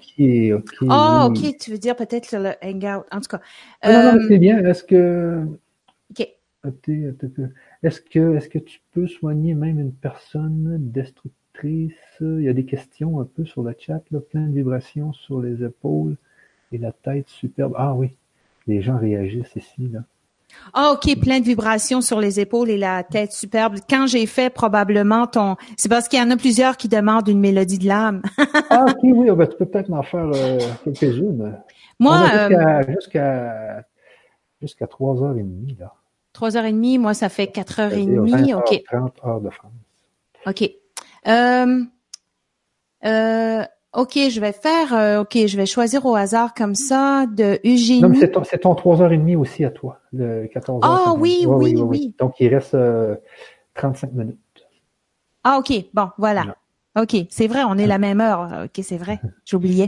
OK. 0.56 0.88
Ah, 0.90 1.28
oh, 1.28 1.32
OK, 1.32 1.58
tu 1.60 1.70
veux 1.70 1.78
dire 1.78 1.96
peut-être 1.96 2.26
sur 2.26 2.40
le 2.40 2.54
Hangout. 2.64 3.06
En 3.12 3.22
tout 3.22 3.30
cas. 3.30 3.42
Ah, 3.84 3.94
non, 3.94 4.20
non, 4.20 4.26
c'est 4.28 4.40
bien. 4.40 4.66
Est-ce 4.66 4.84
que. 4.84 5.46
OK. 6.10 6.28
Est-ce 7.84 8.02
que, 8.02 8.36
est-ce 8.36 8.50
que 8.50 8.60
tu 8.60 8.80
peux 8.94 9.08
soigner 9.08 9.54
même 9.54 9.80
une 9.80 9.94
personne 9.94 10.92
Il 11.64 12.44
y 12.44 12.50
a 12.50 12.54
des 12.54 12.66
questions 12.66 13.20
un 13.20 13.26
peu 13.26 13.46
sur 13.46 13.64
le 13.64 13.76
chat, 13.78 14.02
là, 14.12 14.20
plein 14.20 14.48
de 14.48 14.54
vibrations 14.54 15.14
sur 15.14 15.42
les 15.42 15.64
épaules 15.64 16.16
et 16.72 16.78
la 16.78 16.92
tête 16.92 17.28
superbe. 17.28 17.74
Ah 17.78 17.94
oui, 17.94 18.16
les 18.68 18.82
gens 18.82 18.98
réagissent 18.98 19.56
ici, 19.56 19.90
là. 19.92 20.00
Ah, 20.74 20.92
OK, 20.92 21.18
plein 21.22 21.40
de 21.40 21.46
vibrations 21.46 22.02
sur 22.02 22.20
les 22.20 22.42
épaules 22.42 22.70
et 22.70 22.78
la 22.78 23.04
tête 23.04 23.32
superbe. 23.32 23.78
Quand 23.90 24.06
j'ai 24.06 24.26
fait 24.26 24.50
probablement 24.50 25.26
ton... 25.26 25.56
C'est 25.78 25.88
parce 25.88 26.10
qu'il 26.10 26.20
y 26.20 26.22
en 26.22 26.30
a 26.30 26.36
plusieurs 26.36 26.76
qui 26.76 26.90
demandent 26.90 27.30
une 27.30 27.40
mélodie 27.40 27.80
de 27.80 27.88
l'âme. 27.88 28.22
ah, 28.70 28.86
OK, 28.90 28.98
oui, 29.04 29.32
ben, 29.32 29.48
tu 29.48 29.56
peux 29.58 29.66
peut-être 29.66 29.88
m'en 29.88 30.04
faire 30.04 30.30
euh, 30.34 30.60
quelques-unes. 30.84 31.58
Moi... 32.00 32.20
Jusqu'à 32.90 33.86
jusqu'à 34.62 34.86
3h30, 34.86 35.80
là. 35.80 35.94
3h30, 36.36 37.00
moi, 37.00 37.14
ça 37.14 37.30
fait 37.30 37.46
4h30. 37.46 38.56
OK. 38.56 38.84
30 38.86 39.14
heures 39.26 39.42
de 39.42 39.50
France. 39.50 39.72
OK. 40.46 40.81
Euh, 41.28 41.84
euh, 43.06 43.64
OK, 43.94 44.14
je 44.16 44.40
vais 44.40 44.54
faire, 44.54 44.94
euh, 44.94 45.22
OK, 45.22 45.38
je 45.46 45.58
vais 45.58 45.66
choisir 45.66 46.06
au 46.06 46.16
hasard 46.16 46.54
comme 46.54 46.76
ça 46.76 47.26
de 47.26 47.60
Eugénie. 47.66 48.02
Non, 48.02 48.10
mais 48.10 48.20
c'est 48.20 48.32
ton, 48.32 48.44
c'est 48.44 48.60
ton 48.60 48.74
3h30 48.74 49.36
aussi 49.38 49.66
à 49.66 49.72
toi, 49.72 50.00
le 50.14 50.46
14h. 50.46 50.80
Ah 50.84 51.14
oui, 51.18 51.46
oui, 51.48 51.74
oui, 51.76 51.82
oui, 51.82 52.16
Donc, 52.20 52.40
il 52.40 52.54
reste 52.54 52.78
35 53.76 54.14
minutes. 54.14 54.38
Ah, 55.44 55.58
OK, 55.60 55.74
bon, 55.94 56.10
voilà. 56.18 56.56
OK, 57.00 57.16
c'est 57.30 57.48
vrai, 57.48 57.64
on 57.64 57.78
est 57.78 57.88
la 57.88 57.98
même 57.98 58.22
heure. 58.22 58.66
OK, 58.66 58.84
c'est 58.84 58.98
vrai, 58.98 59.20
j'oubliais. 59.46 59.88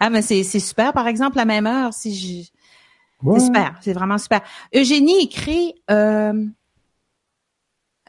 Ah, 0.00 0.10
mais 0.10 0.22
c'est, 0.22 0.42
c'est 0.42 0.60
super, 0.60 0.92
par 0.92 1.06
exemple, 1.06 1.36
la 1.36 1.44
même 1.44 1.66
heure, 1.66 1.92
si 1.92 2.14
je... 2.14 2.50
C'est 3.32 3.40
super, 3.40 3.78
c'est 3.80 3.92
vraiment 3.92 4.18
super. 4.18 4.42
Eugénie 4.74 5.22
écrit, 5.22 5.74
euh, 5.90 6.44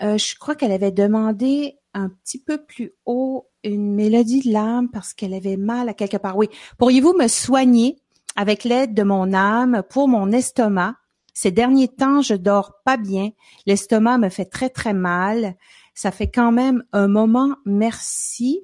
euh, 0.01 0.17
je 0.17 0.37
crois 0.37 0.55
qu'elle 0.55 0.73
avait 0.73 0.91
demandé 0.91 1.77
un 1.95 2.09
petit 2.09 2.39
peu 2.39 2.63
plus 2.63 2.93
haut 3.05 3.47
une 3.63 3.95
mélodie 3.95 4.41
de 4.41 4.53
l'âme 4.53 4.89
parce 4.91 5.13
qu'elle 5.13 5.33
avait 5.33 5.57
mal 5.57 5.89
à 5.89 5.93
quelque 5.93 6.17
part. 6.17 6.37
Oui. 6.37 6.49
Pourriez-vous 6.77 7.13
me 7.13 7.27
soigner 7.27 7.97
avec 8.35 8.63
l'aide 8.63 8.93
de 8.93 9.03
mon 9.03 9.33
âme 9.33 9.81
pour 9.89 10.07
mon 10.07 10.31
estomac? 10.31 10.95
Ces 11.33 11.51
derniers 11.51 11.87
temps, 11.87 12.21
je 12.21 12.35
dors 12.35 12.81
pas 12.83 12.97
bien. 12.97 13.31
L'estomac 13.65 14.19
me 14.19 14.29
fait 14.29 14.45
très, 14.45 14.69
très 14.69 14.93
mal. 14.93 15.55
Ça 15.93 16.11
fait 16.11 16.29
quand 16.29 16.51
même 16.51 16.83
un 16.91 17.07
moment. 17.07 17.55
Merci. 17.65 18.61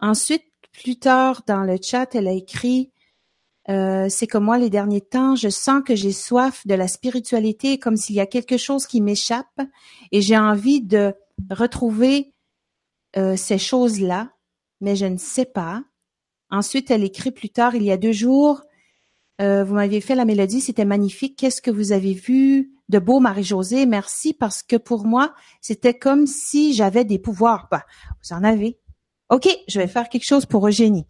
Ensuite, 0.00 0.44
plus 0.72 0.98
tard 0.98 1.42
dans 1.46 1.62
le 1.62 1.76
chat, 1.80 2.14
elle 2.14 2.28
a 2.28 2.32
écrit 2.32 2.92
euh, 3.68 4.08
c'est 4.08 4.26
comme 4.26 4.44
moi 4.44 4.56
les 4.56 4.70
derniers 4.70 5.02
temps, 5.02 5.36
je 5.36 5.50
sens 5.50 5.82
que 5.84 5.94
j'ai 5.94 6.12
soif 6.12 6.66
de 6.66 6.72
la 6.74 6.88
spiritualité, 6.88 7.78
comme 7.78 7.96
s'il 7.96 8.16
y 8.16 8.20
a 8.20 8.26
quelque 8.26 8.56
chose 8.56 8.86
qui 8.86 9.02
m'échappe 9.02 9.60
et 10.10 10.22
j'ai 10.22 10.38
envie 10.38 10.80
de 10.80 11.12
retrouver 11.50 12.32
ces 13.14 13.58
choses-là, 13.58 14.30
mais 14.80 14.96
je 14.96 15.06
ne 15.06 15.16
sais 15.16 15.44
pas. 15.44 15.82
Ensuite, 16.50 16.90
elle 16.90 17.04
écrit 17.04 17.30
plus 17.30 17.50
tard, 17.50 17.74
il 17.74 17.82
y 17.82 17.90
a 17.90 17.96
deux 17.96 18.12
jours, 18.12 18.62
euh, 19.40 19.62
vous 19.62 19.74
m'aviez 19.74 20.00
fait 20.00 20.14
la 20.14 20.24
mélodie, 20.24 20.60
c'était 20.60 20.84
magnifique. 20.84 21.38
Qu'est-ce 21.38 21.62
que 21.62 21.70
vous 21.70 21.92
avez 21.92 22.12
vu 22.12 22.72
de 22.88 22.98
beau, 22.98 23.20
Marie-Josée? 23.20 23.86
Merci, 23.86 24.34
parce 24.34 24.62
que 24.62 24.76
pour 24.76 25.04
moi, 25.04 25.34
c'était 25.60 25.96
comme 25.96 26.26
si 26.26 26.74
j'avais 26.74 27.04
des 27.04 27.18
pouvoirs. 27.18 27.68
Bah, 27.70 27.84
vous 28.22 28.34
en 28.34 28.42
avez. 28.42 28.78
OK, 29.30 29.48
je 29.68 29.78
vais 29.78 29.86
faire 29.86 30.08
quelque 30.08 30.26
chose 30.26 30.46
pour 30.46 30.66
Eugénie. 30.66 31.06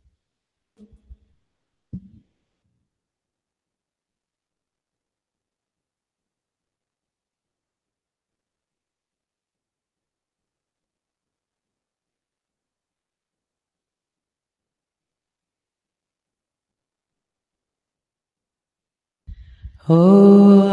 Oh, 19.91 20.68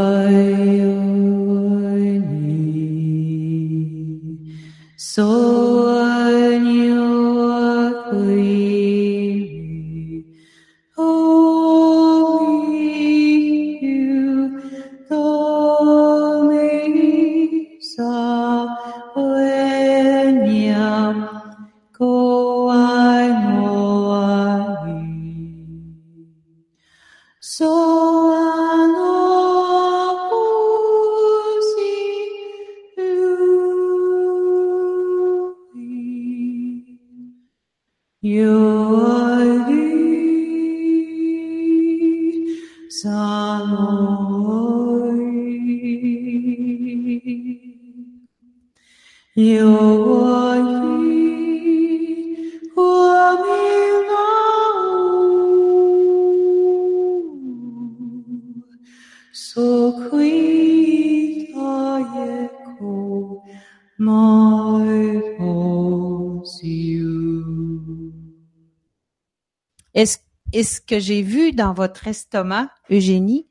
Et 70.56 70.64
ce 70.64 70.80
que 70.80 70.99
j'ai 70.99 71.22
vu 71.22 71.51
dans 71.51 71.74
votre 71.74 72.08
estomac, 72.08 72.70
Eugénie, 72.89 73.49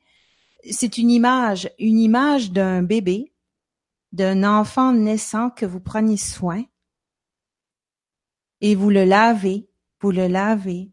c'est 0.70 0.96
une 0.96 1.10
image, 1.10 1.70
une 1.78 1.98
image 1.98 2.50
d'un 2.50 2.82
bébé, 2.82 3.34
d'un 4.12 4.42
enfant 4.42 4.94
naissant 4.94 5.50
que 5.50 5.66
vous 5.66 5.80
preniez 5.80 6.16
soin 6.16 6.64
et 8.62 8.74
vous 8.74 8.88
le 8.88 9.04
lavez, 9.04 9.68
vous 10.00 10.12
le 10.12 10.28
lavez, 10.28 10.92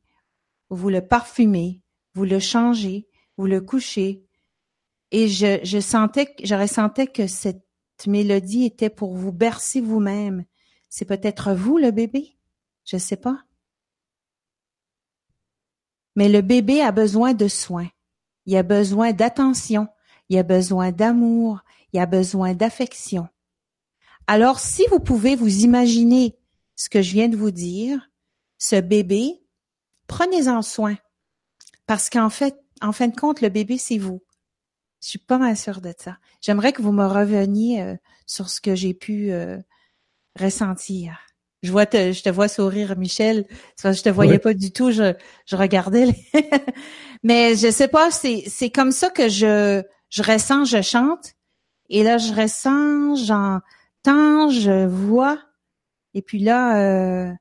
vous 0.70 0.90
le 0.90 1.00
parfumez, 1.00 1.82
vous 2.14 2.26
le 2.26 2.40
changez, 2.40 3.08
vous 3.38 3.46
le 3.46 3.62
couchez. 3.62 4.26
Et 5.12 5.30
je, 5.30 5.62
je 5.64 5.80
sentais, 5.80 6.36
je 6.44 6.56
ressentais 6.56 7.08
que 7.08 7.26
cette 7.26 7.64
mélodie 8.06 8.66
était 8.66 8.90
pour 8.90 9.16
vous 9.16 9.32
bercer 9.32 9.80
vous-même. 9.80 10.44
C'est 10.90 11.06
peut-être 11.06 11.54
vous 11.54 11.78
le 11.78 11.92
bébé, 11.92 12.36
je 12.84 12.98
sais 12.98 13.16
pas. 13.16 13.46
Mais 16.16 16.30
le 16.30 16.42
bébé 16.42 16.82
a 16.82 16.92
besoin 16.92 17.34
de 17.34 17.48
soins. 17.48 17.90
Il 18.46 18.56
a 18.58 18.64
besoin 18.64 19.14
d'attention. 19.14 19.88
Il 20.30 20.38
a 20.38 20.44
besoin 20.44 20.92
d'amour. 20.92 21.62
Il 21.94 22.00
a 22.00 22.06
besoin 22.06 22.54
d'affection. 22.54 23.28
Alors, 24.28 24.60
si 24.60 24.84
vous 24.90 25.00
pouvez 25.00 25.36
vous 25.36 25.64
imaginer 25.64 26.38
ce 26.76 26.90
que 26.90 27.02
je 27.02 27.12
viens 27.12 27.28
de 27.28 27.38
vous 27.38 27.52
dire, 27.52 28.10
ce 28.58 28.80
bébé, 28.80 29.42
prenez-en 30.08 30.62
soin. 30.62 30.98
Parce 31.86 32.10
qu'en 32.10 32.30
fait, 32.30 32.56
en 32.82 32.92
fin 32.92 33.08
de 33.08 33.16
compte, 33.16 33.42
le 33.42 33.50
bébé, 33.50 33.78
c'est 33.78 33.98
vous. 33.98 34.22
Je 35.02 35.10
suis 35.10 35.20
pas 35.20 35.38
mal 35.38 35.58
sûre 35.58 35.82
de 35.82 35.94
ça. 35.98 36.18
J'aimerais 36.42 36.74
que 36.74 36.82
vous 36.82 36.92
me 36.92 37.06
reveniez 37.06 37.82
euh, 37.82 37.96
sur 38.26 38.50
ce 38.50 38.62
que 38.62 38.76
j'ai 38.76 38.94
pu 38.94 39.32
euh, 39.32 39.58
ressentir. 40.40 41.20
Je 41.64 41.72
vois, 41.72 41.86
te, 41.86 42.12
je 42.12 42.24
te 42.24 42.30
vois 42.30 42.48
sourire, 42.48 42.98
Michel. 42.98 43.46
Je 43.84 44.02
te 44.02 44.10
voyais 44.10 44.40
pas 44.40 44.54
du 44.54 44.72
tout. 44.72 44.92
Je, 44.92 45.14
je 45.46 45.56
regardais. 45.56 46.08
Mais 47.24 47.56
je 47.56 47.70
sais 47.70 47.88
pas. 47.88 48.10
C'est, 48.10 48.44
c'est 48.48 48.72
comme 48.72 48.92
ça 48.92 49.10
que 49.10 49.30
je, 49.30 49.84
je 50.10 50.24
ressens, 50.24 50.66
je 50.66 50.82
chante. 50.82 51.34
Et 51.90 52.04
là, 52.04 52.18
je 52.18 52.34
ressens, 52.34 53.16
j'entends, 53.26 54.50
je 54.50 54.88
vois. 54.88 55.38
Et 56.14 56.22
puis 56.22 56.40
là, 56.40 57.28
euh, 57.28 57.32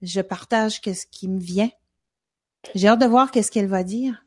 je 0.00 0.20
partage 0.20 0.80
qu'est-ce 0.80 1.06
qui 1.06 1.28
me 1.28 1.40
vient. 1.40 1.70
J'ai 2.74 2.88
hâte 2.88 3.00
de 3.00 3.06
voir 3.06 3.30
qu'est-ce 3.30 3.50
qu'elle 3.50 3.68
va 3.68 3.84
dire. 3.84 4.24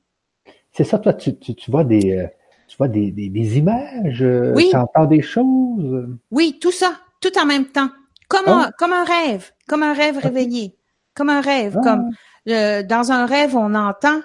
C'est 0.72 0.84
ça, 0.84 1.00
toi, 1.00 1.14
tu, 1.14 1.38
tu, 1.38 1.56
tu 1.56 1.72
vois 1.72 1.84
des, 1.84 2.12
euh, 2.12 2.28
tu 2.68 2.78
vois 2.78 2.88
des, 2.88 3.12
des, 3.12 3.30
des 3.30 3.58
images, 3.58 4.22
euh, 4.24 4.54
oui. 4.56 4.68
tu 4.72 4.76
entends 4.76 5.06
des 5.06 5.22
choses? 5.22 6.08
Oui, 6.32 6.58
tout 6.60 6.72
ça, 6.72 7.00
tout 7.22 7.38
en 7.38 7.46
même 7.46 7.68
temps. 7.68 7.90
Comme, 8.34 8.48
un, 8.48 8.68
oh. 8.68 8.72
comme 8.78 8.94
un 8.94 9.04
rêve, 9.04 9.52
comme 9.68 9.84
un 9.84 9.94
rêve 9.94 10.18
réveillé, 10.18 10.76
comme 11.14 11.30
un 11.30 11.42
rêve, 11.42 11.78
ah. 11.78 11.84
comme 11.84 12.10
euh, 12.50 12.84
dans 12.84 13.12
un 13.12 13.26
rêve, 13.26 13.56
on 13.56 13.76
entend, 13.76 14.22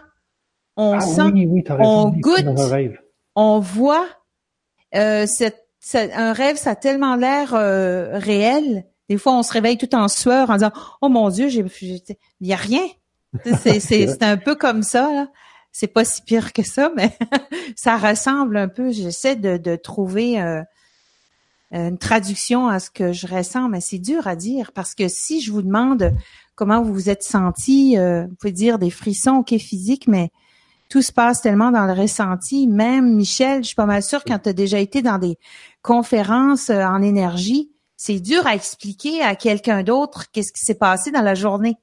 on 0.76 0.94
ah, 0.94 1.00
sent, 1.00 1.30
oui, 1.34 1.46
oui, 1.46 1.64
on 1.78 2.08
goûte, 2.10 2.46
on 3.34 3.58
voit. 3.58 4.06
Euh, 4.94 5.26
un 5.94 6.32
rêve, 6.32 6.56
ça 6.56 6.70
a 6.70 6.74
tellement 6.76 7.16
l'air 7.16 7.54
euh, 7.54 8.18
réel. 8.18 8.84
Des 9.08 9.18
fois, 9.18 9.34
on 9.34 9.42
se 9.42 9.52
réveille 9.52 9.78
tout 9.78 9.94
en 9.94 10.08
sueur 10.08 10.50
en 10.50 10.54
disant 10.54 10.72
"Oh 11.02 11.08
mon 11.08 11.28
Dieu, 11.30 11.48
j'ai, 11.48 11.64
il 11.80 12.46
y 12.46 12.52
a 12.52 12.56
rien." 12.56 12.86
C'est, 13.62 13.78
c'est, 13.80 14.22
un 14.22 14.38
peu 14.38 14.54
comme 14.54 14.82
ça. 14.82 15.12
Là. 15.12 15.28
C'est 15.70 15.86
pas 15.86 16.06
si 16.06 16.22
pire 16.22 16.54
que 16.54 16.62
ça, 16.62 16.90
mais 16.96 17.10
ça 17.76 17.98
ressemble 17.98 18.56
un 18.56 18.68
peu. 18.68 18.90
J'essaie 18.90 19.36
de, 19.36 19.58
de 19.58 19.76
trouver 19.76 20.40
euh, 20.40 20.62
une 21.70 21.98
traduction 21.98 22.68
à 22.68 22.80
ce 22.80 22.90
que 22.90 23.12
je 23.12 23.26
ressens, 23.26 23.68
mais 23.68 23.80
c'est 23.80 23.98
dur 23.98 24.26
à 24.26 24.36
dire 24.36 24.72
parce 24.72 24.94
que 24.94 25.08
si 25.08 25.40
je 25.40 25.52
vous 25.52 25.62
demande 25.62 26.12
comment 26.54 26.82
vous 26.82 26.92
vous 26.92 27.10
êtes 27.10 27.22
senti, 27.22 27.98
euh, 27.98 28.24
vous 28.26 28.34
pouvez 28.34 28.52
dire 28.52 28.78
des 28.78 28.90
frissons, 28.90 29.36
ok, 29.36 29.56
physiques, 29.58 30.08
mais 30.08 30.30
tout 30.88 31.02
se 31.02 31.12
passe 31.12 31.42
tellement 31.42 31.70
dans 31.70 31.86
le 31.86 31.92
ressenti. 31.92 32.66
Même 32.66 33.14
Michel, 33.14 33.62
je 33.62 33.68
suis 33.68 33.76
pas 33.76 33.86
mal 33.86 34.02
sûre 34.02 34.24
quand 34.24 34.38
tu 34.40 34.48
as 34.48 34.54
déjà 34.54 34.78
été 34.78 35.02
dans 35.02 35.18
des 35.18 35.38
conférences 35.82 36.70
euh, 36.70 36.82
en 36.84 37.02
énergie, 37.02 37.70
c'est 37.96 38.20
dur 38.20 38.46
à 38.46 38.54
expliquer 38.54 39.22
à 39.22 39.36
quelqu'un 39.36 39.82
d'autre 39.82 40.30
qu'est-ce 40.32 40.52
qui 40.52 40.64
s'est 40.64 40.74
passé 40.74 41.10
dans 41.10 41.22
la 41.22 41.34
journée. 41.34 41.76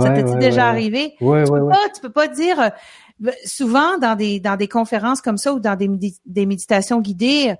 ça 0.00 0.10
t'est 0.10 0.38
déjà 0.38 0.68
arrivé? 0.68 1.14
Ouais, 1.20 1.44
tu, 1.44 1.52
peux 1.52 1.68
pas, 1.68 1.88
tu 1.94 2.00
peux 2.00 2.12
pas 2.12 2.28
dire 2.28 2.60
euh, 2.60 3.30
souvent 3.44 3.98
dans 3.98 4.16
des 4.16 4.40
dans 4.40 4.56
des 4.56 4.68
conférences 4.68 5.20
comme 5.20 5.38
ça 5.38 5.52
ou 5.52 5.60
dans 5.60 5.76
des, 5.76 5.88
des 6.24 6.46
méditations 6.46 7.00
guidées, 7.00 7.54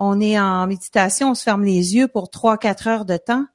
on 0.00 0.20
est 0.20 0.38
en 0.38 0.66
méditation, 0.66 1.30
on 1.30 1.34
se 1.34 1.42
ferme 1.42 1.64
les 1.64 1.94
yeux 1.94 2.08
pour 2.08 2.30
trois, 2.30 2.58
quatre 2.58 2.86
heures 2.88 3.04
de 3.04 3.16
temps. 3.16 3.46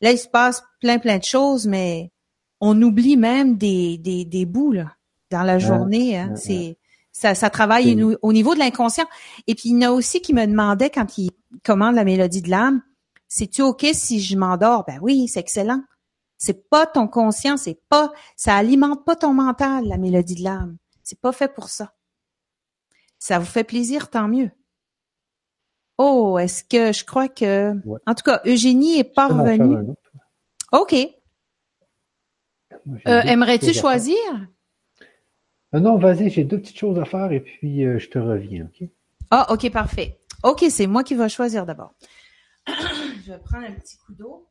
Là, 0.00 0.12
il 0.12 0.18
se 0.18 0.28
passe 0.28 0.62
plein, 0.80 0.98
plein 0.98 1.18
de 1.18 1.24
choses, 1.24 1.66
mais 1.66 2.12
on 2.60 2.80
oublie 2.82 3.16
même 3.16 3.56
des, 3.56 3.98
des, 3.98 4.24
des 4.24 4.46
bouts 4.46 4.72
là, 4.72 4.92
dans 5.30 5.42
la 5.42 5.58
journée. 5.58 6.18
Hein. 6.18 6.34
C'est 6.36 6.78
ça, 7.12 7.34
ça 7.34 7.48
travaille 7.48 8.02
au 8.20 8.32
niveau 8.32 8.54
de 8.54 8.58
l'inconscient. 8.58 9.06
Et 9.46 9.54
puis 9.54 9.70
il 9.70 9.82
y 9.82 9.86
en 9.86 9.90
a 9.90 9.92
aussi 9.92 10.20
qui 10.20 10.34
me 10.34 10.46
demandait 10.46 10.90
quand 10.90 11.16
il 11.18 11.30
commande 11.64 11.94
la 11.94 12.04
mélodie 12.04 12.42
de 12.42 12.50
l'âme, 12.50 12.82
c'est-tu 13.28 13.62
ok 13.62 13.86
si 13.92 14.20
je 14.20 14.36
m'endors? 14.36 14.84
Ben 14.86 14.98
oui, 15.00 15.26
c'est 15.28 15.40
excellent. 15.40 15.82
C'est 16.38 16.68
pas 16.68 16.86
ton 16.86 17.08
conscient, 17.08 17.56
c'est 17.56 17.80
pas, 17.88 18.12
ça 18.36 18.54
alimente 18.54 19.04
pas 19.04 19.16
ton 19.16 19.32
mental 19.32 19.86
la 19.86 19.96
mélodie 19.96 20.34
de 20.34 20.44
l'âme. 20.44 20.76
C'est 21.02 21.18
pas 21.18 21.32
fait 21.32 21.52
pour 21.52 21.70
ça. 21.70 21.94
Ça 23.18 23.38
vous 23.38 23.46
fait 23.46 23.64
plaisir, 23.64 24.10
tant 24.10 24.28
mieux. 24.28 24.50
Oh, 25.98 26.38
est-ce 26.38 26.62
que 26.62 26.92
je 26.92 27.04
crois 27.04 27.28
que, 27.28 27.72
en 28.06 28.14
tout 28.14 28.22
cas, 28.22 28.42
Eugénie 28.44 28.98
est 28.98 29.04
parvenue. 29.04 29.94
Ok. 30.72 30.94
Euh, 33.08 33.22
aimerais-tu 33.22 33.72
choisir? 33.72 34.16
Euh, 35.74 35.80
non, 35.80 35.96
vas-y, 35.98 36.30
j'ai 36.30 36.44
deux 36.44 36.60
petites 36.60 36.78
choses 36.78 36.98
à 36.98 37.04
faire 37.04 37.32
et 37.32 37.40
puis 37.40 37.84
euh, 37.84 37.98
je 37.98 38.08
te 38.08 38.18
reviens, 38.18 38.66
ok? 38.66 38.88
Ah, 39.30 39.46
ok, 39.52 39.70
parfait. 39.70 40.20
Ok, 40.44 40.64
c'est 40.70 40.86
moi 40.86 41.02
qui 41.02 41.14
vais 41.14 41.28
choisir 41.28 41.66
d'abord. 41.66 41.94
je 42.66 43.32
vais 43.32 43.38
prendre 43.38 43.66
un 43.66 43.72
petit 43.72 43.96
coup 43.98 44.14
d'eau. 44.14 44.48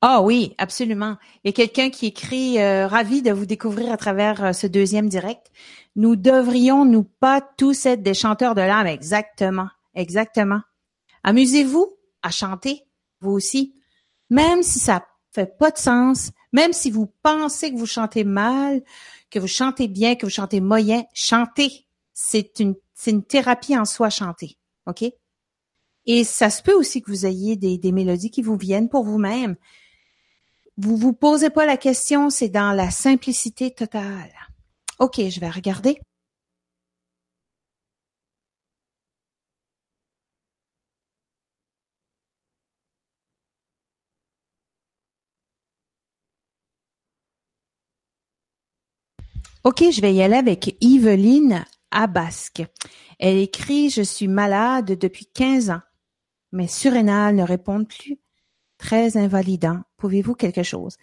Ah 0.00 0.22
oui, 0.22 0.54
absolument. 0.58 1.16
Il 1.42 1.48
y 1.48 1.50
a 1.50 1.52
quelqu'un 1.52 1.90
qui 1.90 2.06
écrit 2.06 2.60
euh, 2.60 2.86
ravi 2.86 3.20
de 3.20 3.32
vous 3.32 3.46
découvrir 3.46 3.92
à 3.92 3.96
travers 3.96 4.44
euh, 4.44 4.52
ce 4.52 4.68
deuxième 4.68 5.08
direct. 5.08 5.50
Nous 5.96 6.14
devrions 6.14 6.84
nous 6.84 7.02
pas 7.02 7.40
tous 7.40 7.84
être 7.84 8.02
des 8.02 8.14
chanteurs 8.14 8.54
de 8.54 8.60
l'âme, 8.60 8.86
exactement, 8.86 9.68
exactement. 9.96 10.60
Amusez-vous 11.24 11.96
à 12.22 12.30
chanter, 12.30 12.84
vous 13.20 13.32
aussi, 13.32 13.74
même 14.30 14.62
si 14.62 14.78
ça 14.78 15.04
fait 15.32 15.58
pas 15.58 15.72
de 15.72 15.78
sens, 15.78 16.30
même 16.52 16.72
si 16.72 16.92
vous 16.92 17.12
pensez 17.22 17.72
que 17.72 17.78
vous 17.78 17.86
chantez 17.86 18.22
mal, 18.22 18.82
que 19.30 19.40
vous 19.40 19.48
chantez 19.48 19.88
bien, 19.88 20.14
que 20.14 20.26
vous 20.26 20.30
chantez 20.30 20.60
moyen, 20.60 21.04
chantez. 21.12 21.86
C'est 22.14 22.60
une 22.60 22.76
c'est 22.94 23.10
une 23.10 23.24
thérapie 23.24 23.76
en 23.76 23.84
soi 23.84 24.10
chanter, 24.10 24.58
ok? 24.86 25.04
Et 26.06 26.24
ça 26.24 26.50
se 26.50 26.62
peut 26.62 26.74
aussi 26.74 27.02
que 27.02 27.10
vous 27.10 27.26
ayez 27.26 27.54
des, 27.56 27.78
des 27.78 27.92
mélodies 27.92 28.30
qui 28.30 28.42
vous 28.42 28.56
viennent 28.56 28.88
pour 28.88 29.04
vous-même 29.04 29.56
vous 30.78 30.96
vous 30.96 31.12
posez 31.12 31.50
pas 31.50 31.66
la 31.66 31.76
question, 31.76 32.30
c'est 32.30 32.48
dans 32.48 32.72
la 32.72 32.90
simplicité 32.90 33.72
totale. 33.72 34.32
OK, 35.00 35.20
je 35.28 35.40
vais 35.40 35.50
regarder. 35.50 35.98
OK, 49.64 49.84
je 49.90 50.00
vais 50.00 50.14
y 50.14 50.22
aller 50.22 50.36
avec 50.36 50.76
Yveline 50.80 51.64
Abasque. 51.90 52.62
Elle 53.18 53.38
écrit 53.38 53.90
Je 53.90 54.02
suis 54.02 54.28
malade 54.28 54.96
depuis 54.98 55.26
15 55.26 55.70
ans. 55.70 55.82
Mes 56.52 56.68
surrénales 56.68 57.34
ne 57.34 57.42
répondent 57.42 57.88
plus 57.88 58.18
très 58.78 59.16
invalidant. 59.16 59.80
Pouvez-vous 59.96 60.34
quelque 60.34 60.62
chose? 60.62 60.96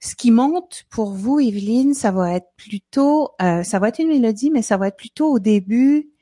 Ce 0.00 0.14
qui 0.14 0.30
monte 0.30 0.84
pour 0.90 1.12
vous, 1.12 1.40
Evelyne, 1.40 1.94
ça 1.94 2.12
va 2.12 2.34
être 2.34 2.52
plutôt, 2.56 3.30
euh, 3.42 3.62
ça 3.64 3.78
va 3.78 3.88
être 3.88 3.98
une 3.98 4.08
mélodie, 4.08 4.50
mais 4.50 4.62
ça 4.62 4.76
va 4.76 4.88
être 4.88 4.96
plutôt 4.96 5.32
au 5.32 5.38
début 5.38 6.12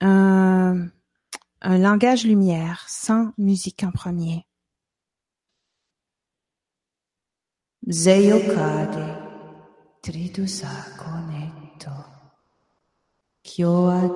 un, 0.00 0.88
langage 1.62 2.24
lumière, 2.24 2.84
sans 2.88 3.32
musique 3.38 3.82
en 3.82 3.90
premier. 3.90 4.46
Zeokade 7.88 9.16
tridusa 10.02 10.68
konetto 10.98 11.90
kyoa 13.42 14.08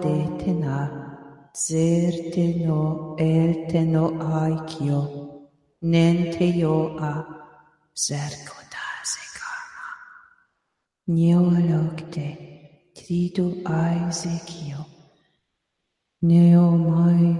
Nenteyo 5.82 6.98
a 7.00 7.24
zerkodase 7.96 9.24
karma. 9.36 9.88
Nyolokte 11.08 12.28
tridu 12.94 13.46
aisekio. 13.64 14.84
Neo 16.20 16.70
mai 16.76 17.32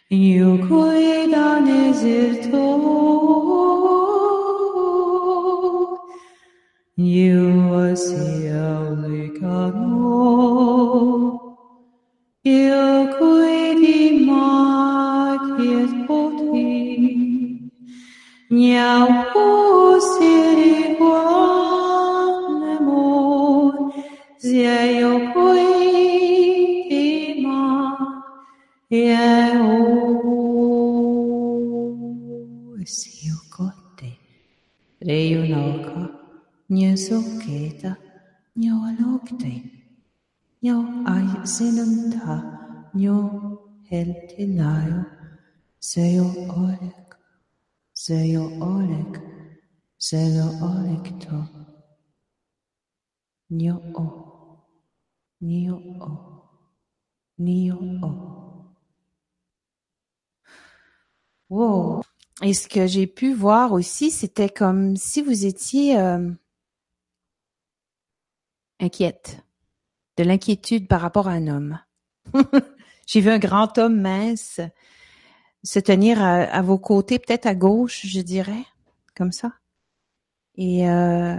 Io 0.10 0.52
cuida 0.68 1.48
nesirto. 1.62 3.25
yêu 6.98 7.96
siêu 7.96 8.96
lời 9.02 9.30
ca 9.42 9.80
ngô. 9.80 11.40
Yêu 12.44 13.06
quý 13.20 13.74
đi 13.82 14.26
mà 14.28 15.38
thiệt 15.58 15.90
vô 16.08 16.32
thi 16.54 16.98
nhau 18.50 19.26
cô 19.34 20.00
siêu 20.20 20.56
đi 20.56 20.96
quá 21.00 21.24
nemo 22.62 23.72
dạy 24.40 24.95
de 41.58 41.64
tena 41.64 42.36
zerte 42.92 42.94
no 42.94 43.60
elte 43.90 44.46
no 44.48 44.64
aikyo 44.66 45.16
nente 46.82 48.16
yo 48.34 48.46
a 48.62 48.76
zerkoda 50.00 50.94
zekama. 51.04 51.66
Neolokte 53.50 54.06
tridu 55.40 55.66
aizekio. 55.66 56.20
Neomai 57.40 57.78
zeyo 57.78 57.80
layo. 57.96 58.66
Wow. 61.50 62.02
Et 62.42 62.54
ce 62.54 62.68
que 62.68 62.86
j'ai 62.88 63.08
pu 63.08 63.34
voir 63.34 63.72
aussi, 63.72 64.12
c'était 64.12 64.50
comme 64.50 64.98
si 64.98 65.22
vous 65.22 65.46
étiez 65.46 65.98
euh, 65.98 66.30
inquiète, 68.80 69.38
de 70.18 70.24
l'inquiétude 70.24 70.88
par 70.88 71.02
rapport 71.02 71.28
à 71.28 71.32
un 71.32 71.48
homme. 71.48 71.80
j'ai 73.08 73.22
vu 73.22 73.30
un 73.30 73.40
grand 73.40 73.78
homme 73.78 74.00
mince 74.00 74.62
se 75.64 75.80
tenir 75.80 76.22
à, 76.22 76.62
vos 76.62 76.78
côtés, 76.78 77.20
peut-être 77.20 77.48
à 77.48 77.56
gauche, 77.56 78.06
je 78.06 78.22
dirais, 78.22 78.64
comme 79.16 79.32
ça. 79.32 79.52
Et 80.56 80.88
euh, 80.88 81.36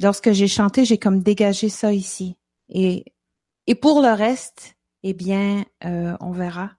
lorsque 0.00 0.32
j'ai 0.32 0.48
chanté, 0.48 0.84
j'ai 0.84 0.98
comme 0.98 1.22
dégagé 1.22 1.68
ça 1.68 1.92
ici. 1.92 2.36
Et, 2.70 3.04
et 3.66 3.74
pour 3.74 4.00
le 4.00 4.12
reste, 4.12 4.76
eh 5.02 5.12
bien, 5.12 5.64
euh, 5.84 6.16
on 6.20 6.32
verra. 6.32 6.72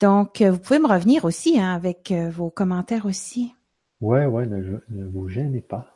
Donc, 0.00 0.42
vous 0.42 0.58
pouvez 0.58 0.78
me 0.78 0.88
revenir 0.88 1.24
aussi 1.24 1.58
hein, 1.58 1.74
avec 1.74 2.12
euh, 2.12 2.30
vos 2.30 2.50
commentaires 2.50 3.06
aussi. 3.06 3.54
Ouais, 4.00 4.26
ouais, 4.26 4.46
ne, 4.46 5.06
vous 5.06 5.28
gênez 5.28 5.60
pas. 5.60 5.93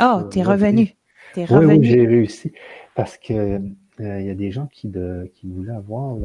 Oh, 0.00 0.22
t'es 0.30 0.42
revenu. 0.42 0.94
Es 1.36 1.44
revenu. 1.44 1.78
Oui, 1.78 1.84
j'ai 1.84 2.06
réussi. 2.06 2.52
Parce 2.94 3.16
que 3.16 3.60
il 3.98 4.22
y 4.22 4.30
a 4.30 4.34
des 4.34 4.50
gens 4.50 4.68
qui, 4.70 4.88
de, 4.88 5.30
qui 5.34 5.48
voulaient 5.48 5.72
avoir 5.72 6.16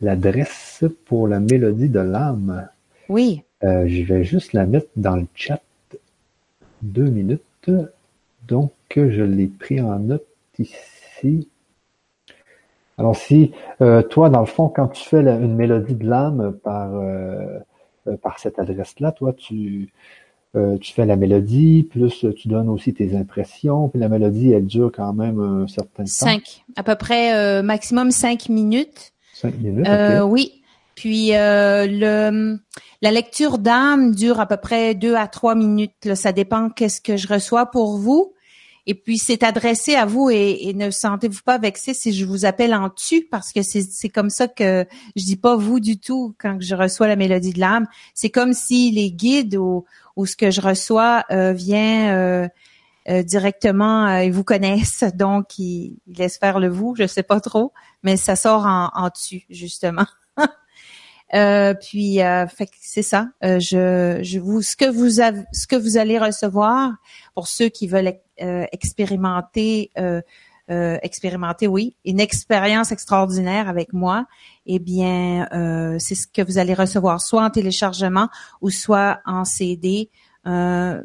l'adresse 0.00 0.84
pour 1.04 1.28
la 1.28 1.38
mélodie 1.38 1.88
de 1.88 2.00
l'âme. 2.00 2.68
Oui. 3.08 3.42
je 3.62 4.02
vais 4.02 4.24
juste 4.24 4.52
la 4.52 4.66
mettre 4.66 4.88
dans 4.96 5.16
le 5.16 5.26
chat 5.34 5.62
deux 6.82 7.08
minutes. 7.08 7.70
Donc, 8.48 8.72
je 8.96 9.22
l'ai 9.22 9.46
pris 9.46 9.80
en 9.80 9.98
note 9.98 10.26
ici. 10.58 11.48
Alors 12.98 13.16
si 13.16 13.52
euh, 13.80 14.02
toi, 14.02 14.28
dans 14.28 14.40
le 14.40 14.46
fond, 14.46 14.68
quand 14.68 14.88
tu 14.88 15.02
fais 15.08 15.20
une 15.20 15.54
mélodie 15.54 15.94
de 15.94 16.06
l'âme 16.06 16.58
par, 16.62 16.94
euh, 16.94 17.58
euh, 18.06 18.16
par 18.18 18.38
cette 18.38 18.58
adresse-là, 18.58 19.12
toi, 19.12 19.32
tu, 19.32 19.90
tu 20.54 20.92
fais 20.92 21.06
la 21.06 21.16
mélodie, 21.16 21.84
plus 21.84 22.26
tu 22.36 22.48
donnes 22.48 22.68
aussi 22.68 22.92
tes 22.92 23.16
impressions, 23.16 23.88
puis 23.88 24.00
la 24.00 24.08
mélodie, 24.08 24.52
elle 24.52 24.66
dure 24.66 24.90
quand 24.94 25.12
même 25.12 25.40
un 25.40 25.68
certain 25.68 26.04
temps. 26.04 26.10
Cinq, 26.10 26.64
à 26.76 26.82
peu 26.82 26.96
près 26.96 27.62
maximum 27.62 28.10
cinq 28.10 28.48
minutes. 28.48 29.12
Cinq 29.34 29.58
minutes, 29.58 29.86
Oui. 30.24 30.62
Puis 30.96 31.30
le 31.30 32.58
la 33.02 33.10
lecture 33.10 33.58
d'âme 33.58 34.14
dure 34.14 34.40
à 34.40 34.46
peu 34.46 34.58
près 34.58 34.94
deux 34.94 35.14
à 35.14 35.26
trois 35.26 35.54
minutes. 35.54 36.14
ça 36.14 36.32
dépend 36.32 36.68
qu'est-ce 36.68 37.00
que 37.00 37.16
je 37.16 37.28
reçois 37.28 37.66
pour 37.66 37.96
vous. 37.96 38.34
Et 38.86 38.94
puis 38.94 39.18
c'est 39.18 39.42
adressé 39.42 39.94
à 39.94 40.04
vous 40.04 40.30
et, 40.30 40.72
ne 40.74 40.90
sentez-vous 40.90 41.42
pas 41.44 41.58
vexé 41.58 41.94
si 41.94 42.12
je 42.12 42.24
vous 42.24 42.44
appelle 42.44 42.74
en 42.74 42.90
tu 42.90 43.22
parce 43.30 43.52
que 43.52 43.62
c'est 43.62 44.08
comme 44.08 44.30
ça 44.30 44.48
que 44.48 44.86
je 45.16 45.24
dis 45.24 45.36
pas 45.36 45.54
vous 45.54 45.80
du 45.80 45.98
tout 45.98 46.34
quand 46.38 46.56
je 46.60 46.74
reçois 46.74 47.06
la 47.06 47.16
mélodie 47.16 47.52
de 47.52 47.60
l'âme. 47.60 47.86
C'est 48.14 48.30
comme 48.30 48.52
si 48.52 48.90
les 48.90 49.10
guides 49.12 49.56
ou, 49.56 49.84
ou 50.20 50.26
ce 50.26 50.36
que 50.36 50.50
je 50.50 50.60
reçois 50.60 51.24
euh, 51.30 51.52
vient 51.52 52.14
euh, 52.14 52.48
euh, 53.08 53.22
directement, 53.22 54.18
ils 54.18 54.32
vous 54.32 54.44
connaissent 54.44 55.04
donc 55.14 55.58
ils, 55.58 55.96
laissent 56.06 56.38
faire 56.38 56.60
le 56.60 56.68
vous, 56.68 56.94
je 56.94 57.06
sais 57.06 57.22
pas 57.22 57.40
trop, 57.40 57.72
mais 58.02 58.16
ça 58.18 58.36
sort 58.36 58.66
en, 58.66 58.90
en 58.94 59.10
tu 59.10 59.42
justement. 59.48 60.06
Euh, 61.32 61.74
puis, 61.74 62.20
euh, 62.22 62.44
c'est 62.80 63.02
ça. 63.02 63.28
Euh, 63.44 63.60
je, 63.60 64.18
je 64.20 64.40
vous, 64.40 64.62
ce 64.62 64.74
que 64.74 64.90
vous 64.90 65.20
avez, 65.20 65.44
ce 65.52 65.68
que 65.68 65.76
vous 65.76 65.96
allez 65.96 66.18
recevoir 66.18 66.90
pour 67.36 67.46
ceux 67.46 67.68
qui 67.68 67.86
veulent 67.86 68.14
expérimenter, 68.36 69.92
expérimenter, 71.02 71.66
oui, 71.66 71.96
une 72.04 72.20
expérience 72.20 72.92
extraordinaire 72.92 73.68
avec 73.68 73.92
moi. 73.92 74.26
Eh 74.66 74.78
bien, 74.78 75.48
c'est 75.98 76.14
ce 76.14 76.26
que 76.26 76.42
vous 76.42 76.58
allez 76.58 76.74
recevoir, 76.74 77.20
soit 77.20 77.44
en 77.44 77.50
téléchargement 77.50 78.28
ou 78.60 78.70
soit 78.70 79.20
en 79.26 79.44
CD. 79.44 80.10
un 80.44 81.02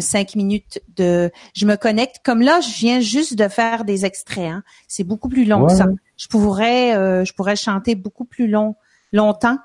cinq 0.00 0.34
minutes 0.34 0.82
de 0.96 1.30
je 1.54 1.64
me 1.64 1.76
connecte 1.76 2.16
comme 2.24 2.42
là 2.42 2.60
je 2.60 2.74
viens 2.80 3.00
juste 3.00 3.34
de 3.34 3.48
faire 3.48 3.86
des 3.86 4.04
extraits 4.04 4.50
hein. 4.52 4.62
c'est 4.88 5.04
beaucoup 5.04 5.30
plus 5.30 5.46
long 5.46 5.64
que 5.64 5.72
ça 5.72 5.86
je 6.18 6.28
pourrais 6.28 6.92
je 7.24 7.32
pourrais 7.32 7.56
chanter 7.56 7.94
beaucoup 7.94 8.26
plus 8.26 8.46
long 8.46 8.74
longtemps. 9.12 9.58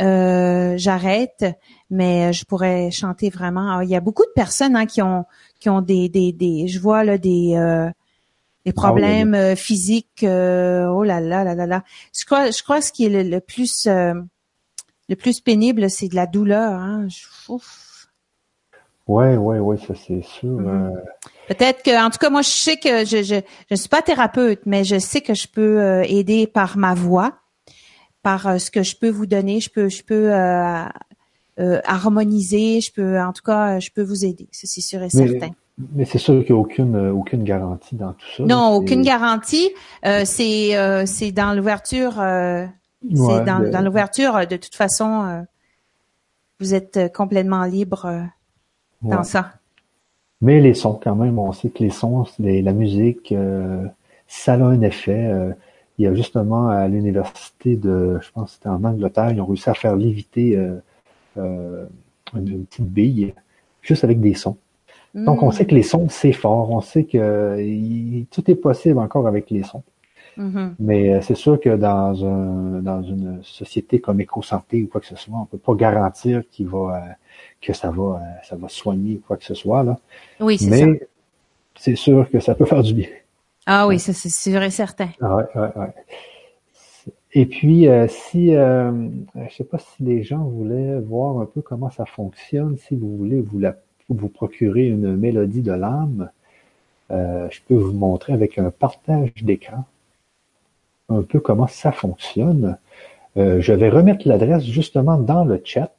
Euh, 0.00 0.74
j'arrête, 0.76 1.44
mais 1.90 2.32
je 2.32 2.44
pourrais 2.44 2.90
chanter 2.92 3.30
vraiment. 3.30 3.80
il 3.80 3.88
y 3.88 3.96
a 3.96 4.00
beaucoup 4.00 4.24
de 4.24 4.32
personnes 4.34 4.76
hein, 4.76 4.86
qui 4.86 5.02
ont 5.02 5.24
qui 5.58 5.68
ont 5.68 5.80
des 5.80 6.08
des, 6.08 6.32
des 6.32 6.68
je 6.68 6.78
vois 6.78 7.02
là 7.02 7.18
des 7.18 7.56
euh, 8.68 8.72
des 8.72 8.74
ah 8.76 8.80
problèmes 8.80 9.34
euh, 9.34 9.56
physiques. 9.56 10.20
oh 10.22 11.02
là 11.02 11.20
là 11.20 11.44
là 11.44 11.54
là 11.54 11.66
là. 11.66 11.84
Je 12.18 12.24
crois 12.24 12.50
je 12.50 12.62
crois 12.62 12.80
ce 12.80 12.92
qui 12.92 13.06
est 13.06 13.22
le, 13.22 13.40
plus 13.40 13.86
le 13.86 15.16
plus 15.16 15.40
pénible, 15.40 15.90
c'est 15.90 16.08
de 16.08 16.16
la 16.16 16.26
douleur. 16.26 16.72
Hein. 16.72 17.08
Ouais, 19.06 19.36
ouais, 19.36 19.58
ouais, 19.58 19.76
ça 19.78 19.94
c'est 19.94 20.22
sûr. 20.22 20.60
Mm-hmm. 20.60 20.92
Peut-être 21.48 21.82
que, 21.82 22.06
en 22.06 22.10
tout 22.10 22.18
cas, 22.18 22.28
moi, 22.28 22.42
je 22.42 22.50
sais 22.50 22.76
que 22.76 23.06
je, 23.06 23.22
je 23.22 23.40
je 23.70 23.74
suis 23.74 23.88
pas 23.88 24.02
thérapeute, 24.02 24.60
mais 24.66 24.84
je 24.84 24.98
sais 24.98 25.22
que 25.22 25.32
je 25.32 25.48
peux 25.48 26.02
aider 26.04 26.46
par 26.46 26.76
ma 26.76 26.92
voix 26.92 27.38
par 28.22 28.46
euh, 28.46 28.58
ce 28.58 28.70
que 28.70 28.82
je 28.82 28.96
peux 28.96 29.08
vous 29.08 29.26
donner, 29.26 29.60
je 29.60 29.70
peux, 29.70 29.88
je 29.88 30.02
peux 30.02 30.32
euh, 30.34 30.84
euh, 31.58 31.80
harmoniser, 31.84 32.80
je 32.80 32.92
peux, 32.92 33.18
en 33.18 33.32
tout 33.32 33.42
cas, 33.42 33.78
je 33.80 33.90
peux 33.90 34.02
vous 34.02 34.24
aider. 34.24 34.48
C'est 34.52 34.66
sûr 34.80 35.02
et 35.02 35.10
certain. 35.10 35.50
Mais 35.94 36.04
c'est 36.04 36.18
sûr 36.18 36.44
qu'il 36.44 36.54
n'y 36.54 36.58
a 36.58 36.62
aucune, 36.62 36.96
aucune 37.10 37.44
garantie 37.44 37.94
dans 37.94 38.12
tout 38.12 38.26
ça. 38.36 38.42
Non, 38.42 38.74
aucune 38.74 39.02
garantie. 39.02 39.70
c'est, 40.02 41.06
c'est 41.06 41.32
dans 41.32 41.54
l'ouverture. 41.54 42.14
c'est 42.14 43.44
dans, 43.44 43.70
dans 43.70 43.80
l'ouverture. 43.84 44.46
De 44.46 44.56
toute 44.56 44.74
façon, 44.74 45.44
vous 46.58 46.74
êtes 46.74 47.12
complètement 47.14 47.64
libre 47.64 48.24
dans 49.02 49.22
ça. 49.22 49.52
Mais 50.40 50.60
les 50.60 50.74
sons, 50.74 50.98
quand 51.02 51.14
même, 51.14 51.38
on 51.38 51.52
sait 51.52 51.68
que 51.68 51.84
les 51.84 51.90
sons, 51.90 52.24
la 52.40 52.72
musique, 52.72 53.32
ça 54.26 54.54
a 54.54 54.56
un 54.56 54.80
effet 54.82 55.54
il 55.98 56.04
y 56.04 56.06
a 56.06 56.14
justement 56.14 56.68
à 56.68 56.86
l'université 56.86 57.76
de, 57.76 58.18
je 58.22 58.30
pense 58.30 58.50
que 58.50 58.54
c'était 58.54 58.68
en 58.68 58.84
Angleterre, 58.84 59.32
ils 59.32 59.40
ont 59.40 59.46
réussi 59.46 59.68
à 59.68 59.74
faire 59.74 59.96
léviter 59.96 60.56
euh, 60.56 60.80
euh, 61.36 61.86
une, 62.34 62.64
petite 62.66 62.86
bille 62.86 63.34
juste 63.82 64.04
avec 64.04 64.20
des 64.20 64.34
sons. 64.34 64.56
Donc 65.14 65.42
on 65.42 65.50
sait 65.50 65.64
que 65.64 65.74
les 65.74 65.82
sons 65.82 66.08
c'est 66.08 66.32
fort, 66.32 66.70
on 66.70 66.80
sait 66.80 67.04
que 67.04 68.24
tout 68.30 68.50
est 68.50 68.54
possible 68.54 68.98
encore 68.98 69.26
avec 69.26 69.50
les 69.50 69.62
sons. 69.62 69.82
Mm-hmm. 70.36 70.70
Mais 70.78 71.14
euh, 71.14 71.20
c'est 71.20 71.34
sûr 71.34 71.58
que 71.58 71.74
dans 71.76 72.24
un 72.24 72.80
dans 72.80 73.02
une 73.02 73.40
société 73.42 74.00
comme 74.00 74.20
EcoSanté 74.20 74.84
ou 74.84 74.86
quoi 74.86 75.00
que 75.00 75.06
ce 75.06 75.16
soit, 75.16 75.36
on 75.36 75.46
peut 75.46 75.58
pas 75.58 75.74
garantir 75.74 76.42
qu'il 76.50 76.68
va 76.68 77.02
que 77.60 77.72
ça 77.72 77.90
va 77.90 78.20
ça 78.44 78.54
va 78.54 78.68
soigner 78.68 79.20
quoi 79.26 79.36
que 79.36 79.44
ce 79.44 79.54
soit 79.54 79.82
là. 79.82 79.98
Oui, 80.38 80.58
c'est 80.58 80.70
ça. 80.70 80.86
Mais 80.86 81.00
c'est 81.74 81.96
sûr 81.96 82.30
que 82.30 82.38
ça 82.38 82.54
peut 82.54 82.66
faire 82.66 82.82
du 82.82 82.94
bien. 82.94 83.08
Ah 83.66 83.86
oui, 83.86 83.98
ça 83.98 84.12
c'est 84.12 84.30
sûr 84.30 84.62
et 84.62 84.70
certain. 84.70 85.08
Ah 85.20 85.36
ouais, 85.36 85.44
ouais, 85.54 85.70
ouais. 85.76 85.94
Et 87.32 87.46
puis, 87.46 87.88
euh, 87.88 88.06
si, 88.08 88.54
euh, 88.54 88.90
je 89.34 89.54
sais 89.54 89.64
pas 89.64 89.78
si 89.78 90.02
les 90.02 90.22
gens 90.22 90.44
voulaient 90.44 90.98
voir 91.00 91.38
un 91.40 91.44
peu 91.44 91.60
comment 91.60 91.90
ça 91.90 92.06
fonctionne, 92.06 92.78
si 92.78 92.96
vous 92.96 93.16
voulez 93.16 93.40
vous 93.40 93.58
la 93.58 93.76
vous 94.08 94.28
procurer 94.28 94.86
une 94.88 95.16
mélodie 95.16 95.62
de 95.62 95.72
l'âme, 95.72 96.30
euh, 97.10 97.48
je 97.50 97.60
peux 97.66 97.74
vous 97.74 97.92
montrer 97.92 98.32
avec 98.32 98.58
un 98.58 98.70
partage 98.70 99.32
d'écran 99.42 99.84
un 101.08 101.22
peu 101.22 101.40
comment 101.40 101.66
ça 101.66 101.90
fonctionne. 101.90 102.78
Euh, 103.36 103.60
je 103.60 103.72
vais 103.72 103.88
remettre 103.88 104.28
l'adresse 104.28 104.64
justement 104.64 105.16
dans 105.18 105.44
le 105.44 105.60
chat. 105.64 105.94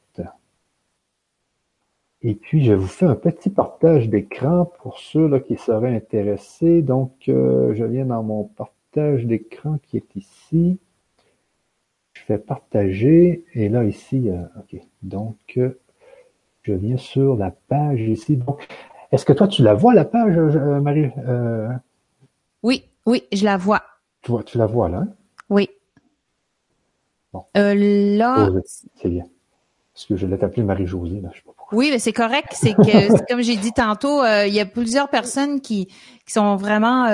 Et 2.22 2.34
puis, 2.34 2.62
je 2.62 2.74
vous 2.74 2.86
fais 2.86 3.06
un 3.06 3.14
petit 3.14 3.48
partage 3.48 4.10
d'écran 4.10 4.70
pour 4.82 4.98
ceux 4.98 5.26
là, 5.26 5.40
qui 5.40 5.56
seraient 5.56 5.96
intéressés. 5.96 6.82
Donc, 6.82 7.12
euh, 7.28 7.74
je 7.74 7.82
viens 7.82 8.04
dans 8.04 8.22
mon 8.22 8.44
partage 8.44 9.24
d'écran 9.24 9.78
qui 9.82 9.96
est 9.96 10.16
ici. 10.16 10.78
Je 12.12 12.20
fais 12.20 12.36
partager. 12.36 13.44
Et 13.54 13.70
là, 13.70 13.84
ici, 13.84 14.30
OK. 14.58 14.80
Donc, 15.02 15.58
je 16.62 16.72
viens 16.72 16.96
sur 16.96 17.36
la 17.36 17.50
page 17.50 18.00
ici. 18.00 18.36
Donc, 18.36 18.66
est-ce 19.12 19.24
que 19.24 19.32
toi, 19.32 19.48
tu 19.48 19.62
la 19.62 19.74
vois, 19.74 19.94
la 19.94 20.04
page, 20.04 20.36
euh, 20.36 20.80
Marie? 20.80 21.10
Euh? 21.26 21.68
Oui, 22.62 22.84
oui, 23.06 23.24
je 23.32 23.44
la 23.44 23.56
vois. 23.56 23.82
Tu, 24.22 24.30
vois, 24.30 24.42
tu 24.42 24.58
la 24.58 24.66
vois, 24.66 24.88
là? 24.88 24.98
Hein? 24.98 25.08
Oui. 25.48 25.68
Bon. 27.32 27.44
Euh, 27.56 27.74
là. 28.16 28.50
c'est 28.94 29.08
bien. 29.08 29.24
Parce 29.94 30.06
que 30.06 30.16
je 30.16 30.26
l'ai 30.26 30.42
appelée 30.42 30.62
Marie-Josée, 30.62 31.20
là, 31.20 31.30
je 31.32 31.38
sais 31.38 31.44
pas 31.44 31.52
pourquoi. 31.56 31.76
Oui, 31.76 31.90
mais 31.90 31.98
c'est 31.98 32.12
correct. 32.12 32.48
C'est 32.52 32.74
que, 32.74 33.26
comme 33.28 33.42
j'ai 33.42 33.56
dit 33.56 33.72
tantôt, 33.72 34.24
il 34.24 34.52
y 34.52 34.60
a 34.60 34.66
plusieurs 34.66 35.08
personnes 35.08 35.60
qui, 35.60 35.86
qui 35.86 36.32
sont 36.32 36.56
vraiment 36.56 37.06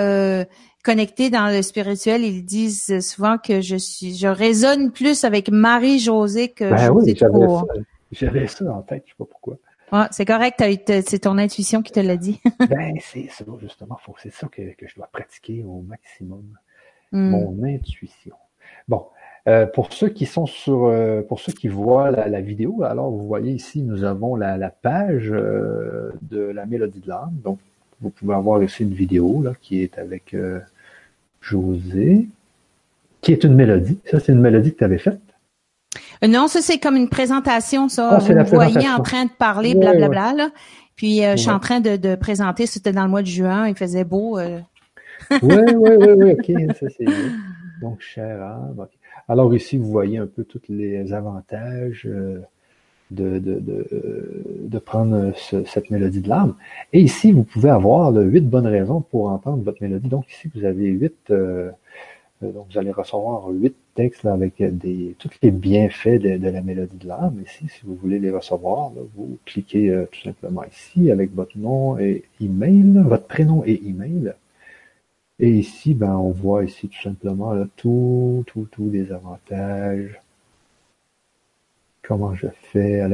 connectées 0.85 1.31
dans 1.31 1.49
le 1.49 1.63
spirituel. 1.63 2.25
Ils 2.25 2.45
disent 2.45 3.01
souvent 3.01 3.39
que 3.39 3.61
je 3.61 3.77
suis, 3.77 4.15
je 4.15 4.29
résonne 4.29 4.93
plus 4.93 5.25
avec 5.25 5.51
Marie-Josée 5.51 6.51
que 6.51 6.71
ben 6.71 6.91
oui, 6.91 7.15
j'avais 8.13 8.47
ça, 8.47 8.65
en 8.73 8.83
tête, 8.83 9.05
je 9.07 9.11
sais 9.11 9.17
pas 9.19 9.25
pourquoi. 9.25 9.59
C'est 10.11 10.25
correct, 10.25 10.63
c'est 11.07 11.21
ton 11.21 11.39
intuition 11.39 11.83
qui 11.83 11.93
te 11.93 12.01
l'a 12.01 12.17
dit. 12.17 12.41
ben, 12.69 12.95
c'est 13.01 13.29
ça, 13.31 13.45
justement. 13.61 13.99
C'est 14.19 14.33
ça 14.33 14.49
que, 14.49 14.75
que, 14.75 14.89
je 14.89 14.97
dois 14.97 15.09
pratiquer 15.13 15.63
au 15.65 15.83
maximum. 15.83 16.45
Hmm. 17.13 17.31
Mon 17.31 17.65
intuition. 17.65 18.35
Bon. 18.89 19.07
Euh, 19.49 19.65
pour 19.65 19.93
ceux 19.93 20.09
qui 20.09 20.27
sont 20.27 20.47
sur, 20.47 20.87
euh, 20.87 21.23
pour 21.23 21.39
ceux 21.39 21.53
qui 21.53 21.69
voient 21.69 22.11
la, 22.11 22.41
vidéo, 22.41 22.83
alors 22.83 23.13
vous 23.13 23.29
voyez 23.29 23.53
ici, 23.53 23.81
nous 23.81 24.03
avons 24.03 24.35
la, 24.35 24.57
la 24.57 24.71
page 24.71 25.31
euh, 25.31 26.11
de 26.23 26.41
la 26.41 26.67
mélodie 26.67 26.99
de 26.99 27.09
l'âme. 27.09 27.37
Donc, 27.45 27.61
vous 28.01 28.11
pouvez 28.11 28.35
avoir 28.35 28.61
ici 28.63 28.83
une 28.83 28.93
vidéo 28.93 29.43
là 29.43 29.53
qui 29.61 29.83
est 29.83 29.99
avec 29.99 30.35
euh, 30.35 30.59
José, 31.41 32.27
qui 33.21 33.33
est 33.33 33.45
une 33.45 33.55
mélodie. 33.55 34.01
Ça, 34.11 34.19
c'est 34.19 34.33
une 34.33 34.41
mélodie 34.41 34.73
que 34.73 34.79
tu 34.79 34.85
avais 34.85 34.99
faite. 34.99 35.21
Euh, 36.23 36.29
non, 36.29 36.49
ça 36.49 36.61
c'est 36.61 36.79
comme 36.79 36.97
une 36.97 37.09
présentation, 37.09 37.89
ça. 37.89 38.19
Oh, 38.21 38.33
vous 38.33 38.45
voyez 38.55 38.89
en 38.89 39.03
train 39.03 39.25
de 39.25 39.31
parler, 39.31 39.75
blablabla. 39.75 40.33
Là. 40.35 40.51
Puis 40.97 41.25
euh, 41.25 41.33
je 41.33 41.43
suis 41.43 41.51
en 41.51 41.61
train 41.61 41.81
de, 41.81 41.97
de 41.97 42.15
présenter, 42.15 42.67
c'était 42.67 42.93
dans 42.93 43.05
le 43.05 43.11
mois 43.11 43.23
de 43.23 43.27
juin, 43.27 43.69
il 43.69 43.77
faisait 43.77 44.05
beau. 44.05 44.39
Oui, 44.39 45.41
oui, 45.43 45.91
oui, 45.99 46.13
oui, 46.17 46.33
ok, 46.33 46.77
ça 46.77 46.87
c'est 46.97 47.07
Donc, 47.81 48.01
cher 48.01 48.43
âme. 48.43 48.87
Alors 49.29 49.55
ici, 49.55 49.77
vous 49.77 49.91
voyez 49.91 50.19
un 50.19 50.27
peu 50.27 50.45
tous 50.45 50.63
les 50.69 51.13
avantages 51.13 52.07
euh, 52.07 52.41
de, 53.11 53.39
de, 53.39 53.59
de, 53.59 53.87
de 54.61 54.79
prendre 54.79 55.33
cette 55.37 55.91
mélodie 55.91 56.21
de 56.21 56.29
l'âme. 56.29 56.55
Et 56.93 57.01
ici, 57.01 57.33
vous 57.33 57.43
pouvez 57.43 57.71
avoir 57.71 58.13
huit 58.15 58.49
bonnes 58.49 58.67
raisons 58.67 59.01
pour 59.01 59.31
entendre 59.31 59.63
votre 59.63 59.83
mélodie. 59.83 60.09
Donc 60.09 60.31
ici, 60.31 60.51
vous 60.55 60.65
avez 60.65 60.87
huit 60.87 61.17
euh, 61.31 61.71
donc, 62.43 62.67
vous 62.71 62.79
allez 62.79 62.91
recevoir 62.91 63.49
huit 63.49 63.75
textes 63.97 64.27
avec 64.27 64.55
des, 64.59 65.17
tous 65.19 65.31
les 65.43 65.51
bienfaits 65.51 66.21
de, 66.21 66.49
la 66.49 66.63
mélodie 66.63 66.99
de 66.99 67.09
l'âme. 67.09 67.43
Ici, 67.45 67.67
si 67.69 67.81
vous 67.85 67.97
voulez 67.97 68.19
les 68.21 68.31
recevoir, 68.31 68.93
vous 69.17 69.39
cliquez 69.47 69.89
euh, 69.91 70.07
tout 70.13 70.21
simplement 70.21 70.63
ici 70.65 71.11
avec 71.11 71.35
votre 71.35 71.59
nom 71.59 71.99
et 71.99 72.25
email, 72.41 73.03
votre 73.05 73.27
prénom 73.27 73.65
et 73.67 73.81
email. 73.89 74.35
Et 75.41 75.51
ici, 75.51 75.95
ben, 75.95 76.15
on 76.15 76.31
voit 76.31 76.65
ici 76.65 76.89
tout 76.89 77.03
simplement 77.03 77.53
là, 77.53 77.67
tout, 77.77 78.45
tout, 78.47 78.69
tous 78.71 78.91
les 78.91 79.13
avantages. 79.13 80.21
Comment 82.03 82.35
je 82.35 82.47
fais 82.73 83.01
à 83.01 83.09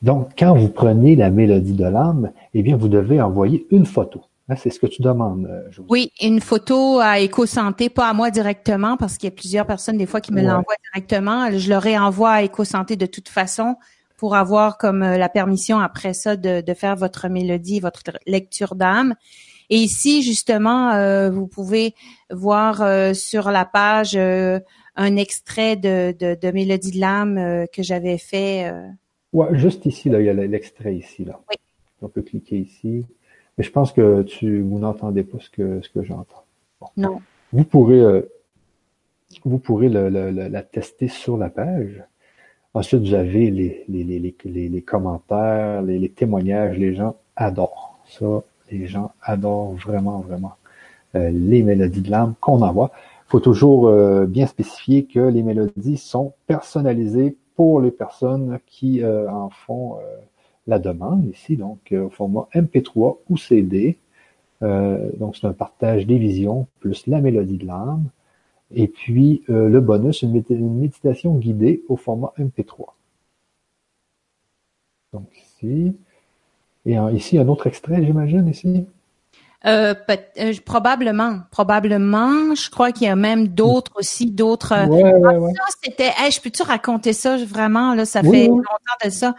Donc, 0.00 0.30
quand 0.38 0.54
vous 0.54 0.70
prenez 0.70 1.14
la 1.14 1.30
mélodie 1.30 1.74
de 1.74 1.84
l'âme, 1.84 2.32
eh 2.54 2.62
bien, 2.62 2.76
vous 2.76 2.88
devez 2.88 3.20
envoyer 3.20 3.66
une 3.70 3.84
photo. 3.84 4.22
Hein, 4.50 4.56
c'est 4.56 4.70
ce 4.70 4.80
que 4.80 4.88
tu 4.88 5.00
demandes, 5.00 5.46
euh, 5.46 5.82
Oui, 5.88 6.10
une 6.20 6.40
photo 6.40 6.98
à 6.98 7.22
EcoSanté, 7.22 7.88
pas 7.88 8.08
à 8.08 8.12
moi 8.12 8.32
directement, 8.32 8.96
parce 8.96 9.16
qu'il 9.16 9.28
y 9.28 9.32
a 9.32 9.34
plusieurs 9.34 9.64
personnes 9.64 9.96
des 9.96 10.06
fois 10.06 10.20
qui 10.20 10.32
me 10.32 10.42
l'envoient 10.42 10.74
directement. 10.92 11.56
Je 11.56 11.68
leur 11.68 11.80
réenvoie 11.80 12.32
à 12.32 12.44
EcoSanté 12.44 12.96
de 12.96 13.06
toute 13.06 13.28
façon 13.28 13.76
pour 14.16 14.34
avoir 14.34 14.76
comme 14.76 15.04
euh, 15.04 15.18
la 15.18 15.28
permission 15.28 15.78
après 15.78 16.14
ça 16.14 16.34
de, 16.34 16.74
faire 16.74 16.96
votre 16.96 17.28
mélodie, 17.28 17.78
votre 17.78 18.02
lecture 18.26 18.74
d'âme. 18.74 19.14
Et 19.70 19.76
ici, 19.76 20.22
justement, 20.22 20.90
euh, 20.94 21.30
vous 21.30 21.46
pouvez 21.46 21.94
voir 22.32 22.82
sur 23.14 23.52
la 23.52 23.64
page 23.64 24.16
un 24.16 25.16
extrait 25.16 25.76
de, 25.76 26.12
de, 26.18 26.50
Mélodie 26.50 26.90
de 26.90 26.98
l'âme 26.98 27.66
que 27.72 27.84
j'avais 27.84 28.18
fait. 28.18 28.72
Ouais, 29.32 29.56
juste 29.56 29.86
ici, 29.86 30.08
là, 30.08 30.18
il 30.18 30.26
y 30.26 30.28
a 30.28 30.32
l'extrait 30.32 30.96
ici. 30.96 31.24
Là. 31.24 31.38
Oui. 31.48 31.56
On 32.02 32.08
peut 32.08 32.22
cliquer 32.22 32.58
ici. 32.58 33.04
Mais 33.60 33.64
je 33.64 33.72
pense 33.72 33.92
que 33.92 34.22
tu 34.22 34.62
vous 34.62 34.78
n'entendez 34.78 35.22
pas 35.22 35.36
ce 35.38 35.50
que 35.50 35.82
ce 35.82 35.90
que 35.90 36.02
j'entends. 36.02 36.44
Non. 36.96 37.20
Vous 37.52 37.64
pourrez 37.64 38.00
euh, 38.00 38.22
vous 39.44 39.58
pourrez 39.58 39.90
le, 39.90 40.08
la 40.08 40.62
tester 40.62 41.08
sur 41.08 41.36
la 41.36 41.50
page. 41.50 42.02
Ensuite, 42.72 43.02
vous 43.02 43.12
avez 43.12 43.50
les, 43.50 43.84
les, 43.86 44.02
les, 44.02 44.68
les 44.70 44.80
commentaires, 44.80 45.82
les, 45.82 46.08
témoignages. 46.08 46.78
Les 46.78 46.94
gens 46.94 47.16
adorent 47.36 48.00
ça. 48.06 48.42
Les 48.70 48.86
gens 48.86 49.12
adorent 49.20 49.74
vraiment, 49.74 50.20
vraiment 50.20 50.54
euh, 51.14 51.28
les 51.28 51.62
mélodies 51.62 52.00
de 52.00 52.10
l'âme 52.10 52.32
qu'on 52.40 52.62
envoie. 52.62 52.90
Il 53.26 53.30
faut 53.30 53.40
toujours 53.40 53.88
euh, 53.88 54.24
bien 54.24 54.46
spécifier 54.46 55.04
que 55.04 55.20
les 55.20 55.42
mélodies 55.42 55.98
sont 55.98 56.32
personnalisées 56.46 57.36
pour 57.56 57.82
les 57.82 57.90
personnes 57.90 58.58
qui 58.64 59.04
en 59.04 59.50
font 59.50 59.98
la 60.66 60.78
demande 60.78 61.26
ici, 61.26 61.56
donc 61.56 61.92
euh, 61.92 62.04
au 62.04 62.10
format 62.10 62.48
MP3 62.54 63.18
ou 63.28 63.36
CD. 63.36 63.98
Euh, 64.62 65.10
donc 65.16 65.36
c'est 65.36 65.46
un 65.46 65.52
partage 65.52 66.06
des 66.06 66.18
visions 66.18 66.66
plus 66.80 67.06
la 67.06 67.20
mélodie 67.20 67.58
de 67.58 67.66
l'âme. 67.66 68.04
Et 68.72 68.88
puis 68.88 69.42
euh, 69.50 69.68
le 69.68 69.80
bonus, 69.80 70.22
une, 70.22 70.32
méditation 70.78 71.34
guidée 71.34 71.82
au 71.88 71.96
format 71.96 72.32
MP3. 72.38 72.86
Donc 75.12 75.28
ici. 75.36 75.96
Et 76.86 76.96
ici, 77.12 77.36
un 77.36 77.46
autre 77.48 77.66
extrait, 77.66 78.02
j'imagine, 78.02 78.48
ici? 78.48 78.86
probablement, 80.64 81.40
probablement. 81.50 82.54
Je 82.54 82.70
crois 82.70 82.90
qu'il 82.90 83.06
y 83.06 83.10
a 83.10 83.16
même 83.16 83.48
d'autres 83.48 83.92
aussi, 83.96 84.30
d'autres. 84.30 84.88
Ouais, 84.88 85.12
ouais, 85.12 85.36
ouais. 85.36 85.52
c'était. 85.82 86.12
je 86.30 86.40
peux-tu 86.40 86.62
raconter 86.62 87.12
ça 87.12 87.36
vraiment 87.44 87.94
là 87.94 88.06
Ça 88.06 88.22
fait 88.22 88.46
longtemps 88.46 88.62
de 89.04 89.10
ça. 89.10 89.34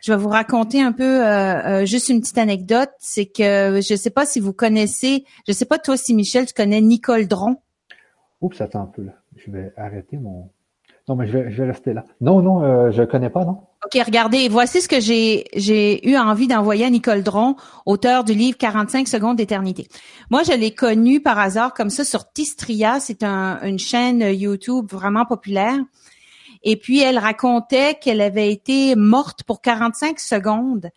Je 0.00 0.12
vais 0.12 0.18
vous 0.18 0.28
raconter 0.28 0.80
un 0.80 0.92
peu 0.92 1.26
euh, 1.26 1.82
euh, 1.82 1.84
juste 1.84 2.08
une 2.08 2.20
petite 2.20 2.38
anecdote. 2.38 2.90
C'est 2.98 3.26
que 3.26 3.80
je 3.82 3.92
ne 3.92 3.98
sais 3.98 4.10
pas 4.10 4.26
si 4.26 4.40
vous 4.40 4.52
connaissez, 4.52 5.24
je 5.46 5.52
ne 5.52 5.54
sais 5.54 5.64
pas 5.64 5.78
toi 5.78 5.96
si 5.96 6.14
Michel, 6.14 6.46
tu 6.46 6.54
connais 6.54 6.80
Nicole 6.80 7.26
Dron. 7.26 7.56
Oups, 8.40 8.60
attends 8.60 8.82
un 8.82 8.86
peu 8.86 9.02
là. 9.02 9.12
Je 9.36 9.50
vais 9.50 9.72
arrêter 9.76 10.16
mon. 10.16 10.50
Non, 11.08 11.16
mais 11.16 11.26
je 11.26 11.32
vais, 11.32 11.50
je 11.50 11.62
vais 11.62 11.70
rester 11.70 11.94
là. 11.94 12.04
Non, 12.20 12.42
non, 12.42 12.62
euh, 12.62 12.90
je 12.90 13.02
connais 13.02 13.30
pas, 13.30 13.44
non. 13.44 13.62
OK, 13.84 13.98
regardez, 14.04 14.48
voici 14.48 14.82
ce 14.82 14.88
que 14.88 15.00
j'ai 15.00 15.44
j'ai 15.54 16.06
eu 16.08 16.18
envie 16.18 16.48
d'envoyer 16.48 16.84
à 16.84 16.90
Nicole 16.90 17.22
Dron, 17.22 17.56
auteur 17.86 18.24
du 18.24 18.34
livre 18.34 18.58
45 18.58 19.08
secondes 19.08 19.36
d'éternité. 19.36 19.88
Moi, 20.30 20.42
je 20.42 20.52
l'ai 20.52 20.74
connue 20.74 21.20
par 21.20 21.38
hasard 21.38 21.72
comme 21.72 21.88
ça 21.88 22.04
sur 22.04 22.30
Tistria, 22.30 23.00
c'est 23.00 23.22
un, 23.22 23.60
une 23.62 23.78
chaîne 23.78 24.20
YouTube 24.20 24.86
vraiment 24.90 25.24
populaire. 25.24 25.78
Et 26.62 26.76
puis, 26.76 27.00
elle 27.00 27.18
racontait 27.18 27.94
qu'elle 27.94 28.20
avait 28.20 28.52
été 28.52 28.96
morte 28.96 29.42
pour 29.44 29.60
45 29.62 30.18
secondes. 30.18 30.90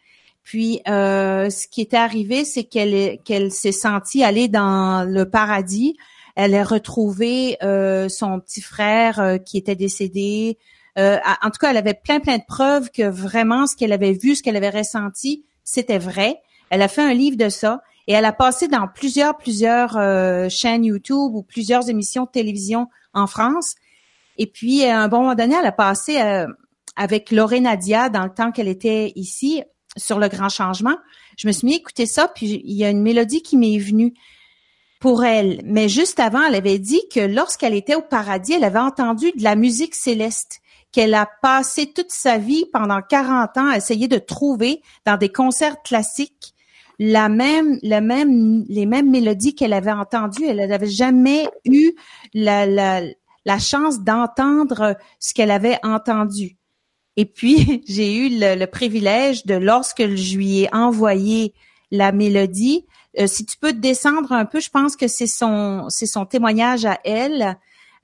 Puis, 0.43 0.81
euh, 0.87 1.49
ce 1.49 1.67
qui 1.67 1.81
était 1.81 1.97
arrivé, 1.97 2.45
c'est 2.45 2.63
qu'elle 2.63 3.19
qu'elle 3.23 3.51
s'est 3.51 3.71
sentie 3.71 4.23
aller 4.23 4.47
dans 4.47 5.07
le 5.07 5.29
paradis. 5.29 5.95
Elle 6.35 6.55
a 6.55 6.63
retrouvé 6.63 7.57
euh, 7.61 8.09
son 8.09 8.39
petit 8.39 8.61
frère 8.61 9.19
euh, 9.19 9.37
qui 9.37 9.57
était 9.57 9.75
décédé. 9.75 10.57
en 10.97 11.49
tout 11.51 11.59
cas, 11.59 11.69
elle 11.71 11.77
avait 11.77 11.93
plein 11.93 12.19
plein 12.19 12.37
de 12.37 12.43
preuves 12.47 12.89
que 12.91 13.03
vraiment 13.03 13.67
ce 13.67 13.75
qu'elle 13.75 13.93
avait 13.93 14.13
vu, 14.13 14.35
ce 14.35 14.43
qu'elle 14.43 14.57
avait 14.57 14.69
ressenti, 14.69 15.45
c'était 15.63 15.99
vrai. 15.99 16.41
Elle 16.69 16.81
a 16.81 16.87
fait 16.87 17.03
un 17.03 17.13
livre 17.13 17.37
de 17.37 17.49
ça 17.49 17.81
et 18.07 18.13
elle 18.13 18.25
a 18.25 18.33
passé 18.33 18.67
dans 18.67 18.87
plusieurs 18.87 19.37
plusieurs 19.37 19.91
chaînes 20.49 20.85
YouTube 20.85 21.35
ou 21.35 21.43
plusieurs 21.43 21.89
émissions 21.89 22.23
de 22.23 22.29
télévision 22.29 22.87
en 23.13 23.27
France. 23.27 23.75
Et 24.37 24.47
puis, 24.47 24.85
à 24.85 25.01
un 25.01 25.07
bon 25.07 25.21
moment 25.21 25.35
donné, 25.35 25.55
elle 25.59 25.65
a 25.65 25.71
passé 25.71 26.21
euh, 26.21 26.47
avec 26.95 27.31
Lorraine 27.31 27.63
Nadia 27.63 28.09
dans 28.09 28.23
le 28.23 28.33
temps 28.33 28.51
qu'elle 28.51 28.67
était 28.67 29.11
ici 29.15 29.63
sur 29.97 30.19
le 30.19 30.27
grand 30.27 30.49
changement. 30.49 30.95
Je 31.37 31.47
me 31.47 31.51
suis 31.51 31.65
mis 31.65 31.73
à 31.73 31.77
écouter 31.77 32.05
ça, 32.05 32.27
puis 32.27 32.61
il 32.63 32.75
y 32.75 32.85
a 32.85 32.89
une 32.89 33.01
mélodie 33.01 33.41
qui 33.41 33.57
m'est 33.57 33.77
venue 33.77 34.13
pour 34.99 35.25
elle. 35.25 35.61
Mais 35.65 35.89
juste 35.89 36.19
avant, 36.19 36.43
elle 36.43 36.55
avait 36.55 36.79
dit 36.79 37.01
que 37.13 37.19
lorsqu'elle 37.19 37.73
était 37.73 37.95
au 37.95 38.01
paradis, 38.01 38.53
elle 38.53 38.63
avait 38.63 38.79
entendu 38.79 39.31
de 39.35 39.43
la 39.43 39.55
musique 39.55 39.95
céleste 39.95 40.61
qu'elle 40.91 41.13
a 41.13 41.27
passé 41.41 41.91
toute 41.91 42.11
sa 42.11 42.37
vie 42.37 42.65
pendant 42.71 43.01
40 43.01 43.57
ans 43.57 43.69
à 43.69 43.77
essayer 43.77 44.07
de 44.07 44.17
trouver 44.17 44.81
dans 45.05 45.17
des 45.17 45.29
concerts 45.29 45.81
classiques 45.83 46.53
la 46.99 47.29
même, 47.29 47.79
la 47.81 47.99
même, 47.99 48.63
les 48.69 48.85
mêmes 48.85 49.09
mélodies 49.09 49.55
qu'elle 49.55 49.73
avait 49.73 49.91
entendues. 49.91 50.45
Elle 50.45 50.67
n'avait 50.67 50.85
jamais 50.85 51.49
eu 51.65 51.93
la, 52.35 52.67
la, 52.67 53.01
la 53.45 53.59
chance 53.59 54.01
d'entendre 54.01 54.97
ce 55.19 55.33
qu'elle 55.33 55.51
avait 55.51 55.79
entendu. 55.83 56.57
Et 57.17 57.25
puis, 57.25 57.83
j'ai 57.87 58.15
eu 58.15 58.29
le, 58.39 58.65
privilège 58.65 59.45
de, 59.45 59.55
lorsque 59.55 60.15
je 60.15 60.35
lui 60.35 60.61
ai 60.61 60.73
envoyé 60.73 61.53
la 61.91 62.11
mélodie, 62.11 62.85
euh, 63.19 63.27
si 63.27 63.45
tu 63.45 63.57
peux 63.57 63.73
descendre 63.73 64.31
un 64.31 64.45
peu, 64.45 64.59
je 64.59 64.69
pense 64.69 64.95
que 64.95 65.07
c'est 65.07 65.27
son, 65.27 65.85
c'est 65.89 66.05
son 66.05 66.25
témoignage 66.25 66.85
à 66.85 66.99
elle. 67.03 67.57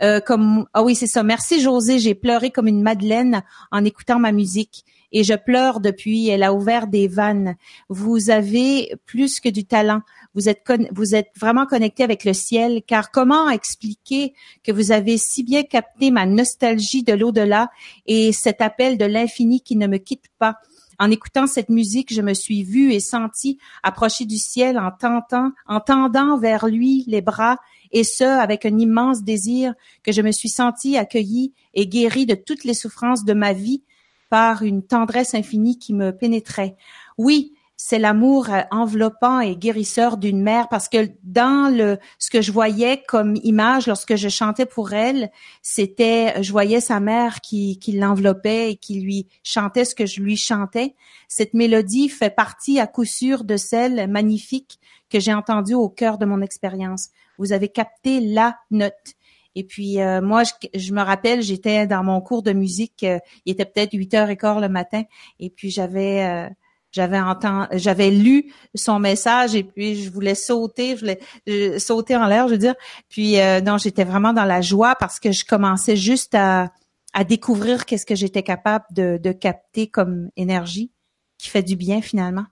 Euh, 0.03 0.19
comme 0.19 0.67
ah 0.73 0.83
oui 0.83 0.93
c'est 0.93 1.07
ça. 1.07 1.23
Merci 1.23 1.59
José, 1.59 1.97
j'ai 1.97 2.13
pleuré 2.13 2.51
comme 2.51 2.67
une 2.67 2.83
madeleine 2.83 3.41
en 3.71 3.83
écoutant 3.83 4.19
ma 4.19 4.31
musique 4.31 4.85
et 5.11 5.23
je 5.23 5.33
pleure 5.33 5.79
depuis. 5.79 6.27
Elle 6.29 6.43
a 6.43 6.53
ouvert 6.53 6.85
des 6.87 7.07
vannes. 7.07 7.55
Vous 7.89 8.29
avez 8.29 8.93
plus 9.05 9.39
que 9.39 9.49
du 9.49 9.65
talent. 9.65 10.01
Vous 10.37 11.15
êtes, 11.15 11.31
vraiment 11.35 11.65
connecté 11.65 12.03
avec 12.03 12.23
le 12.23 12.33
ciel, 12.33 12.83
car 12.85 13.09
comment 13.09 13.49
expliquer 13.49 14.35
que 14.63 14.71
vous 14.71 14.91
avez 14.91 15.17
si 15.17 15.41
bien 15.41 15.63
capté 15.63 16.11
ma 16.11 16.27
nostalgie 16.27 17.01
de 17.01 17.13
l'au-delà 17.13 17.71
et 18.05 18.31
cet 18.31 18.61
appel 18.61 18.99
de 18.99 19.05
l'infini 19.05 19.61
qui 19.61 19.75
ne 19.75 19.87
me 19.87 19.97
quitte 19.97 20.27
pas? 20.37 20.57
En 20.99 21.09
écoutant 21.09 21.47
cette 21.47 21.69
musique, 21.69 22.13
je 22.13 22.21
me 22.21 22.35
suis 22.35 22.61
vue 22.63 22.93
et 22.93 22.99
sentie 22.99 23.57
approcher 23.81 24.25
du 24.25 24.37
ciel 24.37 24.77
en 24.77 24.91
tentant, 24.91 25.53
en 25.65 25.79
tendant 25.79 26.37
vers 26.37 26.67
lui 26.67 27.03
les 27.07 27.21
bras, 27.21 27.57
et 27.91 28.03
ce, 28.03 28.23
avec 28.23 28.65
un 28.65 28.77
immense 28.77 29.23
désir 29.23 29.73
que 30.03 30.11
je 30.11 30.21
me 30.21 30.31
suis 30.31 30.49
sentie 30.49 30.97
accueillie 30.97 31.53
et 31.73 31.87
guérie 31.87 32.27
de 32.27 32.35
toutes 32.35 32.63
les 32.63 32.75
souffrances 32.75 33.25
de 33.25 33.33
ma 33.33 33.53
vie 33.53 33.81
par 34.29 34.61
une 34.61 34.83
tendresse 34.83 35.33
infinie 35.33 35.79
qui 35.79 35.95
me 35.95 36.11
pénétrait. 36.11 36.75
Oui, 37.17 37.53
c'est 37.77 37.99
l'amour 37.99 38.49
euh, 38.49 38.61
enveloppant 38.71 39.39
et 39.39 39.55
guérisseur 39.55 40.17
d'une 40.17 40.41
mère 40.41 40.67
parce 40.67 40.89
que 40.89 41.09
dans 41.23 41.73
le 41.73 41.99
ce 42.17 42.29
que 42.29 42.41
je 42.41 42.51
voyais 42.51 43.03
comme 43.07 43.35
image 43.43 43.87
lorsque 43.87 44.15
je 44.15 44.27
chantais 44.27 44.65
pour 44.65 44.93
elle, 44.93 45.31
c'était 45.61 46.41
je 46.41 46.51
voyais 46.51 46.81
sa 46.81 46.99
mère 46.99 47.39
qui, 47.39 47.77
qui 47.79 47.93
l'enveloppait 47.93 48.71
et 48.71 48.75
qui 48.75 48.99
lui 48.99 49.27
chantait 49.43 49.85
ce 49.85 49.95
que 49.95 50.07
je 50.07 50.21
lui 50.21 50.35
chantais. 50.35 50.95
Cette 51.27 51.53
mélodie 51.53 52.09
fait 52.09 52.35
partie 52.35 52.79
à 52.79 52.87
coup 52.87 53.05
sûr 53.05 53.43
de 53.43 53.55
celle 53.55 54.09
magnifique 54.09 54.79
que 55.09 55.19
j'ai 55.19 55.33
entendue 55.33 55.75
au 55.75 55.87
cœur 55.87 56.17
de 56.17 56.25
mon 56.25 56.41
expérience. 56.41 57.09
Vous 57.37 57.53
avez 57.53 57.69
capté 57.69 58.19
la 58.19 58.57
note. 58.71 59.15
Et 59.55 59.63
puis 59.63 60.01
euh, 60.01 60.21
moi, 60.21 60.43
je, 60.75 60.93
me 60.93 61.01
rappelle, 61.01 61.41
j'étais 61.41 61.87
dans 61.87 62.03
mon 62.03 62.21
cours 62.21 62.43
de 62.43 62.53
musique, 62.53 63.03
euh, 63.03 63.17
il 63.45 63.53
était 63.53 63.65
peut-être 63.65 63.93
8 63.93 64.13
heures 64.13 64.29
et 64.29 64.37
quart 64.37 64.59
le 64.59 64.69
matin, 64.69 65.03
et 65.39 65.49
puis 65.49 65.71
j'avais 65.71 66.23
euh, 66.23 66.47
j'avais 66.91 67.19
entendu, 67.19 67.67
j'avais 67.73 68.09
lu 68.09 68.53
son 68.75 68.99
message 68.99 69.55
et 69.55 69.63
puis 69.63 69.95
je 69.95 70.09
voulais 70.09 70.35
sauter, 70.35 70.95
je 70.95 71.01
voulais 71.01 71.79
sauter 71.79 72.15
en 72.15 72.27
l'air, 72.27 72.47
je 72.47 72.53
veux 72.53 72.59
dire. 72.59 72.75
Puis 73.09 73.35
non, 73.65 73.77
j'étais 73.77 74.03
vraiment 74.03 74.33
dans 74.33 74.45
la 74.45 74.61
joie 74.61 74.95
parce 74.95 75.19
que 75.19 75.31
je 75.31 75.45
commençais 75.45 75.95
juste 75.95 76.35
à, 76.35 76.71
à 77.13 77.23
découvrir 77.23 77.85
qu'est-ce 77.85 78.05
que 78.05 78.15
j'étais 78.15 78.43
capable 78.43 78.85
de, 78.91 79.19
de 79.21 79.31
capter 79.31 79.87
comme 79.87 80.29
énergie 80.35 80.91
qui 81.37 81.49
fait 81.49 81.63
du 81.63 81.75
bien 81.75 82.01
finalement. 82.01 82.45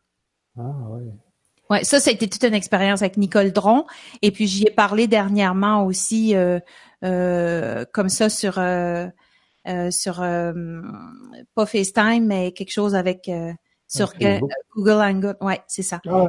Ah 0.58 0.72
oui. 0.90 1.04
Ouais, 1.70 1.84
ça, 1.84 2.00
ça 2.00 2.12
a 2.12 2.14
été 2.14 2.28
toute 2.30 2.44
une 2.44 2.54
expérience 2.54 3.02
avec 3.02 3.18
Nicole 3.18 3.52
Dron. 3.52 3.86
Et 4.22 4.32
puis 4.32 4.48
j'y 4.48 4.68
ai 4.68 4.72
parlé 4.72 5.08
dernièrement 5.08 5.86
aussi, 5.86 6.36
euh, 6.36 6.60
euh, 7.04 7.86
comme 7.92 8.10
ça 8.10 8.30
sur 8.30 8.60
euh, 8.60 9.08
sur 9.90 10.18
pas 10.18 11.66
FaceTime, 11.66 12.26
mais 12.26 12.52
quelque 12.52 12.72
chose 12.72 12.94
avec 12.94 13.32
sur 13.88 14.14
Google 14.76 15.02
Hangout. 15.02 15.38
Ouais, 15.42 15.62
c'est 15.68 15.84
ça. 15.84 16.02
Ah, 16.08 16.28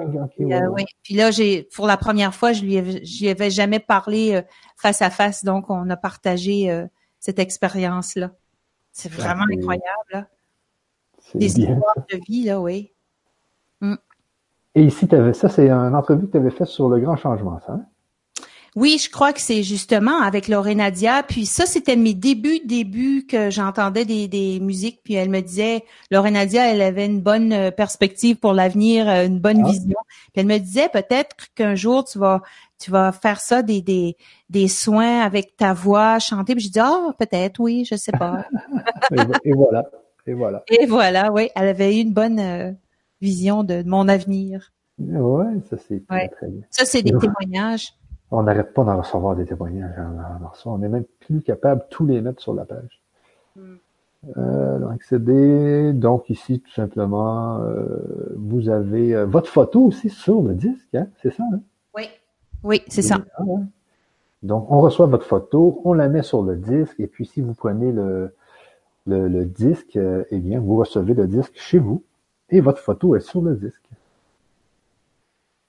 Puis 1.03 1.15
là, 1.15 1.31
j'ai 1.31 1.63
pour 1.75 1.87
la 1.87 1.97
première 1.97 2.35
fois, 2.35 2.53
je 2.53 2.63
lui 2.63 2.79
avais, 2.79 3.03
avais 3.29 3.51
jamais 3.51 3.81
parlé 3.81 4.43
face 4.77 5.03
à 5.03 5.11
face, 5.11 5.45
donc 5.45 5.71
on 5.71 5.89
a 5.91 5.97
partagé 5.97 6.87
cette 7.19 7.39
expérience 7.39 8.15
là. 8.15 8.33
C'est 8.93 9.13
vraiment 9.13 9.45
incroyable. 9.53 10.11
Là. 10.13 10.27
Des 11.35 11.59
histoires 11.59 11.95
de 12.11 12.21
vie 12.27 12.45
là, 12.45 12.61
oui. 12.61 12.93
Mm. 13.81 13.97
Et 14.75 14.85
ici, 14.85 15.09
avais, 15.13 15.33
ça, 15.33 15.49
c'est 15.49 15.71
une 15.71 15.95
entrevue 15.95 16.27
que 16.27 16.33
tu 16.33 16.37
avais 16.37 16.51
faite 16.51 16.69
sur 16.69 16.89
le 16.89 17.01
grand 17.01 17.17
changement, 17.17 17.61
ça? 17.67 17.73
Hein? 17.73 17.87
Oui, 18.77 18.99
je 19.03 19.11
crois 19.11 19.33
que 19.33 19.41
c'est 19.41 19.63
justement 19.63 20.21
avec 20.21 20.49
Nadia. 20.49 21.23
Puis 21.23 21.47
ça, 21.47 21.65
c'était 21.65 21.97
mes 21.97 22.13
débuts, 22.13 22.61
débuts 22.63 23.25
que 23.27 23.49
j'entendais 23.49 24.05
des, 24.05 24.29
des 24.29 24.61
musiques. 24.61 25.01
Puis 25.03 25.15
elle 25.15 25.31
me 25.31 25.41
disait, 25.41 25.83
Nadia, 26.11 26.71
elle 26.71 26.83
avait 26.83 27.07
une 27.07 27.23
bonne 27.23 27.55
euh, 27.55 27.71
perspective 27.71 28.37
pour 28.37 28.53
l'avenir, 28.53 29.09
euh, 29.09 29.25
une 29.25 29.39
bonne 29.39 29.63
ah. 29.65 29.71
vision. 29.71 29.97
Puis 30.35 30.43
elle 30.43 30.47
me 30.47 30.59
disait 30.59 30.91
peut-être 30.91 31.35
qu'un 31.55 31.75
jour 31.75 32.05
tu 32.05 32.19
vas, 32.19 32.43
tu 32.79 32.91
vas 32.91 33.13
faire 33.13 33.41
ça 33.41 33.63
des, 33.63 33.81
des, 33.81 34.15
des 34.51 34.69
soins 34.69 35.23
avec 35.23 35.57
ta 35.57 35.73
voix, 35.73 36.19
chanter. 36.19 36.55
Puis 36.55 36.65
je 36.65 36.73
dis, 36.73 36.81
ah, 36.81 37.15
peut-être, 37.19 37.59
oui, 37.59 37.87
je 37.91 37.97
sais 37.97 38.13
pas. 38.13 38.45
et, 39.45 39.53
voilà, 39.55 39.85
et 40.27 40.35
voilà. 40.35 40.63
Et 40.69 40.85
voilà, 40.85 41.33
oui, 41.33 41.49
elle 41.57 41.69
avait 41.69 41.97
eu 41.97 42.03
une 42.03 42.13
bonne 42.13 42.39
euh, 42.39 42.73
vision 43.23 43.65
de, 43.65 43.83
mon 43.87 44.07
avenir. 44.07 44.75
Oui, 44.99 45.47
ça 45.71 45.79
c'est 45.79 46.07
très 46.07 46.47
bien. 46.47 46.63
Ça, 46.71 46.85
c'est 46.85 47.03
des 47.03 47.17
témoignages. 47.17 47.95
On 48.31 48.43
n'arrête 48.43 48.75
pas 48.75 48.85
d'en 48.85 48.99
recevoir 48.99 49.37
des 49.37 49.45
témoignages. 49.45 49.95
On 50.65 50.83
est 50.83 50.89
même 50.89 51.05
plus 51.21 51.43
capable 51.43 51.83
de 51.83 51.87
tous 51.91 52.07
les 52.07 52.21
mettre 52.21 52.43
sur 52.43 52.55
la 52.55 52.65
page. 52.65 53.01
Hmm. 53.55 53.77
Euh, 54.37 54.89
accéder. 54.89 55.93
Donc 55.93 56.31
ici, 56.31 56.61
tout 56.61 56.73
simplement, 56.73 57.61
euh, 57.61 58.35
vous 58.37 58.69
avez 58.69 59.15
euh, 59.15 59.25
votre 59.25 59.49
photo 59.49 59.85
aussi 59.85 60.09
sur 60.09 60.43
le 60.43 60.55
disque, 60.55 60.95
hein? 60.95 61.07
c'est 61.23 61.31
ça? 61.31 61.45
Hein? 61.53 61.61
Oui, 61.95 62.09
oui, 62.65 62.83
c'est 62.89 63.03
ça. 63.03 63.19
Ah, 63.37 63.45
Donc 64.43 64.71
on 64.71 64.81
reçoit 64.81 65.07
votre 65.07 65.27
photo, 65.27 65.81
on 65.85 65.93
la 65.93 66.09
met 66.09 66.23
sur 66.23 66.43
le 66.43 66.57
disque, 66.57 66.99
et 66.99 67.07
puis 67.07 67.27
si 67.27 67.41
vous 67.41 67.55
prenez 67.55 67.93
le, 67.93 68.35
le, 69.07 69.29
le 69.29 69.45
disque, 69.45 69.97
eh 69.97 70.39
bien, 70.39 70.59
vous 70.59 70.77
recevez 70.77 71.15
le 71.15 71.29
disque 71.29 71.55
chez 71.55 71.79
vous 71.79 72.03
et 72.51 72.61
votre 72.61 72.81
photo 72.81 73.15
est 73.15 73.21
sur 73.21 73.43
le 73.43 73.55
disque. 73.55 73.89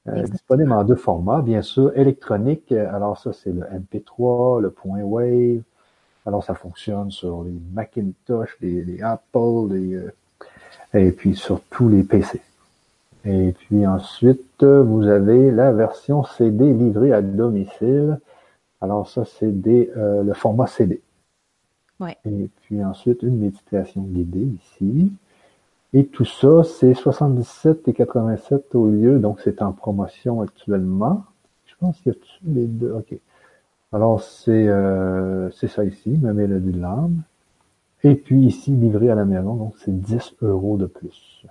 Euh, 0.09 0.23
disponible 0.23 0.71
en 0.71 0.83
deux 0.83 0.95
formats, 0.95 1.41
bien 1.41 1.61
sûr, 1.61 1.91
électronique. 1.97 2.71
Alors 2.71 3.17
ça, 3.17 3.33
c'est 3.33 3.51
le 3.51 3.61
MP3, 3.61 4.61
le 4.61 4.69
point 4.69 5.01
Wave. 5.01 5.61
Alors 6.25 6.43
ça 6.43 6.53
fonctionne 6.53 7.11
sur 7.11 7.43
les 7.43 7.55
Macintosh, 7.73 8.57
les, 8.61 9.01
Apple, 9.01 9.71
les, 9.71 9.95
euh, 9.95 10.13
et 10.93 11.11
puis 11.11 11.35
sur 11.35 11.61
tous 11.69 11.89
les 11.89 12.03
PC. 12.03 12.41
Et 13.25 13.53
puis 13.53 13.85
ensuite, 13.85 14.63
vous 14.63 15.07
avez 15.07 15.51
la 15.51 15.71
version 15.71 16.23
CD 16.23 16.73
livrée 16.73 17.11
à 17.11 17.21
domicile. 17.21 18.19
Alors 18.79 19.09
ça, 19.09 19.25
c'est 19.25 19.53
euh, 19.67 20.23
le 20.23 20.33
format 20.33 20.67
CD. 20.67 21.01
Ouais. 21.99 22.17
Et 22.25 22.49
puis 22.61 22.83
ensuite, 22.83 23.23
une 23.23 23.39
méditation 23.39 24.01
guidée 24.01 24.47
ici. 24.61 25.11
Et 25.93 26.05
tout 26.05 26.25
ça, 26.25 26.63
c'est 26.63 26.93
77 26.93 27.87
et 27.87 27.93
87 27.93 28.75
au 28.75 28.87
lieu, 28.87 29.19
donc 29.19 29.39
c'est 29.41 29.61
en 29.61 29.71
promotion 29.71 30.41
actuellement. 30.41 31.23
Je 31.65 31.73
pense 31.79 31.97
qu'il 32.01 32.13
y 32.13 32.15
a 32.15 32.19
les 32.53 32.67
deux. 32.67 32.91
OK. 32.91 33.17
Alors, 33.93 34.21
c'est 34.21 34.67
euh, 34.67 35.49
c'est 35.51 35.67
ça 35.67 35.85
ici, 35.85 36.17
ma 36.21 36.33
mélodie 36.33 36.71
de 36.71 36.81
l'âme. 36.81 37.21
Et 38.03 38.15
puis 38.15 38.41
ici, 38.45 38.71
livré 38.71 39.09
à 39.09 39.15
la 39.15 39.25
maison, 39.25 39.55
donc 39.55 39.75
c'est 39.77 39.97
10 39.97 40.35
euros 40.41 40.77
de 40.77 40.85
plus. 40.85 41.45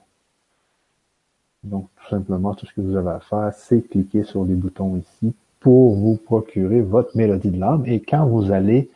Donc, 1.64 1.89
tout 1.97 2.09
simplement, 2.09 2.55
tout 2.55 2.66
ce 2.66 2.74
que 2.74 2.80
vous 2.80 2.97
avez 2.97 3.11
à 3.11 3.20
faire, 3.20 3.53
c'est 3.55 3.82
cliquer 3.82 4.22
sur 4.22 4.45
les 4.45 4.55
boutons 4.55 4.97
ici 4.97 5.34
pour 5.61 5.97
vous 5.97 6.16
procurer 6.16 6.80
votre 6.80 7.16
mélodie 7.16 7.51
de 7.51 7.59
l'âme. 7.59 7.82
Et 7.87 8.01
quand 8.01 8.26
vous 8.26 8.53
allez 8.53 8.91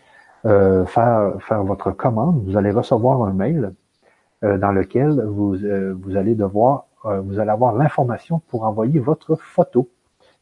euh, 0.44 0.84
faire, 0.86 1.34
faire 1.40 1.64
votre 1.64 1.90
commande, 1.90 2.44
vous 2.44 2.56
allez 2.56 2.70
recevoir 2.70 3.22
un 3.22 3.32
mail 3.32 3.72
dans 4.42 4.72
lequel 4.72 5.22
vous, 5.26 5.54
euh, 5.64 5.94
vous 6.00 6.16
allez 6.16 6.34
devoir, 6.34 6.86
euh, 7.04 7.20
vous 7.20 7.38
allez 7.38 7.50
avoir 7.50 7.74
l'information 7.74 8.40
pour 8.48 8.64
envoyer 8.64 8.98
votre 8.98 9.36
photo. 9.36 9.88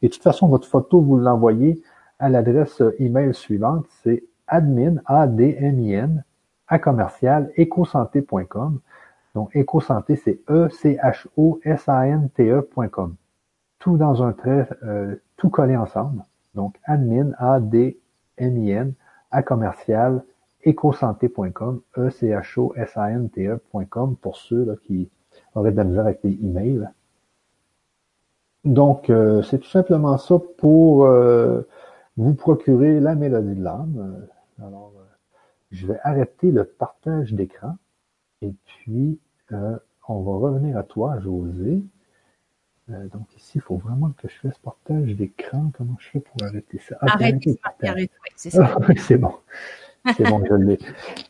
Et 0.01 0.07
de 0.07 0.13
toute 0.13 0.23
façon, 0.23 0.47
votre 0.47 0.67
photo, 0.67 1.01
vous 1.01 1.17
l'envoyez 1.17 1.83
à 2.19 2.29
l'adresse 2.29 2.81
email 2.99 3.33
suivante, 3.33 3.85
c'est 4.03 4.23
admin, 4.47 5.01
A-D-M-I-N, 5.05 6.23
à 6.67 6.79
commercial. 6.79 7.51
Donc, 9.35 9.55
EcoSanté, 9.55 10.15
c'est 10.15 10.39
E-C-H-O-S-A-N-T-E.com. 10.49 13.15
Tout 13.79 13.97
dans 13.97 14.23
un 14.23 14.31
trait, 14.33 14.67
tout 15.37 15.49
collé 15.49 15.77
ensemble. 15.77 16.23
Donc, 16.55 16.75
admin, 16.85 17.33
A-D-M-I-N, 17.37 18.93
à 19.31 19.43
commercial, 19.43 20.23
ecosanté.com, 20.65 21.81
E-C-H-O-S-A-N-T-E.com 21.97 24.15
pour 24.17 24.37
ceux 24.37 24.65
là, 24.65 24.73
qui 24.85 25.09
auraient 25.55 25.71
de 25.71 25.77
la 25.77 25.83
misère 25.83 26.05
avec 26.05 26.19
les 26.23 26.33
emails. 26.33 26.87
Donc, 28.65 29.09
euh, 29.09 29.41
c'est 29.41 29.59
tout 29.59 29.69
simplement 29.69 30.17
ça 30.17 30.35
pour 30.57 31.05
euh, 31.05 31.61
vous 32.17 32.33
procurer 32.33 32.99
la 32.99 33.15
mélodie 33.15 33.55
de 33.55 33.63
l'âme. 33.63 34.27
Alors, 34.61 34.91
je 35.71 35.87
vais 35.87 35.99
arrêter 36.03 36.51
le 36.51 36.65
partage 36.65 37.33
d'écran 37.33 37.77
et 38.41 38.53
puis 38.65 39.19
euh, 39.51 39.77
on 40.07 40.21
va 40.21 40.47
revenir 40.47 40.77
à 40.77 40.83
toi, 40.83 41.19
José. 41.19 41.83
Euh, 42.89 43.07
donc 43.09 43.35
ici, 43.37 43.53
il 43.55 43.61
faut 43.61 43.77
vraiment 43.77 44.11
que 44.11 44.27
je 44.27 44.35
fasse 44.39 44.57
partage 44.57 45.15
d'écran. 45.15 45.71
Comment 45.77 45.95
je 45.99 46.09
fais 46.09 46.19
pour 46.19 46.43
arrêter 46.43 46.79
ça? 46.79 46.97
Ah, 47.01 47.13
arrêter, 47.13 47.59
c'est 48.35 48.49
ça. 48.49 48.77
c'est 48.97 49.17
bon. 49.17 49.33
C'est 50.15 50.23
bon, 50.27 50.41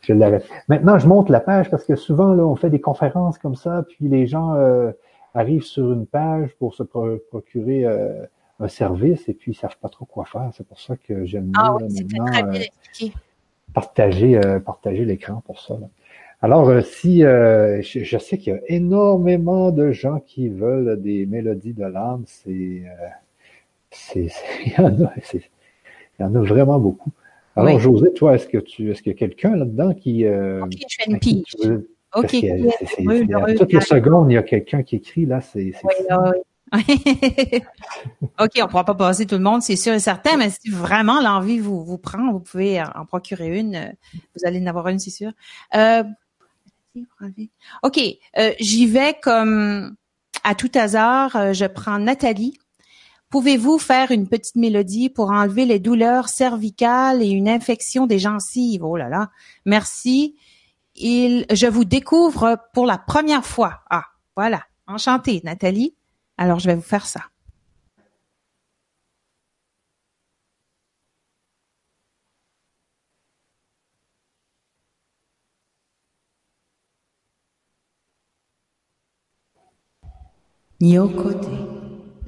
je 0.02 0.12
l'arrête. 0.12 0.48
Maintenant, 0.68 0.98
je 0.98 1.06
monte 1.06 1.28
la 1.28 1.40
page 1.40 1.70
parce 1.70 1.84
que 1.84 1.96
souvent, 1.96 2.34
là, 2.34 2.44
on 2.44 2.56
fait 2.56 2.70
des 2.70 2.80
conférences 2.80 3.38
comme 3.38 3.56
ça, 3.56 3.84
puis 3.88 4.08
les 4.08 4.26
gens 4.26 4.54
euh, 4.54 4.92
arrivent 5.34 5.64
sur 5.64 5.92
une 5.92 6.06
page 6.06 6.54
pour 6.58 6.74
se 6.74 6.82
procurer 6.82 7.84
euh, 7.84 8.24
un 8.60 8.68
service 8.68 9.28
et 9.28 9.34
puis 9.34 9.52
ils 9.52 9.54
savent 9.54 9.78
pas 9.80 9.88
trop 9.88 10.04
quoi 10.04 10.24
faire. 10.24 10.50
C'est 10.54 10.66
pour 10.66 10.80
ça 10.80 10.96
que 10.96 11.24
j'aime 11.24 11.52
ah, 11.56 11.76
oui, 11.76 12.04
maintenant 12.14 12.52
partager, 13.72 14.40
partager 14.64 15.04
l'écran 15.04 15.42
pour 15.46 15.60
ça. 15.60 15.74
Là. 15.74 15.86
Alors, 16.42 16.70
euh, 16.70 16.80
si 16.80 17.22
euh, 17.22 17.82
je, 17.82 18.16
sais 18.18 18.38
qu'il 18.38 18.54
y 18.54 18.56
a 18.56 18.60
énormément 18.68 19.70
de 19.72 19.92
gens 19.92 20.20
qui 20.20 20.48
veulent 20.48 21.00
des 21.00 21.26
mélodies 21.26 21.74
de 21.74 21.84
l'âme, 21.84 22.22
c'est, 22.26 22.50
euh, 22.86 23.08
c'est, 23.90 24.30
il 24.66 24.72
y 24.72 24.80
en 24.80 25.04
a, 25.04 25.12
il 25.34 25.42
y 26.18 26.24
en 26.24 26.34
a 26.34 26.40
vraiment 26.40 26.78
beaucoup. 26.78 27.10
Alors, 27.56 27.78
José, 27.80 28.12
toi, 28.14 28.34
est-ce 28.34 28.48
que 28.48 28.58
tu, 28.58 28.90
est-ce 28.90 29.02
qu'il 29.02 29.12
y 29.12 29.14
a 29.14 29.18
quelqu'un 29.18 29.56
là-dedans 29.56 29.94
qui, 29.94 30.26
ok, 30.26 30.72
je 30.72 30.96
fais 30.98 31.10
une 31.10 31.18
pige. 31.18 31.56
Ok. 32.14 32.30
c'est, 32.30 33.56
toutes 33.56 33.72
les 33.72 33.80
secondes, 33.80 34.30
il 34.30 34.34
y 34.34 34.38
a 34.38 34.42
quelqu'un 34.42 34.82
qui 34.82 34.96
écrit 34.96 35.26
là, 35.26 35.40
c'est. 35.40 35.72
OK, 36.72 38.52
on 38.58 38.62
ne 38.62 38.66
pourra 38.66 38.84
pas 38.84 38.94
passer 38.94 39.26
tout 39.26 39.34
le 39.34 39.42
monde, 39.42 39.60
c'est 39.60 39.74
sûr 39.74 39.92
et 39.92 39.98
certain, 39.98 40.36
mais 40.36 40.50
si 40.50 40.70
vraiment 40.70 41.20
l'envie 41.20 41.58
vous, 41.58 41.84
vous 41.84 41.98
prend, 41.98 42.30
vous 42.30 42.38
pouvez 42.38 42.80
en 42.80 43.04
procurer 43.04 43.58
une. 43.58 43.92
Vous 44.14 44.46
allez 44.46 44.60
en 44.62 44.66
avoir 44.66 44.86
une, 44.88 45.00
c'est 45.00 45.10
sûr. 45.10 45.32
Euh, 45.74 46.04
OK, 47.82 48.00
euh, 48.38 48.52
j'y 48.60 48.86
vais 48.86 49.14
comme 49.20 49.96
à 50.44 50.54
tout 50.54 50.70
hasard. 50.74 51.34
Euh, 51.36 51.52
je 51.52 51.66
prends 51.66 51.98
Nathalie. 51.98 52.56
Pouvez-vous 53.30 53.78
faire 53.78 54.10
une 54.10 54.28
petite 54.28 54.56
mélodie 54.56 55.08
pour 55.08 55.30
enlever 55.30 55.64
les 55.64 55.78
douleurs 55.78 56.28
cervicales 56.28 57.22
et 57.22 57.28
une 57.28 57.48
infection 57.48 58.06
des 58.06 58.18
gencives? 58.18 58.84
Oh 58.84 58.96
là 58.96 59.08
là. 59.08 59.30
Merci. 59.64 60.36
Il, 60.96 61.46
je 61.52 61.66
vous 61.66 61.84
découvre 61.84 62.58
pour 62.74 62.86
la 62.86 62.98
première 62.98 63.46
fois. 63.46 63.80
Ah, 63.88 64.04
voilà. 64.36 64.62
Enchantée, 64.88 65.40
Nathalie. 65.44 65.94
Alors, 66.36 66.58
je 66.58 66.66
vais 66.66 66.74
vous 66.74 66.82
faire 66.82 67.06
ça. 67.06 67.22
ニ 80.82 80.98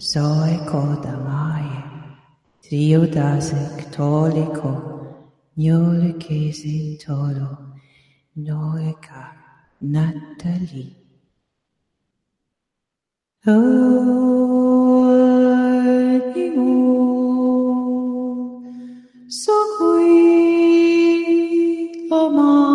Zoiko 0.02 0.98
Damai, 1.00 1.70
Triudasek 2.60 3.86
Toliko, 3.94 4.74
Nulikis 5.56 6.64
in 6.64 6.98
Tolo, 6.98 7.78
Noika 8.36 9.30
Natalie. 9.80 10.96
Oh, 13.46 15.12
you, 16.34 16.50
so 19.28 19.52
we, 20.00 22.08
oh, 22.10 22.28
my. 22.30 22.71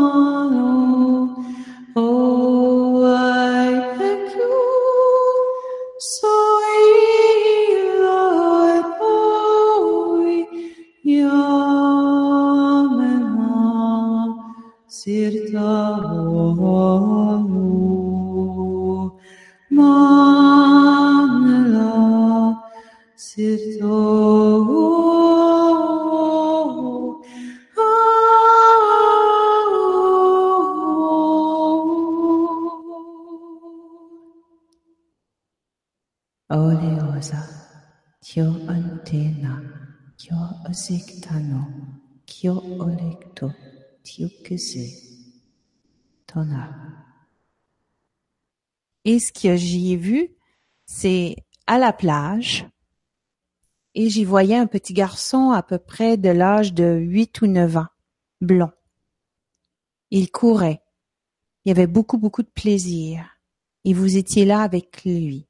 Ce 49.20 49.32
que 49.32 49.56
j'y 49.56 49.94
ai 49.94 49.96
vu, 49.96 50.30
c'est 50.86 51.36
à 51.66 51.78
la 51.78 51.92
plage, 51.94 52.68
et 54.00 54.10
j'y 54.10 54.26
voyais 54.26 54.56
un 54.56 54.68
petit 54.68 54.94
garçon 54.94 55.50
à 55.50 55.64
peu 55.64 55.80
près 55.80 56.18
de 56.18 56.30
l'âge 56.30 56.74
de 56.74 56.98
huit 57.00 57.42
ou 57.42 57.48
neuf 57.48 57.78
ans, 57.78 57.88
blond. 58.42 58.72
Il 60.12 60.30
courait. 60.30 60.84
Il 61.66 61.70
y 61.70 61.72
avait 61.72 61.88
beaucoup, 61.88 62.20
beaucoup 62.20 62.44
de 62.44 62.52
plaisir. 62.54 63.28
Et 63.86 63.94
vous 63.94 64.18
étiez 64.18 64.46
là 64.46 64.62
avec 64.62 65.04
lui. 65.04 65.48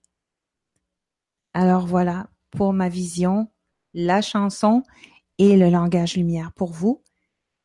Alors 1.54 1.88
voilà, 1.88 2.30
pour 2.52 2.72
ma 2.72 2.88
vision, 2.88 3.52
la 3.94 4.22
chanson 4.22 4.82
et 5.40 5.58
le 5.58 5.70
langage 5.70 6.16
lumière 6.16 6.54
pour 6.54 6.72
vous, 6.72 7.04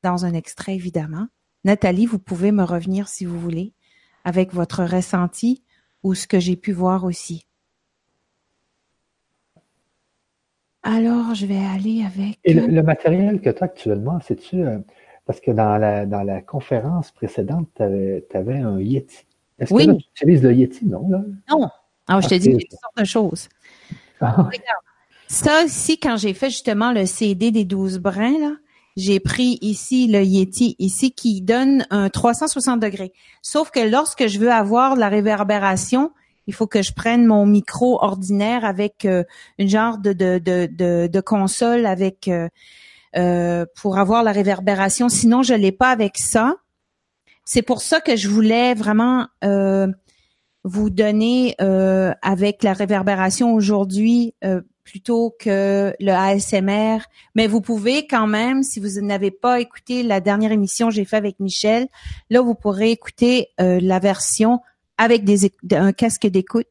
dans 0.02 0.24
un 0.24 0.34
extrait 0.34 0.74
évidemment. 0.74 1.28
Nathalie, 1.62 2.06
vous 2.06 2.18
pouvez 2.18 2.50
me 2.50 2.64
revenir 2.64 3.06
si 3.06 3.24
vous 3.24 3.38
voulez, 3.38 3.72
avec 4.24 4.52
votre 4.52 4.82
ressenti 4.82 5.62
ou 6.02 6.14
ce 6.14 6.26
que 6.26 6.40
j'ai 6.40 6.56
pu 6.56 6.72
voir 6.72 7.04
aussi. 7.04 7.46
Alors, 10.82 11.34
je 11.34 11.46
vais 11.46 11.58
aller 11.58 12.04
avec. 12.04 12.38
Et 12.44 12.54
le, 12.54 12.82
matériel 12.82 13.40
que 13.40 13.50
tu 13.50 13.62
as 13.62 13.64
actuellement, 13.64 14.18
c'est-tu. 14.20 14.64
Euh, 14.64 14.78
parce 15.26 15.40
que 15.40 15.52
dans 15.52 15.78
la, 15.78 16.06
dans 16.06 16.24
la 16.24 16.42
conférence 16.42 17.12
précédente, 17.12 17.68
tu 17.76 17.82
avais, 17.82 18.58
un 18.58 18.80
Yeti. 18.80 19.24
Est-ce 19.60 19.72
que 19.72 19.96
tu 19.96 20.06
utilises 20.16 20.42
le 20.42 20.52
Yeti, 20.52 20.86
non? 20.86 21.08
Là? 21.08 21.22
Non. 21.50 21.68
Ah, 22.08 22.20
je 22.20 22.28
te 22.28 22.34
dis, 22.34 22.50
toutes 22.52 22.80
sortes 22.80 22.98
de 22.98 23.04
choses. 23.04 23.48
Ah. 24.20 24.42
Regarde. 24.42 24.82
Ça, 25.28 25.62
ici, 25.62 25.98
quand 25.98 26.16
j'ai 26.16 26.34
fait 26.34 26.50
justement 26.50 26.92
le 26.92 27.06
CD 27.06 27.52
des 27.52 27.64
12 27.64 27.98
brins, 27.98 28.38
là, 28.38 28.52
j'ai 28.96 29.20
pris 29.20 29.58
ici 29.60 30.06
le 30.06 30.22
Yeti 30.22 30.76
ici 30.78 31.12
qui 31.12 31.40
donne 31.40 31.86
un 31.90 32.10
360 32.10 32.80
degrés. 32.80 33.12
Sauf 33.40 33.70
que 33.70 33.80
lorsque 33.80 34.26
je 34.26 34.38
veux 34.38 34.52
avoir 34.52 34.94
de 34.94 35.00
la 35.00 35.08
réverbération, 35.08 36.10
il 36.46 36.54
faut 36.54 36.66
que 36.66 36.82
je 36.82 36.92
prenne 36.92 37.24
mon 37.24 37.46
micro 37.46 38.02
ordinaire 38.02 38.64
avec 38.64 39.04
euh, 39.04 39.24
une 39.58 39.68
genre 39.68 39.98
de, 39.98 40.12
de, 40.12 40.38
de, 40.38 41.06
de, 41.06 41.20
console 41.20 41.86
avec 41.86 42.28
euh, 42.28 42.48
euh, 43.16 43.64
pour 43.80 43.98
avoir 43.98 44.22
la 44.22 44.32
réverbération. 44.32 45.08
Sinon, 45.08 45.42
je 45.42 45.54
l'ai 45.54 45.72
pas 45.72 45.90
avec 45.90 46.18
ça. 46.18 46.56
C'est 47.44 47.62
pour 47.62 47.80
ça 47.80 48.00
que 48.00 48.16
je 48.16 48.28
voulais 48.28 48.74
vraiment 48.74 49.26
vous 50.64 50.90
donner 50.90 51.56
avec 51.58 52.62
la 52.62 52.72
réverbération 52.72 53.52
aujourd'hui 53.52 54.32
plutôt 54.84 55.34
que 55.38 55.94
le 56.00 56.12
ASMR, 56.12 56.98
mais 57.34 57.46
vous 57.46 57.60
pouvez 57.60 58.06
quand 58.06 58.26
même, 58.26 58.62
si 58.62 58.80
vous 58.80 59.00
n'avez 59.00 59.30
pas 59.30 59.60
écouté 59.60 60.02
la 60.02 60.20
dernière 60.20 60.52
émission 60.52 60.88
que 60.88 60.94
j'ai 60.94 61.04
fait 61.04 61.16
avec 61.16 61.40
Michel, 61.40 61.88
là 62.30 62.40
vous 62.40 62.54
pourrez 62.54 62.90
écouter 62.90 63.48
euh, 63.60 63.78
la 63.80 63.98
version 63.98 64.60
avec 64.98 65.24
des 65.24 65.50
un 65.72 65.92
casque 65.92 66.26
d'écoute. 66.26 66.66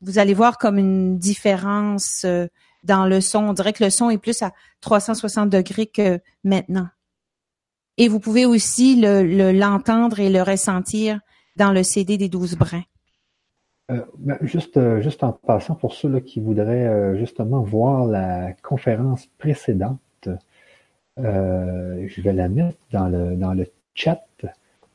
Vous 0.00 0.18
allez 0.18 0.34
voir 0.34 0.58
comme 0.58 0.78
une 0.78 1.18
différence 1.18 2.22
euh, 2.24 2.46
dans 2.84 3.06
le 3.06 3.20
son. 3.20 3.40
On 3.40 3.52
dirait 3.52 3.72
que 3.72 3.84
le 3.84 3.90
son 3.90 4.10
est 4.10 4.18
plus 4.18 4.42
à 4.42 4.52
360 4.80 5.50
degrés 5.50 5.86
que 5.86 6.20
maintenant. 6.44 6.88
Et 7.96 8.08
vous 8.08 8.20
pouvez 8.20 8.46
aussi 8.46 8.96
le 8.96 9.52
l'entendre 9.52 10.20
et 10.20 10.30
le 10.30 10.42
ressentir 10.42 11.18
dans 11.56 11.72
le 11.72 11.82
CD 11.82 12.16
des 12.16 12.28
12 12.28 12.54
brins. 12.56 12.84
Euh, 13.90 14.04
ben, 14.18 14.36
juste, 14.42 14.76
euh, 14.76 15.00
juste 15.00 15.24
en 15.24 15.32
passant, 15.32 15.74
pour 15.74 15.94
ceux 15.94 16.10
là, 16.10 16.20
qui 16.20 16.40
voudraient 16.40 16.86
euh, 16.86 17.16
justement 17.16 17.62
voir 17.62 18.06
la 18.06 18.52
conférence 18.62 19.26
précédente, 19.38 20.28
je 21.16 22.20
vais 22.20 22.32
la 22.32 22.48
mettre 22.48 22.78
dans 22.92 23.08
le, 23.08 23.34
dans 23.34 23.54
le 23.54 23.66
chat. 23.94 24.22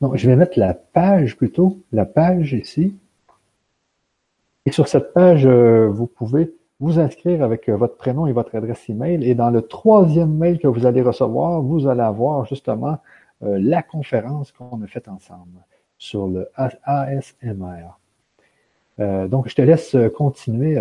Non, 0.01 0.15
je 0.15 0.29
vais 0.29 0.35
mettre 0.35 0.59
la 0.59 0.73
page 0.73 1.35
plutôt, 1.37 1.79
la 1.91 2.05
page 2.05 2.53
ici. 2.53 2.95
Et 4.65 4.71
sur 4.71 4.87
cette 4.87 5.11
page, 5.13 5.45
vous 5.45 6.07
pouvez 6.07 6.53
vous 6.79 6.99
inscrire 6.99 7.43
avec 7.43 7.69
votre 7.69 7.97
prénom 7.97 8.27
et 8.27 8.31
votre 8.31 8.55
adresse 8.55 8.89
email. 8.89 9.27
Et 9.27 9.35
dans 9.35 9.49
le 9.49 9.63
troisième 9.63 10.33
mail 10.33 10.59
que 10.59 10.67
vous 10.67 10.85
allez 10.85 11.01
recevoir, 11.01 11.61
vous 11.61 11.87
allez 11.87 12.01
avoir 12.01 12.45
justement 12.45 12.99
la 13.41 13.83
conférence 13.83 14.53
qu'on 14.53 14.81
a 14.81 14.87
faite 14.87 15.09
ensemble 15.09 15.59
sur 15.97 16.27
le 16.27 16.49
ASMR. 16.55 17.97
Donc, 18.97 19.49
je 19.49 19.55
te 19.55 19.61
laisse 19.61 19.95
continuer, 20.15 20.77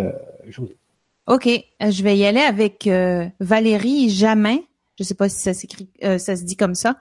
José. 0.48 0.76
OK, 1.26 1.48
je 1.80 2.02
vais 2.02 2.16
y 2.16 2.26
aller 2.26 2.40
avec 2.40 2.88
Valérie 3.40 4.10
Jamin. 4.10 4.58
Je 4.98 5.04
ne 5.04 5.06
sais 5.06 5.14
pas 5.14 5.28
si 5.28 5.40
ça 5.40 5.54
s'écrit, 5.54 5.88
ça 6.00 6.36
se 6.36 6.44
dit 6.44 6.56
comme 6.56 6.74
ça. 6.74 6.98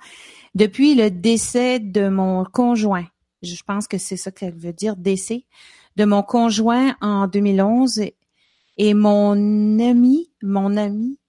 Depuis 0.55 0.95
le 0.95 1.09
décès 1.09 1.79
de 1.79 2.09
mon 2.09 2.45
conjoint, 2.45 3.05
je 3.41 3.61
pense 3.63 3.87
que 3.87 3.97
c'est 3.97 4.17
ça 4.17 4.31
qu'elle 4.31 4.53
veut 4.53 4.73
dire, 4.73 4.95
décès, 4.95 5.45
de 5.95 6.05
mon 6.05 6.23
conjoint 6.23 6.95
en 7.01 7.27
2011 7.27 8.03
et 8.77 8.93
mon 8.93 9.79
ami, 9.79 10.31
mon 10.41 10.77
ami, 10.77 11.19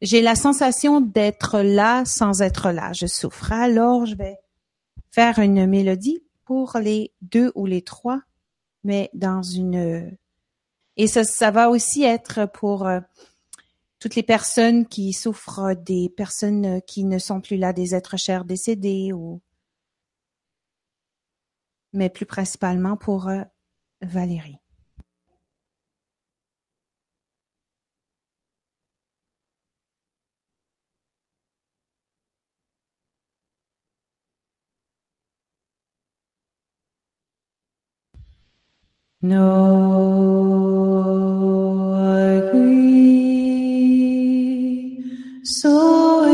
j'ai 0.00 0.22
la 0.22 0.34
sensation 0.34 1.00
d'être 1.00 1.60
là 1.60 2.04
sans 2.04 2.42
être 2.42 2.70
là. 2.70 2.92
Je 2.92 3.06
souffre. 3.06 3.52
Alors, 3.52 4.06
je 4.06 4.14
vais 4.14 4.36
faire 5.10 5.38
une 5.38 5.66
mélodie 5.66 6.22
pour 6.44 6.78
les 6.78 7.12
deux 7.22 7.52
ou 7.54 7.66
les 7.66 7.82
trois, 7.82 8.20
mais 8.84 9.10
dans 9.14 9.42
une... 9.42 10.16
Et 10.96 11.06
ça, 11.06 11.24
ça 11.24 11.50
va 11.50 11.70
aussi 11.70 12.02
être 12.02 12.46
pour 12.46 12.86
euh, 12.86 13.00
toutes 13.98 14.16
les 14.16 14.22
personnes 14.22 14.86
qui 14.86 15.12
souffrent 15.12 15.74
des 15.74 16.08
personnes 16.08 16.82
qui 16.82 17.04
ne 17.04 17.18
sont 17.18 17.40
plus 17.40 17.56
là, 17.56 17.72
des 17.72 17.94
êtres 17.94 18.16
chers 18.16 18.44
décédés 18.44 19.12
ou 19.12 19.40
mais 21.92 22.08
plus 22.08 22.26
principalement 22.26 22.96
pour 22.96 23.28
euh, 23.28 23.42
Valérie. 24.00 24.58
No, 39.22 39.42
I 41.94 42.48
agree. 42.48 43.20
So 45.44 46.29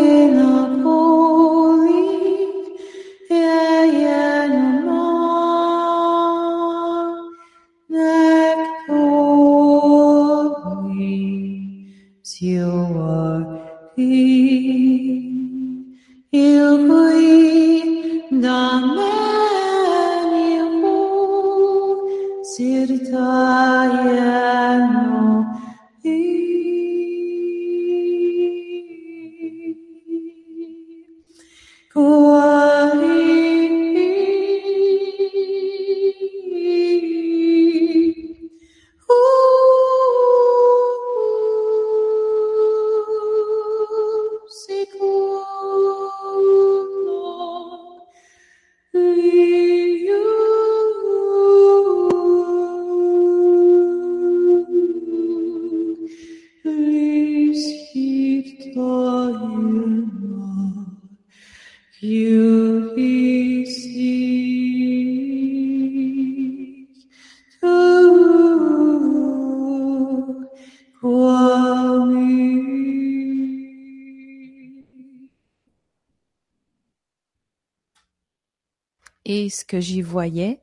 Ce 79.51 79.65
que 79.65 79.81
j'y 79.81 80.03
voyais, 80.03 80.61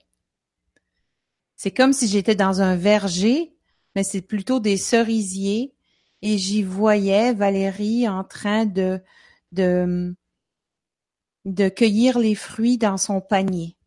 c'est 1.64 1.72
comme 1.72 1.94
si 1.94 2.08
j'étais 2.08 2.36
dans 2.36 2.62
un 2.62 2.76
verger, 2.76 3.56
mais 3.96 4.04
c'est 4.04 4.22
plutôt 4.22 4.60
des 4.60 4.76
cerisiers. 4.76 5.74
Et 6.22 6.38
j'y 6.38 6.64
voyais 6.64 7.34
Valérie 7.34 8.08
en 8.08 8.24
train 8.24 8.66
de, 8.66 9.02
cueillir 11.76 12.20
les 12.20 12.36
fruits 12.36 12.78
dans 12.78 12.98
son 12.98 13.22
panier. 13.22 13.78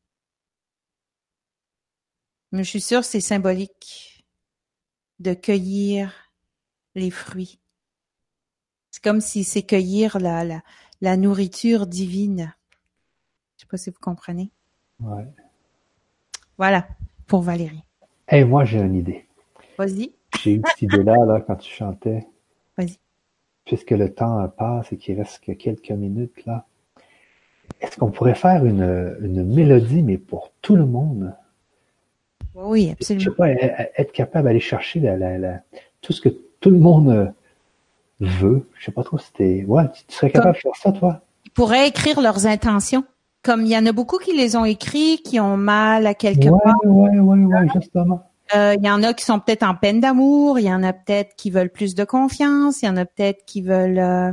Mais 2.52 2.64
je 2.64 2.70
suis 2.70 2.80
sûre 2.80 3.00
que 3.00 3.06
c'est 3.06 3.20
symbolique 3.20 4.24
de 5.18 5.34
cueillir 5.34 6.14
les 6.94 7.10
fruits. 7.10 7.60
C'est 8.90 9.02
comme 9.02 9.20
si 9.20 9.44
c'est 9.44 9.64
cueillir 9.64 10.18
la, 10.18 10.62
la, 11.02 11.16
nourriture 11.18 11.86
divine. 11.86 12.54
Je 13.56 13.62
sais 13.62 13.66
pas 13.66 13.76
si 13.76 13.90
vous 13.90 14.00
comprenez. 14.00 14.50
Ouais. 15.00 15.24
Voilà, 16.58 16.86
pour 17.26 17.42
Valérie. 17.42 17.82
Et 18.30 18.44
moi, 18.44 18.64
j'ai 18.64 18.80
une 18.80 18.94
idée. 18.94 19.26
Vas-y. 19.78 20.12
J'ai 20.42 20.54
eu 20.54 20.62
cette 20.66 20.82
idée-là, 20.82 21.24
là, 21.26 21.40
quand 21.40 21.56
tu 21.56 21.70
chantais. 21.72 22.26
Vas-y. 22.76 22.98
Puisque 23.64 23.90
le 23.90 24.12
temps 24.12 24.46
passe 24.48 24.92
et 24.92 24.96
qu'il 24.96 25.18
reste 25.18 25.40
que 25.44 25.52
quelques 25.52 25.90
minutes, 25.90 26.44
là. 26.46 26.66
Est-ce 27.80 27.96
qu'on 27.98 28.10
pourrait 28.10 28.34
faire 28.34 28.64
une, 28.64 29.16
une 29.20 29.44
mélodie, 29.44 30.02
mais 30.02 30.16
pour 30.18 30.50
tout 30.62 30.76
le 30.76 30.86
monde? 30.86 31.34
Oui, 32.54 32.86
Je 32.86 32.92
absolument. 32.92 33.24
sais 33.24 33.36
pas, 33.36 33.48
e- 33.52 33.90
être 33.96 34.12
capable 34.12 34.46
d'aller 34.46 34.60
chercher 34.60 35.00
la, 35.00 35.16
la, 35.16 35.36
la- 35.36 35.60
tout 36.00 36.12
ce 36.14 36.20
que 36.22 36.30
tout 36.60 36.70
le 36.70 36.78
monde 36.78 37.10
euh, 37.10 37.26
veut. 38.20 38.66
Je 38.78 38.86
sais 38.86 38.92
pas 38.92 39.04
trop 39.04 39.18
si 39.18 39.30
t'es... 39.32 39.64
Ouais, 39.66 39.84
tu 39.92 40.04
tu 40.06 40.14
serais 40.14 40.30
capable 40.30 40.54
de 40.54 40.60
faire 40.60 40.76
ça, 40.76 40.92
toi? 40.92 41.20
Ils 41.44 41.50
pourraient 41.50 41.86
écrire 41.88 42.20
leurs 42.22 42.46
intentions. 42.46 43.04
Comme 43.46 43.62
il 43.62 43.68
y 43.70 43.78
en 43.78 43.86
a 43.86 43.92
beaucoup 43.92 44.18
qui 44.18 44.36
les 44.36 44.56
ont 44.56 44.64
écrits, 44.64 45.18
qui 45.24 45.38
ont 45.38 45.56
mal 45.56 46.06
à 46.06 46.14
quelque 46.14 46.48
Ouais, 46.48 46.60
part. 46.64 46.74
ouais, 46.84 47.18
ouais, 47.18 47.44
ouais, 47.44 47.68
justement. 47.74 48.20
Euh, 48.56 48.74
il 48.76 48.84
y 48.84 48.90
en 48.90 49.02
a 49.04 49.14
qui 49.14 49.24
sont 49.24 49.38
peut-être 49.40 49.62
en 49.62 49.74
peine 49.76 50.00
d'amour. 50.00 50.58
Il 50.58 50.66
y 50.66 50.72
en 50.72 50.82
a 50.82 50.92
peut-être 50.92 51.36
qui 51.36 51.50
veulent 51.50 51.70
plus 51.70 51.94
de 51.94 52.04
confiance. 52.04 52.82
Il 52.82 52.86
y 52.86 52.88
en 52.88 52.96
a 52.96 53.04
peut-être 53.04 53.44
qui 53.44 53.62
veulent. 53.62 53.98
euh, 54.00 54.32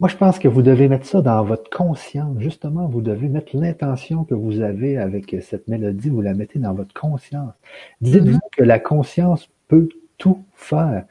Moi, 0.00 0.08
je 0.08 0.16
pense 0.16 0.38
que 0.38 0.48
vous 0.48 0.62
devez 0.62 0.88
mettre 0.88 1.06
ça 1.06 1.20
dans 1.20 1.44
votre 1.44 1.68
conscience. 1.70 2.36
Justement, 2.38 2.86
vous 2.88 3.02
devez 3.02 3.28
mettre 3.28 3.54
l'intention 3.56 4.24
que 4.24 4.34
vous 4.34 4.60
avez 4.62 4.96
avec 4.96 5.36
cette 5.42 5.68
mélodie, 5.68 6.08
vous 6.08 6.22
la 6.22 6.34
mettez 6.34 6.58
dans 6.58 6.72
votre 6.74 6.94
conscience. 6.98 7.52
Dites-vous 8.00 8.38
que 8.56 8.64
la 8.64 8.78
conscience 8.78 9.48
peut 9.68 9.88
tout 10.18 10.42
faire. 10.54 11.04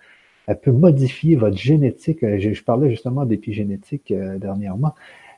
Elle 0.48 0.60
peut 0.60 0.72
modifier 0.72 1.36
votre 1.36 1.58
génétique. 1.58 2.24
Euh, 2.24 2.38
Je, 2.40 2.54
je 2.54 2.64
parlais 2.64 2.90
justement 2.90 3.26
d'épigénétique 3.26 4.12
euh, 4.12 4.38
dernièrement. 4.40 4.96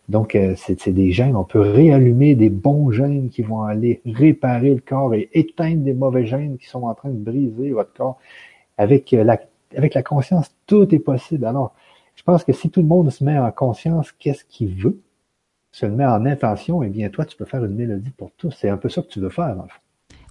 Donc, 0.09 0.33
euh, 0.33 0.55
c'est 0.57 0.89
des 0.89 1.11
gènes. 1.11 1.35
On 1.35 1.43
peut 1.43 1.59
réallumer 1.59 2.33
des 2.33 2.49
bons 2.49 2.91
gènes 2.91 3.29
qui 3.29 3.43
vont 3.43 3.61
aller 3.61 4.01
réparer 4.05 4.73
le 4.73 4.81
corps 4.81 5.13
et 5.13 5.29
éteindre 5.33 5.83
des 5.83 5.93
mauvais 5.93 6.25
gènes 6.25 6.57
qui 6.57 6.65
sont 6.65 6.83
en 6.83 6.95
train 6.95 7.09
de 7.09 7.17
briser 7.17 7.71
votre 7.71 7.93
corps. 7.93 8.17
Avec 8.79 9.13
euh, 9.13 9.23
la, 9.23 9.39
avec 9.77 9.93
la 9.93 10.01
conscience, 10.01 10.51
tout 10.65 10.93
est 10.95 10.99
possible. 10.99 11.45
Alors, 11.45 11.75
je 12.15 12.23
pense 12.23 12.43
que 12.43 12.53
si 12.53 12.71
tout 12.71 12.81
le 12.81 12.87
monde 12.87 13.11
se 13.11 13.23
met 13.23 13.37
en 13.37 13.51
conscience 13.51 14.11
qu'est-ce 14.11 14.43
qu'il 14.45 14.73
veut, 14.73 14.99
se 15.71 15.85
le 15.85 15.91
met 15.91 16.05
en 16.05 16.25
intention, 16.25 16.81
eh 16.81 16.89
bien, 16.89 17.09
toi, 17.09 17.25
tu 17.25 17.37
peux 17.37 17.45
faire 17.45 17.63
une 17.63 17.75
mélodie 17.75 18.09
pour 18.09 18.31
tous. 18.31 18.51
C'est 18.59 18.69
un 18.69 18.77
peu 18.77 18.89
ça 18.89 19.03
que 19.03 19.09
tu 19.09 19.19
veux 19.19 19.29
faire, 19.29 19.55
dans. 19.55 19.67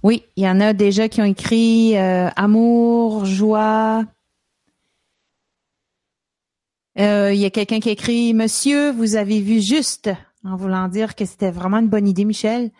Oui, 0.03 0.23
il 0.35 0.43
y 0.43 0.49
en 0.49 0.59
a 0.59 0.73
déjà 0.73 1.07
qui 1.07 1.21
ont 1.21 1.25
écrit 1.25 1.97
euh, 1.97 2.27
amour, 2.35 3.23
joie. 3.23 4.03
Euh, 6.97 7.31
Il 7.33 7.39
y 7.39 7.45
a 7.45 7.49
quelqu'un 7.49 7.79
qui 7.79 7.89
écrit 7.89 8.33
Monsieur, 8.33 8.91
vous 8.91 9.15
avez 9.15 9.41
vu 9.41 9.61
juste, 9.61 10.09
en 10.43 10.55
voulant 10.55 10.87
dire 10.87 11.15
que 11.15 11.25
c'était 11.25 11.51
vraiment 11.51 11.77
une 11.77 11.87
bonne 11.89 12.07
idée, 12.07 12.25
Michel. 12.25 12.71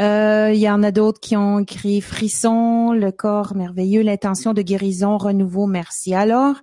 Euh, 0.00 0.52
Il 0.54 0.60
y 0.60 0.70
en 0.70 0.82
a 0.82 0.92
d'autres 0.92 1.20
qui 1.20 1.36
ont 1.36 1.58
écrit 1.58 2.00
frisson, 2.00 2.92
le 2.92 3.10
corps 3.12 3.54
merveilleux, 3.54 4.02
l'intention 4.02 4.54
de 4.54 4.62
guérison, 4.62 5.18
renouveau, 5.18 5.66
merci. 5.66 6.14
Alors, 6.14 6.56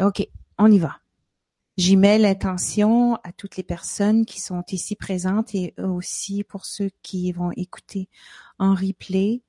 ok, 0.00 0.26
on 0.58 0.70
y 0.70 0.78
va. 0.78 0.96
J'y 1.78 1.96
mets 1.96 2.18
l'intention 2.18 3.16
à 3.24 3.32
toutes 3.32 3.56
les 3.56 3.62
personnes 3.62 4.26
qui 4.26 4.40
sont 4.40 4.62
ici 4.70 4.94
présentes 4.94 5.54
et 5.54 5.74
aussi 5.78 6.44
pour 6.44 6.66
ceux 6.66 6.90
qui 7.02 7.32
vont 7.32 7.50
écouter 7.52 8.08
en 8.58 8.74
replay, 8.74 9.40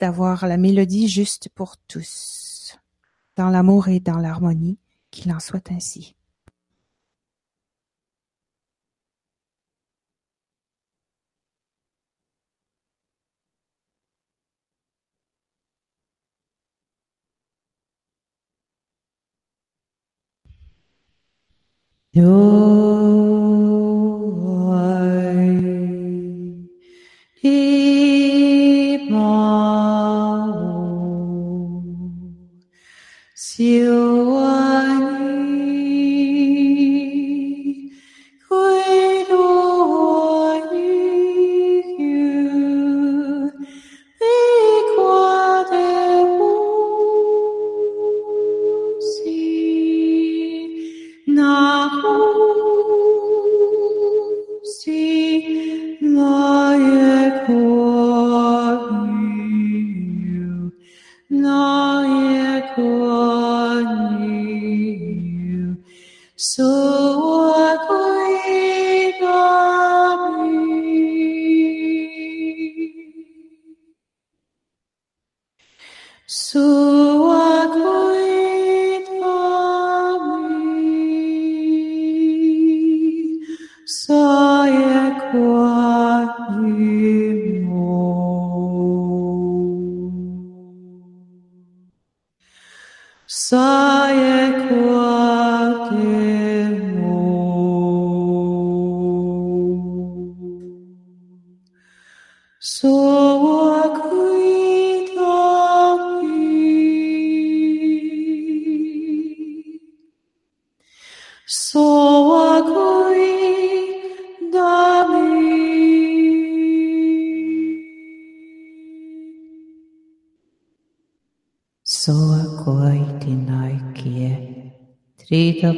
d'avoir 0.00 0.46
la 0.46 0.56
mélodie 0.56 1.08
juste 1.08 1.48
pour 1.54 1.76
tous, 1.88 2.78
dans 3.36 3.50
l'amour 3.50 3.88
et 3.88 4.00
dans 4.00 4.18
l'harmonie, 4.18 4.78
qu'il 5.16 5.32
en 5.32 5.40
soit 5.40 5.70
ainsi. 5.70 6.14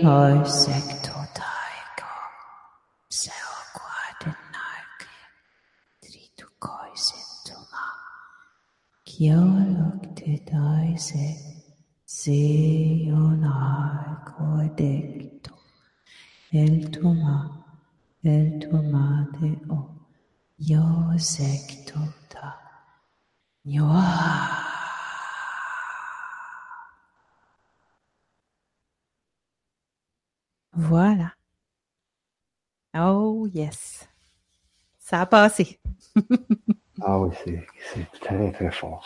hoj 0.09 0.41
sektor 0.49 1.25
taiko, 1.37 2.13
seoquaden 3.13 4.39
narke, 4.55 5.11
tritukoisen 6.01 7.27
tuma, 7.49 7.85
kiolokte 9.11 10.33
taise, 10.49 11.27
seonaiko 12.21 13.29
dekto, 14.81 15.55
el 16.63 16.77
tuma, 16.97 17.37
el 18.25 18.47
tuma 18.65 19.07
de 19.37 19.51
o, 19.77 19.79
yo 20.73 20.87
sektor 21.19 22.11
ta, 22.33 22.49
nyoa. 23.65 24.78
Voilà. 30.79 31.33
Oh 32.97 33.49
yes. 33.53 34.09
Ça 34.97 35.23
a 35.23 35.27
passé. 35.27 35.81
ah 37.03 37.19
oui, 37.19 37.35
c'est 37.43 38.07
très 38.21 38.53
très 38.53 38.71
fort. 38.71 39.05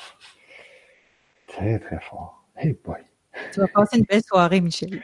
Très 1.47 1.79
très 1.79 1.99
fort. 2.01 2.45
Hey 2.57 2.79
boy. 2.85 2.99
Tu 3.55 3.61
vas 3.61 3.69
passer 3.69 3.99
une 4.01 4.05
belle 4.05 4.23
soirée, 4.23 4.61
Michel. 4.61 5.03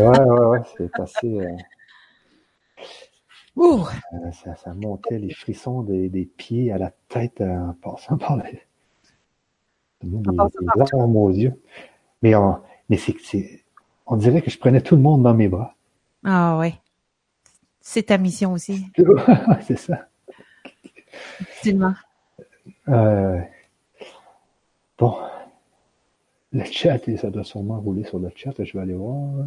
ouais, 0.00 0.46
ouais, 0.46 0.60
c'est 0.76 0.88
passé. 0.92 1.26
Euh... 1.26 1.56
Euh, 3.56 4.30
ça, 4.30 4.54
ça, 4.54 4.74
montait 4.74 5.18
les 5.18 5.34
frissons 5.34 5.82
des, 5.82 6.08
des, 6.08 6.26
pieds 6.26 6.70
à 6.70 6.78
la 6.78 6.92
tête 7.08 7.40
euh, 7.40 7.70
en 7.70 7.72
passant 7.72 8.16
par 8.16 8.36
les, 8.36 8.62
les, 10.02 10.10
aux 10.12 11.30
yeux. 11.30 11.60
Mais, 12.22 12.36
on, 12.36 12.62
mais 12.88 12.98
c'est, 12.98 13.64
on 14.06 14.14
dirait 14.14 14.42
que 14.42 14.50
je 14.52 14.58
prenais 14.60 14.80
tout 14.80 14.94
le 14.94 15.02
monde 15.02 15.24
dans 15.24 15.34
mes 15.34 15.48
bras. 15.48 15.74
Ah 16.24 16.58
oui. 16.58 16.74
C'est 17.80 18.04
ta 18.04 18.18
mission 18.18 18.52
aussi. 18.52 18.86
c'est 19.62 19.78
ça. 19.78 20.08
Absolument. 21.40 21.94
Euh, 22.88 23.40
bon. 24.98 25.16
Le 26.52 26.64
chat, 26.64 26.98
ça 27.16 27.30
doit 27.30 27.44
sûrement 27.44 27.80
rouler 27.80 28.04
sur 28.04 28.18
le 28.18 28.30
chat. 28.34 28.52
Je 28.58 28.72
vais 28.72 28.82
aller 28.82 28.94
voir. 28.94 29.46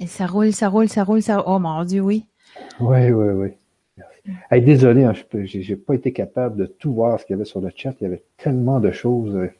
Et 0.00 0.06
ça 0.06 0.26
roule, 0.26 0.52
ça 0.52 0.68
roule, 0.68 0.88
ça 0.88 1.04
roule, 1.04 1.22
ça 1.22 1.42
Oh 1.46 1.58
mon 1.58 1.84
Dieu, 1.84 2.00
oui. 2.00 2.26
Oui, 2.80 3.10
oui, 3.10 3.28
oui. 3.32 3.48
Hey, 4.50 4.62
désolé, 4.62 5.04
hein, 5.04 5.12
je 5.32 5.58
n'ai 5.58 5.76
pas 5.76 5.94
été 5.94 6.12
capable 6.12 6.56
de 6.56 6.66
tout 6.66 6.94
voir 6.94 7.20
ce 7.20 7.26
qu'il 7.26 7.34
y 7.34 7.36
avait 7.36 7.44
sur 7.44 7.60
le 7.60 7.70
chat. 7.74 7.94
Il 8.00 8.04
y 8.04 8.06
avait 8.06 8.22
tellement 8.38 8.80
de 8.80 8.90
choses, 8.90 9.36
euh, 9.36 9.50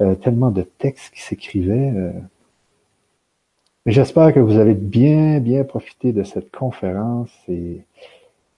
euh 0.00 0.14
tellement 0.14 0.50
de 0.50 0.62
textes 0.62 1.12
qui 1.14 1.20
s'écrivaient. 1.20 1.92
Euh, 1.94 2.12
J'espère 3.84 4.32
que 4.32 4.38
vous 4.38 4.58
avez 4.58 4.74
bien, 4.74 5.40
bien 5.40 5.64
profité 5.64 6.12
de 6.12 6.22
cette 6.22 6.52
conférence. 6.52 7.30
Et 7.48 7.84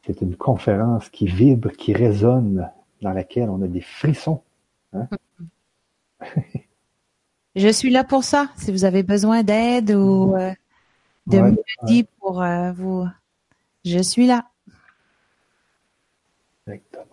c'est 0.07 0.21
une 0.21 0.37
conférence 0.37 1.09
qui 1.09 1.27
vibre, 1.27 1.71
qui 1.71 1.95
résonne, 1.95 2.71
dans 3.01 3.13
laquelle 3.13 3.49
on 3.49 3.63
a 3.63 3.67
des 3.67 3.81
frissons. 3.81 4.43
Hein? 4.93 5.09
Je 7.57 7.69
suis 7.69 7.91
là 7.91 8.03
pour 8.05 8.25
ça. 8.25 8.49
Si 8.57 8.73
vous 8.73 8.85
avez 8.85 9.03
besoin 9.03 9.45
d'aide 9.45 9.93
ou 9.93 10.35
euh, 10.35 10.53
de 11.29 11.39
ouais, 11.39 12.05
pour 12.19 12.43
euh, 12.43 12.73
vous, 12.73 13.07
je 13.85 14.01
suis 14.01 14.27
là. 14.27 14.47
Exactement. 16.67 17.05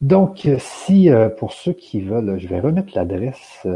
Donc, 0.00 0.48
si 0.58 1.10
euh, 1.10 1.28
pour 1.28 1.52
ceux 1.52 1.74
qui 1.74 2.00
veulent, 2.00 2.38
je 2.38 2.48
vais 2.48 2.60
remettre 2.60 2.92
l'adresse 2.94 3.66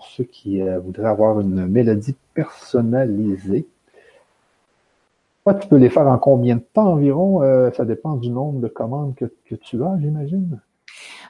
pour 0.00 0.08
ceux 0.08 0.24
qui 0.24 0.62
euh, 0.62 0.78
voudraient 0.78 1.10
avoir 1.10 1.40
une 1.40 1.66
mélodie 1.66 2.16
personnalisée. 2.32 3.66
tu 5.46 5.68
peux 5.68 5.76
les 5.76 5.90
faire 5.90 6.08
en 6.08 6.16
combien 6.16 6.56
de 6.56 6.64
temps 6.72 6.92
environ? 6.92 7.42
Euh, 7.42 7.70
ça 7.72 7.84
dépend 7.84 8.16
du 8.16 8.30
nombre 8.30 8.60
de 8.60 8.68
commandes 8.68 9.14
que, 9.14 9.26
tu 9.56 9.82
as, 9.84 9.98
j'imagine. 10.00 10.58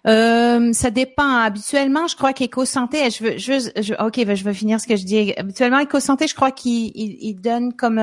Euh, 0.07 0.73
ça 0.73 0.91
dépend. 0.93 1.39
Habituellement, 1.39 2.07
je 2.07 2.15
crois 2.15 2.33
qu'EcoSanté, 2.33 3.11
je 3.11 3.25
veux, 3.25 3.37
je, 3.37 4.07
ok, 4.07 4.25
ben, 4.25 4.37
je 4.37 4.45
vais 4.45 4.55
finir 4.55 4.81
ce 4.81 4.87
que 4.87 4.95
je 4.95 5.05
dis. 5.05 5.35
Habituellement, 5.37 5.83
EcoSanté, 5.83 6.29
je 6.29 6.37
crois 6.37 6.53
qu'il 6.53 7.41
donne 7.41 7.73
comme 7.73 7.99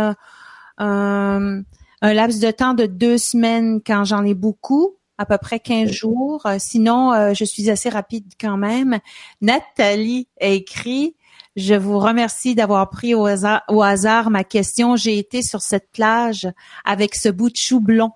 un, 0.80 1.64
laps 2.02 2.42
de 2.42 2.52
temps 2.52 2.74
de 2.74 2.88
deux 2.88 3.18
semaines 3.18 3.80
quand 3.86 4.04
j'en 4.04 4.26
ai 4.26 4.34
beaucoup 4.34 4.96
à 5.18 5.26
peu 5.26 5.38
près 5.38 5.60
15 5.60 5.92
jours. 5.92 6.46
Euh, 6.46 6.58
sinon, 6.60 7.14
euh, 7.14 7.34
je 7.34 7.44
suis 7.46 7.70
assez 7.70 7.90
rapide 7.90 8.34
quand 8.40 8.58
même. 8.58 9.00
Nathalie 9.42 10.28
a 10.42 10.48
écrit 10.48 11.16
je 11.56 11.74
vous 11.74 11.98
remercie 11.98 12.54
d'avoir 12.54 12.88
pris 12.92 13.16
au 13.16 13.26
hasard, 13.26 13.64
au 13.68 13.82
hasard, 13.82 14.30
ma 14.30 14.44
question. 14.44 14.96
J'ai 14.96 15.18
été 15.18 15.42
sur 15.42 15.62
cette 15.62 15.90
plage 15.92 16.48
avec 16.86 17.16
ce 17.16 17.30
bout 17.30 17.50
de 17.50 17.56
chou 17.56 17.80
blond. 17.80 18.12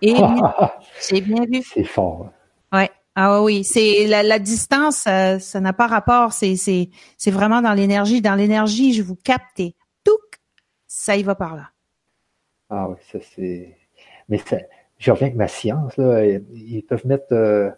Et 0.00 0.16
j'ai 1.08 1.20
bien 1.20 1.44
vu. 1.48 1.62
C'est 1.62 1.84
fort. 1.84 2.30
Ouais. 2.72 2.90
Ah 3.14 3.42
oui, 3.42 3.62
c'est 3.62 4.08
la, 4.08 4.24
la, 4.24 4.40
distance, 4.40 5.06
euh, 5.06 5.38
ça 5.38 5.60
n'a 5.60 5.72
pas 5.72 5.86
rapport. 5.86 6.32
C'est 6.32 6.56
c'est 6.56 6.88
c'est 7.16 7.30
vraiment 7.30 7.60
dans 7.60 7.74
l'énergie. 7.74 8.22
Dans 8.22 8.34
l'énergie, 8.34 8.92
je 8.92 9.02
vous 9.02 9.16
capte 9.16 9.60
et 9.60 9.76
ça 10.92 11.16
y 11.16 11.22
va 11.22 11.34
par 11.34 11.56
là. 11.56 11.70
Ah 12.68 12.86
oui, 12.88 12.96
ça 13.10 13.18
c'est. 13.34 13.76
Mais 14.28 14.38
je 15.02 15.10
reviens 15.10 15.26
avec 15.26 15.36
ma 15.36 15.48
science, 15.48 15.96
là, 15.96 16.24
ils 16.24 16.84
peuvent 16.88 17.06
mettre 17.06 17.32
euh, 17.32 17.70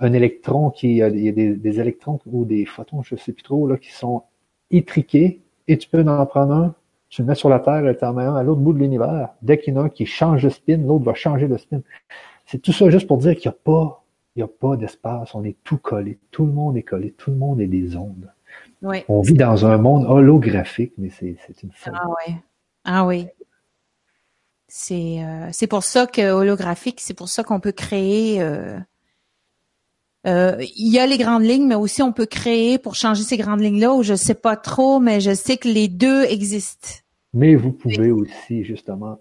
un 0.00 0.12
électron 0.12 0.68
qui, 0.68 0.90
il 0.90 0.96
y 0.96 1.02
a 1.02 1.10
des, 1.10 1.80
électrons 1.80 2.20
ou 2.26 2.44
des 2.44 2.66
photons, 2.66 3.02
je 3.02 3.16
sais 3.16 3.32
plus 3.32 3.42
trop, 3.42 3.66
là, 3.66 3.78
qui 3.78 3.90
sont 3.90 4.24
étriqués, 4.70 5.40
et 5.66 5.78
tu 5.78 5.88
peux 5.88 6.02
en 6.06 6.26
prendre 6.26 6.52
un, 6.52 6.74
tu 7.08 7.22
le 7.22 7.28
mets 7.28 7.34
sur 7.34 7.48
la 7.48 7.58
Terre, 7.58 7.88
et 7.88 7.96
tu 7.96 8.04
en 8.04 8.12
mets 8.12 8.24
un 8.24 8.36
à 8.36 8.42
l'autre 8.42 8.60
bout 8.60 8.74
de 8.74 8.80
l'univers. 8.80 9.30
Dès 9.40 9.58
qu'il 9.58 9.72
y 9.72 9.78
en 9.78 9.80
a 9.80 9.84
un 9.84 9.88
qui 9.88 10.04
change 10.04 10.42
de 10.42 10.50
spin, 10.50 10.76
l'autre 10.76 11.06
va 11.06 11.14
changer 11.14 11.48
de 11.48 11.56
spin. 11.56 11.80
C'est 12.44 12.60
tout 12.60 12.72
ça 12.72 12.90
juste 12.90 13.06
pour 13.06 13.16
dire 13.16 13.34
qu'il 13.34 13.50
n'y 13.50 13.54
a 13.54 13.58
pas, 13.64 14.04
il 14.36 14.40
y 14.40 14.42
a 14.42 14.48
pas 14.48 14.76
d'espace, 14.76 15.34
on 15.34 15.44
est 15.44 15.56
tout 15.64 15.78
collé, 15.78 16.18
tout 16.30 16.44
le 16.44 16.52
monde 16.52 16.76
est 16.76 16.82
collé, 16.82 17.12
tout 17.12 17.30
le 17.30 17.38
monde 17.38 17.62
est 17.62 17.66
des 17.66 17.96
ondes. 17.96 18.30
Oui. 18.82 19.04
On 19.08 19.22
vit 19.22 19.34
dans 19.34 19.64
un 19.64 19.78
monde 19.78 20.04
holographique, 20.06 20.92
mais 20.98 21.08
c'est 21.08 21.62
une 21.62 21.72
folie. 21.72 21.96
Ah 21.98 22.08
oui. 22.08 22.34
Ah 22.84 23.06
oui. 23.06 23.26
C'est 24.68 25.24
euh, 25.24 25.48
c'est 25.50 25.66
pour 25.66 25.82
ça 25.82 26.06
que 26.06 26.30
holographique, 26.30 27.00
c'est 27.00 27.14
pour 27.14 27.30
ça 27.30 27.42
qu'on 27.42 27.58
peut 27.58 27.72
créer. 27.72 28.42
Euh, 28.42 28.78
euh, 30.26 30.56
il 30.76 30.92
y 30.92 30.98
a 30.98 31.06
les 31.06 31.16
grandes 31.16 31.44
lignes, 31.44 31.66
mais 31.66 31.74
aussi 31.74 32.02
on 32.02 32.12
peut 32.12 32.26
créer 32.26 32.76
pour 32.78 32.94
changer 32.94 33.22
ces 33.22 33.38
grandes 33.38 33.60
lignes-là. 33.60 33.94
Ou 33.94 34.02
je 34.02 34.14
sais 34.14 34.34
pas 34.34 34.56
trop, 34.56 35.00
mais 35.00 35.20
je 35.20 35.34
sais 35.34 35.56
que 35.56 35.68
les 35.68 35.88
deux 35.88 36.24
existent. 36.24 36.88
Mais 37.32 37.54
vous 37.54 37.72
pouvez 37.72 38.10
aussi 38.10 38.62
justement 38.62 39.20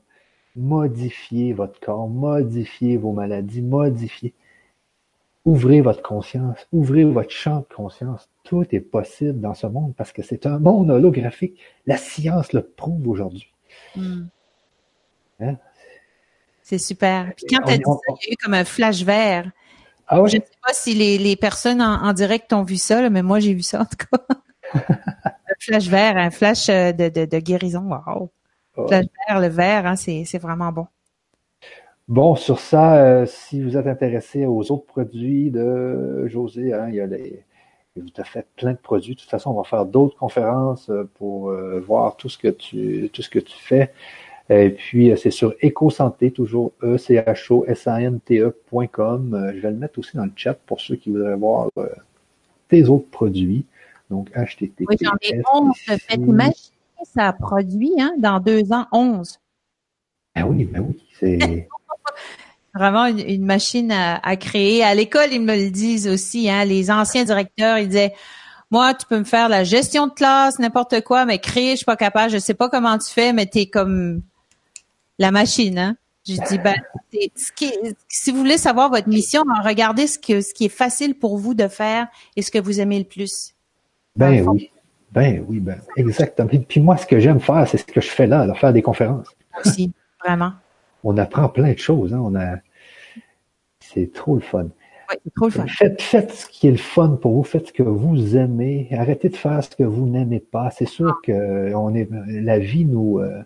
modifier 0.58 1.54
votre 1.54 1.80
corps, 1.80 2.10
modifier 2.10 2.98
vos 2.98 3.14
maladies, 3.14 3.62
modifier. 3.62 4.34
Ouvrez 5.46 5.80
votre 5.80 6.02
conscience, 6.02 6.68
ouvrez 6.74 7.06
votre 7.06 7.30
champ 7.32 7.60
de 7.60 7.74
conscience. 7.74 8.28
Tout 8.44 8.66
est 8.72 8.82
possible 8.82 9.40
dans 9.40 9.54
ce 9.54 9.68
monde 9.68 9.94
parce 9.96 10.12
que 10.12 10.24
c'est 10.24 10.46
un 10.46 10.60
monde 10.60 10.90
holographique. 10.90 11.58
La 11.86 11.96
science 11.96 12.52
le 12.52 12.64
prouve 12.64 13.08
aujourd'hui. 13.08 13.48
Hmm. 13.96 14.26
Hein? 15.40 15.56
C'est 16.70 16.78
super. 16.78 17.32
Puis 17.36 17.46
quand 17.50 17.64
tu 17.66 17.72
as 17.72 17.78
dit 17.78 17.84
ça, 17.86 18.14
il 18.22 18.28
y 18.28 18.30
a 18.30 18.34
eu 18.34 18.36
comme 18.44 18.54
un 18.54 18.66
flash 18.66 19.02
vert. 19.04 19.50
Ah 20.06 20.22
ouais? 20.22 20.30
Je 20.30 20.36
ne 20.36 20.42
sais 20.42 20.58
pas 20.66 20.74
si 20.74 20.94
les, 20.94 21.18
les 21.18 21.38
personnes 21.38 21.82
en, 21.82 22.12
direct 22.12 22.52
ont 22.52 22.64
vu 22.64 22.76
ça, 22.76 23.10
mais 23.10 23.22
moi 23.22 23.40
j'ai 23.40 23.54
vu 23.54 23.62
ça 23.62 23.82
en 23.82 23.86
tout 23.86 23.96
cas. 23.96 24.36
un 24.74 25.56
flash 25.60 25.88
vert, 25.88 26.18
un 26.18 26.30
flash 26.30 26.68
euh, 26.68 26.92
de, 26.92 27.08
de, 27.08 27.24
de 27.24 27.40
guérison. 27.40 27.90
Wow. 27.90 28.30
Flash 28.88 29.06
vert, 29.28 29.40
le 29.40 29.48
vert, 29.48 29.86
hein, 29.86 29.96
c'est 29.96 30.38
vraiment 30.40 30.74
bon. 30.74 30.88
Bon, 32.10 32.36
sur 32.36 32.60
ça, 32.60 32.98
euh, 32.98 33.26
si 33.26 33.62
vous 33.62 33.78
êtes 33.78 33.88
intéressé 33.88 34.46
aux 34.46 34.70
autres 34.70 34.86
produits 34.86 35.52
de 35.52 36.28
José, 36.28 36.74
hein, 36.74 36.88
il 36.90 36.96
y 36.96 37.02
a 37.02 37.08
les, 37.08 37.44
vous 37.96 38.08
as 38.18 38.26
fait 38.26 38.46
plein 38.58 38.74
de 38.74 38.78
produits. 38.78 39.16
De 39.16 39.20
toute 39.22 39.30
façon, 39.30 39.52
on 39.52 39.62
va 39.62 39.64
faire 39.64 39.86
d'autres 39.86 40.18
conférences 40.18 40.90
euh, 40.90 41.10
pour 41.16 41.52
voir 41.86 42.18
tout 42.18 42.28
ce 42.28 42.38
que 42.38 42.50
tu 42.50 43.10
tout 43.14 43.22
ce 43.22 43.30
que 43.30 43.40
tu 43.40 43.58
fais. 43.58 43.94
Et 44.50 44.70
puis, 44.70 45.12
euh, 45.12 45.16
c'est 45.18 45.32
sur 45.32 45.54
EcoSanté, 45.62 46.32
toujours 46.32 46.72
e 46.82 46.98
c 46.98 47.16
h 47.16 47.54
o 47.54 47.66
s 47.66 47.88
a 47.88 48.02
n 48.02 48.20
t 48.22 48.42
ecom 48.42 49.34
euh, 49.34 49.52
Je 49.54 49.60
vais 49.60 49.72
le 49.72 49.78
mettre 49.78 50.00
aussi 50.00 50.16
dans 50.16 50.24
le 50.24 50.32
chat 50.36 50.54
pour 50.54 50.80
ceux 50.80 50.96
qui 50.96 51.12
voudraient 51.12 51.36
voir 51.36 51.68
euh, 51.78 51.88
tes 52.70 52.88
autres 52.88 53.10
produits. 53.10 53.66
Donc, 54.10 54.30
HTTP. 54.32 54.86
Oui, 54.88 54.96
j'en 55.02 55.16
ai 55.22 55.42
11. 55.54 55.74
Faites 55.76 56.16
imaginer, 56.16 56.54
ça 57.14 57.34
produit, 57.34 57.92
hein, 58.00 58.14
dans 58.18 58.40
deux 58.40 58.72
ans, 58.72 58.86
11. 58.94 59.38
Ah 60.36 60.48
oui, 60.48 60.64
ben 60.64 60.86
oui, 60.88 61.04
c'est... 61.20 61.68
Vraiment 62.74 63.08
une, 63.08 63.44
machine 63.44 63.92
à, 63.92 64.36
créer. 64.36 64.84
À 64.84 64.94
l'école, 64.94 65.30
ils 65.32 65.42
me 65.42 65.56
le 65.56 65.72
disent 65.72 66.08
aussi, 66.08 66.48
hein, 66.48 66.64
les 66.64 66.92
anciens 66.92 67.24
directeurs, 67.24 67.80
ils 67.80 67.88
disaient, 67.88 68.14
moi, 68.70 68.94
tu 68.94 69.08
peux 69.08 69.18
me 69.18 69.24
faire 69.24 69.50
la 69.50 69.64
gestion 69.64 70.06
de 70.06 70.14
classe, 70.14 70.60
n'importe 70.60 71.02
quoi, 71.02 71.26
mais 71.26 71.40
créer, 71.40 71.72
je 71.72 71.78
suis 71.78 71.86
pas 71.86 71.96
capable, 71.96 72.30
je 72.30 72.38
sais 72.38 72.54
pas 72.54 72.70
comment 72.70 72.96
tu 73.00 73.12
fais, 73.12 73.34
mais 73.34 73.48
tu 73.48 73.60
es 73.60 73.66
comme 73.66 74.22
la 75.18 75.32
machine. 75.32 75.78
Hein? 75.78 75.98
Je 76.28 76.36
dis, 76.48 76.58
ben, 76.60 76.76
si 78.10 78.32
vous 78.32 78.38
voulez 78.38 78.58
savoir 78.58 78.90
votre 78.90 79.08
mission, 79.08 79.44
regardez 79.64 80.08
ce, 80.08 80.20
que, 80.20 80.42
ce 80.42 80.54
qui 80.54 80.66
est 80.66 80.70
facile 80.70 81.16
pour 81.16 81.38
vous 81.38 81.54
de 81.54 81.68
faire 81.68 82.08
et 82.36 82.42
ce 82.42 82.52
que 82.52 82.60
vous 82.60 82.82
aimez 82.82 83.00
le 83.00 83.06
plus. 83.06 83.54
Ben 84.16 84.46
oui. 84.48 84.72
Ben 85.12 85.44
oui, 85.48 85.60
ben 85.60 85.80
exactement. 85.96 86.50
Puis 86.68 86.82
moi, 86.82 86.98
ce 86.98 87.06
que 87.06 87.20
j'aime 87.20 87.40
faire, 87.40 87.66
c'est 87.68 87.78
ce 87.78 87.86
que 87.86 88.02
je 88.02 88.10
fais 88.10 88.28
là, 88.28 88.46
là 88.46 88.54
faire 88.56 88.74
des 88.74 88.82
conférences. 88.82 89.28
Aussi, 89.64 89.94
vraiment. 90.24 90.52
On 91.04 91.18
apprend 91.18 91.48
plein 91.48 91.72
de 91.72 91.78
choses. 91.78 92.14
Hein? 92.14 92.20
On 92.22 92.36
a... 92.36 92.58
C'est 93.80 94.12
trop 94.12 94.36
le 94.36 94.42
fun. 94.42 94.64
Oui, 95.10 95.16
c'est 95.24 95.34
trop 95.34 95.46
le 95.46 95.52
fun. 95.52 95.66
Faites, 95.68 96.02
faites 96.02 96.32
ce 96.34 96.46
qui 96.48 96.68
est 96.68 96.72
le 96.72 96.78
fun 96.78 97.18
pour 97.22 97.32
vous, 97.36 97.44
faites 97.44 97.68
ce 97.68 97.74
que 97.74 97.84
vous 97.84 98.36
aimez. 98.36 98.90
Arrêtez 98.92 99.30
de 99.30 99.38
faire 99.38 99.64
ce 99.64 99.70
que 99.70 99.84
vous 99.84 100.08
n'aimez 100.08 100.42
pas. 100.42 100.72
C'est 100.72 100.88
sûr 100.88 101.16
ah. 101.16 101.20
que 101.24 101.74
on 101.74 101.96
est, 101.96 102.10
la 102.28 102.60
vie 102.60 102.84
nous, 102.84 103.20
euh, 103.20 103.42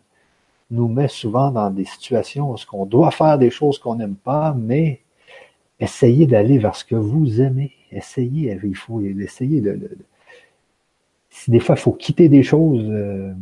nous 0.71 0.87
met 0.87 1.07
souvent 1.07 1.51
dans 1.51 1.69
des 1.69 1.85
situations 1.85 2.51
où 2.51 2.55
on 2.73 2.85
doit 2.85 3.11
faire 3.11 3.37
des 3.37 3.49
choses 3.49 3.77
qu'on 3.77 3.95
n'aime 3.95 4.15
pas, 4.15 4.55
mais 4.57 5.01
essayez 5.79 6.25
d'aller 6.25 6.57
vers 6.57 6.75
ce 6.75 6.85
que 6.85 6.95
vous 6.95 7.41
aimez. 7.41 7.73
Essayez, 7.91 8.57
il 8.63 8.75
faut 8.75 9.01
essayer 9.01 9.59
de, 9.59 9.97
si 11.29 11.51
des 11.51 11.59
fois 11.59 11.75
il 11.77 11.81
faut 11.81 11.91
quitter 11.91 12.29
des 12.29 12.43
choses, 12.43 12.85
euh, 12.89 13.33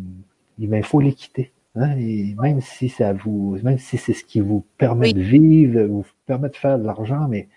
il 0.57 0.83
faut 0.83 0.99
les 0.99 1.13
quitter. 1.13 1.51
Hein, 1.75 1.95
et 1.97 2.35
même 2.41 2.61
si 2.61 2.89
ça 2.89 3.13
vous, 3.13 3.57
même 3.63 3.77
si 3.77 3.97
c'est 3.97 4.13
ce 4.13 4.23
qui 4.23 4.39
vous 4.39 4.65
permet 4.77 5.13
de 5.13 5.21
vivre, 5.21 5.81
vous 5.83 6.05
permet 6.25 6.49
de 6.49 6.55
faire 6.55 6.79
de 6.79 6.85
l'argent, 6.85 7.27
mais 7.29 7.47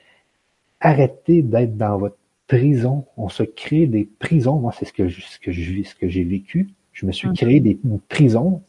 arrêtez 0.80 1.42
d'être 1.42 1.76
dans 1.76 1.96
votre 1.96 2.18
prison. 2.46 3.06
On 3.16 3.30
se 3.30 3.42
crée 3.42 3.86
des 3.86 4.04
prisons. 4.18 4.58
Moi, 4.60 4.72
c'est 4.78 4.84
ce 4.84 4.92
que 4.92 5.08
ce 5.08 5.38
que 5.38 5.50
je 5.50 5.82
ce 5.82 5.94
que 5.94 6.08
j'ai 6.08 6.24
vécu. 6.24 6.68
Je 6.92 7.06
me 7.06 7.12
suis 7.12 7.28
hum. 7.28 7.34
créé 7.34 7.60
des 7.60 7.78
prisons 8.08 8.62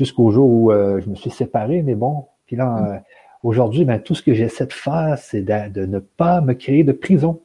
jusqu'au 0.00 0.30
jour 0.30 0.48
où 0.48 0.72
euh, 0.72 0.98
je 1.00 1.10
me 1.10 1.14
suis 1.14 1.30
séparé. 1.30 1.82
Mais 1.82 1.94
bon, 1.94 2.26
puis 2.46 2.56
là, 2.56 2.66
mm. 2.66 2.86
euh, 2.86 2.98
aujourd'hui, 3.42 3.84
ben, 3.84 4.00
tout 4.00 4.14
ce 4.14 4.22
que 4.22 4.32
j'essaie 4.32 4.66
de 4.66 4.72
faire, 4.72 5.18
c'est 5.18 5.42
de, 5.42 5.84
ne 5.84 5.98
pas 5.98 6.40
me 6.40 6.54
créer 6.54 6.84
de 6.84 6.92
prison. 6.92 7.42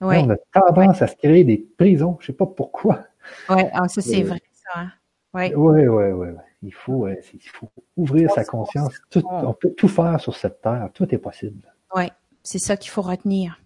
On 0.00 0.30
a 0.30 0.36
tendance 0.52 1.02
à 1.02 1.06
se 1.06 1.16
créer 1.16 1.44
des 1.44 1.56
prisons. 1.56 2.16
Je 2.20 2.26
sais 2.26 2.32
pas 2.32 2.46
pourquoi. 2.46 3.04
Oui, 3.48 3.62
ah, 3.72 3.88
ça 3.88 4.02
c'est 4.02 4.22
euh, 4.22 4.28
vrai, 4.28 4.42
ça. 4.52 4.80
Hein. 4.80 4.90
Oui, 5.32 5.52
oui, 5.54 5.86
oui. 5.86 6.28
Il, 6.62 6.74
faut, 6.74 7.08
il 7.08 7.48
faut 7.48 7.68
ouvrir 7.96 8.30
sa 8.30 8.44
conscience. 8.44 8.94
Tout, 9.10 9.22
on 9.28 9.52
peut 9.52 9.70
tout 9.70 9.88
faire 9.88 10.20
sur 10.20 10.36
cette 10.36 10.60
terre. 10.60 10.90
Tout 10.94 11.12
est 11.12 11.18
possible. 11.18 11.72
Oui, 11.96 12.04
c'est 12.42 12.58
ça 12.58 12.76
qu'il 12.76 12.90
faut 12.90 13.02
retenir. 13.02 13.58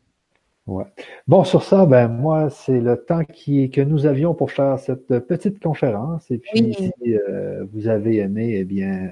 Ouais. 0.68 0.84
Bon, 1.26 1.44
sur 1.44 1.62
ça, 1.62 1.86
ben 1.86 2.08
moi, 2.08 2.50
c'est 2.50 2.80
le 2.80 2.98
temps 2.98 3.24
qui, 3.24 3.70
que 3.70 3.80
nous 3.80 4.04
avions 4.04 4.34
pour 4.34 4.52
faire 4.52 4.78
cette 4.78 5.18
petite 5.20 5.60
conférence. 5.62 6.30
Et 6.30 6.36
puis, 6.36 6.74
si 6.74 6.92
euh, 7.14 7.64
vous 7.72 7.88
avez 7.88 8.18
aimé, 8.18 8.56
eh 8.58 8.64
bien, 8.64 9.08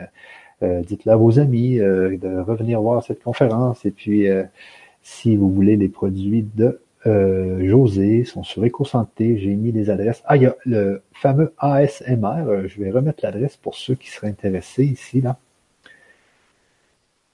euh, 0.62 0.82
dites-le 0.82 1.12
à 1.12 1.16
vos 1.16 1.38
amis 1.40 1.80
euh, 1.80 2.18
de 2.18 2.40
revenir 2.40 2.82
voir 2.82 3.02
cette 3.02 3.22
conférence. 3.22 3.86
Et 3.86 3.90
puis, 3.90 4.26
si 5.00 5.34
vous 5.36 5.50
voulez 5.50 5.78
les 5.78 5.88
produits 5.88 6.46
de 6.54 6.78
José, 7.06 8.24
sont 8.24 8.42
sur 8.42 8.62
EcoSanté, 8.62 9.38
j'ai 9.38 9.54
mis 9.54 9.72
les 9.72 9.88
adresses. 9.88 10.22
Ah, 10.26 10.36
il 10.36 10.42
y 10.42 10.46
a 10.46 10.56
le 10.66 11.00
fameux 11.12 11.54
ASMR. 11.56 12.66
je 12.66 12.82
vais 12.82 12.90
remettre 12.90 13.20
l'adresse 13.22 13.56
pour 13.56 13.76
ceux 13.76 13.94
qui 13.94 14.10
seraient 14.10 14.28
intéressés 14.28 14.84
ici, 14.84 15.22
là. 15.22 15.38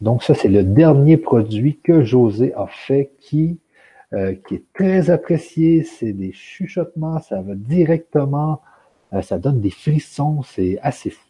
Donc, 0.00 0.22
ça, 0.22 0.34
c'est 0.34 0.48
le 0.48 0.62
dernier 0.62 1.16
produit 1.16 1.78
que 1.82 2.04
José 2.04 2.52
a 2.54 2.66
fait 2.66 3.10
qui 3.20 3.58
euh, 4.14 4.34
qui 4.47 4.56
est 4.56 4.64
très 4.74 5.09
apprécié. 5.09 5.84
C'est 5.84 6.12
des 6.12 6.32
chuchotements, 6.32 7.22
ça 7.22 7.40
va 7.40 7.55
directement, 7.55 8.60
euh, 9.14 9.22
ça 9.22 9.39
donne 9.39 9.62
des 9.62 9.70
frissons, 9.70 10.43
c'est 10.43 10.78
assez 10.82 11.09
fou. 11.09 11.26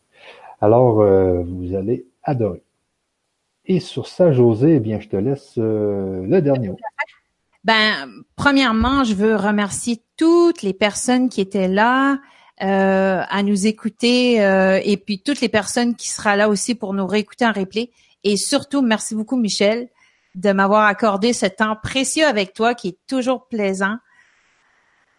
Alors, 0.60 1.00
euh, 1.00 1.44
vous 1.44 1.76
allez 1.76 2.06
adorer. 2.24 2.64
Et 3.66 3.78
sur 3.78 4.08
ça, 4.08 4.32
José, 4.32 4.74
eh 4.74 4.80
bien, 4.80 4.98
je 4.98 5.08
te 5.08 5.16
laisse 5.16 5.56
le 5.56 6.40
dernier 6.40 6.70
mot. 6.70 6.78
Ben, 7.62 8.08
premièrement, 8.34 9.04
je 9.04 9.14
veux 9.14 9.36
remercier 9.36 10.02
toutes 10.16 10.62
les 10.62 10.72
personnes 10.72 11.28
qui 11.28 11.40
étaient 11.40 11.68
là 11.68 12.18
à 12.58 13.42
nous 13.44 13.66
écouter 13.68 14.36
et 14.84 14.96
puis 14.96 15.20
toutes 15.20 15.40
les 15.40 15.48
personnes 15.48 15.94
qui 15.94 16.08
seront 16.08 16.34
là 16.34 16.48
aussi 16.48 16.74
pour 16.74 16.94
nous 16.94 17.06
réécouter 17.06 17.46
en 17.46 17.52
replay. 17.52 17.90
Et 18.24 18.36
surtout, 18.36 18.82
merci 18.82 19.14
beaucoup, 19.14 19.36
Michel, 19.36 19.88
de 20.34 20.52
m'avoir 20.52 20.84
accordé 20.86 21.32
ce 21.32 21.46
temps 21.46 21.76
précieux 21.82 22.26
avec 22.26 22.54
toi 22.54 22.74
qui 22.74 22.88
est 22.88 22.98
toujours 23.06 23.48
plaisant. 23.48 23.96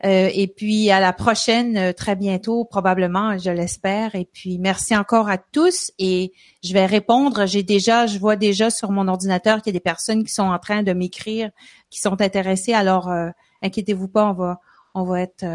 Euh, 0.06 0.30
et 0.34 0.48
puis 0.48 0.92
à 0.92 1.00
la 1.00 1.14
prochaine, 1.14 1.78
euh, 1.78 1.94
très 1.94 2.18
bientôt, 2.18 2.66
probablement, 2.66 3.38
je 3.38 3.50
l'espère. 3.50 4.16
Et 4.16 4.26
puis 4.26 4.60
merci 4.60 4.96
encore 4.98 5.30
à 5.30 5.38
tous. 5.38 5.92
Et 5.98 6.34
je 6.62 6.74
vais 6.74 6.86
répondre. 6.86 7.46
J'ai 7.46 7.64
déjà, 7.64 8.06
je 8.06 8.20
vois 8.20 8.36
déjà 8.36 8.70
sur 8.70 8.92
mon 8.92 9.08
ordinateur 9.08 9.62
qu'il 9.62 9.74
y 9.74 9.76
a 9.76 9.80
des 9.80 9.84
personnes 9.84 10.26
qui 10.26 10.34
sont 10.34 10.44
en 10.44 10.60
train 10.60 10.84
de 10.84 10.92
m'écrire, 10.92 11.52
qui 11.90 12.02
sont 12.02 12.20
intéressées. 12.22 12.74
Alors 12.74 13.10
euh, 13.10 13.30
inquiétez-vous 13.62 14.10
pas, 14.10 14.30
on 14.30 14.34
va, 14.34 14.60
on 14.94 15.04
va 15.04 15.22
être, 15.22 15.46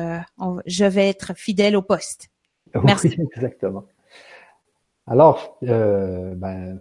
je 0.64 0.84
vais 0.86 1.08
être 1.08 1.36
fidèle 1.36 1.76
au 1.76 1.82
poste. 1.82 2.30
Merci. 2.84 3.18
exactement. 3.36 3.84
Alors, 5.06 5.58
ben 5.60 6.80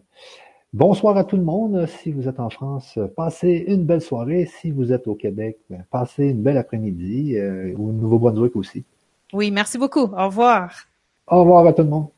Bonsoir 0.78 1.18
à 1.18 1.24
tout 1.24 1.38
le 1.38 1.44
monde. 1.44 1.88
Si 1.88 2.12
vous 2.12 2.30
êtes 2.30 2.40
en 2.40 2.52
France, 2.52 2.99
passez 3.16 3.66
une 3.68 3.84
belle 3.84 3.99
soirée. 3.99 4.45
Si 4.45 4.70
vous 4.70 4.94
êtes 4.94 5.08
au 5.08 5.16
Québec, 5.16 5.58
passez 5.90 6.28
une 6.28 6.44
belle 6.44 6.60
après-midi 6.60 7.36
euh, 7.36 7.74
ou 7.76 7.90
au 7.90 7.91
Nouveau-Brunswick 7.91 8.56
aussi. 8.56 8.86
Oui, 9.34 9.49
merci 9.49 9.80
beaucoup. 9.80 10.04
Au 10.04 10.26
revoir. 10.28 10.72
Au 11.26 11.40
revoir 11.40 11.66
à 11.66 11.74
tout 11.74 11.82
le 11.82 11.90
monde. 11.90 12.10